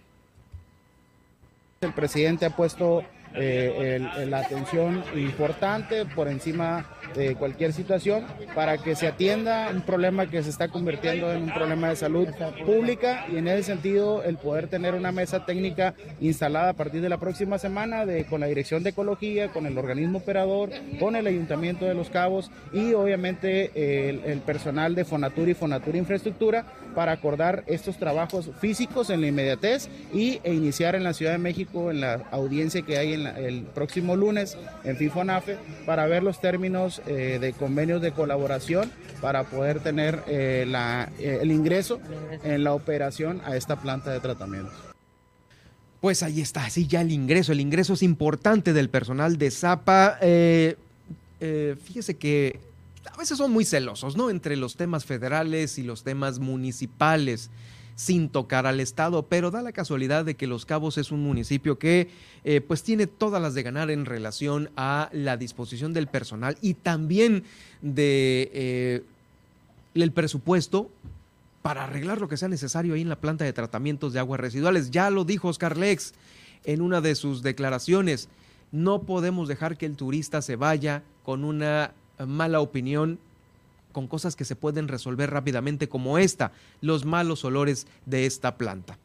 El 1.82 1.94
presidente 1.94 2.46
ha 2.46 2.56
puesto 2.56 3.04
eh, 3.38 4.26
la 4.28 4.40
atención 4.40 5.04
importante 5.16 6.06
por 6.06 6.28
encima 6.28 6.86
de 7.16 7.36
cualquier 7.36 7.74
situación 7.74 8.26
para 8.54 8.78
que 8.78 8.96
se 8.96 9.08
atienda 9.08 9.70
un 9.74 9.82
problema 9.82 10.28
que 10.28 10.44
se 10.44 10.50
está 10.50 10.68
convirtiendo 10.68 11.32
en 11.32 11.44
un 11.44 11.54
problema 11.54 11.90
de 11.90 11.96
salud 11.96 12.28
pública 12.66 13.26
y 13.32 13.38
en 13.38 13.48
ese 13.48 13.64
sentido 13.64 14.24
el 14.24 14.38
poder 14.38 14.68
tener 14.68 14.94
una 14.94 15.12
mesa 15.12 15.46
técnica 15.46 15.94
instalada 16.20 16.70
a 16.70 16.74
partir 16.74 17.02
de 17.02 17.10
la 17.10 17.18
próxima 17.18 17.58
semana 17.58 18.06
de, 18.06 18.26
con 18.26 18.42
la 18.42 18.48
Dirección 18.48 18.84
de 18.84 18.90
Ecología, 18.92 19.50
con 19.50 19.66
el 19.66 19.78
organismo 19.78 20.20
operador, 20.20 20.70
con 21.00 21.16
el 21.16 21.28
Ayuntamiento 21.28 21.86
de 21.86 21.94
Los 21.94 22.10
Cabos 22.10 22.52
y 22.74 22.94
obviamente 22.94 23.72
el, 24.10 24.24
el 24.26 24.40
personal 24.40 24.96
de 24.96 25.06
Fonatur 25.06 25.50
y 25.50 25.54
Fonatur 25.54 25.96
Infraestructura 25.96 26.66
para 26.96 27.12
acordar 27.12 27.64
estos 27.68 27.98
trabajos 27.98 28.50
físicos 28.60 29.10
en 29.10 29.22
la 29.22 29.28
inmediatez 29.28 29.90
y, 30.14 30.40
e 30.44 30.54
iniciar 30.54 30.96
en 30.96 31.04
la 31.04 31.14
Ciudad 31.14 31.34
de 31.34 31.38
México 31.38 31.92
en 31.92 32.02
la 32.02 32.26
audiencia 32.32 32.82
que 32.82 32.98
hay 32.98 33.14
en 33.14 33.27
el 33.32 33.64
próximo 33.64 34.16
lunes 34.16 34.58
en 34.84 34.98
FIFONAFE 34.98 35.58
para 35.86 36.06
ver 36.06 36.24
los 36.24 36.40
términos 36.40 37.02
eh, 37.08 37.38
de 37.40 37.54
convenios 37.54 38.02
de 38.02 38.12
colaboración 38.12 38.92
para 39.22 39.44
poder 39.46 39.80
tener 39.82 40.24
eh, 40.28 40.66
la, 40.68 41.12
eh, 41.20 41.40
el 41.42 41.52
ingreso 41.52 42.00
en 42.44 42.64
la 42.64 42.74
operación 42.74 43.42
a 43.46 43.56
esta 43.56 43.82
planta 43.82 44.12
de 44.12 44.20
tratamiento. 44.20 44.72
Pues 46.02 46.22
ahí 46.24 46.42
está, 46.42 46.66
así 46.66 46.88
ya 46.88 47.02
el 47.02 47.12
ingreso. 47.12 47.52
El 47.52 47.60
ingreso 47.60 47.94
es 47.94 48.04
importante 48.04 48.72
del 48.74 48.90
personal 48.90 49.38
de 49.38 49.52
Zapa. 49.52 50.18
fíjese 51.40 52.18
que 52.18 52.60
a 53.12 53.18
veces 53.18 53.38
son 53.38 53.52
muy 53.52 53.66
celosos, 53.66 54.16
¿no? 54.16 54.30
Entre 54.30 54.56
los 54.56 54.76
temas 54.76 55.06
federales 55.06 55.78
y 55.78 55.84
los 55.84 56.04
temas 56.04 56.40
municipales, 56.40 57.50
sin 57.98 58.30
tocar 58.30 58.68
al 58.68 58.80
Estado, 58.80 59.24
pero 59.24 59.50
da 59.50 59.64
la 59.64 59.72
casualidad 59.72 60.24
de 60.24 60.36
que 60.36 60.46
Los 60.46 60.68
Cabos 60.68 61.00
es 61.00 61.12
un 61.12 61.24
municipio 61.24 61.80
que 61.80 62.10
eh, 62.44 62.62
pues 62.62 62.84
tiene 62.84 63.08
todas 63.08 63.42
las 63.42 63.56
de 63.56 63.64
ganar 63.64 63.90
en 63.90 64.06
relación 64.06 64.70
a 64.78 65.10
la 65.12 65.36
disposición 65.36 65.94
del 65.94 66.06
personal 66.06 66.60
y 66.62 66.76
también 66.76 67.44
de 67.82 68.52
eh, 68.54 69.04
el 69.96 70.12
presupuesto 70.12 70.92
para 71.64 71.86
arreglar 71.86 72.22
lo 72.22 72.28
que 72.28 72.38
sea 72.38 72.48
necesario 72.48 72.94
ahí 72.94 73.02
en 73.02 73.10
la 73.10 73.20
planta 73.20 73.46
de 73.46 73.52
tratamientos 73.52 74.14
de 74.14 74.20
aguas 74.20 74.40
residuales. 74.40 74.92
Ya 74.92 75.10
lo 75.10 75.26
dijo 75.26 75.48
Oscar 75.48 75.76
Lex 75.76 76.14
en 76.66 76.84
una 76.84 77.02
de 77.02 77.16
sus 77.16 77.42
declaraciones. 77.42 78.30
No 78.72 79.02
podemos 79.02 79.48
dejar 79.48 79.76
que 79.76 79.88
el 79.88 79.96
turista 79.96 80.44
se 80.44 80.56
vaya 80.56 81.02
con 81.24 81.44
una 81.44 81.94
mala 82.20 82.62
opinión 82.62 83.18
con 83.98 84.08
cosas 84.08 84.36
que 84.36 84.46
se 84.46 84.56
pueden 84.56 84.88
resolver 84.88 85.32
rápidamente 85.32 85.90
como 85.90 86.20
esta, 86.20 86.52
los 86.82 87.04
malos 87.04 87.44
olores 87.44 87.88
de 88.06 88.28
esta 88.28 88.56
planta. 88.56 89.00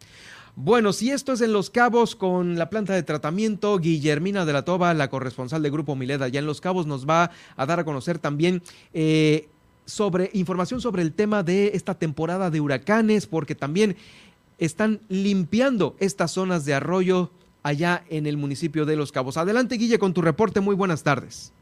Bueno, 0.54 0.92
si 0.92 1.10
esto 1.10 1.32
es 1.32 1.40
en 1.40 1.54
Los 1.54 1.70
Cabos 1.70 2.14
con 2.14 2.58
la 2.58 2.68
planta 2.68 2.92
de 2.92 3.02
tratamiento, 3.02 3.78
Guillermina 3.78 4.44
de 4.44 4.52
la 4.52 4.66
Toba, 4.66 4.92
la 4.92 5.08
corresponsal 5.08 5.62
de 5.62 5.70
Grupo 5.70 5.96
Mileda, 5.96 6.28
ya 6.28 6.40
en 6.40 6.44
Los 6.44 6.60
Cabos 6.60 6.86
nos 6.86 7.08
va 7.08 7.30
a 7.56 7.64
dar 7.64 7.80
a 7.80 7.86
conocer 7.86 8.18
también 8.18 8.62
eh, 8.92 9.48
sobre 9.86 10.28
información 10.34 10.82
sobre 10.82 11.00
el 11.00 11.14
tema 11.14 11.42
de 11.42 11.68
esta 11.68 11.94
temporada 11.94 12.50
de 12.50 12.60
huracanes, 12.60 13.26
porque 13.26 13.54
también 13.54 13.96
están 14.58 15.00
limpiando 15.08 15.96
estas 16.00 16.32
zonas 16.32 16.66
de 16.66 16.74
arroyo 16.74 17.30
allá 17.62 18.04
en 18.10 18.26
el 18.26 18.36
municipio 18.36 18.84
de 18.84 18.96
Los 18.96 19.10
Cabos. 19.10 19.38
Adelante, 19.38 19.76
Guille, 19.76 19.98
con 19.98 20.12
tu 20.12 20.20
reporte. 20.20 20.60
Muy 20.60 20.74
buenas 20.74 21.02
tardes. 21.02 21.54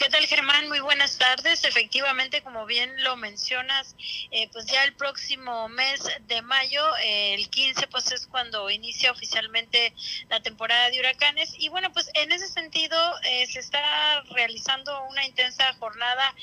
¿Qué 0.00 0.08
tal, 0.08 0.26
Germán? 0.26 0.66
Muy 0.68 0.80
buenas 0.80 1.18
tardes. 1.18 1.62
Efectivamente, 1.62 2.40
como 2.40 2.64
bien 2.64 3.04
lo 3.04 3.16
mencionas, 3.16 3.94
eh, 4.30 4.48
pues 4.50 4.64
ya 4.64 4.82
el 4.84 4.94
próximo 4.94 5.68
mes 5.68 6.00
de 6.26 6.40
mayo, 6.40 6.82
eh, 7.04 7.34
el 7.34 7.50
15, 7.50 7.86
pues 7.88 8.10
es 8.10 8.26
cuando 8.26 8.70
inicia 8.70 9.12
oficialmente 9.12 9.92
la 10.30 10.40
temporada 10.40 10.88
de 10.88 11.00
huracanes. 11.00 11.52
Y 11.58 11.68
bueno, 11.68 11.92
pues 11.92 12.10
en 12.14 12.32
ese 12.32 12.48
sentido 12.48 12.96
eh, 13.24 13.46
se 13.48 13.60
está 13.60 14.22
realizando 14.30 15.04
una 15.10 15.26
intensa 15.26 15.70
jornada 15.74 16.34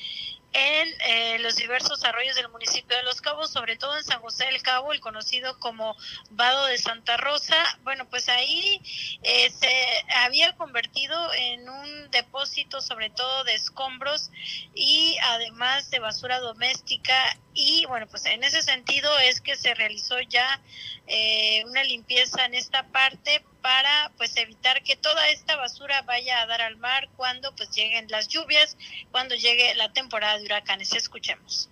en 0.53 0.88
eh, 1.06 1.40
los 1.40 1.56
diversos 1.56 2.03
arroyos 2.03 2.36
del 2.36 2.49
municipio 2.49 2.98
de 2.98 3.03
Los 3.03 3.22
Cabos, 3.22 3.52
sobre 3.52 3.78
todo 3.78 3.98
en 3.98 4.03
San 4.03 4.22
José 4.22 4.45
del 4.45 4.61
Cabo, 4.61 4.94
el 4.94 4.99
conocido 4.99 5.60
como 5.60 5.95
Vado 6.32 6.65
de 6.65 6.78
Santa 6.78 7.18
Rosa. 7.18 7.56
Bueno, 7.84 8.07
pues 8.10 8.30
ahí 8.30 8.82
eh, 9.24 9.49
se 9.52 9.72
había 10.15 10.56
convertido 10.56 11.34
en 11.34 11.69
un 11.69 12.11
depósito 12.11 12.82
sobre 12.82 13.10
todo 13.10 13.44
de 13.44 13.56
escombros 13.56 14.32
y 14.74 15.18
además 15.24 15.90
de 15.90 15.99
basura 15.99 16.40
doméstica 16.40 17.38
y 17.58 17.86
bueno, 17.88 18.06
pues 18.08 18.24
en 18.28 18.44
ese 18.44 18.62
sentido 18.62 19.10
es 19.18 19.42
que 19.42 19.56
se 19.56 19.74
realizó 19.74 20.20
ya 20.30 20.62
eh, 21.08 21.64
una 21.66 21.84
limpieza 21.84 22.46
en 22.46 22.54
esta 22.54 22.84
parte 22.84 23.44
para 23.64 24.12
pues 24.16 24.38
evitar 24.38 24.84
que 24.84 24.96
toda 24.96 25.28
esta 25.30 25.56
basura 25.56 26.04
vaya 26.04 26.40
a 26.42 26.46
dar 26.46 26.62
al 26.62 26.78
mar 26.78 27.10
cuando 27.18 27.56
pues 27.56 27.72
lleguen 27.72 28.06
las 28.10 28.28
lluvias, 28.28 28.78
cuando 29.12 29.34
llegue 29.34 29.74
la 29.74 29.92
temporada 29.92 30.38
de 30.38 30.46
huracanes. 30.46 30.94
Escuchemos. 30.94 31.68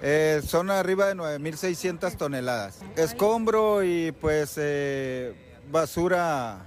Eh, 0.00 0.40
son 0.46 0.70
arriba 0.70 1.06
de 1.08 1.16
9.600 1.16 2.16
toneladas. 2.16 2.78
Escombro 2.96 3.82
y 3.82 4.12
pues 4.12 4.54
eh, 4.58 5.34
basura 5.70 6.66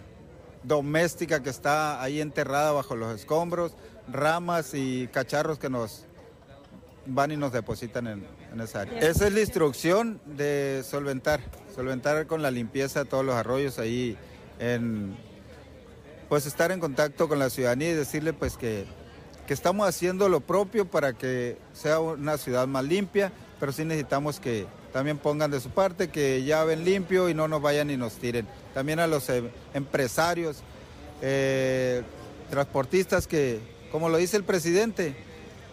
doméstica 0.63 1.41
que 1.41 1.49
está 1.49 2.01
ahí 2.01 2.19
enterrada 2.19 2.73
bajo 2.73 2.97
los 2.97 3.17
escombros, 3.17 3.73
ramas 4.09 4.73
y 4.73 5.07
cacharros 5.07 5.59
que 5.59 5.69
nos 5.69 6.05
van 7.05 7.31
y 7.31 7.37
nos 7.37 7.51
depositan 7.51 8.07
en, 8.07 8.61
esa 8.61 8.81
área. 8.81 8.99
Esa 8.99 9.27
es 9.27 9.33
la 9.33 9.39
instrucción 9.39 10.19
de 10.25 10.83
solventar, 10.87 11.41
solventar 11.75 12.27
con 12.27 12.41
la 12.41 12.51
limpieza 12.51 13.03
de 13.03 13.09
todos 13.09 13.25
los 13.25 13.35
arroyos 13.35 13.79
ahí, 13.79 14.17
en, 14.59 15.15
pues 16.29 16.45
estar 16.45 16.71
en 16.71 16.79
contacto 16.79 17.27
con 17.27 17.39
la 17.39 17.49
ciudadanía 17.49 17.91
y 17.91 17.93
decirle 17.93 18.33
pues 18.33 18.57
que, 18.57 18.85
que 19.47 19.53
estamos 19.53 19.87
haciendo 19.87 20.29
lo 20.29 20.39
propio 20.39 20.85
para 20.85 21.13
que 21.13 21.57
sea 21.73 21.99
una 21.99 22.37
ciudad 22.37 22.67
más 22.67 22.85
limpia, 22.85 23.31
pero 23.59 23.71
sí 23.71 23.83
necesitamos 23.85 24.39
que 24.39 24.65
también 24.93 25.17
pongan 25.17 25.49
de 25.51 25.59
su 25.59 25.71
parte, 25.71 26.09
que 26.09 26.43
ya 26.43 26.63
ven 26.63 26.85
limpio 26.85 27.27
y 27.27 27.33
no 27.33 27.47
nos 27.47 27.61
vayan 27.61 27.89
y 27.89 27.97
nos 27.97 28.13
tiren. 28.13 28.47
También 28.73 28.99
a 28.99 29.07
los 29.07 29.27
em, 29.29 29.49
empresarios, 29.73 30.61
eh, 31.21 32.03
transportistas 32.49 33.27
que, 33.27 33.59
como 33.91 34.09
lo 34.09 34.17
dice 34.17 34.37
el 34.37 34.43
presidente, 34.43 35.15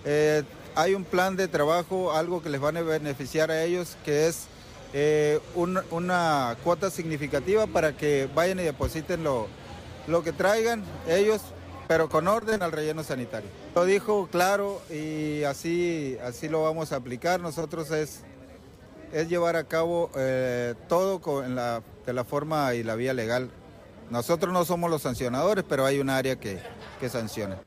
eh, 0.04 0.42
hay 0.74 0.94
un 0.94 1.04
plan 1.04 1.36
de 1.36 1.48
trabajo, 1.48 2.12
algo 2.12 2.42
que 2.42 2.48
les 2.48 2.62
va 2.62 2.68
a 2.68 2.82
beneficiar 2.82 3.50
a 3.50 3.62
ellos, 3.62 3.96
que 4.04 4.28
es 4.28 4.46
eh, 4.92 5.38
una 5.54 6.56
cuota 6.64 6.90
significativa 6.90 7.66
para 7.66 7.96
que 7.96 8.28
vayan 8.34 8.58
y 8.60 8.64
depositen 8.64 9.22
lo, 9.22 9.48
que 10.24 10.32
traigan 10.32 10.84
ellos, 11.08 11.40
pero 11.86 12.08
con 12.08 12.28
orden 12.28 12.62
al 12.62 12.72
relleno 12.72 13.04
sanitario. 13.04 13.48
Lo 13.74 13.84
dijo 13.84 14.28
claro 14.30 14.80
y 14.90 15.44
así, 15.44 16.16
lo 16.48 16.62
vamos 16.62 16.92
a 16.92 16.96
aplicar. 16.96 17.40
Nosotros 17.40 17.90
es, 17.90 18.22
llevar 19.28 19.56
a 19.56 19.64
cabo 19.64 20.10
eh, 20.16 20.74
todo 20.88 21.20
de 22.06 22.12
la 22.12 22.24
forma 22.24 22.74
y 22.74 22.82
la 22.82 22.94
vía 22.94 23.14
legal. 23.14 23.50
Nosotros 24.10 24.52
no 24.52 24.64
somos 24.64 24.90
los 24.90 25.02
sancionadores, 25.02 25.64
pero 25.68 25.86
hay 25.86 26.00
un 26.00 26.10
área 26.10 26.36
que 26.36 26.58
sanciona. 27.08 27.60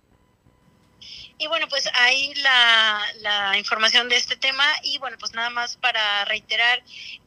Y 1.38 1.48
bueno, 1.48 1.68
pues 1.68 1.90
ahí 1.94 2.34
la, 2.36 3.02
la 3.22 3.58
información 3.58 4.08
de 4.10 4.18
este 4.18 4.36
tema. 4.36 4.66
Y 4.84 4.98
bueno, 5.00 5.18
pues 5.20 5.34
nada 5.34 5.50
más 5.50 5.78
para 5.78 6.26
reiterar 6.26 6.84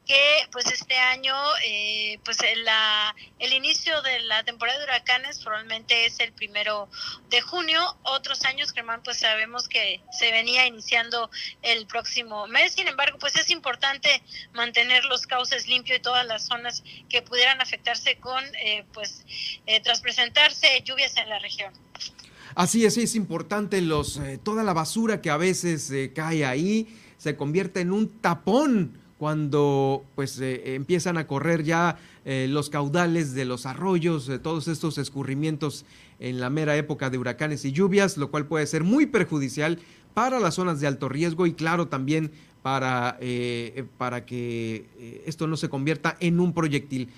que 0.06 0.46
pues 0.52 0.66
este 0.66 0.96
año 0.96 1.34
eh, 1.64 2.20
pues 2.24 2.38
la, 2.58 3.14
el 3.40 3.52
inicio 3.52 4.00
de 4.02 4.20
la 4.20 4.44
temporada 4.44 4.78
de 4.78 4.84
huracanes 4.84 5.40
probablemente 5.40 6.06
es 6.06 6.20
el 6.20 6.32
primero 6.32 6.88
de 7.28 7.40
junio. 7.40 7.98
Otros 8.04 8.44
años 8.44 8.72
Germán 8.72 9.02
pues 9.02 9.18
sabemos 9.18 9.68
que 9.68 10.00
se 10.12 10.30
venía 10.30 10.66
iniciando 10.66 11.28
el 11.62 11.86
próximo 11.86 12.46
mes. 12.46 12.74
Sin 12.74 12.86
embargo 12.86 13.18
pues 13.18 13.34
es 13.36 13.50
importante 13.50 14.22
mantener 14.52 15.04
los 15.06 15.26
cauces 15.26 15.66
limpios 15.66 15.98
y 15.98 16.02
todas 16.02 16.24
las 16.24 16.46
zonas 16.46 16.84
que 17.10 17.22
pudieran 17.22 17.60
afectarse 17.60 18.18
con 18.18 18.44
eh, 18.56 18.84
pues 18.92 19.24
eh, 19.66 19.80
tras 19.80 20.00
presentarse 20.00 20.82
lluvias 20.84 21.16
en 21.16 21.28
la 21.28 21.40
región 21.40 21.85
Así 22.56 22.86
es, 22.86 22.96
es 22.96 23.14
importante 23.16 23.82
los, 23.82 24.16
eh, 24.16 24.38
toda 24.42 24.64
la 24.64 24.72
basura 24.72 25.20
que 25.20 25.28
a 25.28 25.36
veces 25.36 25.90
eh, 25.90 26.12
cae 26.14 26.46
ahí 26.46 26.86
se 27.18 27.36
convierte 27.36 27.80
en 27.80 27.92
un 27.92 28.08
tapón 28.08 28.98
cuando 29.18 30.06
pues 30.14 30.40
eh, 30.40 30.74
empiezan 30.74 31.18
a 31.18 31.26
correr 31.26 31.64
ya 31.64 31.98
los 32.24 32.70
caudales 32.70 33.34
de 33.34 33.44
los 33.44 33.66
arroyos, 33.66 34.28
todos 34.42 34.66
estos 34.66 34.98
escurrimientos 34.98 35.84
en 36.18 36.40
la 36.40 36.50
mera 36.50 36.76
época 36.76 37.08
de 37.08 37.18
huracanes 37.18 37.64
y 37.64 37.70
lluvias, 37.70 38.16
lo 38.16 38.32
cual 38.32 38.46
puede 38.46 38.66
ser 38.66 38.82
muy 38.82 39.06
perjudicial 39.06 39.78
para 40.12 40.40
las 40.40 40.56
zonas 40.56 40.80
de 40.80 40.88
alto 40.88 41.08
riesgo 41.08 41.46
y 41.46 41.54
claro 41.54 41.86
también 41.86 42.32
para, 42.62 43.16
para 43.96 44.26
que 44.26 45.22
esto 45.24 45.46
no 45.46 45.56
se 45.56 45.68
convierta 45.68 46.16
en 46.18 46.40
un 46.40 46.52
proyectil. 46.52 47.10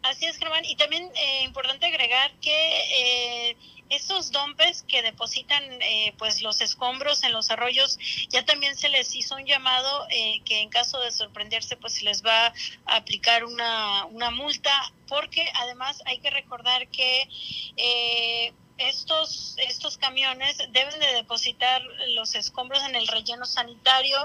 Así 0.00 0.24
es, 0.24 0.38
Germán. 0.38 0.64
Y 0.64 0.76
también 0.76 1.10
importante 1.44 1.84
agregar 1.84 2.32
que 2.40 3.54
estos 3.90 4.32
dompes 4.32 4.84
que 4.88 5.02
depositan 5.02 5.62
eh, 5.80 6.14
pues 6.18 6.42
los 6.42 6.60
escombros 6.60 7.22
en 7.24 7.32
los 7.32 7.50
arroyos 7.50 7.98
ya 8.30 8.44
también 8.44 8.76
se 8.76 8.88
les 8.88 9.14
hizo 9.14 9.36
un 9.36 9.46
llamado 9.46 10.06
eh, 10.10 10.40
que 10.44 10.60
en 10.60 10.68
caso 10.68 11.00
de 11.00 11.10
sorprenderse 11.10 11.76
pues 11.76 11.94
se 11.94 12.04
les 12.04 12.24
va 12.24 12.46
a 12.86 12.96
aplicar 12.96 13.44
una, 13.44 14.04
una 14.06 14.30
multa 14.30 14.72
porque 15.08 15.48
además 15.54 16.02
hay 16.06 16.18
que 16.18 16.30
recordar 16.30 16.88
que 16.88 17.28
eh, 17.76 18.52
estos, 18.78 19.56
estos 19.58 19.96
camiones 19.96 20.58
deben 20.72 20.98
de 21.00 21.14
depositar 21.14 21.82
los 22.14 22.34
escombros 22.34 22.82
en 22.88 22.94
el 22.94 23.06
relleno 23.08 23.46
sanitario. 23.46 24.16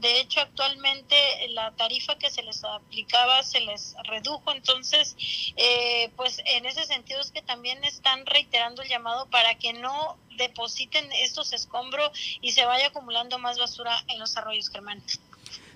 De 0.00 0.20
hecho, 0.20 0.40
actualmente 0.40 1.16
la 1.50 1.72
tarifa 1.72 2.16
que 2.16 2.30
se 2.30 2.42
les 2.42 2.62
aplicaba 2.64 3.42
se 3.42 3.60
les 3.60 3.94
redujo. 4.04 4.52
Entonces, 4.52 5.16
eh, 5.56 6.10
pues 6.16 6.40
en 6.44 6.66
ese 6.66 6.84
sentido 6.84 7.20
es 7.20 7.30
que 7.30 7.42
también 7.42 7.82
están 7.84 8.24
reiterando 8.26 8.82
el 8.82 8.88
llamado 8.88 9.26
para 9.26 9.56
que 9.56 9.72
no 9.72 10.16
depositen 10.36 11.10
estos 11.12 11.52
escombros 11.52 12.10
y 12.40 12.52
se 12.52 12.64
vaya 12.64 12.88
acumulando 12.88 13.38
más 13.38 13.58
basura 13.58 13.92
en 14.08 14.18
los 14.18 14.36
arroyos, 14.36 14.68
Germán. 14.68 15.02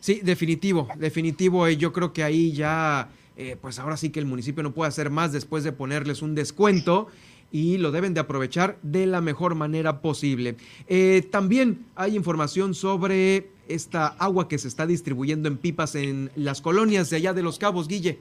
Sí, 0.00 0.20
definitivo, 0.22 0.88
definitivo. 0.96 1.66
Eh, 1.66 1.76
yo 1.76 1.92
creo 1.92 2.12
que 2.12 2.22
ahí 2.22 2.52
ya, 2.52 3.10
eh, 3.36 3.56
pues 3.60 3.78
ahora 3.78 3.96
sí 3.96 4.10
que 4.10 4.20
el 4.20 4.26
municipio 4.26 4.62
no 4.62 4.72
puede 4.72 4.88
hacer 4.88 5.10
más 5.10 5.32
después 5.32 5.64
de 5.64 5.72
ponerles 5.72 6.22
un 6.22 6.34
descuento 6.34 7.08
y 7.52 7.78
lo 7.78 7.90
deben 7.90 8.14
de 8.14 8.20
aprovechar 8.20 8.76
de 8.82 9.06
la 9.06 9.20
mejor 9.20 9.54
manera 9.54 10.00
posible. 10.00 10.56
Eh, 10.86 11.26
también 11.30 11.86
hay 11.96 12.16
información 12.16 12.74
sobre 12.74 13.50
esta 13.68 14.08
agua 14.18 14.48
que 14.48 14.58
se 14.58 14.68
está 14.68 14.86
distribuyendo 14.86 15.48
en 15.48 15.58
pipas 15.58 15.94
en 15.94 16.30
las 16.36 16.60
colonias 16.60 17.10
de 17.10 17.16
allá 17.16 17.32
de 17.32 17.42
los 17.42 17.58
Cabos, 17.58 17.88
Guille. 17.88 18.18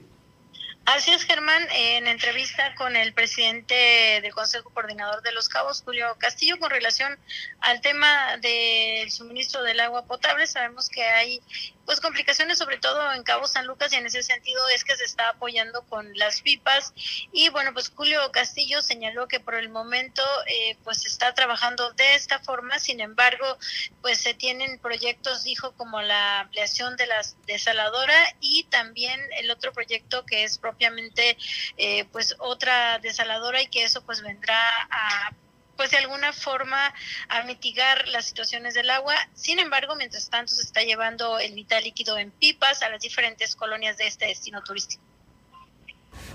Así 0.86 1.12
es, 1.12 1.24
Germán. 1.24 1.62
En 1.72 2.06
entrevista 2.06 2.74
con 2.74 2.96
el 2.96 3.12
presidente 3.12 3.74
del 4.22 4.32
Consejo 4.32 4.70
Coordinador 4.70 5.22
de 5.22 5.32
los 5.32 5.48
Cabos, 5.48 5.82
Julio 5.84 6.06
Castillo, 6.18 6.58
con 6.58 6.70
relación 6.70 7.18
al 7.60 7.80
tema 7.80 8.36
del 8.38 9.10
suministro 9.10 9.62
del 9.62 9.78
agua 9.78 10.04
potable, 10.06 10.46
sabemos 10.46 10.88
que 10.88 11.02
hay 11.02 11.42
pues 11.84 12.00
complicaciones 12.00 12.58
sobre 12.58 12.78
todo 12.78 13.12
en 13.12 13.22
Cabo 13.22 13.46
San 13.46 13.66
Lucas 13.66 13.92
y 13.92 13.96
en 13.96 14.06
ese 14.06 14.22
sentido 14.22 14.60
es 14.68 14.84
que 14.84 14.96
se 14.96 15.04
está 15.04 15.30
apoyando 15.30 15.82
con 15.82 16.12
las 16.16 16.42
pipas 16.42 16.92
y 17.32 17.48
bueno 17.48 17.72
pues 17.72 17.90
Julio 17.94 18.30
Castillo 18.32 18.82
señaló 18.82 19.28
que 19.28 19.40
por 19.40 19.54
el 19.54 19.68
momento 19.68 20.22
eh, 20.46 20.76
pues 20.84 21.04
está 21.06 21.34
trabajando 21.34 21.90
de 21.92 22.14
esta 22.14 22.38
forma. 22.40 22.78
Sin 22.78 23.00
embargo 23.00 23.58
pues 24.02 24.20
se 24.20 24.34
tienen 24.34 24.78
proyectos 24.78 25.44
dijo 25.44 25.72
como 25.72 26.00
la 26.02 26.40
ampliación 26.40 26.96
de 26.96 27.06
la 27.06 27.20
desaladora 27.46 28.14
y 28.40 28.64
también 28.64 29.20
el 29.38 29.50
otro 29.50 29.72
proyecto 29.72 30.24
que 30.24 30.44
es 30.44 30.58
propiamente 30.58 31.36
eh, 31.76 32.04
pues 32.12 32.36
otra 32.38 32.98
desaladora 32.98 33.62
y 33.62 33.66
que 33.68 33.84
eso 33.84 34.02
pues 34.02 34.22
vendrá 34.22 34.60
a 34.90 35.32
pues 35.80 35.92
de 35.92 35.96
alguna 35.96 36.34
forma 36.34 36.92
a 37.30 37.42
mitigar 37.44 38.06
las 38.08 38.26
situaciones 38.26 38.74
del 38.74 38.90
agua. 38.90 39.14
Sin 39.32 39.58
embargo, 39.58 39.96
mientras 39.96 40.28
tanto 40.28 40.52
se 40.52 40.60
está 40.60 40.82
llevando 40.82 41.38
el 41.38 41.54
vital 41.54 41.82
líquido 41.82 42.18
en 42.18 42.30
pipas 42.32 42.82
a 42.82 42.90
las 42.90 43.00
diferentes 43.00 43.56
colonias 43.56 43.96
de 43.96 44.06
este 44.06 44.26
destino 44.26 44.62
turístico. 44.62 45.02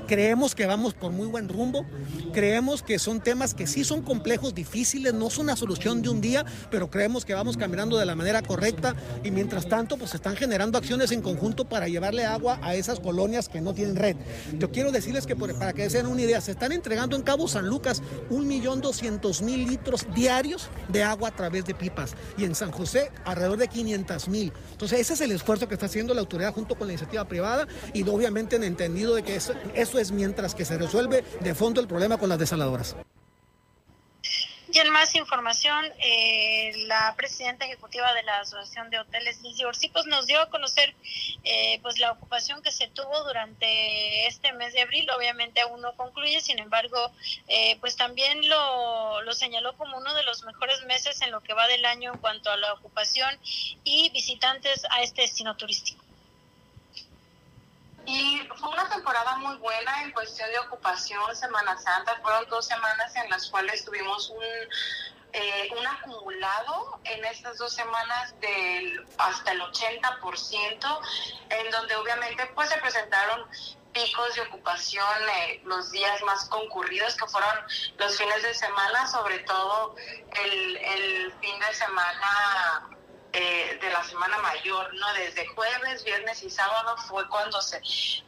Creemos 0.07 0.55
que 0.55 0.65
vamos 0.65 0.95
por 0.95 1.11
muy 1.11 1.27
buen 1.27 1.47
rumbo, 1.47 1.85
creemos 2.36 2.84
que 2.84 2.99
son 2.99 3.22
temas 3.22 3.53
que 3.53 3.66
sí 3.66 3.86
son 3.86 4.02
complejos, 4.02 4.53
difíciles, 4.53 5.14
no 5.14 5.30
son 5.30 5.45
una 5.45 5.56
solución 5.56 6.02
de 6.02 6.10
un 6.10 6.20
día, 6.20 6.44
pero 6.70 6.90
creemos 6.90 7.24
que 7.24 7.34
vamos 7.34 7.56
caminando 7.56 7.98
de 7.98 8.06
la 8.06 8.14
manera 8.14 8.41
correcta 8.41 8.94
y 9.24 9.32
mientras 9.32 9.70
tanto 9.70 9.95
pues 9.95 10.16
están 10.16 10.36
generando 10.36 10.78
acciones 10.78 11.14
en 11.14 11.22
conjunto 11.22 11.64
para 11.64 11.88
llevarle 11.88 12.26
agua 12.26 12.60
a 12.62 12.76
esas 12.76 12.99
colonias 12.99 13.48
que 13.48 13.62
no 13.62 13.74
tienen 13.74 13.95
red. 13.95 14.18
Yo 14.60 14.70
quiero 14.70 14.91
decirles 14.91 15.26
que 15.26 15.38
para 15.38 15.72
que 15.72 15.90
se 15.90 16.02
una 16.02 16.22
idea, 16.22 16.41
se 16.41 16.52
están 16.52 16.74
entregando 16.74 17.16
en 17.16 17.22
Cabo 17.22 17.48
San 17.48 17.70
Lucas 17.70 18.02
un 18.30 18.49
millón 18.49 18.82
doscientos 18.82 19.41
mil 19.41 19.66
litros 19.66 20.06
diarios 20.14 20.68
de 20.90 21.03
agua 21.03 21.30
a 21.30 21.36
través 21.36 21.64
de 21.64 21.74
pipas 21.74 22.16
y 22.38 22.44
en 22.44 22.53
San 22.53 22.72
José 22.72 23.12
alrededor 23.24 23.60
de 23.60 23.70
500 23.70 24.28
mil. 24.28 24.52
Entonces 24.74 24.99
ese 24.99 25.14
es 25.14 25.22
el 25.22 25.32
esfuerzo 25.32 25.70
que 25.70 25.76
está 25.76 25.86
haciendo 25.86 26.14
la 26.14 26.20
autoridad 26.20 26.53
junto 26.53 26.76
con 26.76 26.88
la 26.88 26.94
iniciativa 26.94 27.24
privada 27.24 27.66
y 27.94 28.03
obviamente 28.10 28.57
han 28.57 28.66
entendido 28.66 29.16
de 29.16 29.24
que 29.24 29.38
eso, 29.38 29.53
es 29.74 30.12
mientras 30.12 30.53
que 30.53 30.66
se 30.66 30.78
resuelve 30.78 31.24
de 31.40 31.56
fondo 31.56 31.80
el 31.80 31.88
problema 31.88 32.18
las 32.30 32.39
desaladoras. 32.39 32.95
Y 34.76 34.80
en 34.80 34.89
más 34.89 35.15
información, 35.15 35.85
eh, 35.99 36.73
la 36.88 37.14
presidenta 37.15 37.65
ejecutiva 37.65 38.14
de 38.14 38.23
la 38.23 38.39
Asociación 38.39 38.89
de 38.89 38.99
Hoteles, 38.99 39.41
Lizy 39.41 39.64
Orsipos, 39.64 40.06
nos 40.07 40.26
dio 40.27 40.41
a 40.41 40.49
conocer 40.49 40.93
eh, 41.43 41.80
pues 41.81 41.97
la 41.99 42.11
ocupación 42.11 42.61
que 42.61 42.72
se 42.72 42.88
tuvo 42.88 43.23
durante 43.23 44.27
este 44.27 44.52
mes 44.53 44.73
de 44.73 44.81
abril. 44.81 45.07
Obviamente 45.11 45.61
aún 45.61 45.80
no 45.81 45.95
concluye, 45.95 46.41
sin 46.41 46.60
embargo, 46.60 47.11
eh, 47.47 47.77
pues 47.80 47.95
también 47.95 48.49
lo, 48.49 49.22
lo 49.22 49.34
señaló 49.34 49.77
como 49.77 49.97
uno 49.97 50.14
de 50.14 50.23
los 50.23 50.43
mejores 50.43 50.84
meses 50.88 51.22
en 51.22 51.31
lo 51.31 51.41
que 51.41 51.53
va 51.53 51.68
del 51.68 51.85
año 51.85 52.11
en 52.14 52.19
cuanto 52.19 52.49
a 52.49 52.57
la 52.57 52.73
ocupación 52.73 53.30
y 53.84 54.10
visitantes 54.10 54.84
a 54.89 55.03
este 55.03 55.22
destino 55.22 55.56
turístico. 55.56 56.05
Y 58.06 58.48
fue 58.60 58.69
una 58.69 58.88
temporada 58.90 59.36
muy 59.38 59.56
buena 59.57 60.03
en 60.03 60.11
cuestión 60.11 60.49
de 60.52 60.60
ocupación, 60.60 61.36
Semana 61.36 61.77
Santa. 61.77 62.19
Fueron 62.22 62.48
dos 62.49 62.65
semanas 62.65 63.15
en 63.15 63.30
las 63.30 63.49
cuales 63.49 63.84
tuvimos 63.84 64.30
un, 64.30 64.44
eh, 65.34 65.69
un 65.77 65.88
acumulado 65.88 66.99
en 67.03 67.26
estas 67.26 67.57
dos 67.57 67.73
semanas 67.73 68.40
del 68.40 69.06
hasta 69.18 69.52
el 69.52 69.61
80%, 69.61 70.99
en 71.49 71.72
donde 71.72 71.95
obviamente 71.95 72.45
pues 72.53 72.69
se 72.69 72.77
presentaron 72.77 73.48
picos 73.91 74.36
de 74.36 74.41
ocupación 74.41 75.07
eh, 75.40 75.61
los 75.64 75.90
días 75.90 76.22
más 76.23 76.48
concurridos 76.49 77.15
que 77.15 77.26
fueron 77.27 77.56
los 77.98 78.18
fines 78.18 78.44
de 78.44 78.53
semana, 78.53 79.07
sobre 79.07 79.40
todo 79.40 79.95
el, 80.44 80.77
el 80.77 81.34
fin 81.41 81.60
de 81.60 81.73
semana 81.73 82.94
eh, 83.36 83.78
de 83.82 83.90
la 83.90 84.03
semana 84.03 84.38
mayor, 84.38 84.94
¿no? 84.94 85.14
Desde 85.14 85.45
jueves, 85.48 86.03
viernes 86.03 86.41
y 86.44 86.49
sábado 86.49 86.95
fue 87.10 87.28
cuando 87.28 87.62
se 87.62 87.82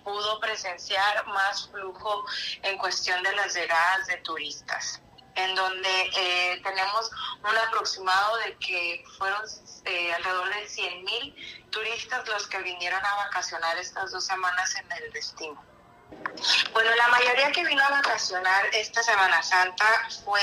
pudo 0.03 0.39
presenciar 0.39 1.25
más 1.27 1.69
flujo 1.71 2.25
en 2.63 2.77
cuestión 2.77 3.23
de 3.23 3.33
las 3.35 3.55
llegadas 3.55 4.07
de 4.07 4.17
turistas 4.17 5.01
en 5.37 5.55
donde 5.55 6.11
eh, 6.17 6.59
tenemos 6.63 7.11
un 7.43 7.57
aproximado 7.67 8.37
de 8.37 8.57
que 8.57 9.03
fueron 9.17 9.41
eh, 9.85 10.13
alrededor 10.13 10.53
de 10.53 10.67
100 10.67 11.03
mil 11.03 11.67
turistas 11.69 12.27
los 12.27 12.47
que 12.47 12.57
vinieron 12.63 13.03
a 13.05 13.15
vacacionar 13.15 13.77
estas 13.77 14.11
dos 14.11 14.25
semanas 14.25 14.75
en 14.75 14.91
el 14.91 15.13
destino. 15.13 15.66
Bueno, 16.71 16.93
la 16.95 17.07
mayoría 17.07 17.51
que 17.51 17.65
vino 17.65 17.83
a 17.83 17.89
vacacionar 17.89 18.67
esta 18.73 19.01
Semana 19.01 19.41
Santa 19.41 20.07
fue 20.23 20.41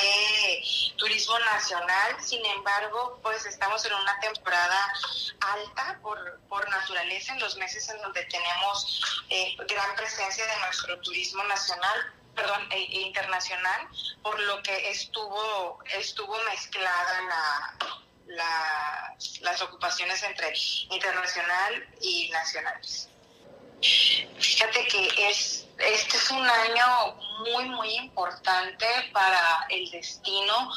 turismo 0.97 1.39
nacional, 1.39 2.17
sin 2.21 2.45
embargo, 2.45 3.21
pues 3.23 3.47
estamos 3.47 3.85
en 3.85 3.95
una 3.95 4.19
temporada 4.21 4.93
alta 5.41 5.99
por, 6.03 6.41
por 6.49 6.69
naturaleza 6.69 7.35
en 7.35 7.41
los 7.41 7.57
meses 7.57 7.89
en 7.89 8.03
donde 8.03 8.25
tenemos 8.25 9.23
eh, 9.31 9.57
gran 9.69 9.95
presencia 9.95 10.45
de 10.45 10.59
nuestro 10.61 11.01
turismo 11.01 11.45
nacional 11.45 12.13
perdón, 12.35 12.69
e, 12.73 12.79
e 12.79 13.01
internacional, 13.03 13.89
por 14.23 14.39
lo 14.41 14.63
que 14.63 14.91
estuvo, 14.91 15.79
estuvo 15.97 16.37
mezclada 16.51 17.21
la, 17.29 17.75
la, 18.27 19.17
las 19.43 19.63
ocupaciones 19.63 20.23
entre 20.25 20.53
internacional 20.91 21.89
y 22.01 22.31
nacionales. 22.31 23.09
Fíjate 24.39 24.87
que 24.91 25.29
es, 25.29 25.64
este 25.79 26.17
es 26.17 26.31
un 26.31 26.49
año 26.49 27.17
muy, 27.41 27.65
muy 27.71 27.95
importante 27.97 28.87
para 29.13 29.67
el 29.69 29.91
destino 29.91 30.71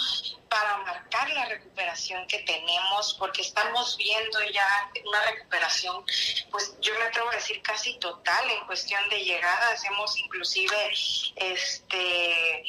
para 0.50 0.78
marcar 0.78 1.30
la 1.32 1.46
recuperación 1.46 2.26
que 2.28 2.40
tenemos, 2.40 3.16
porque 3.16 3.42
estamos 3.42 3.98
viendo 3.98 4.42
ya 4.44 4.92
una 5.06 5.22
recuperación, 5.22 6.06
pues 6.52 6.74
yo 6.82 6.94
me 6.98 7.06
atrevo 7.06 7.30
a 7.30 7.36
decir 7.36 7.62
casi 7.62 7.98
total 8.00 8.50
en 8.50 8.66
cuestión 8.66 9.08
de 9.10 9.24
llegadas. 9.24 9.84
Hemos 9.86 10.18
inclusive 10.18 10.76
este 11.36 12.64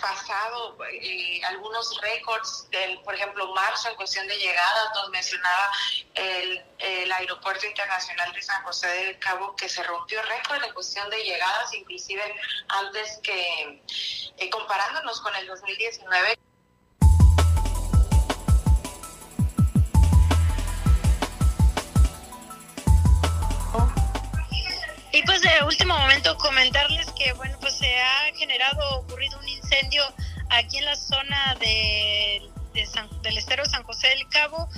pasado 0.00 0.76
eh, 0.90 1.40
algunos 1.44 2.00
récords, 2.00 2.68
por 3.04 3.14
ejemplo, 3.14 3.52
marzo 3.54 3.88
en 3.88 3.96
cuestión 3.96 4.26
de 4.26 4.36
llegadas, 4.36 4.88
nos 4.94 5.10
mencionaba 5.10 5.70
el, 6.14 6.64
el 6.78 7.12
aeropuerto 7.12 7.66
internacional 7.66 8.32
de 8.32 8.42
San 8.42 8.62
José 8.64 8.88
del 8.88 9.18
Cabo 9.18 9.54
que 9.54 9.68
se 9.68 9.82
rompió 9.84 10.20
récord 10.22 10.64
en 10.64 10.72
cuestión 10.72 11.08
de 11.10 11.22
llegadas, 11.22 11.71
inclusive 11.74 12.22
antes 12.68 13.20
que 13.22 13.82
eh, 14.38 14.50
comparándonos 14.50 15.20
con 15.20 15.34
el 15.36 15.46
2019. 15.46 16.38
Y 25.14 25.22
pues 25.24 25.42
de 25.42 25.64
último 25.66 25.96
momento 25.96 26.36
comentarles 26.38 27.06
que 27.12 27.32
bueno 27.34 27.58
pues 27.60 27.76
se 27.76 28.00
ha 28.00 28.34
generado 28.34 29.00
ocurrido 29.00 29.38
un 29.38 29.48
incendio 29.48 30.02
aquí 30.48 30.78
en 30.78 30.86
la 30.86 30.96
zona 30.96 31.54
de, 31.60 32.50
del 32.72 33.38
estero 33.38 33.64
San 33.66 33.82
José 33.82 34.08
del 34.08 34.28
Cabo. 34.28 34.68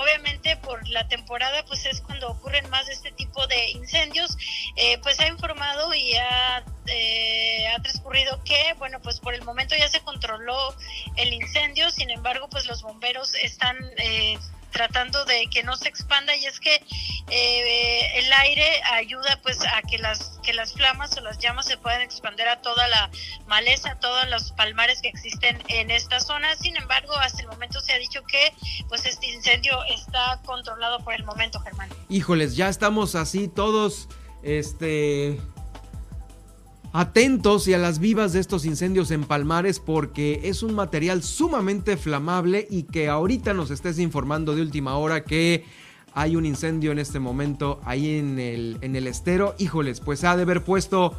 Obviamente 0.00 0.56
por 0.56 0.86
la 0.88 1.06
temporada 1.08 1.64
pues 1.66 1.84
es 1.84 2.00
cuando 2.00 2.30
ocurren 2.30 2.68
más 2.70 2.88
este 2.88 3.12
tipo 3.12 3.46
de 3.46 3.70
incendios. 3.70 4.36
Eh, 4.76 4.98
pues 5.02 5.20
ha 5.20 5.26
informado 5.26 5.92
y 5.94 6.14
ha, 6.14 6.64
eh, 6.86 7.66
transcurrido 7.82 8.42
que 8.44 8.74
bueno 8.78 9.00
pues 9.00 9.20
por 9.20 9.34
el 9.34 9.42
momento 9.42 9.74
ya 9.76 9.88
se 9.88 10.00
controló 10.00 10.74
el 11.16 11.32
incendio. 11.32 11.90
Sin 11.90 12.10
embargo 12.10 12.48
pues 12.48 12.66
los 12.66 12.82
bomberos 12.82 13.34
están 13.34 13.76
eh, 13.98 14.38
tratando 14.70 15.24
de 15.24 15.46
que 15.48 15.62
no 15.62 15.76
se 15.76 15.88
expanda 15.88 16.34
y 16.36 16.44
es 16.46 16.60
que 16.60 16.82
eh, 17.30 18.18
el 18.18 18.32
aire 18.32 18.82
ayuda 18.92 19.38
pues 19.42 19.58
a 19.64 19.82
que 19.82 19.98
las 19.98 20.38
que 20.42 20.52
las 20.52 20.72
flamas 20.72 21.16
o 21.16 21.20
las 21.20 21.38
llamas 21.38 21.66
se 21.66 21.76
puedan 21.76 22.02
expandir 22.02 22.48
a 22.48 22.60
toda 22.60 22.88
la 22.88 23.10
maleza, 23.46 23.92
a 23.92 24.00
todos 24.00 24.28
los 24.28 24.52
palmares 24.52 25.00
que 25.02 25.08
existen 25.08 25.62
en 25.68 25.90
esta 25.90 26.20
zona. 26.20 26.54
Sin 26.56 26.76
embargo, 26.76 27.14
hasta 27.16 27.42
el 27.42 27.48
momento 27.48 27.80
se 27.80 27.92
ha 27.92 27.98
dicho 27.98 28.22
que 28.24 28.52
pues 28.88 29.04
este 29.06 29.26
incendio 29.28 29.82
está 29.84 30.40
controlado 30.44 31.00
por 31.00 31.14
el 31.14 31.24
momento, 31.24 31.60
Germán. 31.60 31.88
Híjoles, 32.08 32.56
ya 32.56 32.68
estamos 32.68 33.14
así 33.14 33.48
todos 33.48 34.08
este 34.42 35.38
atentos 36.92 37.68
y 37.68 37.74
a 37.74 37.78
las 37.78 38.00
vivas 38.00 38.32
de 38.32 38.40
estos 38.40 38.64
incendios 38.64 39.10
en 39.10 39.24
Palmares 39.24 39.78
porque 39.78 40.40
es 40.44 40.62
un 40.62 40.74
material 40.74 41.22
sumamente 41.22 41.96
flamable 41.96 42.66
y 42.68 42.84
que 42.84 43.08
ahorita 43.08 43.54
nos 43.54 43.70
estés 43.70 43.98
informando 43.98 44.54
de 44.54 44.62
última 44.62 44.96
hora 44.96 45.22
que 45.22 45.64
hay 46.14 46.34
un 46.34 46.44
incendio 46.44 46.90
en 46.90 46.98
este 46.98 47.20
momento 47.20 47.80
ahí 47.84 48.16
en 48.16 48.38
el, 48.38 49.06
estero. 49.06 49.54
Híjoles, 49.58 50.00
pues 50.00 50.24
ha 50.24 50.36
de 50.36 50.42
haber 50.42 50.64
puesto 50.64 51.14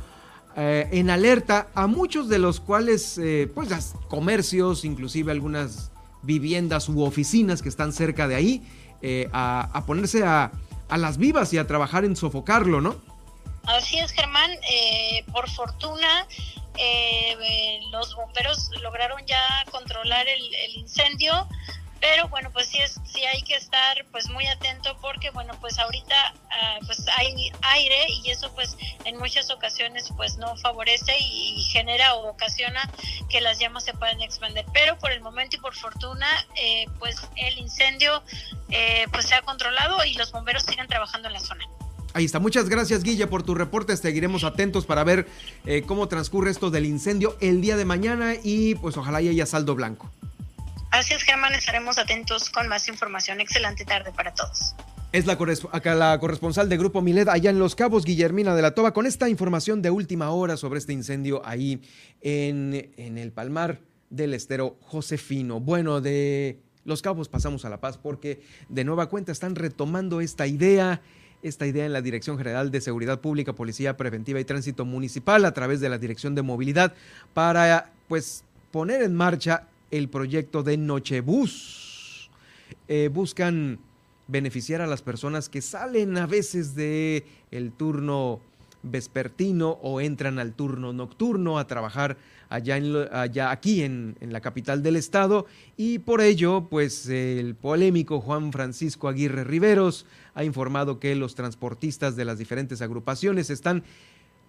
eh, 0.58 0.90
en 0.92 1.10
alerta 1.10 1.68
a 1.74 1.88
muchos 1.88 2.28
de 2.28 2.40
los 2.40 2.60
cuales, 2.60 3.18
eh, 3.18 3.50
pues 3.54 3.70
las 3.70 3.96
comercios, 4.10 4.84
inclusive 4.84 5.32
algunas 5.32 5.92
viviendas 6.24 6.90
u 6.90 7.02
oficinas 7.04 7.62
que 7.62 7.70
están 7.70 7.94
cerca 7.94 8.28
de 8.28 8.36
ahí, 8.36 8.64
eh, 9.02 9.30
a, 9.32 9.84
ponerse 9.88 10.26
a 10.26 10.52
las 10.90 11.18
vivas 11.18 11.54
y 11.54 11.58
a 11.58 11.66
trabajar 11.66 12.04
en 12.04 12.18
sofocarlo, 12.18 12.82
¿no? 12.82 13.11
Así 13.66 14.00
es, 14.00 14.12
Germán. 14.12 14.52
Eh, 14.70 15.24
por 15.32 15.50
fortuna, 15.50 16.28
eh, 16.78 17.80
los 17.92 18.16
bomberos 18.16 18.70
lograron 18.82 19.26
ya 19.26 19.42
controlar 19.70 20.28
el, 20.28 20.56
el, 20.56 20.76
incendio, 20.78 21.48
pero 22.00 22.28
bueno, 22.30 22.50
pues 22.52 22.68
sí, 22.68 22.80
es, 22.80 23.00
sí 23.06 23.24
hay 23.26 23.44
que 23.44 23.56
estar 23.56 24.04
pues 24.12 24.28
muy 24.30 24.48
atento 24.48 24.98
porque 25.00 25.30
bueno, 25.30 25.54
pues 25.62 25.78
ahorita 25.78 26.34
uh, 26.34 26.86
pues 26.88 27.06
hay 27.16 27.52
aire 27.62 28.08
y 28.10 28.32
eso 28.32 28.52
pues 28.56 28.76
en 29.06 29.18
muchas 29.18 29.52
ocasiones 29.52 30.10
pues 30.18 30.38
no 30.38 30.56
favorece 30.58 31.16
y, 31.20 31.62
genera 31.72 32.16
o 32.16 32.30
ocasiona 32.30 32.90
que 33.30 33.40
las 33.40 33.60
llamas 33.60 33.84
se 33.84 33.94
puedan 33.94 34.22
expandir. 34.22 34.66
Pero 34.74 34.98
por 34.98 35.12
el 35.12 35.22
momento 35.22 35.58
y 35.58 35.60
por 35.60 35.76
fortuna, 35.76 36.28
eh, 36.56 36.86
pues 36.98 37.16
el 37.36 37.60
incendio 37.60 38.24
pues 39.12 39.28
se 39.28 39.36
ha 39.36 39.42
controlado 39.44 40.04
y 40.04 40.16
los 40.16 40.32
bomberos 40.32 40.64
siguen 40.64 40.88
trabajando 40.88 41.28
en 41.28 41.34
la 41.36 41.40
zona. 41.40 41.66
Ahí 42.14 42.26
está. 42.26 42.40
Muchas 42.40 42.68
gracias, 42.68 43.04
Guilla, 43.04 43.30
por 43.30 43.44
tu 43.44 43.56
reporte. 43.56 43.96
Seguiremos 43.96 44.44
atentos 44.44 44.86
para 44.86 45.04
ver 45.04 45.28
eh, 45.66 45.84
cómo 45.86 46.08
transcurre 46.08 46.52
esto 46.52 46.70
del 46.70 46.86
incendio 46.86 47.38
el 47.40 47.62
día 47.62 47.78
de 47.78 47.86
mañana 47.86 48.34
y 48.44 48.76
pues 48.76 48.98
ojalá 48.98 49.20
haya 49.20 49.46
saldo 49.46 49.76
blanco. 49.76 50.12
Así 50.92 51.14
es, 51.14 51.24
Germán, 51.24 51.54
estaremos 51.54 51.98
atentos 51.98 52.50
con 52.50 52.68
más 52.68 52.90
información. 52.90 53.40
Excelente 53.40 53.86
tarde 53.86 54.12
para 54.12 54.34
todos. 54.34 54.76
Es 55.14 55.26
la, 55.26 55.38
acá 55.72 55.96
la 55.96 56.18
corresponsal 56.20 56.70
de 56.70 56.78
Grupo 56.78 57.02
Milet 57.02 57.28
allá 57.30 57.50
en 57.50 57.60
Los 57.60 57.76
Cabos, 57.76 58.06
Guillermina 58.06 58.56
de 58.56 58.62
la 58.62 58.76
Toba, 58.76 58.94
con 58.94 59.06
esta 59.06 59.30
información 59.30 59.82
de 59.82 59.90
última 59.90 60.32
hora 60.32 60.58
sobre 60.58 60.80
este 60.80 60.94
incendio 60.94 61.42
ahí 61.46 61.82
en, 62.22 62.92
en 62.98 63.18
el 63.18 63.32
Palmar 63.32 63.80
del 64.10 64.34
Estero 64.34 64.78
Josefino. 64.82 65.60
Bueno, 65.60 66.02
de 66.02 66.62
Los 66.84 67.02
Cabos 67.02 67.30
pasamos 67.30 67.64
a 67.66 67.70
La 67.70 67.82
Paz 67.82 67.98
porque 67.98 68.42
de 68.70 68.84
nueva 68.84 69.08
cuenta 69.08 69.32
están 69.32 69.56
retomando 69.56 70.22
esta 70.22 70.48
idea 70.48 71.02
esta 71.44 71.68
idea 71.68 71.86
en 71.86 71.94
la 71.94 72.02
Dirección 72.02 72.38
General 72.38 72.72
de 72.72 72.82
Seguridad 72.82 73.20
Pública, 73.20 73.54
Policía 73.54 73.98
Preventiva 73.98 74.40
y 74.40 74.46
Tránsito 74.46 74.86
Municipal 74.86 75.46
a 75.46 75.54
través 75.54 75.80
de 75.80 75.90
la 75.90 75.98
Dirección 75.98 76.36
de 76.36 76.42
Movilidad 76.42 76.94
para 77.34 77.92
pues 78.08 78.44
poner 78.72 79.02
en 79.02 79.16
marcha 79.16 79.68
el 79.90 80.10
proyecto 80.10 80.64
de 80.64 80.78
Nochebus. 80.78 82.30
Eh, 82.88 83.10
buscan 83.12 83.80
beneficiar 84.28 84.82
a 84.82 84.88
las 84.88 85.02
personas 85.02 85.50
que 85.50 85.62
salen 85.62 86.18
a 86.18 86.26
veces 86.26 86.76
de 86.76 87.26
el 87.52 87.72
turno 87.72 88.40
vespertino 88.84 89.78
o 89.82 90.02
entran 90.02 90.40
al 90.40 90.54
turno 90.54 90.94
nocturno 90.94 91.60
a 91.60 91.68
trabajar 91.68 92.18
allá, 92.52 93.52
aquí 93.52 93.82
en, 93.82 94.16
la 94.20 94.42
capital 94.42 94.84
del 94.84 94.96
estado 94.96 95.46
y 95.78 96.00
por 96.00 96.22
ello 96.22 96.68
pues 96.70 97.08
el 97.08 97.56
polémico 97.56 98.20
Juan 98.20 98.52
Francisco 98.52 99.08
Aguirre 99.08 99.44
Riveros 99.44 100.06
ha 100.36 100.44
informado 100.44 101.00
que 101.00 101.16
los 101.16 101.36
transportistas 101.36 102.16
de 102.16 102.26
las 102.26 102.38
diferentes 102.38 102.82
agrupaciones 102.82 103.50
están 103.50 103.84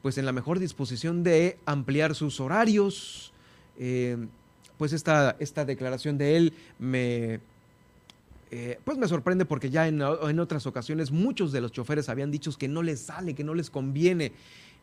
pues 0.02 0.18
en 0.18 0.26
la 0.26 0.32
mejor 0.32 0.58
disposición 0.58 1.22
de 1.22 1.58
ampliar 1.64 2.14
sus 2.14 2.40
horarios. 2.40 3.32
Eh, 3.78 4.16
pues 4.76 4.92
esta, 4.92 5.36
esta 5.38 5.64
declaración 5.64 6.18
de 6.18 6.36
él 6.36 6.52
me, 6.80 7.40
eh, 8.54 8.78
pues 8.84 8.98
me 8.98 9.08
sorprende 9.08 9.46
porque 9.46 9.70
ya 9.70 9.88
en, 9.88 10.02
otras 10.02 10.66
ocasiones 10.66 11.10
muchos 11.10 11.52
de 11.52 11.62
los 11.62 11.72
choferes 11.72 12.10
habían 12.10 12.30
dicho 12.30 12.52
que 12.58 12.68
no 12.68 12.82
les 12.82 13.00
sale, 13.00 13.34
que 13.34 13.44
no 13.44 13.54
les 13.54 13.70
conviene. 13.70 14.32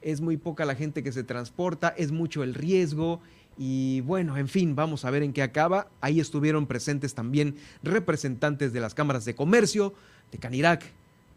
Es 0.02 0.22
muy 0.22 0.38
poca 0.38 0.66
la 0.66 0.76
gente 0.76 1.04
que 1.04 1.12
se 1.12 1.24
transporta, 1.24 1.90
es 1.98 2.12
mucho 2.12 2.44
el 2.44 2.54
riesgo 2.54 3.20
y 3.58 4.00
bueno, 4.02 4.38
en 4.38 4.48
fin, 4.48 4.74
vamos 4.74 5.04
a 5.04 5.12
ver 5.12 5.22
en 5.22 5.34
qué 5.34 5.42
acaba. 5.42 5.88
Ahí 6.00 6.22
estuvieron 6.22 6.66
presentes 6.66 7.14
también 7.14 7.56
representantes 7.84 8.72
de 8.72 8.80
las 8.80 8.94
cámaras 8.94 9.26
de 9.26 9.36
comercio, 9.36 9.94
de 10.32 10.38
Canirac, 10.38 10.86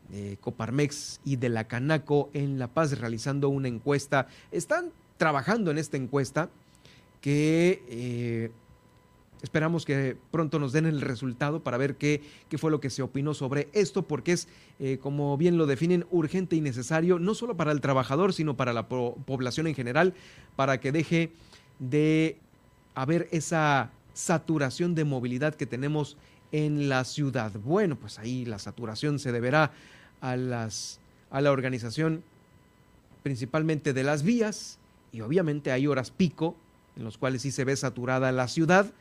de 0.09 0.37
Coparmex 0.41 1.21
y 1.25 1.37
de 1.37 1.49
la 1.49 1.67
Canaco 1.67 2.31
en 2.33 2.61
La 2.61 2.69
Paz 2.69 2.97
realizando 2.99 3.49
una 3.49 3.67
encuesta. 3.67 4.29
Están 4.53 4.93
trabajando 5.17 5.73
en 5.73 5.79
esta 5.79 5.97
encuesta 5.97 6.49
que 7.21 7.83
eh, 7.89 8.51
Esperamos 9.43 9.85
que 9.85 10.17
pronto 10.31 10.61
nos 10.61 10.73
den 10.73 10.87
el 10.87 11.01
resultado 11.01 11.65
para 11.65 11.77
ver 11.77 11.97
qué, 11.97 12.23
qué 12.49 12.59
fue 12.59 12.71
lo 12.71 12.81
que 12.81 12.91
se 12.91 13.03
opinó 13.03 13.35
sobre 13.35 13.69
esto, 13.73 14.07
porque 14.07 14.33
es, 14.33 14.49
eh, 14.79 14.99
como 15.03 15.37
bien 15.37 15.59
lo 15.59 15.67
definen, 15.67 16.07
urgente 16.13 16.55
y 16.55 16.61
necesario, 16.61 17.19
no 17.19 17.35
solo 17.35 17.57
para 17.57 17.73
el 17.73 17.81
trabajador, 17.81 18.33
sino 18.33 18.57
para 18.57 18.73
la 18.73 18.89
población 18.89 19.67
en 19.67 19.75
general, 19.75 20.15
para 20.55 20.79
que 20.79 20.93
deje 20.93 21.33
de 21.81 22.39
haber 22.95 23.29
esa 23.33 23.91
saturación 24.15 24.95
de 24.95 25.05
movilidad 25.05 25.55
que 25.55 25.67
tenemos 25.67 26.17
en 26.53 26.89
la 26.89 27.05
ciudad. 27.05 27.51
Bueno, 27.65 27.97
pues 27.97 28.21
ahí 28.21 28.45
la 28.45 28.61
saturación 28.61 29.19
se 29.19 29.33
deberá 29.33 29.73
a, 30.21 30.37
las, 30.37 31.01
a 31.31 31.41
la 31.41 31.51
organización 31.51 32.23
principalmente 33.25 33.93
de 33.93 34.05
las 34.05 34.23
vías 34.23 34.79
y 35.11 35.21
obviamente 35.21 35.73
hay 35.73 35.87
horas 35.87 36.11
pico 36.11 36.55
en 36.97 37.05
los 37.05 37.19
cuales 37.19 37.43
sí 37.43 37.51
se 37.51 37.65
ve 37.65 37.75
saturada 37.75 38.31
la 38.33 38.49
ciudad 38.49 38.93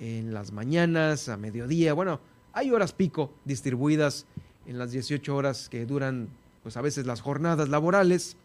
en 0.00 0.34
las 0.34 0.52
mañanas, 0.52 1.28
a 1.28 1.36
mediodía. 1.36 1.94
Bueno, 1.94 2.20
hay 2.52 2.70
horas 2.70 2.92
pico 2.92 3.32
distribuidas 3.44 4.26
en 4.66 4.78
las 4.78 4.92
18 4.92 5.34
horas 5.34 5.68
que 5.68 5.86
duran, 5.86 6.28
pues 6.62 6.76
a 6.76 6.80
veces 6.80 7.06
las 7.06 7.20
jornadas 7.20 7.68
laborales. 7.68 8.36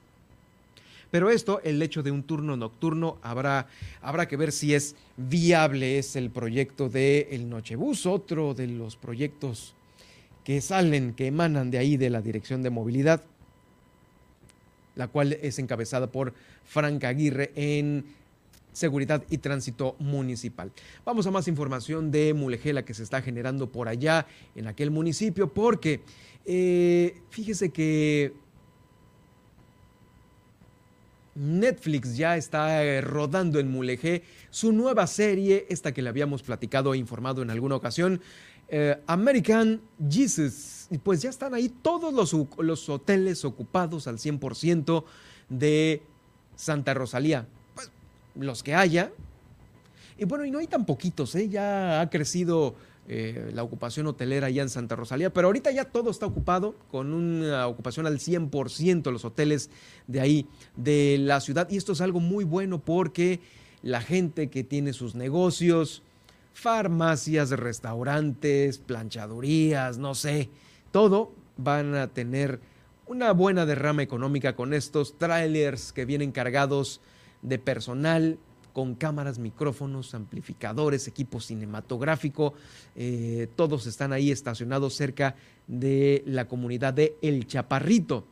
Pero 1.11 1.29
esto, 1.29 1.59
el 1.63 1.81
hecho 1.81 2.03
de 2.03 2.11
un 2.11 2.23
turno 2.23 2.55
nocturno, 2.55 3.17
habrá, 3.23 3.67
habrá 4.01 4.27
que 4.27 4.37
ver 4.37 4.51
si 4.51 4.75
es 4.75 4.95
viable. 5.17 5.97
Es 5.97 6.15
el 6.15 6.29
proyecto 6.29 6.89
de 6.89 7.29
El 7.31 7.49
Nochebus, 7.49 8.05
otro 8.05 8.53
de 8.53 8.67
los 8.67 8.95
proyectos 8.95 9.73
que 10.43 10.61
salen, 10.61 11.13
que 11.13 11.27
emanan 11.27 11.71
de 11.71 11.79
ahí 11.79 11.97
de 11.97 12.09
la 12.09 12.21
Dirección 12.21 12.61
de 12.61 12.69
Movilidad, 12.69 13.23
la 14.95 15.07
cual 15.07 15.33
es 15.33 15.59
encabezada 15.59 16.07
por 16.07 16.33
Frank 16.65 17.03
Aguirre 17.03 17.51
en 17.55 18.05
Seguridad 18.79 19.25
y 19.29 19.39
Tránsito 19.39 19.97
Municipal. 19.99 20.71
Vamos 21.03 21.27
a 21.27 21.31
más 21.31 21.49
información 21.49 22.11
de 22.11 22.33
Mulegela 22.33 22.85
que 22.85 22.93
se 22.93 23.03
está 23.03 23.21
generando 23.21 23.69
por 23.69 23.89
allá 23.89 24.25
en 24.55 24.67
aquel 24.67 24.89
municipio, 24.89 25.53
porque 25.53 25.99
eh, 26.45 27.21
fíjese 27.29 27.71
que 27.71 28.31
Netflix 31.35 32.15
ya 32.15 32.37
está 32.37 32.81
eh, 32.85 33.01
rodando 33.01 33.59
en 33.59 33.69
Mulegé 33.69 34.23
su 34.49 34.71
nueva 34.71 35.07
serie, 35.07 35.65
esta 35.69 35.91
que 35.91 36.01
le 36.01 36.07
habíamos 36.07 36.41
platicado 36.41 36.93
e 36.93 36.97
informado 36.97 37.41
en 37.41 37.49
alguna 37.49 37.75
ocasión, 37.75 38.21
eh, 38.69 38.97
American 39.07 39.81
Jesus. 40.09 40.87
Pues 41.03 41.21
ya 41.21 41.29
están 41.29 41.53
ahí 41.53 41.67
todos 41.67 42.13
los, 42.13 42.33
los 42.59 42.87
hoteles 42.87 43.43
ocupados 43.43 44.07
al 44.07 44.19
100% 44.19 45.03
de 45.49 46.01
Santa 46.55 46.93
Rosalía 46.93 47.45
los 48.39 48.63
que 48.63 48.75
haya. 48.75 49.11
Y 50.17 50.25
bueno, 50.25 50.45
y 50.45 50.51
no 50.51 50.59
hay 50.59 50.67
tan 50.67 50.85
poquitos, 50.85 51.33
¿eh? 51.35 51.47
ya 51.47 52.01
ha 52.01 52.09
crecido 52.09 52.75
eh, 53.07 53.51
la 53.53 53.63
ocupación 53.63 54.05
hotelera 54.07 54.47
allá 54.47 54.61
en 54.61 54.69
Santa 54.69 54.95
Rosalía, 54.95 55.31
pero 55.31 55.47
ahorita 55.47 55.71
ya 55.71 55.85
todo 55.85 56.11
está 56.11 56.25
ocupado, 56.25 56.75
con 56.91 57.13
una 57.13 57.67
ocupación 57.67 58.05
al 58.05 58.19
100% 58.19 59.11
los 59.11 59.25
hoteles 59.25 59.69
de 60.07 60.19
ahí, 60.19 60.47
de 60.75 61.17
la 61.19 61.39
ciudad. 61.39 61.69
Y 61.69 61.77
esto 61.77 61.93
es 61.93 62.01
algo 62.01 62.19
muy 62.19 62.43
bueno 62.43 62.79
porque 62.79 63.39
la 63.81 64.01
gente 64.01 64.49
que 64.49 64.63
tiene 64.63 64.93
sus 64.93 65.15
negocios, 65.15 66.03
farmacias, 66.53 67.51
restaurantes, 67.51 68.77
planchadurías, 68.77 69.97
no 69.97 70.15
sé, 70.15 70.49
todo 70.91 71.31
van 71.55 71.95
a 71.95 72.07
tener 72.07 72.59
una 73.07 73.31
buena 73.31 73.65
derrama 73.65 74.03
económica 74.03 74.55
con 74.55 74.73
estos 74.73 75.17
trailers 75.17 75.93
que 75.93 76.05
vienen 76.05 76.31
cargados 76.31 77.01
de 77.41 77.59
personal 77.59 78.37
con 78.73 78.95
cámaras, 78.95 79.39
micrófonos, 79.39 80.13
amplificadores, 80.13 81.07
equipo 81.07 81.39
cinematográfico. 81.39 82.53
Eh, 82.95 83.47
todos 83.55 83.87
están 83.87 84.13
ahí 84.13 84.31
estacionados 84.31 84.93
cerca 84.93 85.35
de 85.67 86.23
la 86.25 86.47
comunidad 86.47 86.93
de 86.93 87.17
El 87.21 87.47
Chaparrito. 87.47 88.25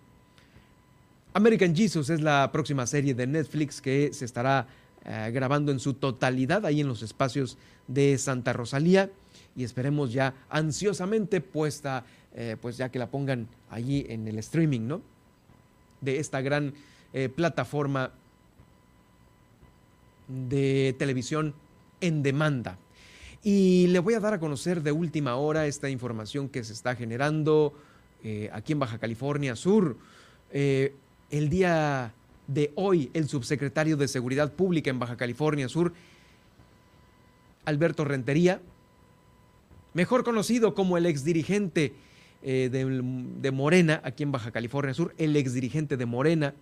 American 1.34 1.76
Jesus 1.76 2.10
es 2.10 2.22
la 2.22 2.50
próxima 2.52 2.88
serie 2.88 3.14
de 3.14 3.28
Netflix 3.28 3.82
que 3.82 4.12
se 4.14 4.26
estará 4.26 4.68
eh, 5.06 5.32
grabando 5.34 5.72
en 5.72 5.80
su 5.80 5.94
totalidad 5.96 6.66
ahí 6.66 6.82
en 6.82 6.88
los 6.88 7.04
espacios 7.04 7.58
de 7.88 8.18
Santa 8.18 8.54
Rosalía 8.54 9.12
y 9.56 9.64
esperemos 9.64 10.14
ya 10.14 10.34
ansiosamente 10.50 11.42
puesta, 11.42 12.06
eh, 12.34 12.58
pues 12.62 12.78
ya 12.78 12.90
que 12.90 13.00
la 13.00 13.10
pongan 13.10 13.48
allí 13.70 14.06
en 14.08 14.28
el 14.28 14.40
streaming, 14.40 14.88
¿no? 14.88 15.02
De 16.02 16.20
esta 16.20 16.42
gran 16.42 16.74
plataforma 17.36 18.12
de 20.28 20.96
televisión 20.98 21.54
en 22.02 22.24
demanda. 22.24 22.78
Y 23.44 23.88
le 23.88 24.00
voy 24.00 24.14
a 24.14 24.20
dar 24.20 24.34
a 24.34 24.40
conocer 24.40 24.84
de 24.84 24.92
última 24.92 25.36
hora 25.36 25.68
esta 25.68 25.90
información 25.90 26.50
que 26.50 26.64
se 26.64 26.74
está 26.74 26.96
generando 26.96 27.74
eh, 28.24 28.50
aquí 28.52 28.74
en 28.74 28.80
Baja 28.80 28.98
California 28.98 29.56
Sur. 29.56 29.98
Eh, 30.52 30.94
el 31.30 31.50
día 31.50 32.14
de 32.48 32.72
hoy, 32.76 33.10
el 33.14 33.28
subsecretario 33.28 33.98
de 33.98 34.08
Seguridad 34.08 34.52
Pública 34.52 34.90
en 34.90 35.00
Baja 35.00 35.18
California 35.18 35.70
Sur, 35.70 35.94
Alberto 37.66 38.06
Rentería, 38.06 38.62
mejor 39.94 40.24
conocido 40.24 40.74
como 40.74 40.98
el 40.98 41.06
exdirigente 41.06 41.94
eh, 42.44 42.70
de, 42.72 42.86
de 43.42 43.52
Morena, 43.52 44.02
aquí 44.04 44.24
en 44.24 44.32
Baja 44.32 44.52
California 44.52 44.94
Sur, 44.94 45.14
el 45.18 45.36
exdirigente 45.36 45.98
de 45.98 46.06
Morena, 46.06 46.54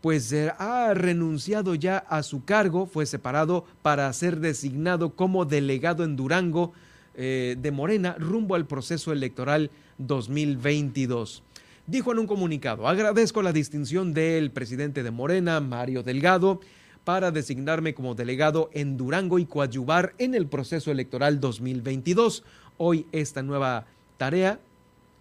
pues 0.00 0.32
ha 0.58 0.94
renunciado 0.94 1.74
ya 1.74 1.98
a 1.98 2.22
su 2.22 2.44
cargo, 2.44 2.86
fue 2.86 3.06
separado 3.06 3.64
para 3.82 4.12
ser 4.12 4.38
designado 4.38 5.10
como 5.10 5.44
delegado 5.44 6.04
en 6.04 6.16
Durango 6.16 6.72
eh, 7.16 7.56
de 7.58 7.72
Morena 7.72 8.14
rumbo 8.18 8.54
al 8.54 8.66
proceso 8.66 9.12
electoral 9.12 9.70
2022. 9.98 11.42
Dijo 11.86 12.12
en 12.12 12.20
un 12.20 12.26
comunicado, 12.26 12.86
agradezco 12.86 13.42
la 13.42 13.52
distinción 13.52 14.14
del 14.14 14.50
presidente 14.50 15.02
de 15.02 15.10
Morena, 15.10 15.58
Mario 15.60 16.02
Delgado, 16.02 16.60
para 17.04 17.30
designarme 17.30 17.94
como 17.94 18.14
delegado 18.14 18.68
en 18.74 18.98
Durango 18.98 19.38
y 19.38 19.46
coadyuvar 19.46 20.14
en 20.18 20.34
el 20.34 20.46
proceso 20.46 20.90
electoral 20.90 21.40
2022. 21.40 22.44
Hoy 22.76 23.06
esta 23.12 23.42
nueva 23.42 23.86
tarea 24.18 24.60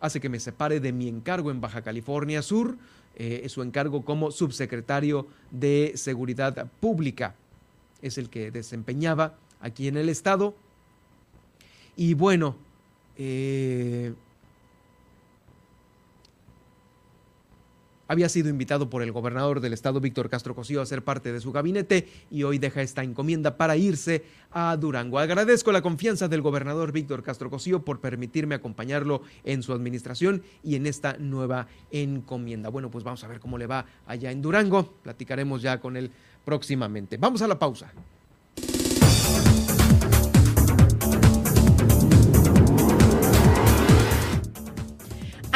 hace 0.01 0.19
que 0.19 0.29
me 0.29 0.39
separe 0.39 0.79
de 0.79 0.91
mi 0.91 1.07
encargo 1.07 1.49
en 1.49 1.61
Baja 1.61 1.81
California 1.81 2.41
Sur, 2.41 2.77
eh, 3.19 3.49
su 3.49 3.63
encargo 3.63 4.05
como 4.05 4.29
subsecretario 4.29 5.27
de 5.49 5.93
Seguridad 5.95 6.67
Pública. 6.79 7.33
Es 8.03 8.19
el 8.19 8.29
que 8.29 8.51
desempeñaba 8.51 9.35
aquí 9.59 9.87
en 9.87 9.97
el 9.97 10.07
Estado 10.07 10.53
Y 11.95 12.13
bueno, 12.13 12.55
eh, 13.17 14.13
había 18.07 18.29
sido 18.29 18.49
invitado 18.49 18.89
por 18.89 19.01
el 19.01 19.11
gobernador 19.11 19.59
del 19.59 19.73
estado, 19.73 19.99
Víctor 19.99 20.29
Castro 20.29 20.55
Cosío, 20.55 20.81
a 20.81 20.85
ser 20.85 21.03
parte 21.03 21.31
de 21.31 21.39
su 21.39 21.51
gabinete 21.51 22.07
y 22.31 22.43
hoy 22.43 22.57
deja 22.57 22.81
esta 22.81 23.03
encomienda 23.03 23.57
para 23.57 23.77
irse 23.77 24.23
a 24.51 24.75
Durango. 24.77 25.19
Agradezco 25.19 25.71
la 25.71 25.81
confianza 25.81 26.27
del 26.27 26.41
gobernador 26.41 26.91
Víctor 26.91 27.23
Castro 27.23 27.49
Cosío 27.49 27.83
por 27.83 27.99
permitirme 27.99 28.55
acompañarlo 28.55 29.21
en 29.43 29.63
su 29.63 29.73
administración 29.73 30.43
y 30.63 30.75
en 30.75 30.87
esta 30.87 31.17
nueva 31.17 31.67
encomienda. 31.91 32.69
Bueno, 32.69 32.89
pues 32.89 33.03
vamos 33.03 33.23
a 33.23 33.27
ver 33.27 33.39
cómo 33.39 33.57
le 33.57 33.67
va 33.67 33.85
allá 34.05 34.31
en 34.31 34.41
Durango. 34.41 34.93
Platicaremos 35.03 35.61
ya 35.61 35.79
con 35.79 35.97
él 35.97 36.11
próximamente. 36.45 37.17
Vamos 37.17 37.41
a 37.41 37.47
la 37.47 37.59
pausa. 37.59 37.91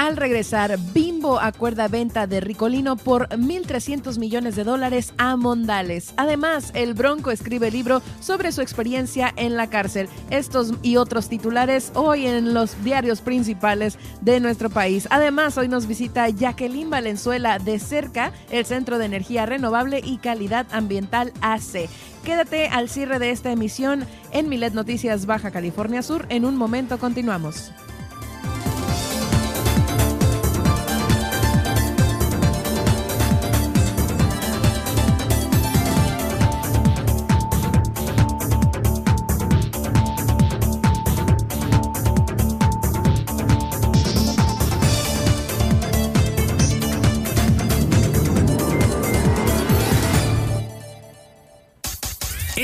Al 0.02 0.18
regresar, 0.18 0.80
Bimbo 0.96 1.40
acuerda 1.40 1.88
venta 1.88 2.26
de 2.26 2.40
Ricolino 2.40 2.96
por 2.96 3.30
1.300 3.30 4.18
millones 4.18 4.56
de 4.56 4.64
dólares 4.64 5.14
a 5.20 5.36
Mondales. 5.36 6.16
Además, 6.18 6.72
el 6.74 6.96
Bronco 6.96 7.30
escribe 7.30 7.70
libro 7.70 8.02
sobre 8.20 8.52
su 8.52 8.62
experiencia 8.62 9.32
en 9.36 9.56
la 9.56 9.70
cárcel. 9.70 10.10
Estos 10.32 10.74
y 10.82 10.96
otros 10.96 11.30
titulares 11.30 11.92
hoy 11.94 12.26
en 12.26 12.56
los 12.56 12.84
diarios 12.84 13.22
principales 13.22 14.00
de 14.22 14.40
nuestro 14.40 14.72
país. 14.72 15.08
Además, 15.12 15.60
hoy 15.60 15.68
nos 15.68 15.86
visita 15.86 16.28
Jacqueline 16.30 16.90
Valenzuela 16.90 17.60
de 17.60 17.78
cerca, 17.78 18.32
el 18.50 18.66
Centro 18.66 18.98
de 18.98 19.06
Energía 19.06 19.46
Renovable 19.46 20.02
y 20.04 20.18
Calidad 20.18 20.66
Ambiental 20.72 21.32
AC. 21.42 21.88
Quédate 22.26 22.70
al 22.70 22.90
cierre 22.90 23.20
de 23.20 23.30
esta 23.30 23.52
emisión 23.52 24.08
en 24.32 24.50
Milet 24.50 24.74
Noticias 24.74 25.28
Baja 25.28 25.52
California 25.52 26.02
Sur. 26.02 26.26
En 26.30 26.46
un 26.46 26.58
momento 26.58 26.98
continuamos. 26.98 27.72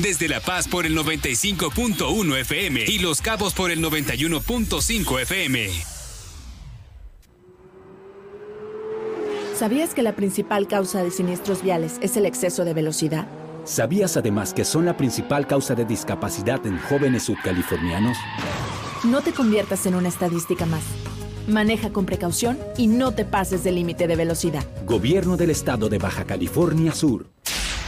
Desde 0.00 0.28
La 0.28 0.40
Paz 0.40 0.68
por 0.68 0.84
el 0.84 0.94
95.1 0.94 2.40
FM 2.40 2.84
y 2.86 2.98
Los 2.98 3.22
Cabos 3.22 3.54
por 3.54 3.70
el 3.70 3.82
91.5 3.82 5.22
FM. 5.22 5.70
¿Sabías 9.58 9.94
que 9.94 10.02
la 10.02 10.14
principal 10.14 10.68
causa 10.68 11.02
de 11.02 11.10
siniestros 11.10 11.62
viales 11.62 11.94
es 12.02 12.18
el 12.18 12.26
exceso 12.26 12.66
de 12.66 12.74
velocidad? 12.74 13.26
¿Sabías 13.64 14.18
además 14.18 14.52
que 14.52 14.66
son 14.66 14.84
la 14.84 14.98
principal 14.98 15.46
causa 15.46 15.74
de 15.74 15.86
discapacidad 15.86 16.66
en 16.66 16.78
jóvenes 16.78 17.22
subcalifornianos? 17.22 18.18
No 19.02 19.22
te 19.22 19.32
conviertas 19.32 19.86
en 19.86 19.94
una 19.94 20.08
estadística 20.08 20.66
más. 20.66 20.82
Maneja 21.48 21.90
con 21.90 22.04
precaución 22.04 22.58
y 22.76 22.86
no 22.86 23.12
te 23.12 23.24
pases 23.24 23.64
del 23.64 23.76
límite 23.76 24.06
de 24.06 24.16
velocidad. 24.16 24.66
Gobierno 24.84 25.38
del 25.38 25.48
Estado 25.48 25.88
de 25.88 25.96
Baja 25.96 26.26
California 26.26 26.92
Sur. 26.92 27.30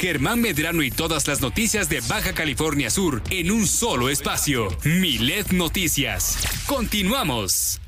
Germán 0.00 0.40
Medrano 0.40 0.82
y 0.82 0.90
todas 0.90 1.28
las 1.28 1.42
noticias 1.42 1.90
de 1.90 2.00
Baja 2.00 2.32
California 2.32 2.88
Sur 2.88 3.22
en 3.28 3.50
un 3.50 3.66
solo 3.66 4.08
espacio. 4.08 4.68
Milet 4.82 5.50
Noticias. 5.52 6.38
Continuamos. 6.66 7.82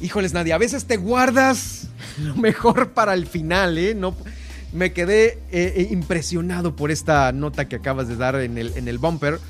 Híjoles, 0.00 0.32
Nadia, 0.32 0.54
a 0.54 0.58
veces 0.58 0.86
te 0.86 0.96
guardas 0.96 1.79
lo 2.24 2.36
mejor 2.36 2.90
para 2.90 3.14
el 3.14 3.26
final, 3.26 3.78
¿eh? 3.78 3.94
No, 3.94 4.16
me 4.72 4.92
quedé 4.92 5.38
eh, 5.50 5.88
impresionado 5.90 6.76
por 6.76 6.90
esta 6.90 7.32
nota 7.32 7.68
que 7.68 7.76
acabas 7.76 8.08
de 8.08 8.16
dar 8.16 8.36
en 8.36 8.58
el, 8.58 8.76
en 8.76 8.88
el 8.88 8.98
bumper 8.98 9.40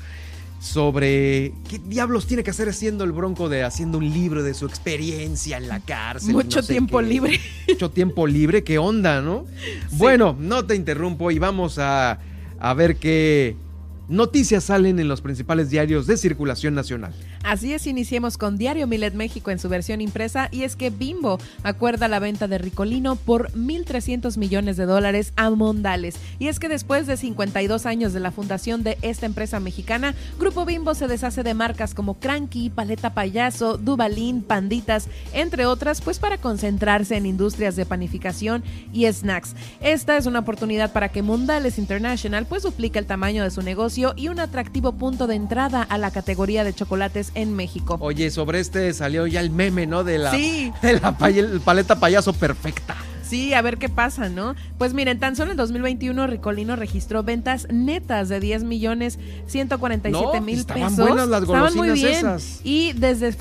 sobre 0.61 1.53
qué 1.67 1.79
diablos 1.79 2.27
tiene 2.27 2.43
que 2.43 2.51
hacer 2.51 2.69
haciendo 2.69 3.03
el 3.03 3.11
Bronco 3.11 3.49
de 3.49 3.63
haciendo 3.63 3.97
un 3.97 4.11
libro 4.13 4.43
de 4.43 4.53
su 4.53 4.67
experiencia 4.67 5.57
en 5.57 5.67
la 5.67 5.79
cárcel. 5.79 6.33
Mucho 6.33 6.59
no 6.59 6.63
sé 6.63 6.73
tiempo 6.73 6.99
qué. 6.99 7.05
libre. 7.05 7.39
Mucho 7.67 7.89
tiempo 7.89 8.27
libre, 8.27 8.63
qué 8.63 8.77
onda, 8.77 9.21
¿no? 9.21 9.45
Bueno, 9.93 10.35
no 10.39 10.65
te 10.65 10.75
interrumpo 10.75 11.31
y 11.31 11.39
vamos 11.39 11.79
a, 11.79 12.19
a 12.59 12.73
ver 12.75 12.97
qué 12.97 13.55
noticias 14.07 14.65
salen 14.65 14.99
en 14.99 15.07
los 15.07 15.21
principales 15.21 15.71
diarios 15.71 16.05
de 16.05 16.15
circulación 16.17 16.75
nacional. 16.75 17.13
Así 17.43 17.73
es, 17.73 17.87
iniciemos 17.87 18.37
con 18.37 18.57
Diario 18.57 18.85
Milet 18.85 19.15
México 19.15 19.49
en 19.49 19.57
su 19.57 19.67
versión 19.67 19.99
impresa 19.99 20.47
y 20.51 20.61
es 20.61 20.75
que 20.75 20.91
Bimbo 20.91 21.39
acuerda 21.63 22.07
la 22.07 22.19
venta 22.19 22.47
de 22.47 22.59
Ricolino 22.59 23.15
por 23.15 23.51
1.300 23.53 24.37
millones 24.37 24.77
de 24.77 24.85
dólares 24.85 25.33
a 25.35 25.49
Mondales. 25.49 26.15
Y 26.37 26.49
es 26.49 26.59
que 26.59 26.69
después 26.69 27.07
de 27.07 27.17
52 27.17 27.87
años 27.87 28.13
de 28.13 28.19
la 28.19 28.31
fundación 28.31 28.83
de 28.83 28.97
esta 29.01 29.25
empresa 29.25 29.59
mexicana, 29.59 30.13
Grupo 30.39 30.65
Bimbo 30.65 30.93
se 30.93 31.07
deshace 31.07 31.41
de 31.41 31.55
marcas 31.55 31.95
como 31.95 32.19
Cranky, 32.19 32.69
Paleta 32.69 33.15
Payaso, 33.15 33.77
Dubalín, 33.77 34.43
Panditas, 34.43 35.07
entre 35.33 35.65
otras, 35.65 36.01
pues 36.01 36.19
para 36.19 36.37
concentrarse 36.37 37.17
en 37.17 37.25
industrias 37.25 37.75
de 37.75 37.87
panificación 37.87 38.63
y 38.93 39.11
snacks. 39.11 39.55
Esta 39.81 40.15
es 40.15 40.27
una 40.27 40.39
oportunidad 40.39 40.93
para 40.93 41.09
que 41.09 41.23
Mondales 41.23 41.79
International 41.79 42.45
pues 42.45 42.61
duplique 42.61 42.99
el 42.99 43.07
tamaño 43.07 43.43
de 43.43 43.51
su 43.51 43.63
negocio 43.63 44.13
y 44.15 44.27
un 44.27 44.39
atractivo 44.39 44.91
punto 44.93 45.25
de 45.25 45.35
entrada 45.35 45.81
a 45.81 45.97
la 45.97 46.11
categoría 46.11 46.63
de 46.63 46.73
chocolates 46.73 47.30
en 47.35 47.55
México. 47.55 47.97
Oye, 47.99 48.29
sobre 48.31 48.59
este 48.59 48.93
salió 48.93 49.27
ya 49.27 49.39
el 49.41 49.49
meme, 49.49 49.87
¿no? 49.87 50.03
De 50.03 50.17
la, 50.17 50.31
Sí. 50.31 50.71
de 50.81 50.99
la 50.99 51.17
paleta 51.63 51.99
payaso 51.99 52.33
perfecta. 52.33 52.95
Sí, 53.31 53.53
a 53.53 53.61
ver 53.61 53.77
qué 53.77 53.87
pasa, 53.87 54.27
¿no? 54.27 54.55
Pues 54.77 54.93
miren, 54.93 55.17
tan 55.17 55.37
solo 55.37 55.51
en 55.51 55.57
2021 55.57 56.27
Ricolino 56.27 56.75
registró 56.75 57.23
ventas 57.23 57.65
netas 57.71 58.27
de 58.27 58.41
10 58.41 58.65
millones 58.65 59.19
147 59.47 60.41
mil 60.41 60.59
estaban 60.59 60.89
pesos. 60.89 61.07
buenas 61.07 61.29
las 61.29 61.43
Estaban 61.43 61.73
muy 61.75 61.91
bien. 61.91 62.07
esas. 62.07 62.59
Y 62.65 62.91
desde, 62.91 63.33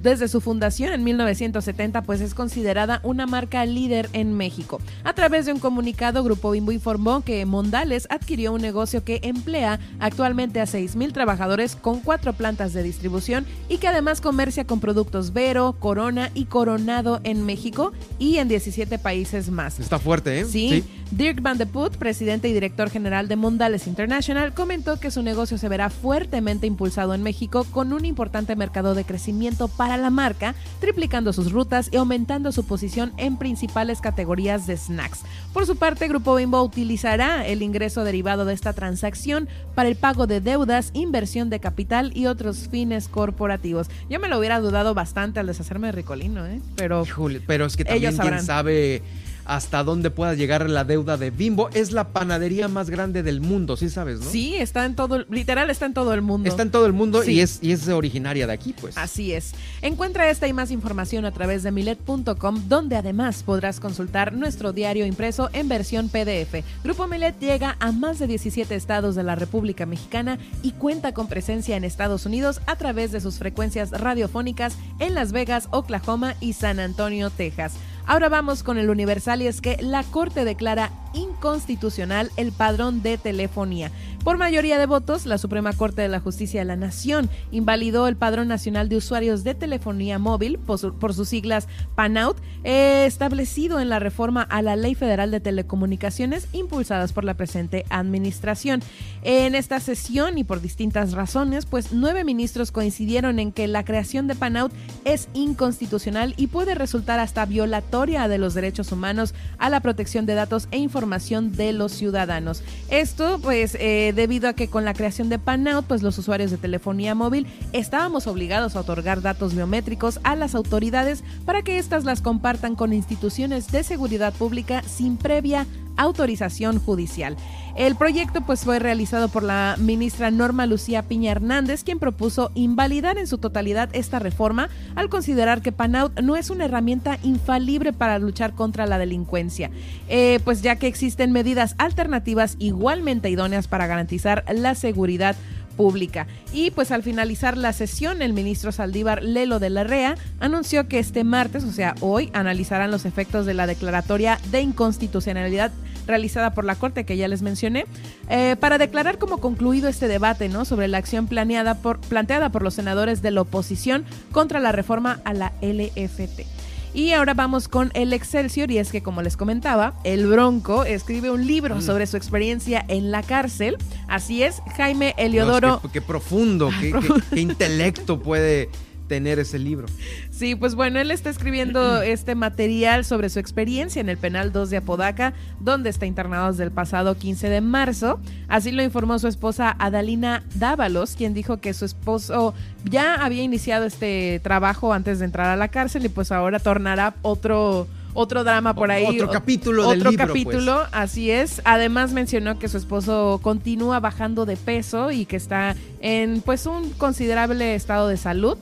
desde 0.00 0.28
su 0.28 0.40
fundación 0.40 0.94
en 0.94 1.04
1970, 1.04 2.04
pues 2.04 2.22
es 2.22 2.32
considerada 2.32 3.00
una 3.02 3.26
marca 3.26 3.66
líder 3.66 4.08
en 4.14 4.32
México. 4.32 4.80
A 5.04 5.12
través 5.12 5.44
de 5.44 5.52
un 5.52 5.58
comunicado, 5.58 6.24
Grupo 6.24 6.52
Bimbo 6.52 6.72
informó 6.72 7.20
que 7.20 7.44
Mondales 7.44 8.06
adquirió 8.08 8.50
un 8.54 8.62
negocio 8.62 9.04
que 9.04 9.20
emplea 9.24 9.78
actualmente 10.00 10.62
a 10.62 10.66
6 10.66 10.96
mil 10.96 11.12
trabajadores 11.12 11.76
con 11.76 12.00
cuatro 12.00 12.32
plantas 12.32 12.72
de 12.72 12.82
distribución 12.82 13.44
y 13.68 13.76
que 13.76 13.88
además 13.88 14.22
comercia 14.22 14.66
con 14.66 14.80
productos 14.80 15.34
Vero, 15.34 15.76
Corona 15.78 16.30
y 16.32 16.46
Coronado 16.46 17.20
en 17.24 17.44
México 17.44 17.92
y 18.18 18.38
en 18.38 18.48
17 18.48 18.98
países 18.98 19.33
más. 19.50 19.80
Está 19.80 19.98
fuerte, 19.98 20.40
¿eh? 20.40 20.44
Sí. 20.44 20.84
Dirk 21.10 21.42
Van 21.42 21.58
de 21.58 21.66
Put, 21.66 21.96
presidente 21.96 22.48
y 22.48 22.52
director 22.52 22.90
general 22.90 23.28
de 23.28 23.36
Mondales 23.36 23.86
International, 23.86 24.54
comentó 24.54 24.98
que 24.98 25.10
su 25.10 25.22
negocio 25.22 25.58
se 25.58 25.68
verá 25.68 25.90
fuertemente 25.90 26.66
impulsado 26.66 27.14
en 27.14 27.22
México 27.22 27.64
con 27.70 27.92
un 27.92 28.04
importante 28.04 28.56
mercado 28.56 28.94
de 28.94 29.04
crecimiento 29.04 29.68
para 29.68 29.96
la 29.96 30.10
marca, 30.10 30.54
triplicando 30.80 31.32
sus 31.32 31.52
rutas 31.52 31.88
y 31.92 31.96
aumentando 31.96 32.52
su 32.52 32.64
posición 32.66 33.12
en 33.16 33.36
principales 33.36 34.00
categorías 34.00 34.66
de 34.66 34.76
snacks. 34.76 35.20
Por 35.52 35.66
su 35.66 35.76
parte, 35.76 36.08
Grupo 36.08 36.34
Bimbo 36.34 36.62
utilizará 36.62 37.46
el 37.46 37.62
ingreso 37.62 38.02
derivado 38.02 38.44
de 38.44 38.54
esta 38.54 38.72
transacción 38.72 39.48
para 39.74 39.88
el 39.88 39.96
pago 39.96 40.26
de 40.26 40.40
deudas, 40.40 40.90
inversión 40.94 41.50
de 41.50 41.60
capital 41.60 42.16
y 42.16 42.26
otros 42.26 42.68
fines 42.70 43.08
corporativos. 43.08 43.88
Yo 44.08 44.18
me 44.20 44.28
lo 44.28 44.38
hubiera 44.38 44.60
dudado 44.60 44.94
bastante 44.94 45.40
al 45.40 45.46
deshacerme 45.46 45.88
de 45.88 45.92
Ricolino, 45.92 46.46
¿eh? 46.46 46.60
Pero 46.76 47.04
Híjole, 47.04 47.40
pero 47.40 47.66
es 47.66 47.76
que 47.76 47.84
también 47.84 48.14
Ellos 48.14 48.20
quién 48.20 48.42
sabe 48.42 49.02
hasta 49.44 49.82
dónde 49.84 50.10
pueda 50.10 50.34
llegar 50.34 50.68
la 50.68 50.84
deuda 50.84 51.16
de 51.16 51.30
Bimbo. 51.30 51.68
Es 51.74 51.92
la 51.92 52.08
panadería 52.08 52.68
más 52.68 52.90
grande 52.90 53.22
del 53.22 53.40
mundo, 53.40 53.76
sí 53.76 53.88
sabes, 53.90 54.20
¿no? 54.20 54.30
Sí, 54.30 54.54
está 54.56 54.84
en 54.84 54.94
todo, 54.94 55.24
literal 55.30 55.70
está 55.70 55.86
en 55.86 55.94
todo 55.94 56.14
el 56.14 56.22
mundo. 56.22 56.48
Está 56.48 56.62
en 56.62 56.70
todo 56.70 56.86
el 56.86 56.92
mundo 56.92 57.22
Sí. 57.22 57.32
y, 57.32 57.40
es, 57.40 57.58
y 57.62 57.72
es 57.72 57.88
originaria 57.88 58.46
de 58.46 58.52
aquí, 58.52 58.74
pues. 58.78 58.96
Así 58.98 59.32
es. 59.32 59.52
Encuentra 59.82 60.30
esta 60.30 60.48
y 60.48 60.52
más 60.52 60.70
información 60.70 61.24
a 61.24 61.32
través 61.32 61.62
de 61.62 61.70
milet.com, 61.70 62.68
donde 62.68 62.96
además 62.96 63.42
podrás 63.42 63.80
consultar 63.80 64.32
nuestro 64.32 64.72
diario 64.72 65.06
impreso 65.06 65.50
en 65.52 65.68
versión 65.68 66.08
PDF. 66.08 66.64
Grupo 66.82 67.06
Milet 67.06 67.38
llega 67.38 67.76
a 67.80 67.92
más 67.92 68.18
de 68.18 68.26
17 68.26 68.74
estados 68.74 69.14
de 69.14 69.22
la 69.22 69.34
República 69.34 69.86
Mexicana 69.86 70.38
y 70.62 70.72
cuenta 70.72 71.12
con 71.12 71.28
presencia 71.28 71.76
en 71.76 71.84
Estados 71.84 72.26
Unidos 72.26 72.60
a 72.66 72.76
través 72.76 73.12
de 73.12 73.20
sus 73.20 73.36
frecuencias 73.38 73.90
radiofónicas 73.90 74.76
en 74.98 75.14
Las 75.14 75.32
Vegas, 75.32 75.68
Oklahoma 75.70 76.34
y 76.40 76.52
San 76.54 76.80
Antonio, 76.80 77.30
Texas. 77.30 77.74
Ahora 78.06 78.28
vamos 78.28 78.62
con 78.62 78.76
el 78.76 78.90
Universal 78.90 79.40
y 79.40 79.46
es 79.46 79.62
que 79.62 79.78
la 79.80 80.02
Corte 80.02 80.44
declara 80.44 80.90
inconstitucional 81.14 82.30
el 82.36 82.52
padrón 82.52 83.02
de 83.02 83.18
telefonía. 83.18 83.90
Por 84.24 84.38
mayoría 84.38 84.78
de 84.78 84.86
votos, 84.86 85.26
la 85.26 85.36
Suprema 85.36 85.74
Corte 85.74 86.00
de 86.00 86.08
la 86.08 86.18
Justicia 86.18 86.60
de 86.60 86.64
la 86.64 86.76
Nación 86.76 87.28
invalidó 87.52 88.08
el 88.08 88.16
Padrón 88.16 88.48
Nacional 88.48 88.88
de 88.88 88.96
Usuarios 88.96 89.44
de 89.44 89.54
Telefonía 89.54 90.18
Móvil, 90.18 90.58
por, 90.58 90.78
su- 90.78 90.94
por 90.94 91.12
sus 91.12 91.28
siglas 91.28 91.68
PANAUT, 91.94 92.38
eh, 92.64 93.04
establecido 93.06 93.80
en 93.80 93.90
la 93.90 93.98
reforma 93.98 94.40
a 94.42 94.62
la 94.62 94.76
Ley 94.76 94.94
Federal 94.94 95.30
de 95.30 95.40
Telecomunicaciones 95.40 96.48
impulsadas 96.52 97.12
por 97.12 97.24
la 97.24 97.34
presente 97.34 97.84
administración. 97.90 98.82
En 99.22 99.54
esta 99.54 99.78
sesión 99.78 100.38
y 100.38 100.44
por 100.44 100.62
distintas 100.62 101.12
razones, 101.12 101.66
pues 101.66 101.92
nueve 101.92 102.24
ministros 102.24 102.72
coincidieron 102.72 103.38
en 103.38 103.52
que 103.52 103.68
la 103.68 103.84
creación 103.84 104.26
de 104.26 104.34
PANAUT 104.36 104.72
es 105.04 105.28
inconstitucional 105.34 106.32
y 106.38 106.46
puede 106.46 106.74
resultar 106.74 107.20
hasta 107.20 107.44
violatoria 107.44 108.26
de 108.26 108.38
los 108.38 108.54
derechos 108.54 108.90
humanos 108.90 109.34
a 109.58 109.68
la 109.68 109.80
protección 109.80 110.24
de 110.24 110.32
datos 110.34 110.66
e 110.70 110.78
información 110.78 111.03
de 111.52 111.72
los 111.72 111.92
ciudadanos. 111.92 112.62
Esto, 112.88 113.38
pues, 113.42 113.76
eh, 113.78 114.12
debido 114.14 114.48
a 114.48 114.54
que 114.54 114.68
con 114.68 114.84
la 114.84 114.94
creación 114.94 115.28
de 115.28 115.38
PANAUT, 115.38 115.84
pues 115.86 116.02
los 116.02 116.18
usuarios 116.18 116.50
de 116.50 116.56
telefonía 116.56 117.14
móvil 117.14 117.46
estábamos 117.72 118.26
obligados 118.26 118.74
a 118.74 118.80
otorgar 118.80 119.22
datos 119.22 119.54
biométricos 119.54 120.20
a 120.24 120.36
las 120.36 120.54
autoridades 120.54 121.24
para 121.44 121.62
que 121.62 121.78
éstas 121.78 122.04
las 122.04 122.22
compartan 122.22 122.74
con 122.74 122.92
instituciones 122.92 123.70
de 123.70 123.82
seguridad 123.82 124.32
pública 124.32 124.82
sin 124.82 125.16
previa 125.16 125.66
autorización 125.96 126.78
judicial. 126.78 127.36
El 127.76 127.96
proyecto 127.96 128.40
pues 128.42 128.60
fue 128.60 128.78
realizado 128.78 129.28
por 129.28 129.42
la 129.42 129.74
ministra 129.80 130.30
Norma 130.30 130.64
Lucía 130.64 131.02
Piña 131.02 131.32
Hernández, 131.32 131.82
quien 131.82 131.98
propuso 131.98 132.52
invalidar 132.54 133.18
en 133.18 133.26
su 133.26 133.38
totalidad 133.38 133.88
esta 133.94 134.20
reforma 134.20 134.68
al 134.94 135.08
considerar 135.08 135.60
que 135.60 135.72
Panaut 135.72 136.20
no 136.20 136.36
es 136.36 136.50
una 136.50 136.66
herramienta 136.66 137.18
infalible 137.24 137.92
para 137.92 138.20
luchar 138.20 138.54
contra 138.54 138.86
la 138.86 138.98
delincuencia, 138.98 139.70
Eh, 140.08 140.38
pues 140.44 140.62
ya 140.62 140.76
que 140.76 140.86
existen 140.86 141.32
medidas 141.32 141.74
alternativas 141.78 142.56
igualmente 142.60 143.28
idóneas 143.28 143.66
para 143.66 143.86
garantizar 143.86 144.44
la 144.52 144.74
seguridad 144.74 145.34
pública. 145.76 146.26
Y 146.52 146.70
pues 146.70 146.90
al 146.90 147.02
finalizar 147.02 147.56
la 147.56 147.72
sesión, 147.72 148.22
el 148.22 148.32
ministro 148.32 148.72
Saldívar 148.72 149.22
Lelo 149.22 149.58
de 149.58 149.70
la 149.70 149.84
REA 149.84 150.16
anunció 150.40 150.88
que 150.88 150.98
este 150.98 151.24
martes, 151.24 151.64
o 151.64 151.72
sea, 151.72 151.94
hoy, 152.00 152.30
analizarán 152.32 152.90
los 152.90 153.04
efectos 153.04 153.46
de 153.46 153.54
la 153.54 153.66
declaratoria 153.66 154.38
de 154.50 154.60
inconstitucionalidad 154.60 155.72
realizada 156.06 156.52
por 156.52 156.64
la 156.64 156.74
Corte 156.74 157.04
que 157.04 157.16
ya 157.16 157.28
les 157.28 157.42
mencioné, 157.42 157.86
eh, 158.28 158.56
para 158.60 158.78
declarar 158.78 159.18
como 159.18 159.38
concluido 159.38 159.88
este 159.88 160.08
debate 160.08 160.48
¿no? 160.48 160.64
sobre 160.64 160.88
la 160.88 160.98
acción 160.98 161.26
planeada 161.26 161.76
por, 161.76 162.00
planteada 162.00 162.50
por 162.50 162.62
los 162.62 162.74
senadores 162.74 163.22
de 163.22 163.30
la 163.30 163.42
oposición 163.42 164.04
contra 164.32 164.60
la 164.60 164.72
reforma 164.72 165.20
a 165.24 165.32
la 165.32 165.52
LFT. 165.62 166.53
Y 166.94 167.10
ahora 167.12 167.34
vamos 167.34 167.66
con 167.66 167.90
el 167.94 168.12
Excelsior 168.12 168.70
y 168.70 168.78
es 168.78 168.92
que 168.92 169.02
como 169.02 169.20
les 169.20 169.36
comentaba, 169.36 169.94
el 170.04 170.28
Bronco 170.28 170.84
escribe 170.84 171.30
un 171.32 171.44
libro 171.44 171.80
sobre 171.82 172.06
su 172.06 172.16
experiencia 172.16 172.84
en 172.86 173.10
la 173.10 173.22
cárcel. 173.24 173.76
Así 174.06 174.44
es, 174.44 174.62
Jaime 174.76 175.12
Eliodoro. 175.18 175.80
Dios, 175.80 175.80
qué, 175.82 175.88
qué 175.94 176.00
profundo, 176.02 176.70
qué, 176.80 176.92
qué- 176.92 177.22
qué 177.34 177.40
intelecto 177.40 178.20
puede 178.20 178.70
tener 179.06 179.38
ese 179.38 179.58
libro. 179.58 179.86
Sí, 180.30 180.54
pues 180.54 180.74
bueno, 180.74 180.98
él 180.98 181.10
está 181.10 181.30
escribiendo 181.30 182.02
este 182.02 182.34
material 182.34 183.04
sobre 183.04 183.28
su 183.28 183.38
experiencia 183.38 184.00
en 184.00 184.08
el 184.08 184.18
penal 184.18 184.52
2 184.52 184.70
de 184.70 184.76
Apodaca, 184.78 185.34
donde 185.60 185.90
está 185.90 186.06
internado 186.06 186.50
desde 186.50 186.64
el 186.64 186.70
pasado 186.70 187.16
15 187.16 187.48
de 187.48 187.60
marzo. 187.60 188.20
Así 188.48 188.72
lo 188.72 188.82
informó 188.82 189.18
su 189.18 189.28
esposa 189.28 189.74
Adalina 189.78 190.42
Dávalos, 190.54 191.16
quien 191.16 191.34
dijo 191.34 191.60
que 191.60 191.74
su 191.74 191.84
esposo 191.84 192.54
ya 192.84 193.14
había 193.14 193.42
iniciado 193.42 193.84
este 193.84 194.40
trabajo 194.42 194.92
antes 194.92 195.18
de 195.18 195.26
entrar 195.26 195.48
a 195.48 195.56
la 195.56 195.68
cárcel 195.68 196.04
y 196.06 196.08
pues 196.08 196.32
ahora 196.32 196.58
tornará 196.58 197.14
otro 197.22 197.86
otro 198.14 198.44
drama 198.44 198.74
por 198.74 198.90
ahí. 198.90 199.04
Otro 199.06 199.28
capítulo 199.28 199.90
del 199.90 199.98
Otro 199.98 200.10
libro, 200.10 200.26
pues. 200.26 200.44
capítulo, 200.44 200.82
así 200.92 201.30
es. 201.30 201.60
Además 201.64 202.12
mencionó 202.12 202.58
que 202.58 202.68
su 202.68 202.78
esposo 202.78 203.40
continúa 203.42 204.00
bajando 204.00 204.46
de 204.46 204.56
peso 204.56 205.10
y 205.10 205.26
que 205.26 205.36
está 205.36 205.74
en 206.00 206.40
pues 206.40 206.66
un 206.66 206.90
considerable 206.90 207.74
estado 207.74 208.08
de 208.08 208.16
salud. 208.16 208.56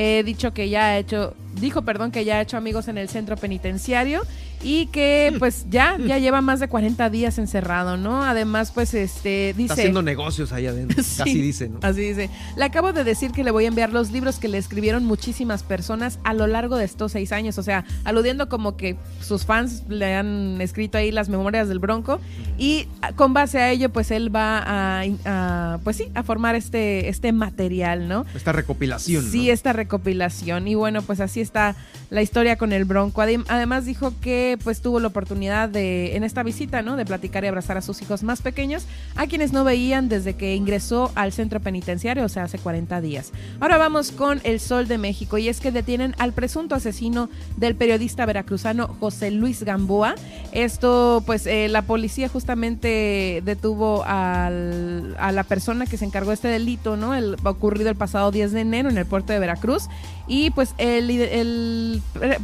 He 0.00 0.22
dicho 0.22 0.54
que 0.54 0.68
ya 0.68 0.84
ha 0.84 0.98
hecho, 0.98 1.34
dijo, 1.58 1.82
perdón, 1.82 2.10
que 2.10 2.24
ya 2.24 2.38
ha 2.38 2.40
hecho 2.40 2.56
amigos 2.56 2.88
en 2.88 2.98
el 2.98 3.08
centro 3.08 3.36
penitenciario 3.36 4.22
y 4.62 4.86
que 4.86 5.34
pues 5.38 5.66
ya, 5.70 5.96
ya 5.98 6.18
lleva 6.18 6.40
más 6.40 6.58
de 6.58 6.68
40 6.68 7.10
días 7.10 7.38
encerrado, 7.38 7.96
¿no? 7.96 8.24
Además, 8.24 8.72
pues 8.72 8.92
este 8.94 9.54
dice... 9.56 9.72
Está 9.72 9.74
haciendo 9.74 10.02
negocios 10.02 10.52
ahí 10.52 10.66
adentro. 10.66 11.02
Sí, 11.08 11.22
Así 11.22 11.40
dice, 11.40 11.68
¿no? 11.68 11.78
Así 11.82 12.00
dice. 12.00 12.30
Le 12.56 12.64
acabo 12.64 12.92
de 12.92 13.02
decir 13.02 13.32
que 13.32 13.42
le 13.42 13.50
voy 13.50 13.64
a 13.64 13.68
enviar 13.68 13.92
los 13.92 14.10
libros 14.10 14.38
que 14.38 14.48
le 14.48 14.58
escribieron 14.58 15.04
muchísimas 15.04 15.62
personas 15.62 16.18
a 16.22 16.34
lo 16.34 16.46
largo 16.46 16.76
de 16.76 16.84
estos 16.84 17.12
seis 17.12 17.32
años. 17.32 17.58
O 17.58 17.62
sea, 17.62 17.84
aludiendo 18.04 18.48
como 18.48 18.76
que 18.76 18.96
sus 19.20 19.44
fans 19.44 19.84
le 19.88 20.14
han 20.14 20.60
escrito 20.60 20.98
ahí 20.98 21.10
las 21.10 21.28
memorias 21.28 21.68
del 21.68 21.78
Bronco. 21.78 22.20
Y 22.58 22.86
ah, 23.02 23.12
con 23.12 23.32
base 23.32 23.58
a 23.58 23.70
ello, 23.70 23.90
pues 23.90 24.10
él 24.10 24.34
va 24.34 24.58
a, 24.58 25.04
a, 25.24 25.78
pues 25.82 25.96
sí, 25.96 26.08
a 26.14 26.22
formar 26.22 26.54
este, 26.54 27.08
este 27.08 27.32
material, 27.32 28.08
¿no? 28.08 28.26
Esta 28.34 28.52
recopilación. 28.52 29.24
¿no? 29.24 29.30
Sí, 29.30 29.50
esta 29.50 29.72
recopilación. 29.72 30.68
Y 30.68 30.74
bueno, 30.74 31.02
pues 31.02 31.20
así 31.20 31.40
está 31.48 31.74
la 32.10 32.22
historia 32.22 32.56
con 32.56 32.72
el 32.72 32.84
Bronco. 32.84 33.20
Adem- 33.20 33.44
Además 33.48 33.84
dijo 33.84 34.12
que 34.20 34.58
pues 34.64 34.80
tuvo 34.80 35.00
la 35.00 35.08
oportunidad 35.08 35.68
de, 35.68 36.16
en 36.16 36.24
esta 36.24 36.42
visita, 36.42 36.80
¿no? 36.82 36.96
De 36.96 37.04
platicar 37.04 37.44
y 37.44 37.48
abrazar 37.48 37.76
a 37.76 37.82
sus 37.82 38.00
hijos 38.02 38.22
más 38.22 38.40
pequeños, 38.40 38.84
a 39.16 39.26
quienes 39.26 39.52
no 39.52 39.64
veían 39.64 40.08
desde 40.08 40.34
que 40.34 40.54
ingresó 40.54 41.10
al 41.14 41.32
centro 41.32 41.60
penitenciario, 41.60 42.24
o 42.24 42.28
sea, 42.28 42.44
hace 42.44 42.58
40 42.58 43.00
días. 43.00 43.32
Ahora 43.60 43.76
vamos 43.78 44.10
con 44.12 44.40
El 44.44 44.60
Sol 44.60 44.88
de 44.88 44.96
México 44.98 45.36
y 45.38 45.48
es 45.48 45.60
que 45.60 45.70
detienen 45.72 46.14
al 46.18 46.32
presunto 46.32 46.74
asesino 46.74 47.28
del 47.56 47.74
periodista 47.74 48.24
veracruzano 48.26 48.88
José 49.00 49.30
Luis 49.30 49.62
Gamboa. 49.62 50.14
Esto, 50.52 51.22
pues 51.26 51.46
eh, 51.46 51.68
la 51.68 51.82
policía 51.82 52.28
justamente 52.28 53.42
detuvo 53.44 54.04
al- 54.04 55.14
a 55.18 55.32
la 55.32 55.44
persona 55.44 55.86
que 55.86 55.96
se 55.96 56.04
encargó 56.04 56.30
de 56.30 56.34
este 56.34 56.48
delito, 56.48 56.96
¿no? 56.96 57.14
El 57.14 57.36
ocurrido 57.44 57.90
el 57.90 57.96
pasado 57.96 58.30
10 58.30 58.52
de 58.52 58.60
enero 58.60 58.88
en 58.88 58.98
el 58.98 59.06
puerto 59.06 59.32
de 59.32 59.38
Veracruz. 59.38 59.88
Y 60.26 60.50
pues 60.50 60.74
el, 60.78 61.10
el 61.30 62.02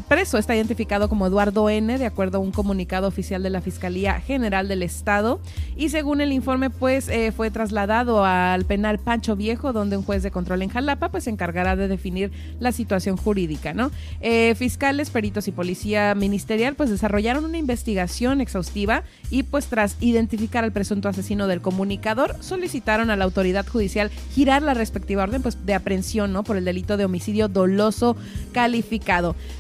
preso 0.09 0.39
está 0.39 0.55
identificado 0.55 1.09
como 1.09 1.27
Eduardo 1.27 1.69
N., 1.69 1.99
de 1.99 2.07
acuerdo 2.07 2.39
a 2.39 2.41
un 2.41 2.53
comunicado 2.53 3.09
oficial 3.09 3.43
de 3.43 3.51
la 3.51 3.61
Fiscalía 3.61 4.21
General 4.21 4.69
del 4.69 4.83
Estado. 4.83 5.41
Y 5.77 5.89
según 5.89 6.21
el 6.21 6.33
informe, 6.33 6.71
pues 6.71 7.09
eh, 7.09 7.33
fue 7.33 7.51
trasladado 7.51 8.25
al 8.25 8.65
penal 8.65 8.99
Pancho 8.99 9.37
Viejo, 9.37 9.73
donde 9.73 9.97
un 9.97 10.05
juez 10.05 10.23
de 10.23 10.31
control 10.31 10.63
en 10.63 10.69
Jalapa 10.69 11.11
pues 11.11 11.25
se 11.25 11.31
encargará 11.31 11.77
de 11.77 11.89
definir 11.89 12.31
la 12.61 12.73
situación 12.73 13.17
jurídica, 13.17 13.75
¿no? 13.75 13.91
Eh, 14.21 14.55
fiscales, 14.55 15.11
peritos 15.11 15.49
y 15.49 15.53
policía 15.53 16.15
ministerial 16.15 16.75
pues 16.75 16.91
desarrollaron 16.91 17.45
una 17.45 17.59
investigación 17.59 18.41
exhaustiva 18.41 19.03
y 19.31 19.43
pues 19.43 19.67
tras 19.67 19.97
identificar 20.01 20.65
al 20.65 20.73
presunto 20.73 21.09
asesino 21.09 21.47
del 21.47 21.61
comunicador, 21.61 22.37
solicitaron 22.41 23.11
a 23.11 23.17
la 23.17 23.25
autoridad 23.25 23.67
judicial 23.67 24.11
girar 24.33 24.63
la 24.63 24.75
respectiva 24.75 25.23
orden 25.23 25.43
pues 25.43 25.65
de 25.67 25.75
aprehensión, 25.75 26.33
¿no? 26.33 26.45
Por 26.45 26.57
el 26.57 26.65
delito 26.65 26.97
de 26.97 27.05
homicidio 27.05 27.49
doloso 27.49 28.17
calificado. 28.53 28.74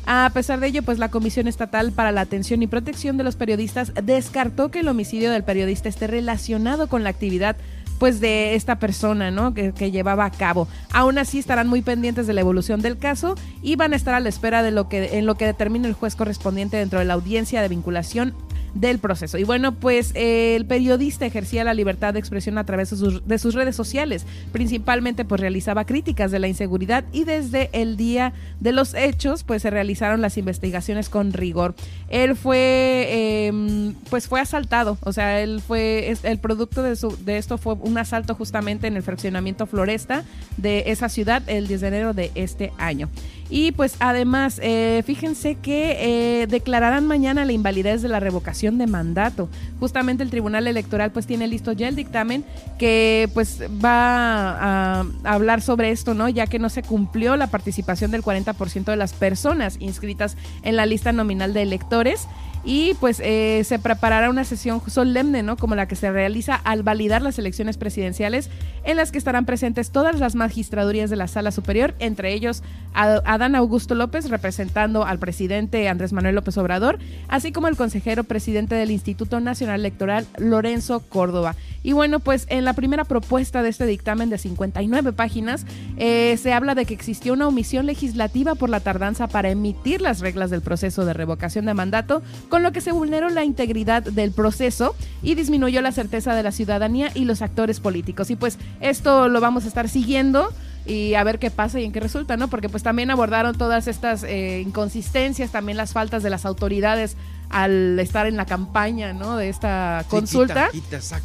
A 0.07 0.31
pesar 0.35 0.61
de 0.61 0.69
ello, 0.69 0.82
pues 0.82 0.99
la 0.99 1.11
Comisión 1.11 1.47
Estatal 1.47 1.93
para 1.93 2.12
la 2.12 2.23
Atención 2.23 2.62
y 2.62 2.66
Protección 2.66 3.16
de 3.16 3.24
los 3.24 3.36
Periodistas 3.36 3.93
descartó 4.03 4.70
que 4.70 4.81
el 4.81 4.89
homicidio 4.89 5.31
del 5.31 5.45
periodista 5.45 5.89
esté 5.89 6.07
relacionado 6.07 6.89
con 6.89 7.05
la 7.05 7.11
actividad 7.11 7.57
pues 7.99 8.20
de 8.20 8.55
esta 8.55 8.78
persona, 8.78 9.31
¿no? 9.31 9.55
Que, 9.55 9.73
que, 9.73 9.91
llevaba 9.91 10.24
a 10.24 10.31
cabo. 10.31 10.66
Aún 10.93 11.16
así 11.19 11.39
estarán 11.39 11.69
muy 11.69 11.81
pendientes 11.81 12.27
de 12.27 12.35
la 12.35 12.41
evolución 12.41 12.82
del 12.82 12.99
caso 12.99 13.36
y 13.62 13.77
van 13.77 13.93
a 13.93 13.97
estar 13.97 14.15
a 14.15 14.20
la 14.20 14.28
espera 14.28 14.62
de 14.62 14.73
lo 14.73 14.89
que 14.89 15.19
en 15.19 15.27
lo 15.27 15.36
que 15.36 15.47
determine 15.47 15.86
el 15.86 15.95
juez 15.95 16.16
correspondiente 16.16 16.77
dentro 16.77 16.99
de 16.99 17.05
la 17.05 17.15
audiencia 17.15 17.62
de 17.62 17.69
vinculación 17.69 18.35
del 18.74 18.98
proceso. 18.98 19.38
Y 19.38 19.44
bueno, 19.44 19.72
pues 19.72 20.12
eh, 20.14 20.56
el 20.56 20.66
periodista 20.66 21.26
ejercía 21.26 21.64
la 21.64 21.74
libertad 21.74 22.12
de 22.12 22.18
expresión 22.18 22.59
a 22.59 22.64
través 22.64 22.90
de 22.90 22.96
sus, 22.96 23.26
de 23.26 23.38
sus, 23.38 23.55
redes 23.55 23.76
sociales. 23.76 24.26
Principalmente 24.52 25.24
pues 25.24 25.40
realizaba 25.40 25.84
críticas 25.84 26.30
de 26.30 26.40
la 26.40 26.48
inseguridad 26.48 27.05
y 27.12 27.24
desde 27.24 27.70
el 27.72 27.96
día 27.96 28.32
de 28.60 28.72
los 28.72 28.94
hechos 28.94 29.44
pues 29.44 29.62
se 29.62 29.70
realizaron 29.70 30.20
las 30.20 30.36
investigaciones 30.36 31.09
con 31.09 31.32
rigor. 31.32 31.74
Él 32.09 32.34
fue 32.36 33.06
eh, 33.09 33.92
pues 34.10 34.26
fue 34.26 34.40
asaltado, 34.40 34.98
o 35.02 35.12
sea, 35.12 35.40
él 35.40 35.62
fue 35.64 36.14
el 36.22 36.38
producto 36.38 36.82
de, 36.82 36.96
su, 36.96 37.16
de 37.24 37.38
esto 37.38 37.59
fue 37.59 37.74
un 37.74 37.96
asalto 37.98 38.34
justamente 38.34 38.86
en 38.86 38.96
el 38.96 39.02
fraccionamiento 39.02 39.66
Floresta 39.66 40.24
de 40.56 40.84
esa 40.86 41.09
ciudad 41.09 41.42
el 41.46 41.68
10 41.68 41.80
de 41.80 41.88
enero 41.88 42.12
de 42.12 42.30
este 42.34 42.72
año. 42.78 43.09
Y 43.51 43.73
pues 43.73 43.97
además, 44.01 44.59
eh, 44.62 45.03
fíjense 45.05 45.57
que 45.57 46.43
eh, 46.43 46.47
declararán 46.47 47.07
mañana 47.07 47.45
la 47.45 47.53
invalidez 47.53 48.03
de 48.03 48.09
la 48.09 48.21
revocación 48.21 48.79
de 48.79 48.87
mandato. 48.87 49.49
Justamente 49.81 50.23
el 50.23 50.31
Tribunal 50.31 50.66
Electoral 50.66 51.12
pues 51.12 51.27
tiene 51.27 51.47
listo 51.47 51.73
ya 51.73 51.89
el 51.89 51.97
dictamen 51.97 52.45
que 52.79 53.29
pues 53.35 53.61
va 53.85 55.01
a, 55.01 55.05
hablar 55.25 55.61
sobre 55.61 55.91
esto, 55.91 56.15
¿no? 56.15 56.29
Ya 56.29 56.47
que 56.47 56.59
no 56.59 56.69
se 56.69 56.83
cumplió 56.83 57.37
la 57.37 57.49
participación 57.49 58.11
del 58.11 58.23
40% 58.23 58.85
de 58.85 58.97
las 58.97 59.12
personas 59.12 59.77
inscritas 59.81 60.37
en 60.62 60.77
la 60.77 60.87
lista 60.87 61.12
nominal 61.12 61.53
de 61.53 61.62
electores 61.62 62.27
y 62.65 62.95
pues 62.95 63.20
eh, 63.23 63.62
se 63.65 63.78
preparará 63.78 64.31
una 64.31 64.45
sesión 64.45 64.81
solemne, 64.89 65.43
¿no? 65.43 65.57
Como 65.57 65.74
la 65.74 65.86
que 65.86 65.97
se 65.97 66.11
realiza 66.11 66.55
al 66.55 66.82
validar 66.82 67.23
las 67.23 67.39
elecciones 67.39 67.77
presidenciales, 67.77 68.49
en 68.85 68.97
las 68.97 69.12
que 69.12 69.19
estarán 69.19 69.45
presentes 69.45 69.91
todas 69.91 70.19
las 70.19 70.35
magistradurías 70.35 71.11
de 71.11 71.16
la 71.16 71.28
Sala 71.28 71.51
Superior, 71.51 71.95
entre 71.99 72.32
ellos 72.32 72.62
Adán 72.95 73.55
Augusto 73.55 73.95
López, 73.95 74.31
representando 74.31 75.05
al 75.05 75.19
presidente 75.19 75.89
Andrés 75.89 76.12
Manuel 76.12 76.35
López 76.36 76.57
Obrador, 76.59 76.99
así 77.28 77.53
como 77.53 77.69
el 77.69 77.77
consejero 77.77 78.24
presidente 78.24 78.74
del 78.74 78.91
Instituto 78.91 79.41
Nacional 79.41 79.81
Electoral, 79.81 80.27
Lorenzo 80.39 81.01
Córdoba. 81.01 81.57
Y 81.85 81.93
bueno, 81.93 82.19
pues 82.19 82.47
en 82.48 82.65
la 82.65 82.73
primera 82.73 83.05
propuesta 83.05 83.62
de 83.62 83.69
este 83.69 83.85
dictamen 83.85 84.31
de 84.31 84.39
59 84.39 85.12
páginas, 85.12 85.66
eh, 85.98 86.36
se 86.43 86.55
habla 86.55 86.74
de 86.74 86.86
que 86.86 86.94
existió 86.94 87.35
una 87.35 87.47
omisión 87.47 87.85
legislativa 87.85 88.55
por 88.55 88.70
la 88.70 88.81
tardanza 88.81 89.28
para 89.28 89.51
emitir 89.51 90.01
las 90.01 90.20
reglas 90.20 90.48
del 90.48 90.62
proceso 90.62 91.05
de 91.05 91.12
revocación 91.12 91.66
de 91.66 91.74
mandato, 91.74 92.23
con 92.48 92.62
lo 92.62 92.73
que 92.73 92.81
se 92.81 92.90
vulneró 92.90 93.28
la 93.28 93.44
integridad 93.44 94.02
del 94.02 94.32
proceso 94.32 94.97
y 95.23 95.35
disminuyó 95.35 95.82
la 95.82 95.93
certeza 95.93 96.35
de 96.35 96.43
la 96.43 96.52
ciudadanía 96.52 97.11
y 97.15 97.27
los 97.27 97.43
actores 97.43 97.81
políticos. 97.81 98.31
Y 98.31 98.36
pues 98.36 98.59
esto 98.81 99.28
lo 99.28 99.43
vamos 99.43 99.66
a 99.66 99.69
estar 99.69 99.90
siguiendo 99.90 100.48
y 100.86 101.15
a 101.15 101.24
ver 101.24 101.39
qué 101.39 101.51
pasa 101.51 101.81
y 101.81 101.85
en 101.85 101.93
qué 101.93 102.01
resulta, 102.01 102.36
¿no? 102.39 102.48
Porque 102.48 102.70
pues 102.70 102.82
también 102.82 103.11
abordaron 103.11 103.56
todas 103.56 103.89
estas 103.89 104.23
eh, 104.23 104.62
inconsistencias, 104.65 105.51
también 105.51 105.77
las 105.77 105.93
faltas 105.93 106.23
de 106.23 106.31
las 106.31 106.47
autoridades 106.47 107.16
al 107.51 107.99
estar 107.99 108.27
en 108.27 108.37
la 108.37 108.47
campaña, 108.47 109.12
¿no? 109.12 109.37
De 109.37 109.49
esta 109.49 110.05
consulta. 110.09 110.71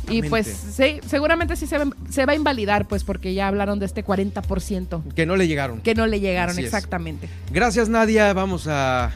y 0.09 0.21
pues 0.23 0.47
sí, 0.47 0.99
seguramente 1.07 1.55
sí 1.55 1.67
se, 1.67 1.77
se, 2.09 2.25
va 2.25 2.33
a 2.33 2.35
invalidar, 2.35 2.87
pues 2.87 3.03
porque 3.03 3.33
ya 3.33 3.47
hablaron 3.47 3.79
de 3.79 3.85
este 3.85 4.05
40%. 4.05 5.13
Que 5.13 5.25
no 5.25 5.35
le 5.35 5.47
llegaron. 5.47 5.81
Que 5.81 5.95
no 5.95 6.07
le 6.07 6.19
llegaron, 6.19 6.57
exactamente. 6.59 7.29
Gracias 7.51 7.89
Nadia, 7.89 8.33
vamos 8.33 8.67
a, 8.67 9.05
a 9.05 9.13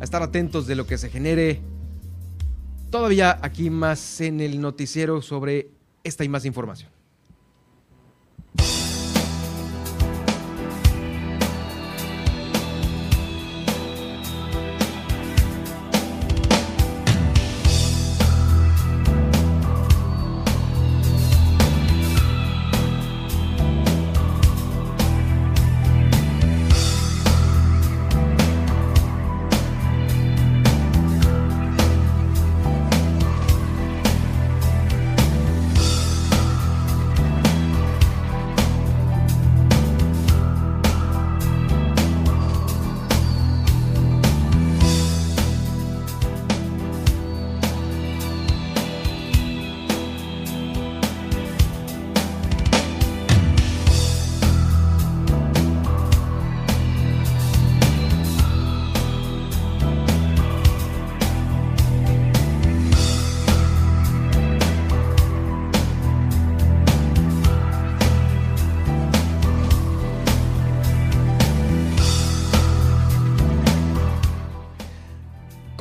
estar 0.00 0.22
atentos 0.22 0.66
de 0.66 0.74
lo 0.74 0.86
que 0.86 0.98
se 0.98 1.10
genere 1.10 1.60
todavía 2.90 3.38
aquí 3.42 3.70
más 3.70 4.20
en 4.20 4.40
el 4.40 4.60
noticiero 4.60 5.22
sobre 5.22 5.68
esta 6.04 6.24
y 6.24 6.28
más 6.28 6.44
información. 6.44 6.90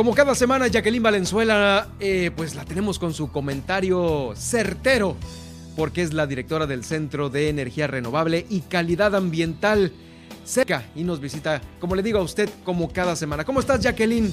Como 0.06 0.16
cada 0.16 0.36
semana, 0.36 0.68
Jacqueline 0.68 1.02
Valenzuela, 1.02 1.88
eh, 2.00 2.30
pues 2.36 2.54
la 2.54 2.64
tenemos 2.64 3.00
con 3.00 3.12
su 3.12 3.32
comentario 3.32 4.34
certero, 4.36 5.18
porque 5.76 6.04
es 6.04 6.14
la 6.14 6.28
directora 6.28 6.68
del 6.68 6.84
Centro 6.84 7.32
de 7.32 7.50
Energía 7.50 7.88
Renovable 7.88 8.46
y 8.48 8.62
Calidad 8.62 9.16
Ambiental 9.16 9.92
cerca 10.44 10.84
y 10.96 11.04
nos 11.04 11.22
visita, 11.22 11.60
como 11.80 11.96
le 11.96 12.04
digo 12.04 12.20
a 12.20 12.22
usted, 12.22 12.52
como 12.64 12.94
cada 12.94 13.16
semana. 13.16 13.46
¿Cómo 13.46 13.60
estás, 13.60 13.80
Jacqueline? 13.80 14.32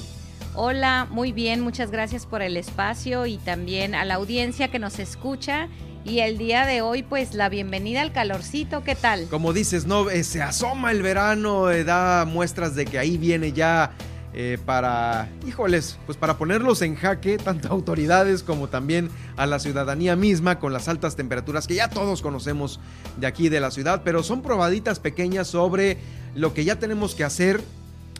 Hola, 0.53 1.07
muy 1.09 1.31
bien, 1.31 1.61
muchas 1.61 1.89
gracias 1.89 2.27
por 2.27 2.43
el 2.43 2.55
espacio 2.55 3.25
y 3.25 3.37
también 3.37 3.95
a 3.95 4.05
la 4.05 4.13
audiencia 4.13 4.67
que 4.67 4.77
nos 4.77 4.99
escucha. 4.99 5.69
Y 6.05 6.19
el 6.19 6.37
día 6.37 6.67
de 6.67 6.83
hoy, 6.83 7.01
pues 7.01 7.33
la 7.33 7.49
bienvenida 7.49 8.01
al 8.01 8.11
calorcito, 8.11 8.83
¿qué 8.83 8.93
tal? 8.93 9.27
Como 9.27 9.53
dices, 9.53 9.87
no, 9.87 10.11
eh, 10.11 10.23
se 10.23 10.43
asoma 10.43 10.91
el 10.91 11.01
verano, 11.01 11.71
eh, 11.71 11.83
da 11.83 12.25
muestras 12.25 12.75
de 12.75 12.85
que 12.85 12.99
ahí 12.99 13.17
viene 13.17 13.53
ya 13.53 13.91
eh, 14.35 14.57
para, 14.65 15.29
híjoles, 15.47 15.99
pues 16.07 16.17
para 16.17 16.39
ponerlos 16.39 16.81
en 16.81 16.95
jaque, 16.95 17.37
tanto 17.37 17.67
autoridades 17.69 18.41
como 18.41 18.67
también 18.67 19.11
a 19.37 19.45
la 19.45 19.59
ciudadanía 19.59 20.15
misma 20.15 20.57
con 20.57 20.73
las 20.73 20.87
altas 20.87 21.15
temperaturas 21.15 21.67
que 21.67 21.75
ya 21.75 21.89
todos 21.89 22.23
conocemos 22.23 22.79
de 23.17 23.27
aquí 23.27 23.49
de 23.49 23.59
la 23.59 23.69
ciudad, 23.69 24.01
pero 24.03 24.23
son 24.23 24.41
probaditas 24.41 24.99
pequeñas 24.99 25.47
sobre 25.47 25.97
lo 26.33 26.55
que 26.55 26.65
ya 26.65 26.79
tenemos 26.79 27.13
que 27.13 27.23
hacer, 27.23 27.61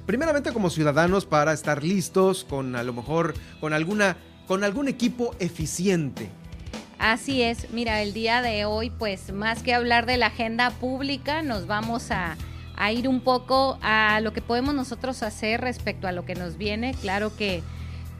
primeramente 0.06 0.53
como 0.53 0.69
ciudadanos 0.69 1.26
para 1.26 1.52
estar 1.52 1.84
listos 1.84 2.45
con 2.48 2.76
a 2.76 2.84
lo 2.84 2.94
mejor 2.94 3.34
con 3.60 3.73
alguna 3.73 4.18
con 4.48 4.64
algún 4.64 4.88
equipo 4.88 5.34
eficiente. 5.40 6.30
Así 6.99 7.41
es, 7.41 7.72
mira, 7.72 8.02
el 8.03 8.14
día 8.14 8.44
de 8.44 8.65
hoy 8.65 8.91
pues 8.91 9.34
más 9.34 9.64
que 9.64 9.73
hablar 9.73 10.06
de 10.06 10.18
la 10.18 10.27
agenda 10.27 10.69
pública, 10.69 11.41
nos 11.41 11.65
vamos 11.65 12.11
a 12.11 12.38
a 12.76 12.91
ir 12.91 13.08
un 13.08 13.22
poco 13.22 13.78
a 13.82 14.20
lo 14.22 14.34
que 14.34 14.41
podemos 14.41 14.74
nosotros 14.74 15.24
hacer 15.24 15.62
respecto 15.62 16.08
a 16.08 16.12
lo 16.12 16.26
que 16.26 16.36
nos 16.36 16.58
viene. 16.58 16.94
Claro 16.94 17.36
que 17.36 17.64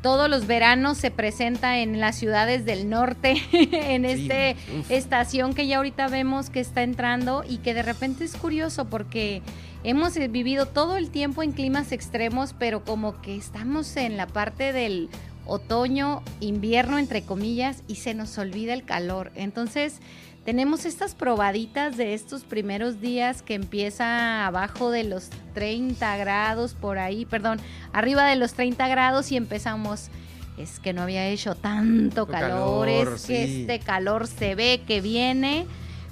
todos 0.04 0.30
los 0.30 0.48
veranos 0.48 0.98
se 0.98 1.12
presenta 1.12 1.80
en 1.80 2.00
las 2.00 2.18
ciudades 2.18 2.66
del 2.66 2.90
norte, 2.90 3.42
en 3.52 4.04
esta 4.04 4.52
estación 4.90 5.54
que 5.54 5.66
ya 5.66 5.78
ahorita 5.78 6.10
vemos 6.10 6.50
que 6.50 6.60
está 6.60 6.84
entrando 6.84 7.44
y 7.48 7.58
que 7.58 7.74
de 7.74 7.84
repente 7.84 8.26
es 8.26 8.36
curioso 8.36 8.86
porque 8.86 9.42
hemos 9.86 10.16
vivido 10.16 10.66
todo 10.66 10.98
el 10.98 11.10
tiempo 11.10 11.42
en 11.42 11.54
climas 11.54 11.94
extremos, 11.94 12.54
pero 12.60 12.84
como 12.84 13.22
que 13.22 13.38
estamos 13.38 13.96
en 13.96 14.18
la 14.18 14.28
parte 14.28 14.74
del 14.74 15.10
otoño, 15.46 16.22
invierno, 16.42 17.00
entre 17.00 17.24
comillas, 17.24 17.84
y 17.88 17.96
se 17.96 18.14
nos 18.14 18.38
olvida 18.38 18.74
el 18.74 18.84
calor. 18.84 19.32
Entonces, 19.36 20.00
tenemos 20.45 20.86
estas 20.86 21.15
probaditas 21.15 21.95
de 21.95 22.14
estos 22.14 22.44
primeros 22.44 22.99
días 22.99 23.41
que 23.41 23.53
empieza 23.53 24.45
abajo 24.45 24.91
de 24.91 25.03
los 25.06 25.30
30 25.53 26.18
grados 26.18 26.74
por 26.74 26.98
ahí, 26.98 27.26
perdón, 27.26 27.60
arriba 27.94 28.26
de 28.26 28.36
los 28.36 28.53
30 28.53 28.88
grados 28.88 29.32
y 29.32 29.38
empezamos. 29.38 30.10
Es 30.57 30.80
que 30.80 30.94
no 30.94 31.02
había 31.02 31.28
hecho 31.28 31.56
tanto 31.56 32.28
calor, 32.28 32.88
es 32.88 33.26
que 33.26 33.61
este 33.61 33.80
calor 33.80 34.28
se 34.28 34.53
ve 34.53 34.82
que 34.86 35.02
viene 35.02 35.65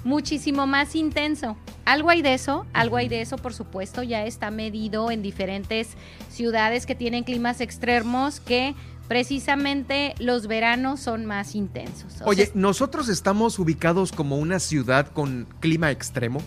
muchísimo 0.04 0.66
más 0.66 0.96
intenso. 0.96 1.56
Algo 1.84 2.10
hay 2.10 2.22
de 2.22 2.34
eso, 2.34 2.66
algo 2.72 2.96
hay 2.96 3.08
de 3.08 3.20
eso, 3.20 3.36
por 3.36 3.54
supuesto, 3.54 4.02
ya 4.02 4.24
está 4.24 4.50
medido 4.50 5.10
en 5.10 5.22
diferentes 5.22 5.90
ciudades 6.28 6.86
que 6.86 6.96
tienen 6.96 7.22
climas 7.22 7.60
extremos 7.60 8.40
que 8.40 8.74
precisamente 9.08 10.14
los 10.18 10.46
veranos 10.46 11.00
son 11.00 11.26
más 11.26 11.54
intensos. 11.54 12.22
Oye, 12.24 12.50
¿nosotros 12.54 13.08
estamos 13.08 13.58
ubicados 13.58 14.12
como 14.12 14.38
una 14.38 14.58
ciudad 14.58 15.08
con 15.08 15.46
clima 15.60 15.90
extremo? 15.90 16.40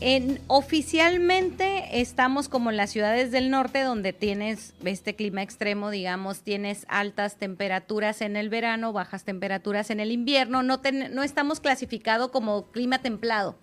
En, 0.00 0.40
oficialmente 0.46 2.00
estamos 2.00 2.48
como 2.48 2.70
en 2.70 2.76
las 2.76 2.90
ciudades 2.90 3.32
del 3.32 3.50
norte 3.50 3.82
donde 3.82 4.12
tienes 4.12 4.74
este 4.84 5.16
clima 5.16 5.42
extremo, 5.42 5.90
digamos, 5.90 6.42
tienes 6.42 6.86
altas 6.88 7.36
temperaturas 7.36 8.20
en 8.20 8.36
el 8.36 8.48
verano, 8.48 8.92
bajas 8.92 9.24
temperaturas 9.24 9.90
en 9.90 9.98
el 9.98 10.12
invierno, 10.12 10.62
no, 10.62 10.80
no 11.10 11.22
estamos 11.24 11.58
clasificados 11.58 12.30
como 12.30 12.70
clima 12.70 13.00
templado, 13.00 13.58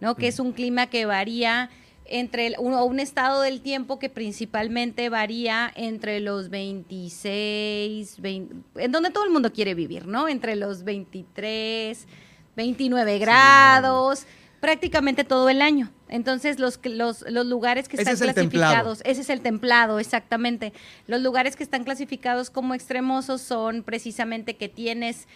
¿no? 0.00 0.14
Que 0.14 0.28
es 0.28 0.38
un 0.38 0.52
clima 0.52 0.86
que 0.86 1.04
varía 1.04 1.68
entre 2.06 2.56
un, 2.58 2.74
un, 2.74 3.00
estado 3.00 3.40
del 3.42 3.60
tiempo 3.60 3.98
que 3.98 4.08
principalmente 4.08 5.08
varía 5.08 5.72
entre 5.74 6.20
los 6.20 6.50
26, 6.50 8.18
en 8.22 8.92
donde 8.92 9.10
todo 9.10 9.24
el 9.24 9.30
mundo 9.30 9.52
quiere 9.52 9.74
vivir, 9.74 10.06
¿no? 10.06 10.28
Entre 10.28 10.56
los 10.56 10.84
23, 10.84 12.06
29 12.56 13.18
grados, 13.18 14.26
prácticamente 14.60 15.24
todo 15.24 15.48
el 15.48 15.62
año. 15.62 15.90
Entonces, 16.08 16.58
los, 16.58 16.78
los, 16.84 17.24
los 17.28 17.46
lugares 17.46 17.88
que 17.88 17.96
están 17.96 18.16
clasificados, 18.16 19.00
ese 19.04 19.22
es 19.22 19.30
el 19.30 19.40
templado, 19.40 19.98
exactamente. 19.98 20.72
Los 21.06 21.22
lugares 21.22 21.56
que 21.56 21.62
están 21.62 21.84
clasificados 21.84 22.50
como 22.50 22.74
extremosos 22.74 23.40
son 23.40 23.82
precisamente 23.82 24.56
que 24.56 24.68
tienes 24.68 25.26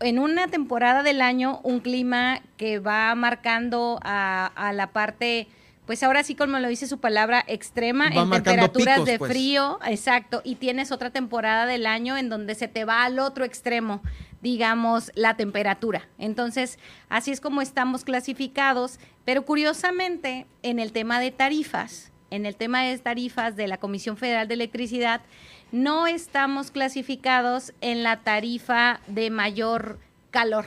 en 0.00 0.18
una 0.18 0.48
temporada 0.48 1.02
del 1.02 1.22
año 1.22 1.60
un 1.64 1.80
clima 1.80 2.40
que 2.56 2.78
va 2.78 3.14
marcando 3.14 3.98
a, 4.02 4.46
a 4.54 4.72
la 4.72 4.92
parte 4.92 5.48
pues 5.88 6.02
ahora 6.02 6.22
sí, 6.22 6.34
como 6.34 6.58
lo 6.58 6.68
dice 6.68 6.86
su 6.86 6.98
palabra, 6.98 7.42
extrema, 7.46 8.08
en 8.08 8.30
temperaturas 8.30 9.06
de 9.06 9.18
pues. 9.18 9.32
frío, 9.32 9.78
exacto, 9.86 10.42
y 10.44 10.56
tienes 10.56 10.92
otra 10.92 11.08
temporada 11.08 11.64
del 11.64 11.86
año 11.86 12.18
en 12.18 12.28
donde 12.28 12.54
se 12.54 12.68
te 12.68 12.84
va 12.84 13.04
al 13.04 13.18
otro 13.18 13.46
extremo, 13.46 14.02
digamos, 14.42 15.10
la 15.14 15.38
temperatura. 15.38 16.06
Entonces, 16.18 16.78
así 17.08 17.30
es 17.30 17.40
como 17.40 17.62
estamos 17.62 18.04
clasificados, 18.04 19.00
pero 19.24 19.46
curiosamente, 19.46 20.44
en 20.62 20.78
el 20.78 20.92
tema 20.92 21.20
de 21.20 21.30
tarifas, 21.30 22.12
en 22.30 22.44
el 22.44 22.54
tema 22.54 22.82
de 22.82 22.98
tarifas 22.98 23.56
de 23.56 23.66
la 23.66 23.78
Comisión 23.78 24.18
Federal 24.18 24.46
de 24.46 24.54
Electricidad, 24.54 25.22
no 25.72 26.06
estamos 26.06 26.70
clasificados 26.70 27.72
en 27.80 28.02
la 28.02 28.18
tarifa 28.18 29.00
de 29.06 29.30
mayor 29.30 29.98
calor. 30.30 30.66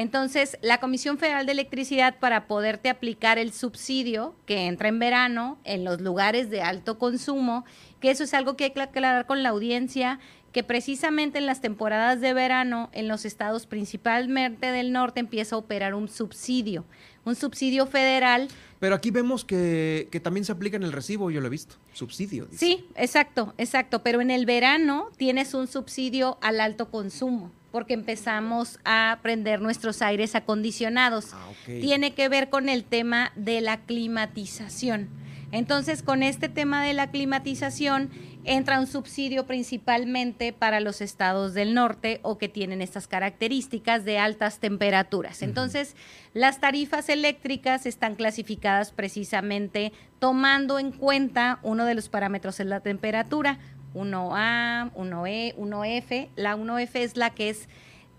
Entonces, 0.00 0.56
la 0.62 0.78
Comisión 0.78 1.18
Federal 1.18 1.44
de 1.44 1.52
Electricidad, 1.52 2.16
para 2.18 2.46
poderte 2.46 2.88
aplicar 2.88 3.36
el 3.36 3.52
subsidio 3.52 4.34
que 4.46 4.64
entra 4.64 4.88
en 4.88 4.98
verano 4.98 5.58
en 5.64 5.84
los 5.84 6.00
lugares 6.00 6.48
de 6.48 6.62
alto 6.62 6.98
consumo, 6.98 7.66
que 8.00 8.10
eso 8.10 8.24
es 8.24 8.32
algo 8.32 8.56
que 8.56 8.64
hay 8.64 8.70
que 8.70 8.80
aclarar 8.80 9.26
con 9.26 9.42
la 9.42 9.50
audiencia, 9.50 10.18
que 10.52 10.62
precisamente 10.62 11.36
en 11.36 11.44
las 11.44 11.60
temporadas 11.60 12.22
de 12.22 12.32
verano, 12.32 12.88
en 12.92 13.08
los 13.08 13.26
estados 13.26 13.66
principalmente 13.66 14.72
del 14.72 14.90
norte, 14.90 15.20
empieza 15.20 15.56
a 15.56 15.58
operar 15.58 15.92
un 15.92 16.08
subsidio, 16.08 16.86
un 17.26 17.34
subsidio 17.34 17.86
federal. 17.86 18.48
Pero 18.80 18.94
aquí 18.94 19.10
vemos 19.10 19.44
que, 19.44 20.08
también 20.22 20.44
se 20.44 20.52
aplica 20.52 20.76
en 20.76 20.82
el 20.82 20.92
recibo, 20.92 21.30
yo 21.30 21.40
lo 21.40 21.46
he 21.46 21.50
visto, 21.50 21.76
subsidio. 21.92 22.48
Sí, 22.50 22.86
exacto, 22.96 23.54
exacto, 23.58 24.02
pero 24.02 24.22
en 24.22 24.30
el 24.30 24.46
verano 24.46 25.10
tienes 25.18 25.52
un 25.52 25.68
subsidio 25.68 26.38
al 26.40 26.60
alto 26.60 26.90
consumo 26.90 27.52
porque 27.70 27.94
empezamos 27.94 28.80
a 28.84 29.20
prender 29.22 29.60
nuestros 29.60 30.02
aires 30.02 30.34
acondicionados. 30.34 31.28
Ah, 31.34 31.52
Tiene 31.66 32.14
que 32.14 32.28
ver 32.28 32.50
con 32.50 32.68
el 32.68 32.82
tema 32.82 33.30
de 33.36 33.60
la 33.60 33.82
climatización. 33.82 35.08
Entonces, 35.52 36.02
con 36.02 36.24
este 36.24 36.48
tema 36.48 36.84
de 36.84 36.94
la 36.94 37.10
climatización, 37.12 38.10
entra 38.44 38.80
un 38.80 38.86
subsidio 38.86 39.46
principalmente 39.46 40.52
para 40.52 40.80
los 40.80 41.00
estados 41.00 41.54
del 41.54 41.74
norte 41.74 42.20
o 42.22 42.38
que 42.38 42.48
tienen 42.48 42.80
estas 42.80 43.06
características 43.06 44.04
de 44.04 44.18
altas 44.18 44.58
temperaturas. 44.58 45.42
Entonces, 45.42 45.94
las 46.32 46.60
tarifas 46.60 47.08
eléctricas 47.08 47.86
están 47.86 48.14
clasificadas 48.14 48.92
precisamente 48.92 49.92
tomando 50.18 50.78
en 50.78 50.92
cuenta 50.92 51.58
uno 51.62 51.84
de 51.84 51.94
los 51.94 52.08
parámetros 52.08 52.60
es 52.60 52.66
la 52.66 52.80
temperatura, 52.80 53.58
1A, 53.94 54.92
1E, 54.94 55.54
1F. 55.56 56.28
La 56.36 56.56
1F 56.56 56.96
es 56.96 57.16
la 57.16 57.30
que 57.30 57.50
es 57.50 57.68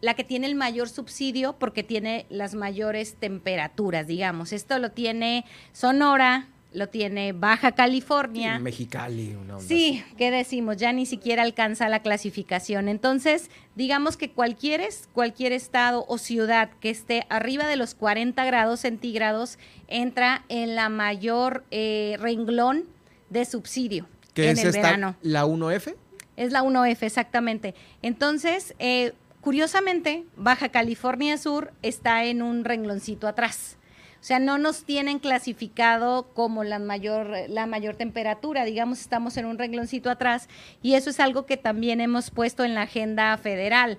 la 0.02 0.16
que 0.16 0.24
tiene 0.24 0.48
el 0.48 0.56
mayor 0.56 0.90
subsidio 0.90 1.54
porque 1.60 1.84
tiene 1.84 2.26
las 2.30 2.56
mayores 2.56 3.16
temperaturas, 3.16 4.08
digamos. 4.08 4.52
Esto 4.52 4.80
lo 4.80 4.92
tiene 4.92 5.46
Sonora, 5.74 6.48
lo 6.74 6.88
tiene 6.88 7.34
Baja 7.34 7.74
California. 7.74 8.60
Mexicali. 8.60 9.38
sí, 9.60 10.04
¿qué 10.18 10.32
decimos? 10.32 10.78
Ya 10.78 10.94
ni 10.94 11.06
siquiera 11.06 11.44
alcanza 11.44 11.90
la 11.90 12.02
clasificación. 12.02 12.88
Entonces, 12.88 13.50
digamos 13.76 14.18
que 14.18 14.32
cualquier, 14.32 14.82
cualquier 15.14 15.52
estado 15.52 16.06
o 16.08 16.18
ciudad 16.18 16.70
que 16.80 16.90
esté 16.90 17.26
arriba 17.30 17.68
de 17.68 17.76
los 17.76 17.94
40 17.94 18.44
grados 18.46 18.80
centígrados 18.82 19.58
entra 19.88 20.46
en 20.50 20.76
la 20.76 20.90
mayor 20.90 21.66
eh, 21.72 22.16
renglón 22.20 22.86
de 23.30 23.46
subsidio 23.46 24.08
en 24.36 24.58
es 24.58 24.64
el 24.64 24.72
verano. 24.72 25.16
¿La 25.22 25.46
1F? 25.46 25.96
Es 26.38 26.52
la 26.52 26.64
1F, 26.64 27.04
exactamente. 27.04 27.76
Entonces, 28.02 28.74
eh, 28.80 29.14
curiosamente, 29.42 30.26
Baja 30.36 30.70
California 30.70 31.38
Sur 31.38 31.74
está 31.82 32.26
en 32.26 32.42
un 32.42 32.64
rengloncito 32.64 33.28
atrás. 33.28 33.78
O 34.22 34.24
sea, 34.24 34.38
no 34.38 34.60
nos 34.60 34.84
tienen 34.84 35.18
clasificado 35.18 36.28
como 36.36 36.64
la 36.64 36.78
mayor, 36.78 37.32
la 37.50 37.66
mayor 37.66 37.96
temperatura, 37.96 38.66
digamos, 38.66 39.02
estamos 39.02 39.36
en 39.38 39.48
un 39.48 39.58
rengloncito 39.58 40.12
atrás 40.12 40.48
y 40.84 40.94
eso 40.94 41.10
es 41.10 41.20
algo 41.20 41.48
que 41.48 41.58
también 41.58 42.00
hemos 42.02 42.30
puesto 42.30 42.64
en 42.64 42.76
la 42.76 42.84
agenda 42.84 43.36
federal. 43.38 43.98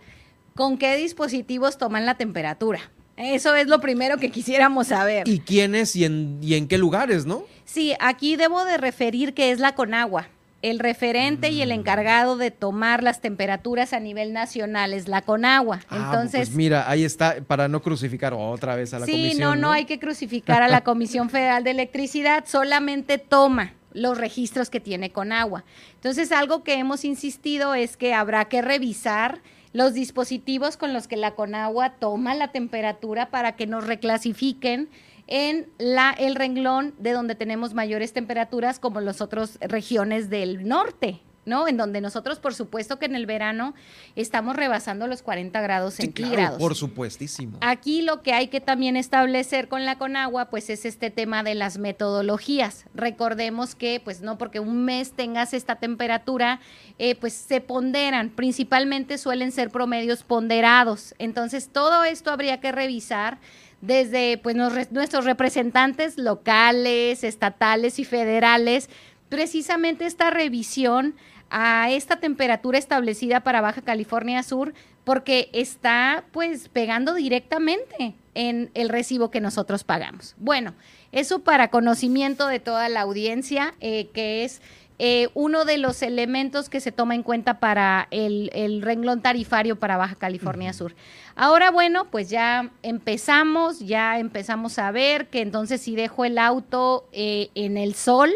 ¿Con 0.54 0.78
qué 0.78 0.96
dispositivos 0.96 1.76
toman 1.76 2.06
la 2.06 2.14
temperatura? 2.14 2.78
Eso 3.16 3.56
es 3.56 3.66
lo 3.66 3.80
primero 3.80 4.16
que 4.18 4.30
quisiéramos 4.30 4.88
saber. 4.88 5.26
¿Y 5.26 5.40
quiénes 5.40 5.96
y 5.96 6.04
en, 6.04 6.38
y 6.40 6.54
en 6.54 6.68
qué 6.68 6.78
lugares, 6.78 7.26
no? 7.26 7.42
Sí, 7.64 7.94
aquí 7.98 8.36
debo 8.36 8.64
de 8.64 8.76
referir 8.76 9.34
que 9.34 9.50
es 9.50 9.58
la 9.58 9.74
Conagua. 9.74 10.28
El 10.62 10.78
referente 10.78 11.50
y 11.50 11.60
el 11.60 11.70
mm. 11.70 11.80
encargado 11.80 12.36
de 12.36 12.50
tomar 12.50 13.02
las 13.02 13.20
temperaturas 13.20 13.92
a 13.92 14.00
nivel 14.00 14.32
nacional 14.32 14.94
es 14.94 15.08
la 15.08 15.22
Conagua. 15.22 15.80
Ah, 15.88 16.04
Entonces, 16.06 16.48
pues 16.48 16.56
mira, 16.56 16.88
ahí 16.88 17.04
está, 17.04 17.36
para 17.46 17.68
no 17.68 17.82
crucificar 17.82 18.32
otra 18.32 18.76
vez 18.76 18.94
a 18.94 19.00
la 19.00 19.06
comisión. 19.06 19.32
Sí, 19.32 19.38
no, 19.38 19.56
no 19.56 19.72
hay 19.72 19.84
que 19.84 19.98
crucificar 19.98 20.62
a 20.62 20.68
la 20.68 20.80
Comisión 20.84 21.30
Federal 21.30 21.64
de 21.64 21.72
Electricidad, 21.72 22.44
solamente 22.46 23.18
toma 23.18 23.74
los 23.92 24.16
registros 24.16 24.70
que 24.70 24.80
tiene 24.80 25.10
Conagua. 25.10 25.64
Entonces, 25.94 26.32
algo 26.32 26.62
que 26.62 26.74
hemos 26.74 27.04
insistido 27.04 27.74
es 27.74 27.96
que 27.96 28.14
habrá 28.14 28.46
que 28.46 28.62
revisar 28.62 29.42
los 29.72 29.94
dispositivos 29.94 30.76
con 30.76 30.92
los 30.92 31.08
que 31.08 31.16
la 31.16 31.34
Conagua 31.34 31.94
toma 31.98 32.34
la 32.34 32.52
temperatura 32.52 33.30
para 33.30 33.56
que 33.56 33.66
nos 33.66 33.86
reclasifiquen 33.86 34.88
en 35.32 35.66
la, 35.78 36.10
el 36.10 36.34
renglón 36.34 36.94
de 36.98 37.12
donde 37.12 37.34
tenemos 37.34 37.72
mayores 37.72 38.12
temperaturas 38.12 38.78
como 38.78 39.00
las 39.00 39.22
otras 39.22 39.58
regiones 39.62 40.28
del 40.28 40.68
norte. 40.68 41.22
¿no? 41.44 41.66
En 41.66 41.76
donde 41.76 42.00
nosotros, 42.00 42.38
por 42.38 42.54
supuesto 42.54 42.98
que 43.00 43.06
en 43.06 43.16
el 43.16 43.26
verano 43.26 43.74
estamos 44.14 44.54
rebasando 44.54 45.08
los 45.08 45.22
40 45.22 45.60
grados 45.60 45.94
centígrados. 45.94 46.58
por 46.58 46.76
supuestísimo. 46.76 47.58
Aquí 47.62 48.02
lo 48.02 48.22
que 48.22 48.32
hay 48.32 48.46
que 48.46 48.60
también 48.60 48.94
establecer 48.94 49.66
con 49.66 49.84
la 49.84 49.98
Conagua, 49.98 50.50
pues 50.50 50.70
es 50.70 50.84
este 50.84 51.10
tema 51.10 51.42
de 51.42 51.56
las 51.56 51.78
metodologías. 51.78 52.84
Recordemos 52.94 53.74
que, 53.74 54.00
pues 54.04 54.20
no 54.20 54.38
porque 54.38 54.60
un 54.60 54.84
mes 54.84 55.12
tengas 55.12 55.52
esta 55.52 55.76
temperatura, 55.76 56.60
eh, 56.98 57.16
pues 57.16 57.32
se 57.32 57.60
ponderan, 57.60 58.30
principalmente 58.30 59.18
suelen 59.18 59.50
ser 59.50 59.70
promedios 59.70 60.22
ponderados. 60.22 61.14
Entonces, 61.18 61.70
todo 61.72 62.04
esto 62.04 62.30
habría 62.30 62.60
que 62.60 62.70
revisar 62.70 63.38
desde 63.82 64.38
pues, 64.38 64.56
nuestros 64.56 65.26
representantes 65.26 66.16
locales, 66.16 67.24
estatales 67.24 67.98
y 67.98 68.04
federales, 68.04 68.88
precisamente 69.28 70.06
esta 70.06 70.30
revisión 70.30 71.14
a 71.50 71.90
esta 71.90 72.16
temperatura 72.16 72.78
establecida 72.78 73.40
para 73.40 73.60
Baja 73.60 73.82
California 73.82 74.42
Sur 74.42 74.72
porque 75.04 75.50
está 75.52 76.24
pues 76.32 76.68
pegando 76.68 77.12
directamente 77.12 78.14
en 78.34 78.70
el 78.74 78.88
recibo 78.88 79.30
que 79.30 79.40
nosotros 79.40 79.84
pagamos. 79.84 80.34
Bueno, 80.38 80.74
eso 81.10 81.40
para 81.40 81.68
conocimiento 81.68 82.46
de 82.46 82.60
toda 82.60 82.88
la 82.88 83.02
audiencia, 83.02 83.74
eh, 83.80 84.08
que 84.14 84.44
es 84.44 84.62
eh, 85.04 85.30
uno 85.34 85.64
de 85.64 85.78
los 85.78 86.00
elementos 86.00 86.68
que 86.68 86.78
se 86.78 86.92
toma 86.92 87.16
en 87.16 87.24
cuenta 87.24 87.58
para 87.58 88.06
el, 88.12 88.82
renglón 88.82 89.20
tarifario 89.20 89.74
para 89.74 89.96
Baja 89.96 90.14
California 90.14 90.72
Sur. 90.72 90.94
Ahora, 91.34 91.72
bueno, 91.72 92.04
pues 92.04 92.30
ya 92.30 92.70
empezamos, 92.84 93.80
ya 93.80 94.20
empezamos 94.20 94.78
a 94.78 94.92
ver 94.92 95.26
que 95.26 95.40
entonces 95.40 95.80
si 95.80 95.96
dejo 95.96 96.24
el 96.24 96.38
auto 96.38 97.08
eh, 97.10 97.50
en 97.56 97.78
el 97.78 97.96
sol, 97.96 98.30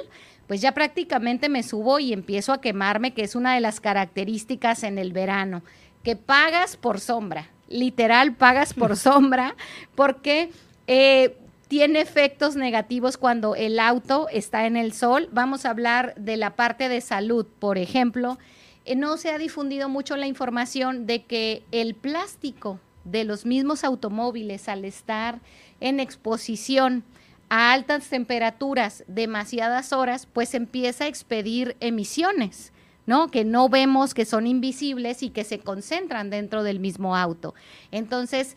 pues 0.49 0.61
ya 0.61 0.73
prácticamente 0.73 1.49
me 1.49 1.63
subo 1.63 2.01
y 2.01 2.13
empiezo 2.13 2.53
a 2.53 2.61
quemarme, 2.61 3.15
que 3.15 3.23
es 3.23 3.37
una 3.37 3.55
de 3.55 3.61
las 3.61 3.79
características 3.79 4.83
en 4.83 4.99
el 4.99 5.13
verano, 5.13 5.63
que 6.03 6.17
pagas 6.17 6.77
por 6.77 6.99
sombra, 6.99 7.49
literal 7.69 8.35
pagas 8.35 8.75
por 8.75 8.97
sombra, 8.97 9.55
porque... 9.95 10.51
Eh, 10.89 11.37
tiene 11.69 12.01
efectos 12.01 12.57
negativos 12.57 13.17
cuando 13.17 13.55
el 13.57 13.79
auto 13.81 14.29
está 14.31 14.67
en 14.67 14.77
el 14.77 14.93
sol. 14.93 15.29
Vamos 15.33 15.65
a 15.65 15.71
hablar 15.71 16.15
de 16.17 16.37
la 16.37 16.55
parte 16.55 16.89
de 16.89 17.01
salud, 17.01 17.47
por 17.59 17.77
ejemplo. 17.77 18.39
Eh, 18.85 18.95
no 18.95 19.17
se 19.17 19.31
ha 19.31 19.39
difundido 19.39 19.89
mucho 19.89 20.17
la 20.17 20.27
información 20.27 21.07
de 21.07 21.25
que 21.25 21.65
el 21.73 21.95
plástico 21.95 22.79
de 23.05 23.25
los 23.25 23.47
mismos 23.47 23.85
automóviles 23.85 24.69
al 24.69 24.85
estar 24.85 25.41
en 25.81 26.01
exposición 26.01 27.05
a 27.49 27.73
altas 27.73 28.09
temperaturas 28.09 29.05
demasiadas 29.07 29.93
horas, 29.93 30.27
pues 30.27 30.55
empieza 30.55 31.05
a 31.05 31.09
expedir 31.09 31.77
emisiones. 31.81 32.73
¿no? 33.07 33.29
Que 33.29 33.45
no 33.45 33.69
vemos, 33.69 34.15
que 34.15 34.25
son 34.25 34.47
invisibles 34.47 35.23
y 35.23 35.31
que 35.31 35.45
se 35.45 35.61
concentran 35.61 36.29
dentro 36.29 36.65
del 36.65 36.81
mismo 36.81 37.17
auto. 37.17 37.55
Entonces, 37.93 38.57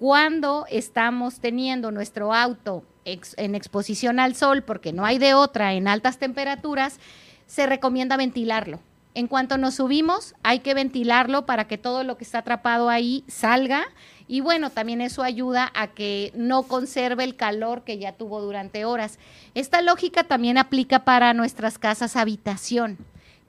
cuando 0.00 0.64
estamos 0.70 1.40
teniendo 1.40 1.90
nuestro 1.90 2.32
auto 2.32 2.84
en 3.04 3.54
exposición 3.54 4.18
al 4.18 4.34
sol, 4.34 4.62
porque 4.62 4.94
no 4.94 5.04
hay 5.04 5.18
de 5.18 5.34
otra 5.34 5.74
en 5.74 5.88
altas 5.88 6.16
temperaturas, 6.16 6.98
se 7.46 7.66
recomienda 7.66 8.16
ventilarlo. 8.16 8.80
En 9.12 9.26
cuanto 9.26 9.58
nos 9.58 9.74
subimos, 9.74 10.34
hay 10.42 10.60
que 10.60 10.72
ventilarlo 10.72 11.44
para 11.44 11.68
que 11.68 11.76
todo 11.76 12.02
lo 12.02 12.16
que 12.16 12.24
está 12.24 12.38
atrapado 12.38 12.88
ahí 12.88 13.24
salga. 13.28 13.88
Y 14.26 14.40
bueno, 14.40 14.70
también 14.70 15.02
eso 15.02 15.22
ayuda 15.22 15.70
a 15.74 15.88
que 15.88 16.32
no 16.34 16.62
conserve 16.62 17.22
el 17.24 17.36
calor 17.36 17.84
que 17.84 17.98
ya 17.98 18.12
tuvo 18.12 18.40
durante 18.40 18.86
horas. 18.86 19.18
Esta 19.54 19.82
lógica 19.82 20.24
también 20.24 20.56
aplica 20.56 21.04
para 21.04 21.34
nuestras 21.34 21.78
casas 21.78 22.16
habitación. 22.16 22.96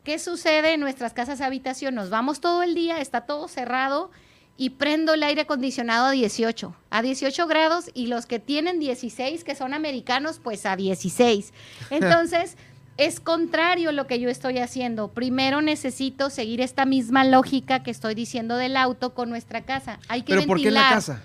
¿Qué 0.03 0.19
sucede 0.19 0.73
en 0.73 0.81
nuestras 0.81 1.13
casas 1.13 1.39
habitación? 1.39 1.95
Nos 1.95 2.09
vamos 2.09 2.41
todo 2.41 2.61
el 2.61 2.75
día, 2.75 2.99
está 2.99 3.21
todo 3.21 3.47
cerrado 3.47 4.11
y 4.57 4.71
prendo 4.71 5.13
el 5.13 5.23
aire 5.23 5.41
acondicionado 5.41 6.07
a 6.07 6.11
18, 6.11 6.75
a 6.89 7.01
18 7.01 7.47
grados 7.47 7.89
y 7.93 8.07
los 8.07 8.25
que 8.25 8.39
tienen 8.39 8.79
16, 8.79 9.43
que 9.43 9.55
son 9.55 9.73
americanos, 9.73 10.39
pues 10.43 10.65
a 10.65 10.75
16. 10.75 11.53
Entonces, 11.89 12.57
es 12.97 13.19
contrario 13.19 13.91
lo 13.91 14.05
que 14.05 14.19
yo 14.19 14.29
estoy 14.29 14.59
haciendo. 14.59 15.07
Primero 15.07 15.61
necesito 15.61 16.29
seguir 16.29 16.61
esta 16.61 16.85
misma 16.85 17.23
lógica 17.23 17.83
que 17.83 17.91
estoy 17.91 18.13
diciendo 18.13 18.57
del 18.57 18.77
auto 18.77 19.13
con 19.13 19.29
nuestra 19.29 19.61
casa. 19.61 19.99
Hay 20.07 20.21
que 20.21 20.35
¿Pero 20.35 20.45
por 20.45 20.61
qué 20.61 20.67
en 20.67 20.75
la 20.75 20.89
casa? 20.89 21.23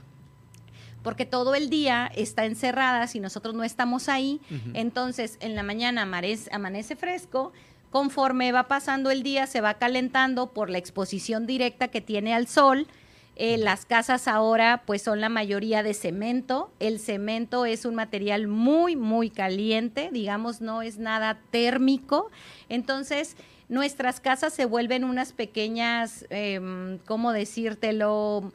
Porque 1.03 1.27
todo 1.27 1.55
el 1.55 1.69
día 1.69 2.11
está 2.16 2.47
encerrada, 2.47 3.07
si 3.07 3.20
nosotros 3.20 3.55
no 3.55 3.62
estamos 3.62 4.09
ahí, 4.09 4.40
entonces 4.74 5.36
en 5.40 5.55
la 5.55 5.62
mañana 5.62 6.03
amanece, 6.03 6.51
amanece 6.53 6.97
fresco, 6.97 7.53
conforme 7.90 8.51
va 8.51 8.66
pasando 8.66 9.11
el 9.11 9.23
día 9.23 9.47
se 9.47 9.61
va 9.61 9.74
calentando 9.74 10.53
por 10.53 10.69
la 10.69 10.78
exposición 10.78 11.47
directa 11.47 11.89
que 11.89 12.01
tiene 12.01 12.35
al 12.35 12.48
sol, 12.48 12.89
eh, 13.37 13.59
las 13.59 13.85
casas 13.85 14.29
ahora 14.29 14.83
pues 14.87 15.03
son 15.03 15.21
la 15.21 15.29
mayoría 15.29 15.83
de 15.83 15.93
cemento. 15.93 16.71
El 16.81 16.99
cemento 16.99 17.67
es 17.67 17.85
un 17.85 17.95
material 17.95 18.49
muy, 18.49 18.97
muy 18.97 19.29
caliente, 19.29 20.09
digamos, 20.11 20.63
no 20.63 20.81
es 20.81 20.99
nada 20.99 21.39
térmico. 21.51 22.31
Entonces, 22.71 23.37
nuestras 23.69 24.21
casas 24.21 24.55
se 24.55 24.65
vuelven 24.65 25.05
unas 25.05 25.33
pequeñas, 25.33 26.25
eh, 26.31 26.99
¿cómo 27.05 27.33
decírtelo? 27.33 28.53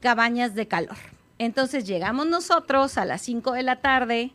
Cabañas 0.00 0.54
de 0.54 0.68
calor. 0.68 0.96
Entonces 1.38 1.86
llegamos 1.86 2.26
nosotros 2.26 2.98
a 2.98 3.04
las 3.04 3.22
5 3.22 3.52
de 3.52 3.62
la 3.62 3.76
tarde, 3.76 4.32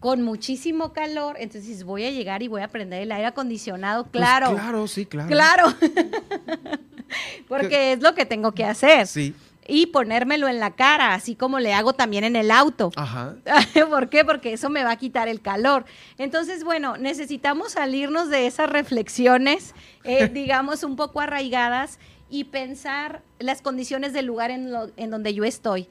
con 0.00 0.22
muchísimo 0.22 0.92
calor, 0.92 1.36
entonces 1.38 1.84
voy 1.84 2.04
a 2.04 2.10
llegar 2.10 2.42
y 2.42 2.48
voy 2.48 2.62
a 2.62 2.68
prender 2.68 3.02
el 3.02 3.12
aire 3.12 3.26
acondicionado, 3.26 4.04
pues 4.04 4.24
claro. 4.24 4.52
claro, 4.52 4.88
sí, 4.88 5.06
claro. 5.06 5.28
Claro. 5.28 5.74
Porque 7.48 7.92
es 7.92 8.00
lo 8.00 8.14
que 8.14 8.26
tengo 8.26 8.52
que 8.52 8.64
hacer. 8.64 9.06
Sí. 9.06 9.34
Y 9.66 9.86
ponérmelo 9.86 10.48
en 10.48 10.58
la 10.58 10.72
cara, 10.72 11.14
así 11.14 11.36
como 11.36 11.60
le 11.60 11.72
hago 11.72 11.92
también 11.92 12.24
en 12.24 12.34
el 12.34 12.50
auto. 12.50 12.90
Ajá. 12.96 13.36
¿Por 13.88 14.08
qué? 14.08 14.24
Porque 14.24 14.52
eso 14.52 14.68
me 14.68 14.82
va 14.82 14.92
a 14.92 14.96
quitar 14.96 15.28
el 15.28 15.40
calor. 15.40 15.84
Entonces, 16.18 16.64
bueno, 16.64 16.96
necesitamos 16.96 17.72
salirnos 17.72 18.30
de 18.30 18.46
esas 18.46 18.68
reflexiones, 18.68 19.74
eh, 20.02 20.28
digamos, 20.28 20.82
un 20.82 20.96
poco 20.96 21.20
arraigadas 21.20 21.98
y 22.28 22.44
pensar 22.44 23.22
las 23.38 23.62
condiciones 23.62 24.12
del 24.12 24.26
lugar 24.26 24.50
en, 24.50 24.72
en 24.96 25.10
donde 25.10 25.34
yo 25.34 25.44
estoy. 25.44 25.88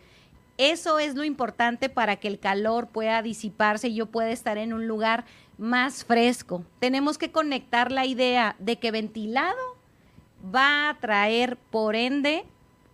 Eso 0.59 0.99
es 0.99 1.15
lo 1.15 1.23
importante 1.23 1.87
para 1.87 2.17
que 2.17 2.27
el 2.27 2.37
calor 2.37 2.89
pueda 2.89 3.21
disiparse 3.21 3.87
y 3.87 3.95
yo 3.95 4.07
pueda 4.07 4.29
estar 4.29 4.57
en 4.57 4.73
un 4.73 4.89
lugar 4.89 5.23
más 5.57 6.03
fresco. 6.03 6.65
Tenemos 6.79 7.17
que 7.17 7.31
conectar 7.31 7.93
la 7.93 8.05
idea 8.05 8.57
de 8.59 8.77
que 8.77 8.91
ventilado 8.91 9.57
va 10.53 10.89
a 10.89 10.99
traer, 10.99 11.55
por 11.55 11.95
ende, 11.95 12.43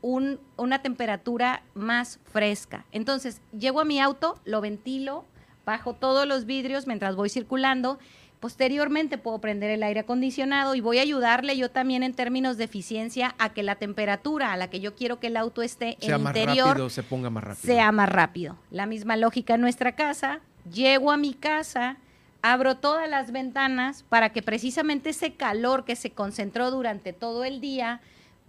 una 0.03 0.83
temperatura 0.83 1.63
más 1.73 2.19
fresca. 2.31 2.85
Entonces, 2.91 3.41
llego 3.51 3.79
a 3.79 3.85
mi 3.85 3.99
auto, 3.99 4.39
lo 4.45 4.61
ventilo, 4.61 5.25
bajo 5.65 5.95
todos 5.95 6.27
los 6.27 6.45
vidrios 6.45 6.85
mientras 6.85 7.15
voy 7.15 7.29
circulando. 7.29 7.97
Posteriormente 8.45 9.17
puedo 9.17 9.39
prender 9.39 9.71
el 9.71 9.81
aire 9.81 10.01
acondicionado 10.01 10.75
y 10.75 10.79
voy 10.79 10.99
a 10.99 11.01
ayudarle 11.01 11.57
yo 11.57 11.71
también 11.71 12.03
en 12.03 12.13
términos 12.13 12.57
de 12.57 12.65
eficiencia 12.65 13.33
a 13.39 13.53
que 13.53 13.63
la 13.63 13.77
temperatura 13.77 14.53
a 14.53 14.57
la 14.57 14.69
que 14.69 14.79
yo 14.79 14.93
quiero 14.93 15.19
que 15.19 15.27
el 15.27 15.37
auto 15.37 15.63
esté 15.63 15.97
en 15.99 16.13
el 16.13 16.21
interior 16.21 16.67
rápido, 16.67 16.91
se 16.91 17.01
ponga 17.01 17.31
más 17.31 17.43
rápido. 17.43 17.65
Sea 17.65 17.91
más 17.91 18.07
rápido. 18.07 18.55
La 18.69 18.85
misma 18.85 19.17
lógica 19.17 19.55
en 19.55 19.61
nuestra 19.61 19.95
casa. 19.95 20.41
Llego 20.71 21.11
a 21.11 21.17
mi 21.17 21.33
casa, 21.33 21.97
abro 22.43 22.77
todas 22.77 23.09
las 23.09 23.31
ventanas 23.31 24.03
para 24.09 24.31
que 24.31 24.43
precisamente 24.43 25.09
ese 25.09 25.33
calor 25.33 25.83
que 25.83 25.95
se 25.95 26.11
concentró 26.11 26.69
durante 26.69 27.13
todo 27.13 27.45
el 27.45 27.61
día 27.61 27.99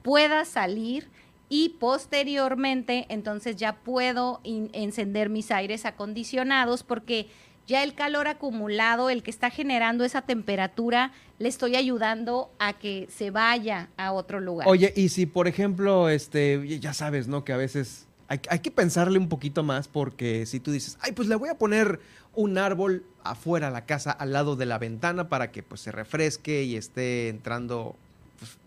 pueda 0.02 0.44
salir 0.44 1.08
y 1.48 1.70
posteriormente 1.80 3.06
entonces 3.08 3.56
ya 3.56 3.76
puedo 3.76 4.42
encender 4.44 5.30
mis 5.30 5.50
aires 5.50 5.86
acondicionados 5.86 6.82
porque 6.82 7.28
ya 7.66 7.82
el 7.82 7.94
calor 7.94 8.28
acumulado, 8.28 9.10
el 9.10 9.22
que 9.22 9.30
está 9.30 9.50
generando 9.50 10.04
esa 10.04 10.22
temperatura, 10.22 11.12
le 11.38 11.48
estoy 11.48 11.76
ayudando 11.76 12.50
a 12.58 12.74
que 12.74 13.08
se 13.14 13.30
vaya 13.30 13.88
a 13.96 14.12
otro 14.12 14.40
lugar. 14.40 14.68
Oye, 14.68 14.92
y 14.96 15.08
si 15.08 15.26
por 15.26 15.48
ejemplo, 15.48 16.08
este, 16.08 16.78
ya 16.80 16.94
sabes, 16.94 17.28
¿no? 17.28 17.44
Que 17.44 17.52
a 17.52 17.56
veces 17.56 18.06
hay, 18.28 18.40
hay 18.48 18.58
que 18.60 18.70
pensarle 18.70 19.18
un 19.18 19.28
poquito 19.28 19.62
más 19.62 19.88
porque 19.88 20.46
si 20.46 20.60
tú 20.60 20.70
dices, 20.70 20.96
ay, 21.00 21.12
pues 21.12 21.28
le 21.28 21.34
voy 21.34 21.48
a 21.48 21.58
poner 21.58 22.00
un 22.34 22.58
árbol 22.58 23.04
afuera 23.24 23.68
a 23.68 23.70
la 23.70 23.86
casa, 23.86 24.12
al 24.12 24.32
lado 24.32 24.56
de 24.56 24.66
la 24.66 24.78
ventana, 24.78 25.28
para 25.28 25.50
que 25.50 25.62
pues 25.62 25.80
se 25.80 25.90
refresque 25.90 26.62
y 26.62 26.76
esté 26.76 27.28
entrando, 27.28 27.96
pues, 28.38 28.58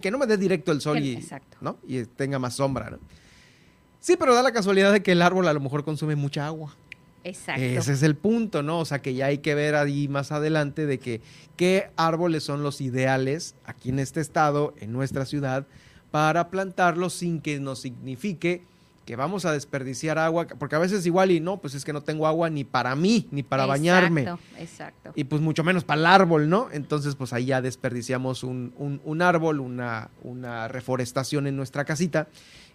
que 0.00 0.10
no 0.10 0.18
me 0.18 0.26
dé 0.26 0.38
directo 0.38 0.72
el 0.72 0.80
sol 0.80 0.98
y, 1.00 1.28
¿no? 1.60 1.76
y 1.86 2.04
tenga 2.04 2.38
más 2.38 2.54
sombra. 2.54 2.98
Sí, 4.00 4.16
pero 4.16 4.34
da 4.34 4.42
la 4.42 4.52
casualidad 4.52 4.92
de 4.92 5.02
que 5.02 5.12
el 5.12 5.20
árbol 5.20 5.48
a 5.48 5.52
lo 5.52 5.60
mejor 5.60 5.84
consume 5.84 6.14
mucha 6.14 6.46
agua. 6.46 6.74
Exacto. 7.26 7.62
Ese 7.62 7.92
es 7.92 8.02
el 8.02 8.14
punto, 8.14 8.62
¿no? 8.62 8.78
O 8.78 8.84
sea 8.84 9.02
que 9.02 9.14
ya 9.14 9.26
hay 9.26 9.38
que 9.38 9.54
ver 9.54 9.74
ahí 9.74 10.06
más 10.06 10.30
adelante 10.30 10.86
de 10.86 10.98
que 10.98 11.20
qué 11.56 11.90
árboles 11.96 12.44
son 12.44 12.62
los 12.62 12.80
ideales 12.80 13.56
aquí 13.64 13.88
en 13.88 13.98
este 13.98 14.20
estado, 14.20 14.74
en 14.78 14.92
nuestra 14.92 15.26
ciudad, 15.26 15.66
para 16.12 16.50
plantarlos 16.50 17.14
sin 17.14 17.40
que 17.40 17.58
nos 17.58 17.80
signifique 17.80 18.62
que 19.04 19.16
vamos 19.16 19.44
a 19.44 19.52
desperdiciar 19.52 20.18
agua, 20.18 20.46
porque 20.58 20.74
a 20.74 20.80
veces 20.80 21.06
igual 21.06 21.30
y 21.30 21.38
no, 21.38 21.58
pues 21.58 21.74
es 21.74 21.84
que 21.84 21.92
no 21.92 22.02
tengo 22.02 22.26
agua 22.26 22.50
ni 22.50 22.64
para 22.64 22.96
mí, 22.96 23.28
ni 23.30 23.44
para 23.44 23.64
bañarme. 23.64 24.26
Exacto. 24.58 25.12
Y 25.14 25.24
pues 25.24 25.40
mucho 25.40 25.62
menos 25.62 25.84
para 25.84 26.00
el 26.00 26.06
árbol, 26.06 26.48
¿no? 26.48 26.68
Entonces 26.72 27.14
pues 27.14 27.32
ahí 27.32 27.46
ya 27.46 27.62
desperdiciamos 27.62 28.42
un, 28.42 28.72
un, 28.76 29.22
árbol, 29.22 29.60
una, 29.60 30.10
una 30.24 30.66
reforestación 30.66 31.46
en 31.46 31.56
nuestra 31.56 31.84
casita 31.84 32.26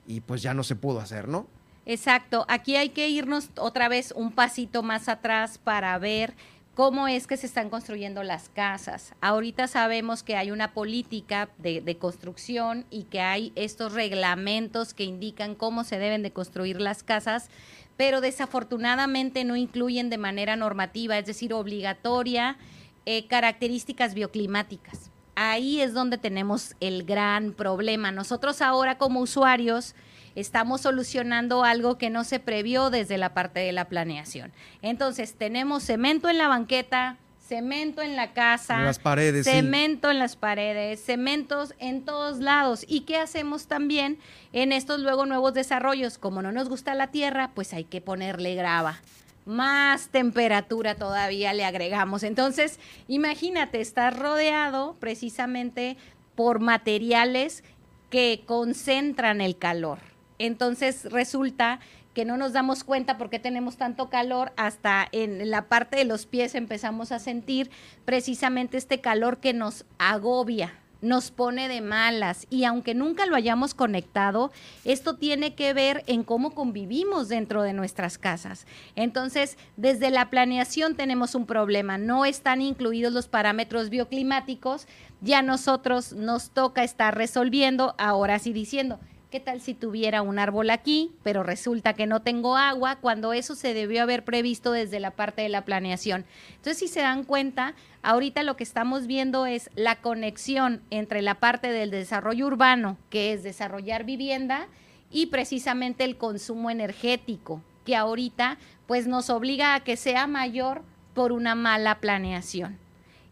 y 0.07 0.21
pues 0.21 0.41
ya 0.41 0.53
no 0.53 0.63
se 0.63 0.75
pudo 0.75 1.01
hacer, 1.01 1.27
¿no? 1.27 1.47
Exacto. 1.85 2.45
Aquí 2.47 2.75
hay 2.75 2.89
que 2.89 3.09
irnos 3.09 3.49
otra 3.57 3.89
vez 3.89 4.13
un 4.15 4.31
pasito 4.31 4.83
más 4.83 5.09
atrás 5.09 5.57
para 5.57 5.97
ver 5.97 6.33
cómo 6.73 7.07
es 7.07 7.27
que 7.27 7.37
se 7.37 7.47
están 7.47 7.69
construyendo 7.69 8.23
las 8.23 8.49
casas. 8.49 9.13
Ahorita 9.21 9.67
sabemos 9.67 10.23
que 10.23 10.35
hay 10.35 10.51
una 10.51 10.73
política 10.73 11.49
de, 11.57 11.97
construcción 11.99 12.85
y 12.89 13.03
que 13.03 13.19
hay 13.21 13.51
estos 13.55 13.93
reglamentos 13.93 14.93
que 14.93 15.03
indican 15.03 15.55
cómo 15.55 15.83
se 15.83 15.99
deben 15.99 16.23
de 16.23 16.31
construir 16.31 16.79
las 16.79 17.03
casas, 17.03 17.49
pero 17.97 18.21
desafortunadamente 18.21 19.43
no 19.43 19.55
incluyen 19.55 20.09
de 20.09 20.17
manera 20.17 20.55
normativa, 20.55 21.17
es 21.17 21.25
decir, 21.25 21.53
obligatoria, 21.53 22.57
eh, 23.05 23.27
características 23.27 24.13
bioclimáticas. 24.13 25.10
Ahí 25.49 25.81
es 25.81 25.93
donde 25.93 26.17
tenemos 26.17 26.75
el 26.79 27.03
gran 27.03 27.53
problema. 27.53 28.11
Nosotros 28.11 28.61
ahora 28.61 28.97
como 28.97 29.21
usuarios 29.21 29.95
estamos 30.35 30.81
solucionando 30.81 31.63
algo 31.63 31.97
que 31.97 32.09
no 32.09 32.23
se 32.23 32.39
previó 32.39 32.89
desde 32.89 33.17
la 33.17 33.33
parte 33.33 33.59
de 33.59 33.71
la 33.71 33.85
planeación. 33.85 34.51
Entonces, 34.81 35.35
tenemos 35.35 35.83
cemento 35.83 36.29
en 36.29 36.37
la 36.37 36.47
banqueta, 36.47 37.17
cemento 37.39 38.01
en 38.01 38.15
la 38.15 38.31
casa, 38.33 38.77
En 38.77 38.85
las 38.85 38.99
paredes, 38.99 39.45
sí. 39.45 39.51
cemento 39.51 40.09
en 40.09 40.19
las 40.19 40.35
paredes, 40.35 41.03
cementos 41.03 41.73
en 41.79 42.05
todos 42.05 42.39
lados. 42.39 42.85
¿Y 42.87 43.01
qué 43.01 43.17
hacemos 43.17 43.67
también 43.67 44.19
en 44.53 44.71
estos 44.71 45.01
luego 45.01 45.25
nuevos 45.25 45.53
desarrollos? 45.53 46.17
Como 46.17 46.41
no 46.41 46.51
nos 46.51 46.69
gusta 46.69 46.93
la 46.93 47.07
tierra, 47.07 47.51
pues 47.53 47.73
hay 47.73 47.83
que 47.83 47.99
ponerle 47.99 48.55
grava. 48.55 49.01
Más 49.45 50.09
temperatura 50.09 50.95
todavía 50.95 51.53
le 51.53 51.65
agregamos. 51.65 52.23
Entonces, 52.23 52.79
imagínate, 53.07 53.81
estar 53.81 54.17
rodeado 54.17 54.95
precisamente 54.99 55.97
por 56.35 56.59
materiales 56.59 57.63
que 58.09 58.43
concentran 58.45 59.41
el 59.41 59.57
calor. 59.57 59.99
Entonces 60.37 61.05
resulta 61.11 61.79
que 62.13 62.25
no 62.25 62.37
nos 62.37 62.53
damos 62.53 62.83
cuenta 62.83 63.17
por 63.17 63.29
qué 63.29 63.39
tenemos 63.39 63.77
tanto 63.77 64.09
calor, 64.09 64.51
hasta 64.57 65.07
en 65.11 65.49
la 65.49 65.69
parte 65.69 65.97
de 65.97 66.05
los 66.05 66.25
pies 66.25 66.55
empezamos 66.55 67.11
a 67.11 67.19
sentir 67.19 67.71
precisamente 68.05 68.77
este 68.77 68.99
calor 68.99 69.39
que 69.39 69.53
nos 69.53 69.85
agobia, 69.97 70.73
nos 71.01 71.31
pone 71.31 71.67
de 71.67 71.81
malas. 71.81 72.47
Y 72.49 72.63
aunque 72.63 72.93
nunca 72.93 73.25
lo 73.25 73.35
hayamos 73.35 73.73
conectado, 73.73 74.51
esto 74.85 75.15
tiene 75.15 75.55
que 75.55 75.73
ver 75.73 76.03
en 76.07 76.23
cómo 76.23 76.51
convivimos 76.51 77.27
dentro 77.27 77.63
de 77.63 77.73
nuestras 77.73 78.17
casas. 78.17 78.65
Entonces, 78.95 79.57
desde 79.77 80.11
la 80.11 80.29
planeación 80.29 80.95
tenemos 80.95 81.35
un 81.35 81.45
problema, 81.45 81.97
no 81.97 82.25
están 82.25 82.61
incluidos 82.61 83.13
los 83.13 83.27
parámetros 83.27 83.89
bioclimáticos, 83.89 84.87
ya 85.21 85.41
nosotros 85.41 86.13
nos 86.13 86.51
toca 86.51 86.83
estar 86.83 87.15
resolviendo, 87.15 87.95
ahora 87.97 88.39
sí 88.39 88.53
diciendo, 88.53 88.99
¿Qué 89.31 89.39
tal 89.39 89.61
si 89.61 89.73
tuviera 89.73 90.21
un 90.23 90.39
árbol 90.39 90.69
aquí, 90.71 91.13
pero 91.23 91.41
resulta 91.41 91.93
que 91.93 92.05
no 92.05 92.21
tengo 92.21 92.57
agua, 92.57 92.97
cuando 92.97 93.31
eso 93.31 93.55
se 93.55 93.73
debió 93.73 94.03
haber 94.03 94.25
previsto 94.25 94.73
desde 94.73 94.99
la 94.99 95.11
parte 95.11 95.41
de 95.41 95.47
la 95.47 95.63
planeación? 95.63 96.25
Entonces, 96.49 96.79
si 96.79 96.89
se 96.89 96.99
dan 96.99 97.23
cuenta, 97.23 97.73
ahorita 98.03 98.43
lo 98.43 98.57
que 98.57 98.65
estamos 98.65 99.07
viendo 99.07 99.45
es 99.45 99.69
la 99.73 100.01
conexión 100.01 100.81
entre 100.89 101.21
la 101.21 101.35
parte 101.35 101.71
del 101.71 101.91
desarrollo 101.91 102.45
urbano, 102.45 102.97
que 103.09 103.31
es 103.31 103.41
desarrollar 103.41 104.03
vivienda, 104.03 104.67
y 105.09 105.27
precisamente 105.27 106.03
el 106.03 106.17
consumo 106.17 106.69
energético, 106.69 107.61
que 107.85 107.95
ahorita 107.95 108.57
pues 108.85 109.07
nos 109.07 109.29
obliga 109.29 109.75
a 109.75 109.79
que 109.79 109.95
sea 109.95 110.27
mayor 110.27 110.81
por 111.13 111.31
una 111.31 111.55
mala 111.55 112.01
planeación 112.01 112.77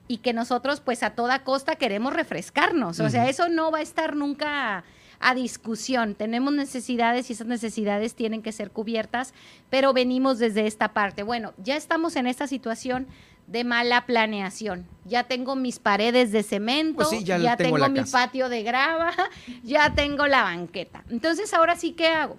y 0.07 0.19
que 0.19 0.31
nosotros 0.31 0.79
pues 0.79 1.03
a 1.03 1.09
toda 1.09 1.43
costa 1.43 1.75
queremos 1.75 2.13
refrescarnos. 2.13 3.01
O 3.01 3.09
sea, 3.09 3.27
eso 3.27 3.49
no 3.49 3.69
va 3.69 3.79
a 3.79 3.83
estar 3.83 4.15
nunca 4.15 4.85
a 5.19 5.35
discusión. 5.35 6.15
Tenemos 6.15 6.53
necesidades 6.53 7.29
y 7.29 7.33
esas 7.33 7.47
necesidades 7.47 8.15
tienen 8.15 8.41
que 8.41 8.51
ser 8.51 8.71
cubiertas, 8.71 9.33
pero 9.69 9.93
venimos 9.93 10.39
desde 10.39 10.65
esta 10.67 10.93
parte. 10.93 11.23
Bueno, 11.23 11.53
ya 11.57 11.75
estamos 11.75 12.15
en 12.15 12.27
esta 12.27 12.47
situación 12.47 13.07
de 13.47 13.63
mala 13.63 14.05
planeación. 14.05 14.85
Ya 15.05 15.23
tengo 15.23 15.55
mis 15.55 15.79
paredes 15.79 16.31
de 16.31 16.43
cemento, 16.43 16.97
Pues 16.97 17.09
sí, 17.09 17.23
ya 17.23 17.57
tengo 17.57 17.89
mi 17.89 17.99
casa. 18.01 18.25
patio 18.25 18.47
de 18.47 18.63
grava, 18.63 19.11
ya 19.63 19.93
tengo 19.95 20.27
la 20.27 20.43
banqueta. 20.43 21.03
Entonces, 21.09 21.53
ahora 21.53 21.75
sí, 21.75 21.93
¿qué 21.93 22.07
hago? 22.07 22.37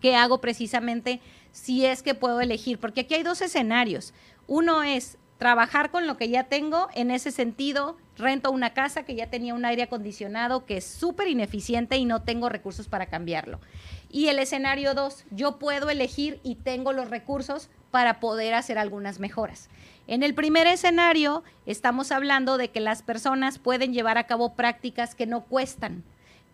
¿Qué 0.00 0.16
hago 0.16 0.40
precisamente 0.40 1.20
si 1.52 1.86
es 1.86 2.02
que 2.02 2.14
puedo 2.14 2.40
elegir? 2.40 2.78
Porque 2.78 3.02
aquí 3.02 3.14
hay 3.14 3.22
dos 3.22 3.40
escenarios. 3.40 4.12
Uno 4.46 4.82
es 4.82 5.18
trabajar 5.38 5.90
con 5.90 6.06
lo 6.06 6.16
que 6.16 6.28
ya 6.28 6.44
tengo, 6.44 6.88
en 6.94 7.10
ese 7.10 7.30
sentido, 7.30 7.96
rento 8.16 8.50
una 8.50 8.74
casa 8.74 9.04
que 9.04 9.14
ya 9.14 9.30
tenía 9.30 9.54
un 9.54 9.64
aire 9.64 9.84
acondicionado 9.84 10.66
que 10.66 10.78
es 10.78 10.84
súper 10.84 11.28
ineficiente 11.28 11.96
y 11.96 12.04
no 12.04 12.22
tengo 12.22 12.48
recursos 12.48 12.88
para 12.88 13.06
cambiarlo. 13.06 13.60
Y 14.10 14.28
el 14.28 14.40
escenario 14.40 14.94
dos, 14.94 15.24
yo 15.30 15.58
puedo 15.58 15.90
elegir 15.90 16.40
y 16.42 16.56
tengo 16.56 16.92
los 16.92 17.08
recursos 17.08 17.70
para 17.92 18.20
poder 18.20 18.54
hacer 18.54 18.78
algunas 18.78 19.20
mejoras. 19.20 19.68
En 20.08 20.22
el 20.22 20.34
primer 20.34 20.66
escenario, 20.66 21.44
estamos 21.66 22.10
hablando 22.10 22.58
de 22.58 22.70
que 22.70 22.80
las 22.80 23.02
personas 23.02 23.58
pueden 23.58 23.92
llevar 23.92 24.18
a 24.18 24.26
cabo 24.26 24.54
prácticas 24.54 25.14
que 25.14 25.26
no 25.26 25.44
cuestan, 25.44 26.02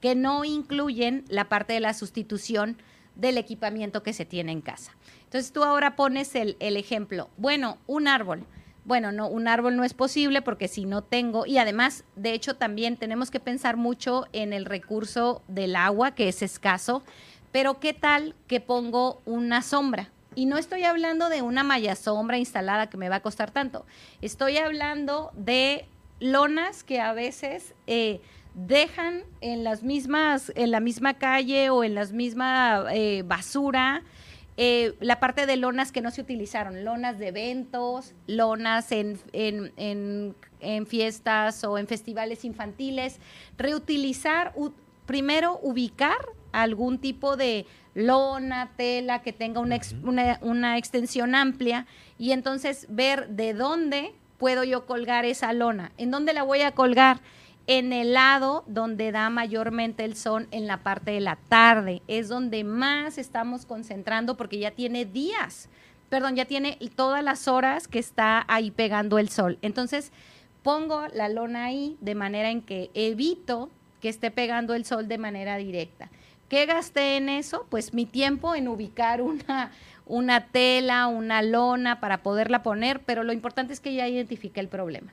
que 0.01 0.15
no 0.15 0.44
incluyen 0.44 1.24
la 1.28 1.48
parte 1.48 1.73
de 1.73 1.81
la 1.81 1.94
sustitución 1.94 2.77
del 3.15 3.39
equipamiento 3.39 4.02
que 4.02 4.12
se 4.12 4.27
tiene 4.27 4.52
en 4.52 4.61
casa. 4.61 4.93
Entonces 5.24 5.52
tú 5.52 5.65
ahora 5.65 5.97
pones 5.97 6.35
el, 6.35 6.56
el 6.61 6.77
ejemplo, 6.77 7.31
bueno, 7.39 7.78
un 7.86 8.09
árbol. 8.09 8.44
Bueno, 8.85 9.12
no, 9.12 9.28
un 9.28 9.48
árbol 9.48 9.77
no 9.77 9.85
es 9.85 9.94
posible 9.94 10.43
porque 10.43 10.69
si 10.69 10.85
no 10.85 11.02
tengo, 11.02 11.47
y 11.47 11.56
además, 11.56 12.05
de 12.16 12.32
hecho, 12.32 12.56
también 12.56 12.97
tenemos 12.97 13.31
que 13.31 13.40
pensar 13.40 13.77
mucho 13.78 14.27
en 14.32 14.52
el 14.52 14.66
recurso 14.66 15.43
del 15.48 15.74
agua, 15.74 16.15
que 16.15 16.28
es 16.28 16.43
escaso, 16.43 17.02
pero 17.51 17.81
¿qué 17.81 17.94
tal 17.94 18.35
que 18.47 18.61
pongo 18.61 19.23
una 19.24 19.62
sombra? 19.62 20.11
Y 20.35 20.47
no 20.47 20.59
estoy 20.59 20.85
hablando 20.85 21.28
de 21.28 21.40
una 21.40 21.62
malla 21.62 21.94
sombra 21.94 22.36
instalada 22.36 22.90
que 22.90 22.97
me 22.97 23.09
va 23.09 23.16
a 23.16 23.23
costar 23.23 23.52
tanto. 23.52 23.86
Estoy 24.20 24.59
hablando 24.59 25.31
de 25.35 25.86
lonas 26.20 26.85
que 26.85 27.01
a 27.01 27.12
veces 27.12 27.74
eh, 27.86 28.20
dejan 28.55 29.23
en 29.40 29.65
las 29.65 29.82
mismas, 29.82 30.52
en 30.56 30.70
la 30.70 30.81
misma 30.81 31.15
calle 31.15 31.70
o 31.70 31.85
en 31.85 31.94
las 31.94 32.12
mismas 32.12 32.86
eh, 32.93 33.23
basura. 33.24 34.02
Eh, 34.56 34.94
la 35.01 35.18
parte 35.20 35.47
de 35.47 35.56
lonas 35.56 35.90
que 35.93 36.01
no 36.01 36.10
se 36.10 36.20
utilizaron, 36.20 36.85
lonas 36.85 37.18
de 37.18 37.28
eventos, 37.28 38.14
lonas 38.26 38.93
en, 38.93 39.18
en- 39.32 39.72
en- 39.76 40.35
en 40.60 40.86
fiestas 40.86 41.64
o 41.64 41.76
en 41.78 41.86
festivales 41.86 42.44
infantiles, 42.44 43.18
reutilizar, 43.59 44.52
u- 44.55 44.70
primero 45.06 45.59
ubicar 45.62 46.16
algún 46.52 46.98
tipo 46.98 47.36
de 47.36 47.66
lona, 47.94 48.70
tela 48.76 49.22
que 49.22 49.32
tenga 49.32 49.60
una, 49.60 49.76
ex- 49.76 49.94
una, 50.05 50.39
una 50.43 50.78
extensión 50.78 51.35
amplia 51.35 51.86
y 52.18 52.31
entonces 52.32 52.86
ver 52.89 53.28
de 53.28 53.55
dónde 53.55 54.12
puedo 54.39 54.62
yo 54.64 54.86
colgar 54.86 55.24
esa 55.24 55.52
lona, 55.52 55.90
en 55.98 56.10
dónde 56.10 56.32
la 56.32 56.43
voy 56.44 56.60
a 56.62 56.72
colgar, 56.72 57.18
en 57.66 57.93
el 57.93 58.12
lado 58.12 58.65
donde 58.66 59.11
da 59.12 59.31
mayormente 59.31 60.05
el 60.05 60.16
sol 60.16 60.49
en 60.51 60.66
la 60.66 60.82
parte 60.82 61.12
de 61.12 61.20
la 61.20 61.36
tarde, 61.49 62.03
es 62.09 62.28
donde 62.28 62.65
más 62.65 63.16
estamos 63.19 63.65
concentrando 63.65 64.36
porque 64.36 64.59
ya 64.59 64.70
tiene 64.70 65.05
días, 65.05 65.69
perdón, 66.09 66.36
ya 66.36 66.45
tiene 66.45 66.78
todas 66.95 67.24
las 67.24 67.49
horas 67.49 67.89
que 67.89 67.99
está 67.99 68.45
ahí 68.49 68.70
pegando 68.70 69.19
el 69.19 69.31
sol. 69.31 69.59
Entonces, 69.62 70.12
pongo 70.62 71.07
la 71.09 71.28
lona 71.28 71.65
ahí 71.65 71.97
de 72.01 72.15
manera 72.15 72.51
en 72.51 72.61
que 72.61 72.91
evito 72.95 73.70
que 74.01 74.11
esté 74.11 74.31
pegando 74.31 74.74
el 74.74 74.85
sol 74.85 75.09
de 75.09 75.19
manera 75.19 75.57
directa. 75.57 76.11
¿Qué 76.49 76.66
gasté 76.66 77.16
en 77.16 77.31
eso? 77.31 77.66
Pues 77.70 77.95
mi 77.95 78.05
tiempo 78.05 78.55
en 78.55 78.69
ubicar 78.69 79.23
una, 79.23 79.73
una 80.07 80.47
tela, 80.49 81.07
una 81.07 81.41
lona 81.41 82.01
para 82.01 82.23
poderla 82.23 82.62
poner, 82.62 83.01
pero 83.01 83.24
lo 83.24 83.32
importante 83.32 83.73
es 83.73 83.81
que 83.81 83.95
ya 83.95 84.07
identifique 84.07 84.61
el 84.61 84.69
problema. 84.69 85.12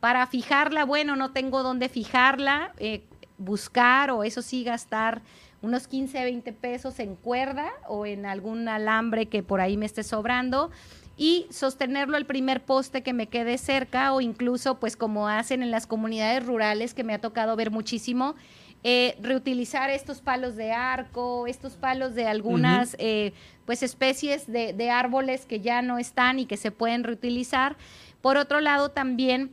Para 0.00 0.26
fijarla, 0.26 0.84
bueno, 0.84 1.16
no 1.16 1.32
tengo 1.32 1.62
dónde 1.62 1.88
fijarla, 1.88 2.72
eh, 2.78 3.02
buscar 3.38 4.10
o 4.10 4.24
eso 4.24 4.42
sí 4.42 4.64
gastar 4.64 5.22
unos 5.62 5.88
15, 5.88 6.22
20 6.22 6.52
pesos 6.52 6.98
en 7.00 7.16
cuerda 7.16 7.72
o 7.88 8.06
en 8.06 8.26
algún 8.26 8.68
alambre 8.68 9.26
que 9.26 9.42
por 9.42 9.60
ahí 9.60 9.76
me 9.76 9.86
esté 9.86 10.02
sobrando 10.02 10.70
y 11.16 11.46
sostenerlo 11.50 12.16
el 12.18 12.26
primer 12.26 12.62
poste 12.62 13.02
que 13.02 13.12
me 13.12 13.26
quede 13.28 13.56
cerca 13.58 14.12
o 14.12 14.20
incluso 14.20 14.78
pues 14.78 14.96
como 14.96 15.28
hacen 15.28 15.62
en 15.62 15.70
las 15.70 15.86
comunidades 15.86 16.44
rurales 16.44 16.92
que 16.94 17.04
me 17.04 17.14
ha 17.14 17.20
tocado 17.20 17.56
ver 17.56 17.70
muchísimo, 17.70 18.34
eh, 18.84 19.16
reutilizar 19.20 19.88
estos 19.90 20.20
palos 20.20 20.56
de 20.56 20.72
arco, 20.72 21.46
estos 21.46 21.74
palos 21.74 22.14
de 22.14 22.26
algunas 22.26 22.94
eh, 22.98 23.32
pues 23.64 23.82
especies 23.82 24.46
de, 24.46 24.74
de 24.74 24.90
árboles 24.90 25.46
que 25.46 25.60
ya 25.60 25.80
no 25.80 25.98
están 25.98 26.38
y 26.38 26.46
que 26.46 26.58
se 26.58 26.70
pueden 26.70 27.02
reutilizar. 27.02 27.76
Por 28.20 28.36
otro 28.36 28.60
lado 28.60 28.90
también 28.90 29.50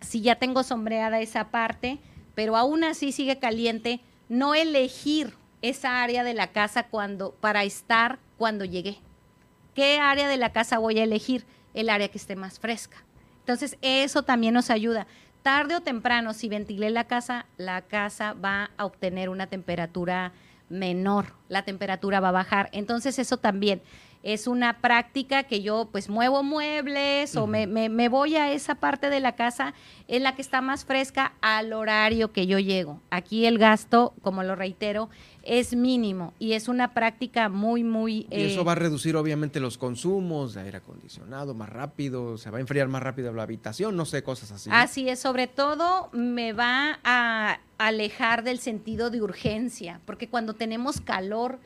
si 0.00 0.20
ya 0.20 0.36
tengo 0.36 0.62
sombreada 0.62 1.20
esa 1.20 1.50
parte, 1.50 1.98
pero 2.34 2.56
aún 2.56 2.84
así 2.84 3.12
sigue 3.12 3.38
caliente, 3.38 4.00
no 4.28 4.54
elegir 4.54 5.34
esa 5.62 6.02
área 6.02 6.24
de 6.24 6.34
la 6.34 6.48
casa 6.48 6.84
cuando 6.84 7.32
para 7.32 7.64
estar 7.64 8.18
cuando 8.36 8.64
llegué. 8.64 8.98
¿Qué 9.74 9.98
área 9.98 10.28
de 10.28 10.36
la 10.36 10.52
casa 10.52 10.78
voy 10.78 10.98
a 10.98 11.04
elegir? 11.04 11.44
El 11.74 11.90
área 11.90 12.08
que 12.08 12.18
esté 12.18 12.36
más 12.36 12.58
fresca. 12.58 13.04
Entonces, 13.40 13.78
eso 13.80 14.22
también 14.22 14.54
nos 14.54 14.70
ayuda. 14.70 15.06
Tarde 15.42 15.76
o 15.76 15.80
temprano, 15.80 16.34
si 16.34 16.48
ventilé 16.48 16.90
la 16.90 17.04
casa, 17.04 17.46
la 17.56 17.82
casa 17.82 18.34
va 18.34 18.70
a 18.76 18.84
obtener 18.84 19.28
una 19.28 19.46
temperatura 19.46 20.32
menor, 20.68 21.34
la 21.48 21.62
temperatura 21.62 22.20
va 22.20 22.28
a 22.28 22.32
bajar. 22.32 22.68
Entonces, 22.72 23.18
eso 23.18 23.36
también 23.36 23.80
es 24.22 24.46
una 24.46 24.80
práctica 24.80 25.44
que 25.44 25.62
yo 25.62 25.88
pues 25.92 26.08
muevo 26.08 26.42
muebles 26.42 27.36
o 27.36 27.46
me, 27.46 27.66
me- 27.66 27.88
me 27.88 28.08
voy 28.08 28.36
a 28.36 28.52
esa 28.52 28.74
parte 28.74 29.10
de 29.10 29.20
la 29.20 29.32
casa 29.36 29.74
en 30.08 30.22
la 30.22 30.34
que 30.34 30.42
está 30.42 30.60
más 30.60 30.84
fresca 30.84 31.34
al 31.40 31.72
horario 31.72 32.32
que 32.32 32.46
yo 32.46 32.58
llego. 32.58 33.00
Aquí 33.10 33.46
el 33.46 33.58
gasto, 33.58 34.14
como 34.22 34.42
lo 34.42 34.56
reitero, 34.56 35.08
es 35.44 35.74
mínimo 35.74 36.34
y 36.38 36.52
es 36.52 36.68
una 36.68 36.92
práctica 36.94 37.48
muy, 37.48 37.84
muy... 37.84 38.26
Y 38.30 38.42
eso 38.42 38.60
eh, 38.60 38.64
va 38.64 38.72
a 38.72 38.74
reducir 38.74 39.16
obviamente 39.16 39.60
los 39.60 39.78
consumos 39.78 40.52
de 40.54 40.62
aire 40.62 40.78
acondicionado 40.78 41.54
más 41.54 41.68
rápido, 41.70 42.36
se 42.38 42.50
va 42.50 42.58
a 42.58 42.60
enfriar 42.60 42.88
más 42.88 43.02
rápido 43.02 43.32
la 43.32 43.44
habitación, 43.44 43.96
no 43.96 44.04
sé, 44.04 44.22
cosas 44.22 44.50
así. 44.52 44.68
Así 44.72 45.08
es, 45.08 45.20
sobre 45.20 45.46
todo 45.46 46.10
me 46.12 46.52
va 46.52 46.98
a 47.04 47.60
alejar 47.78 48.42
del 48.42 48.58
sentido 48.58 49.10
de 49.10 49.22
urgencia, 49.22 50.00
porque 50.04 50.28
cuando 50.28 50.54
tenemos 50.54 51.00
calor, 51.00 51.60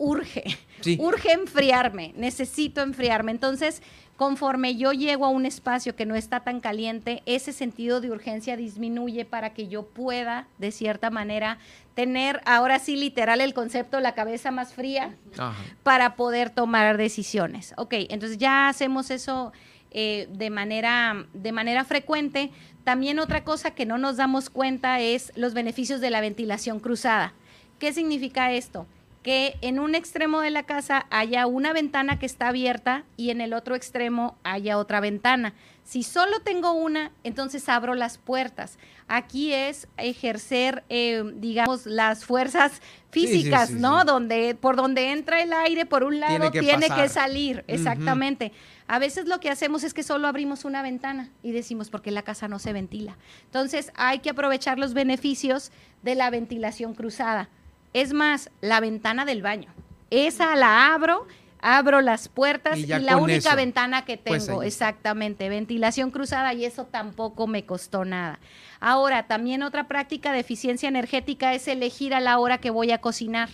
urge, 0.00 0.42
Sí. 0.80 0.96
urge 0.98 1.30
enfriarme, 1.32 2.14
necesito 2.16 2.80
enfriarme. 2.80 3.32
Entonces, 3.32 3.82
conforme 4.16 4.76
yo 4.76 4.92
llego 4.92 5.26
a 5.26 5.28
un 5.28 5.44
espacio 5.46 5.94
que 5.94 6.06
no 6.06 6.14
está 6.14 6.40
tan 6.40 6.60
caliente, 6.60 7.22
ese 7.26 7.52
sentido 7.52 8.00
de 8.00 8.10
urgencia 8.10 8.56
disminuye 8.56 9.24
para 9.26 9.52
que 9.52 9.68
yo 9.68 9.82
pueda, 9.84 10.46
de 10.58 10.72
cierta 10.72 11.10
manera, 11.10 11.58
tener 11.94 12.40
ahora 12.46 12.78
sí 12.78 12.96
literal 12.96 13.40
el 13.42 13.52
concepto 13.54 14.00
la 14.00 14.14
cabeza 14.14 14.50
más 14.50 14.72
fría 14.72 15.14
Ajá. 15.38 15.54
para 15.82 16.16
poder 16.16 16.48
tomar 16.50 16.96
decisiones. 16.96 17.74
Ok, 17.76 17.94
entonces 18.08 18.38
ya 18.38 18.68
hacemos 18.68 19.10
eso 19.10 19.52
eh, 19.90 20.28
de, 20.32 20.48
manera, 20.50 21.26
de 21.34 21.52
manera 21.52 21.84
frecuente. 21.84 22.50
También 22.84 23.18
otra 23.18 23.44
cosa 23.44 23.72
que 23.72 23.84
no 23.86 23.98
nos 23.98 24.16
damos 24.16 24.48
cuenta 24.48 25.00
es 25.00 25.30
los 25.36 25.52
beneficios 25.52 26.00
de 26.00 26.10
la 26.10 26.20
ventilación 26.22 26.80
cruzada. 26.80 27.34
¿Qué 27.78 27.92
significa 27.92 28.52
esto? 28.52 28.86
Que 29.22 29.58
en 29.60 29.78
un 29.78 29.94
extremo 29.94 30.40
de 30.40 30.50
la 30.50 30.62
casa 30.62 31.06
haya 31.10 31.46
una 31.46 31.72
ventana 31.72 32.18
que 32.18 32.26
está 32.26 32.48
abierta 32.48 33.04
y 33.16 33.30
en 33.30 33.40
el 33.40 33.52
otro 33.52 33.74
extremo 33.74 34.38
haya 34.44 34.78
otra 34.78 35.00
ventana. 35.00 35.54
Si 35.90 36.04
solo 36.04 36.40
tengo 36.40 36.72
una, 36.72 37.10
entonces 37.24 37.68
abro 37.68 37.96
las 37.96 38.16
puertas. 38.16 38.78
Aquí 39.08 39.52
es 39.52 39.88
ejercer, 39.96 40.84
eh, 40.88 41.24
digamos, 41.34 41.84
las 41.84 42.24
fuerzas 42.24 42.74
sí, 43.10 43.26
físicas, 43.26 43.70
sí, 43.70 43.74
¿no? 43.74 44.04
Donde 44.04 44.54
por 44.54 44.76
donde 44.76 45.10
entra 45.10 45.42
el 45.42 45.52
aire 45.52 45.86
por 45.86 46.04
un 46.04 46.20
lado 46.20 46.52
que 46.52 46.60
tiene 46.60 46.88
que, 46.88 47.08
salir, 47.08 47.64
exactamente. 47.66 48.52
A 48.86 49.00
veces 49.00 49.26
lo 49.26 49.40
que 49.40 49.50
hacemos 49.50 49.82
es 49.82 49.92
que 49.92 50.04
solo 50.04 50.28
abrimos 50.28 50.64
una 50.64 50.80
ventana 50.82 51.30
y 51.42 51.50
decimos 51.50 51.90
porque 51.90 52.12
la 52.12 52.22
casa 52.22 52.46
no 52.46 52.60
se 52.60 52.72
ventila. 52.72 53.18
Entonces 53.46 53.90
hay 53.96 54.20
que 54.20 54.30
aprovechar 54.30 54.78
los 54.78 54.94
beneficios 54.94 55.72
de 56.02 56.14
la 56.14 56.30
ventilación 56.30 56.94
cruzada. 56.94 57.48
Es 57.92 58.12
más, 58.12 58.50
la 58.60 58.80
ventana 58.80 59.24
del 59.24 59.42
baño. 59.42 59.72
Esa 60.10 60.54
la 60.56 60.92
abro, 60.92 61.26
abro 61.60 62.00
las 62.00 62.28
puertas 62.28 62.78
Y 62.78 62.86
la 62.86 63.16
única 63.16 63.50
eso, 63.50 63.56
ventana 63.56 64.04
que 64.04 64.16
tengo, 64.16 64.36
pues, 64.36 64.48
está. 64.48 64.88
exactamente, 64.88 65.48
ventilación 65.48 66.10
cruzada 66.10 66.54
y 66.54 66.64
eso 66.64 66.86
tampoco 66.86 67.46
me 67.46 67.64
costó 67.64 68.04
nada. 68.04 68.38
Ahora, 68.80 69.26
también 69.26 69.62
otra 69.62 69.88
práctica 69.88 70.32
de 70.32 70.40
eficiencia 70.40 70.88
energética 70.88 71.54
es 71.54 71.68
elegir 71.68 72.14
a 72.14 72.20
la 72.20 72.38
hora 72.38 72.58
que 72.58 72.70
voy 72.70 72.92
a 72.92 73.00
cocinar. 73.00 73.48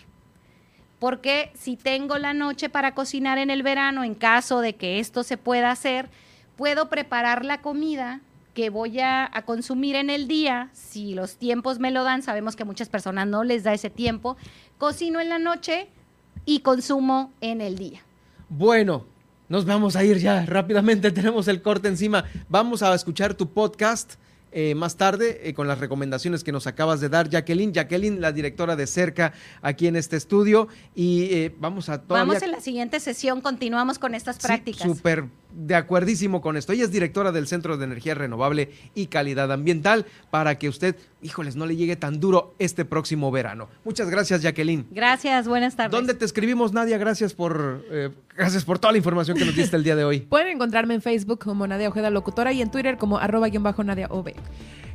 Porque 0.99 1.51
si 1.55 1.77
tengo 1.77 2.17
la 2.17 2.33
noche 2.33 2.69
para 2.71 2.95
cocinar 2.95 3.37
en 3.39 3.51
el 3.51 3.63
verano, 3.63 4.03
en 4.03 4.15
caso 4.15 4.61
de 4.61 4.77
que 4.77 4.99
esto 4.99 5.25
se 5.25 5.37
pueda 5.37 5.71
hacer, 5.71 6.09
puedo 6.57 6.89
preparar 6.89 7.45
la 7.45 7.61
comida 7.61 8.21
que 8.57 8.71
voy 8.71 9.01
a, 9.01 9.29
a 9.31 9.43
consumir 9.43 9.97
en 9.97 10.09
el 10.09 10.27
día, 10.27 10.71
si 10.73 11.15
los 11.15 11.37
tiempos 11.37 11.79
me 11.79 11.91
lo 11.91 12.05
dan, 12.05 12.23
sabemos 12.23 12.57
que 12.57 12.65
muchas 12.65 12.89
personas 12.89 13.29
no 13.29 13.45
les 13.45 13.65
da 13.65 13.75
ese 13.75 13.91
tiempo, 13.91 14.39
cocino 14.79 15.21
en 15.21 15.29
la 15.29 15.39
noche 15.39 15.89
y 16.47 16.61
consumo 16.61 17.35
en 17.43 17.61
el 17.61 17.77
día. 17.77 18.01
Bueno, 18.49 19.05
nos 19.51 19.67
vamos 19.67 19.95
a 19.95 20.05
ir 20.05 20.17
ya 20.17 20.47
rápidamente, 20.47 21.11
tenemos 21.13 21.49
el 21.49 21.61
corte 21.61 21.89
encima. 21.89 22.25
Vamos 22.49 22.83
a 22.83 22.95
escuchar 22.95 23.35
tu 23.35 23.51
podcast 23.51 24.15
eh, 24.53 24.75
más 24.75 24.97
tarde 24.97 25.41
eh, 25.43 25.53
con 25.53 25.69
las 25.69 25.79
recomendaciones 25.79 26.43
que 26.43 26.51
nos 26.51 26.67
acabas 26.67 26.99
de 27.03 27.11
dar, 27.11 27.29
Jacqueline. 27.29 27.75
Jacqueline, 27.75 28.23
la 28.23 28.33
directora 28.33 28.75
de 28.75 28.87
Cerca 28.87 29.35
aquí 29.61 29.87
en 29.87 29.97
este 29.97 30.17
estudio. 30.17 30.69
Y 30.95 31.25
eh, 31.25 31.55
vamos 31.61 31.91
a 31.91 32.01
todavía... 32.01 32.27
Vamos 32.27 32.43
en 32.43 32.53
la 32.53 32.61
siguiente 32.61 33.01
sesión, 33.01 33.43
continuamos 33.43 33.99
con 33.99 34.15
estas 34.15 34.39
prácticas. 34.39 34.81
Súper 34.81 35.27
de 35.57 35.75
acuerdísimo 35.75 36.41
con 36.41 36.57
esto. 36.57 36.73
Ella 36.73 36.85
es 36.85 36.93
directora 36.93 37.33
del 37.33 37.47
Centro 37.47 37.77
de 37.77 37.85
Energía 37.85 38.15
Renovable 38.15 38.71
y 38.95 39.07
Calidad 39.07 39.51
Ambiental 39.51 40.07
para 40.31 40.59
que 40.59 40.69
usted, 40.69 40.97
híjoles, 41.23 41.57
no 41.57 41.67
le 41.67 41.77
llegue 41.77 41.97
tan 41.97 42.21
duro 42.21 42.55
este 42.59 42.85
próximo 42.85 43.31
verano. 43.31 43.69
Muchas 43.85 44.11
gracias, 44.11 44.43
Jacqueline. 44.43 44.87
Gracias, 44.91 45.49
buenas 45.49 45.75
tardes. 45.75 45.93
¿Dónde 45.93 46.15
te 46.15 46.25
escribimos, 46.25 46.73
Nadia? 46.73 46.99
Gracias 46.99 47.33
por, 47.33 47.85
eh, 47.91 48.11
gracias 48.37 48.65
por 48.65 48.79
toda 48.79 48.93
la 48.93 48.99
información 48.99 49.37
que 49.37 49.45
nos 49.45 49.57
diste 49.57 49.77
el 49.77 49.83
día 49.83 49.97
de 49.97 50.05
hoy. 50.05 50.21
Pueden 50.29 50.49
encontrarme 50.49 50.95
en 50.95 51.03
Facebook 51.03 51.39
como 51.39 51.67
Nadia 51.67 51.89
Ojeda 51.89 52.11
Locutora 52.11 52.53
y 52.53 52.61
en 52.61 52.71
Twitter 52.71 52.99
como 52.99 53.19
arroba 53.19 53.49
guion 53.49 53.63
bajo 53.63 53.83
Nadia 53.83 54.09
OB. 54.11 54.33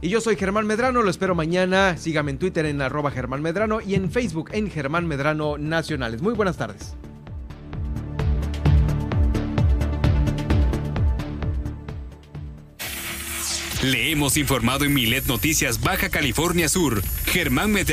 Y 0.04 0.10
yo 0.10 0.20
soy 0.20 0.36
Germán 0.36 0.66
Medrano, 0.66 1.04
lo 1.04 1.10
espero 1.10 1.36
mañana. 1.36 1.96
Sígame 1.98 2.32
en 2.32 2.40
Twitter 2.40 2.66
en 2.66 2.82
arroba 2.82 3.12
Germán 3.12 3.42
Medrano 3.42 3.82
y 3.82 3.96
en 3.96 4.12
Facebook 4.12 4.50
en 4.52 4.70
Germán 4.70 5.08
Medrano 5.08 5.58
Nacionales. 5.58 6.22
Muy 6.22 6.34
buenas 6.34 6.58
tardes. 6.58 6.96
Le 13.84 14.12
hemos 14.12 14.38
informado 14.38 14.86
en 14.86 14.94
Milet 14.94 15.26
Noticias 15.26 15.82
Baja 15.82 16.10
California 16.10 16.70
Sur. 16.70 17.02
Germán 17.26 17.72
Medrano 17.72 17.90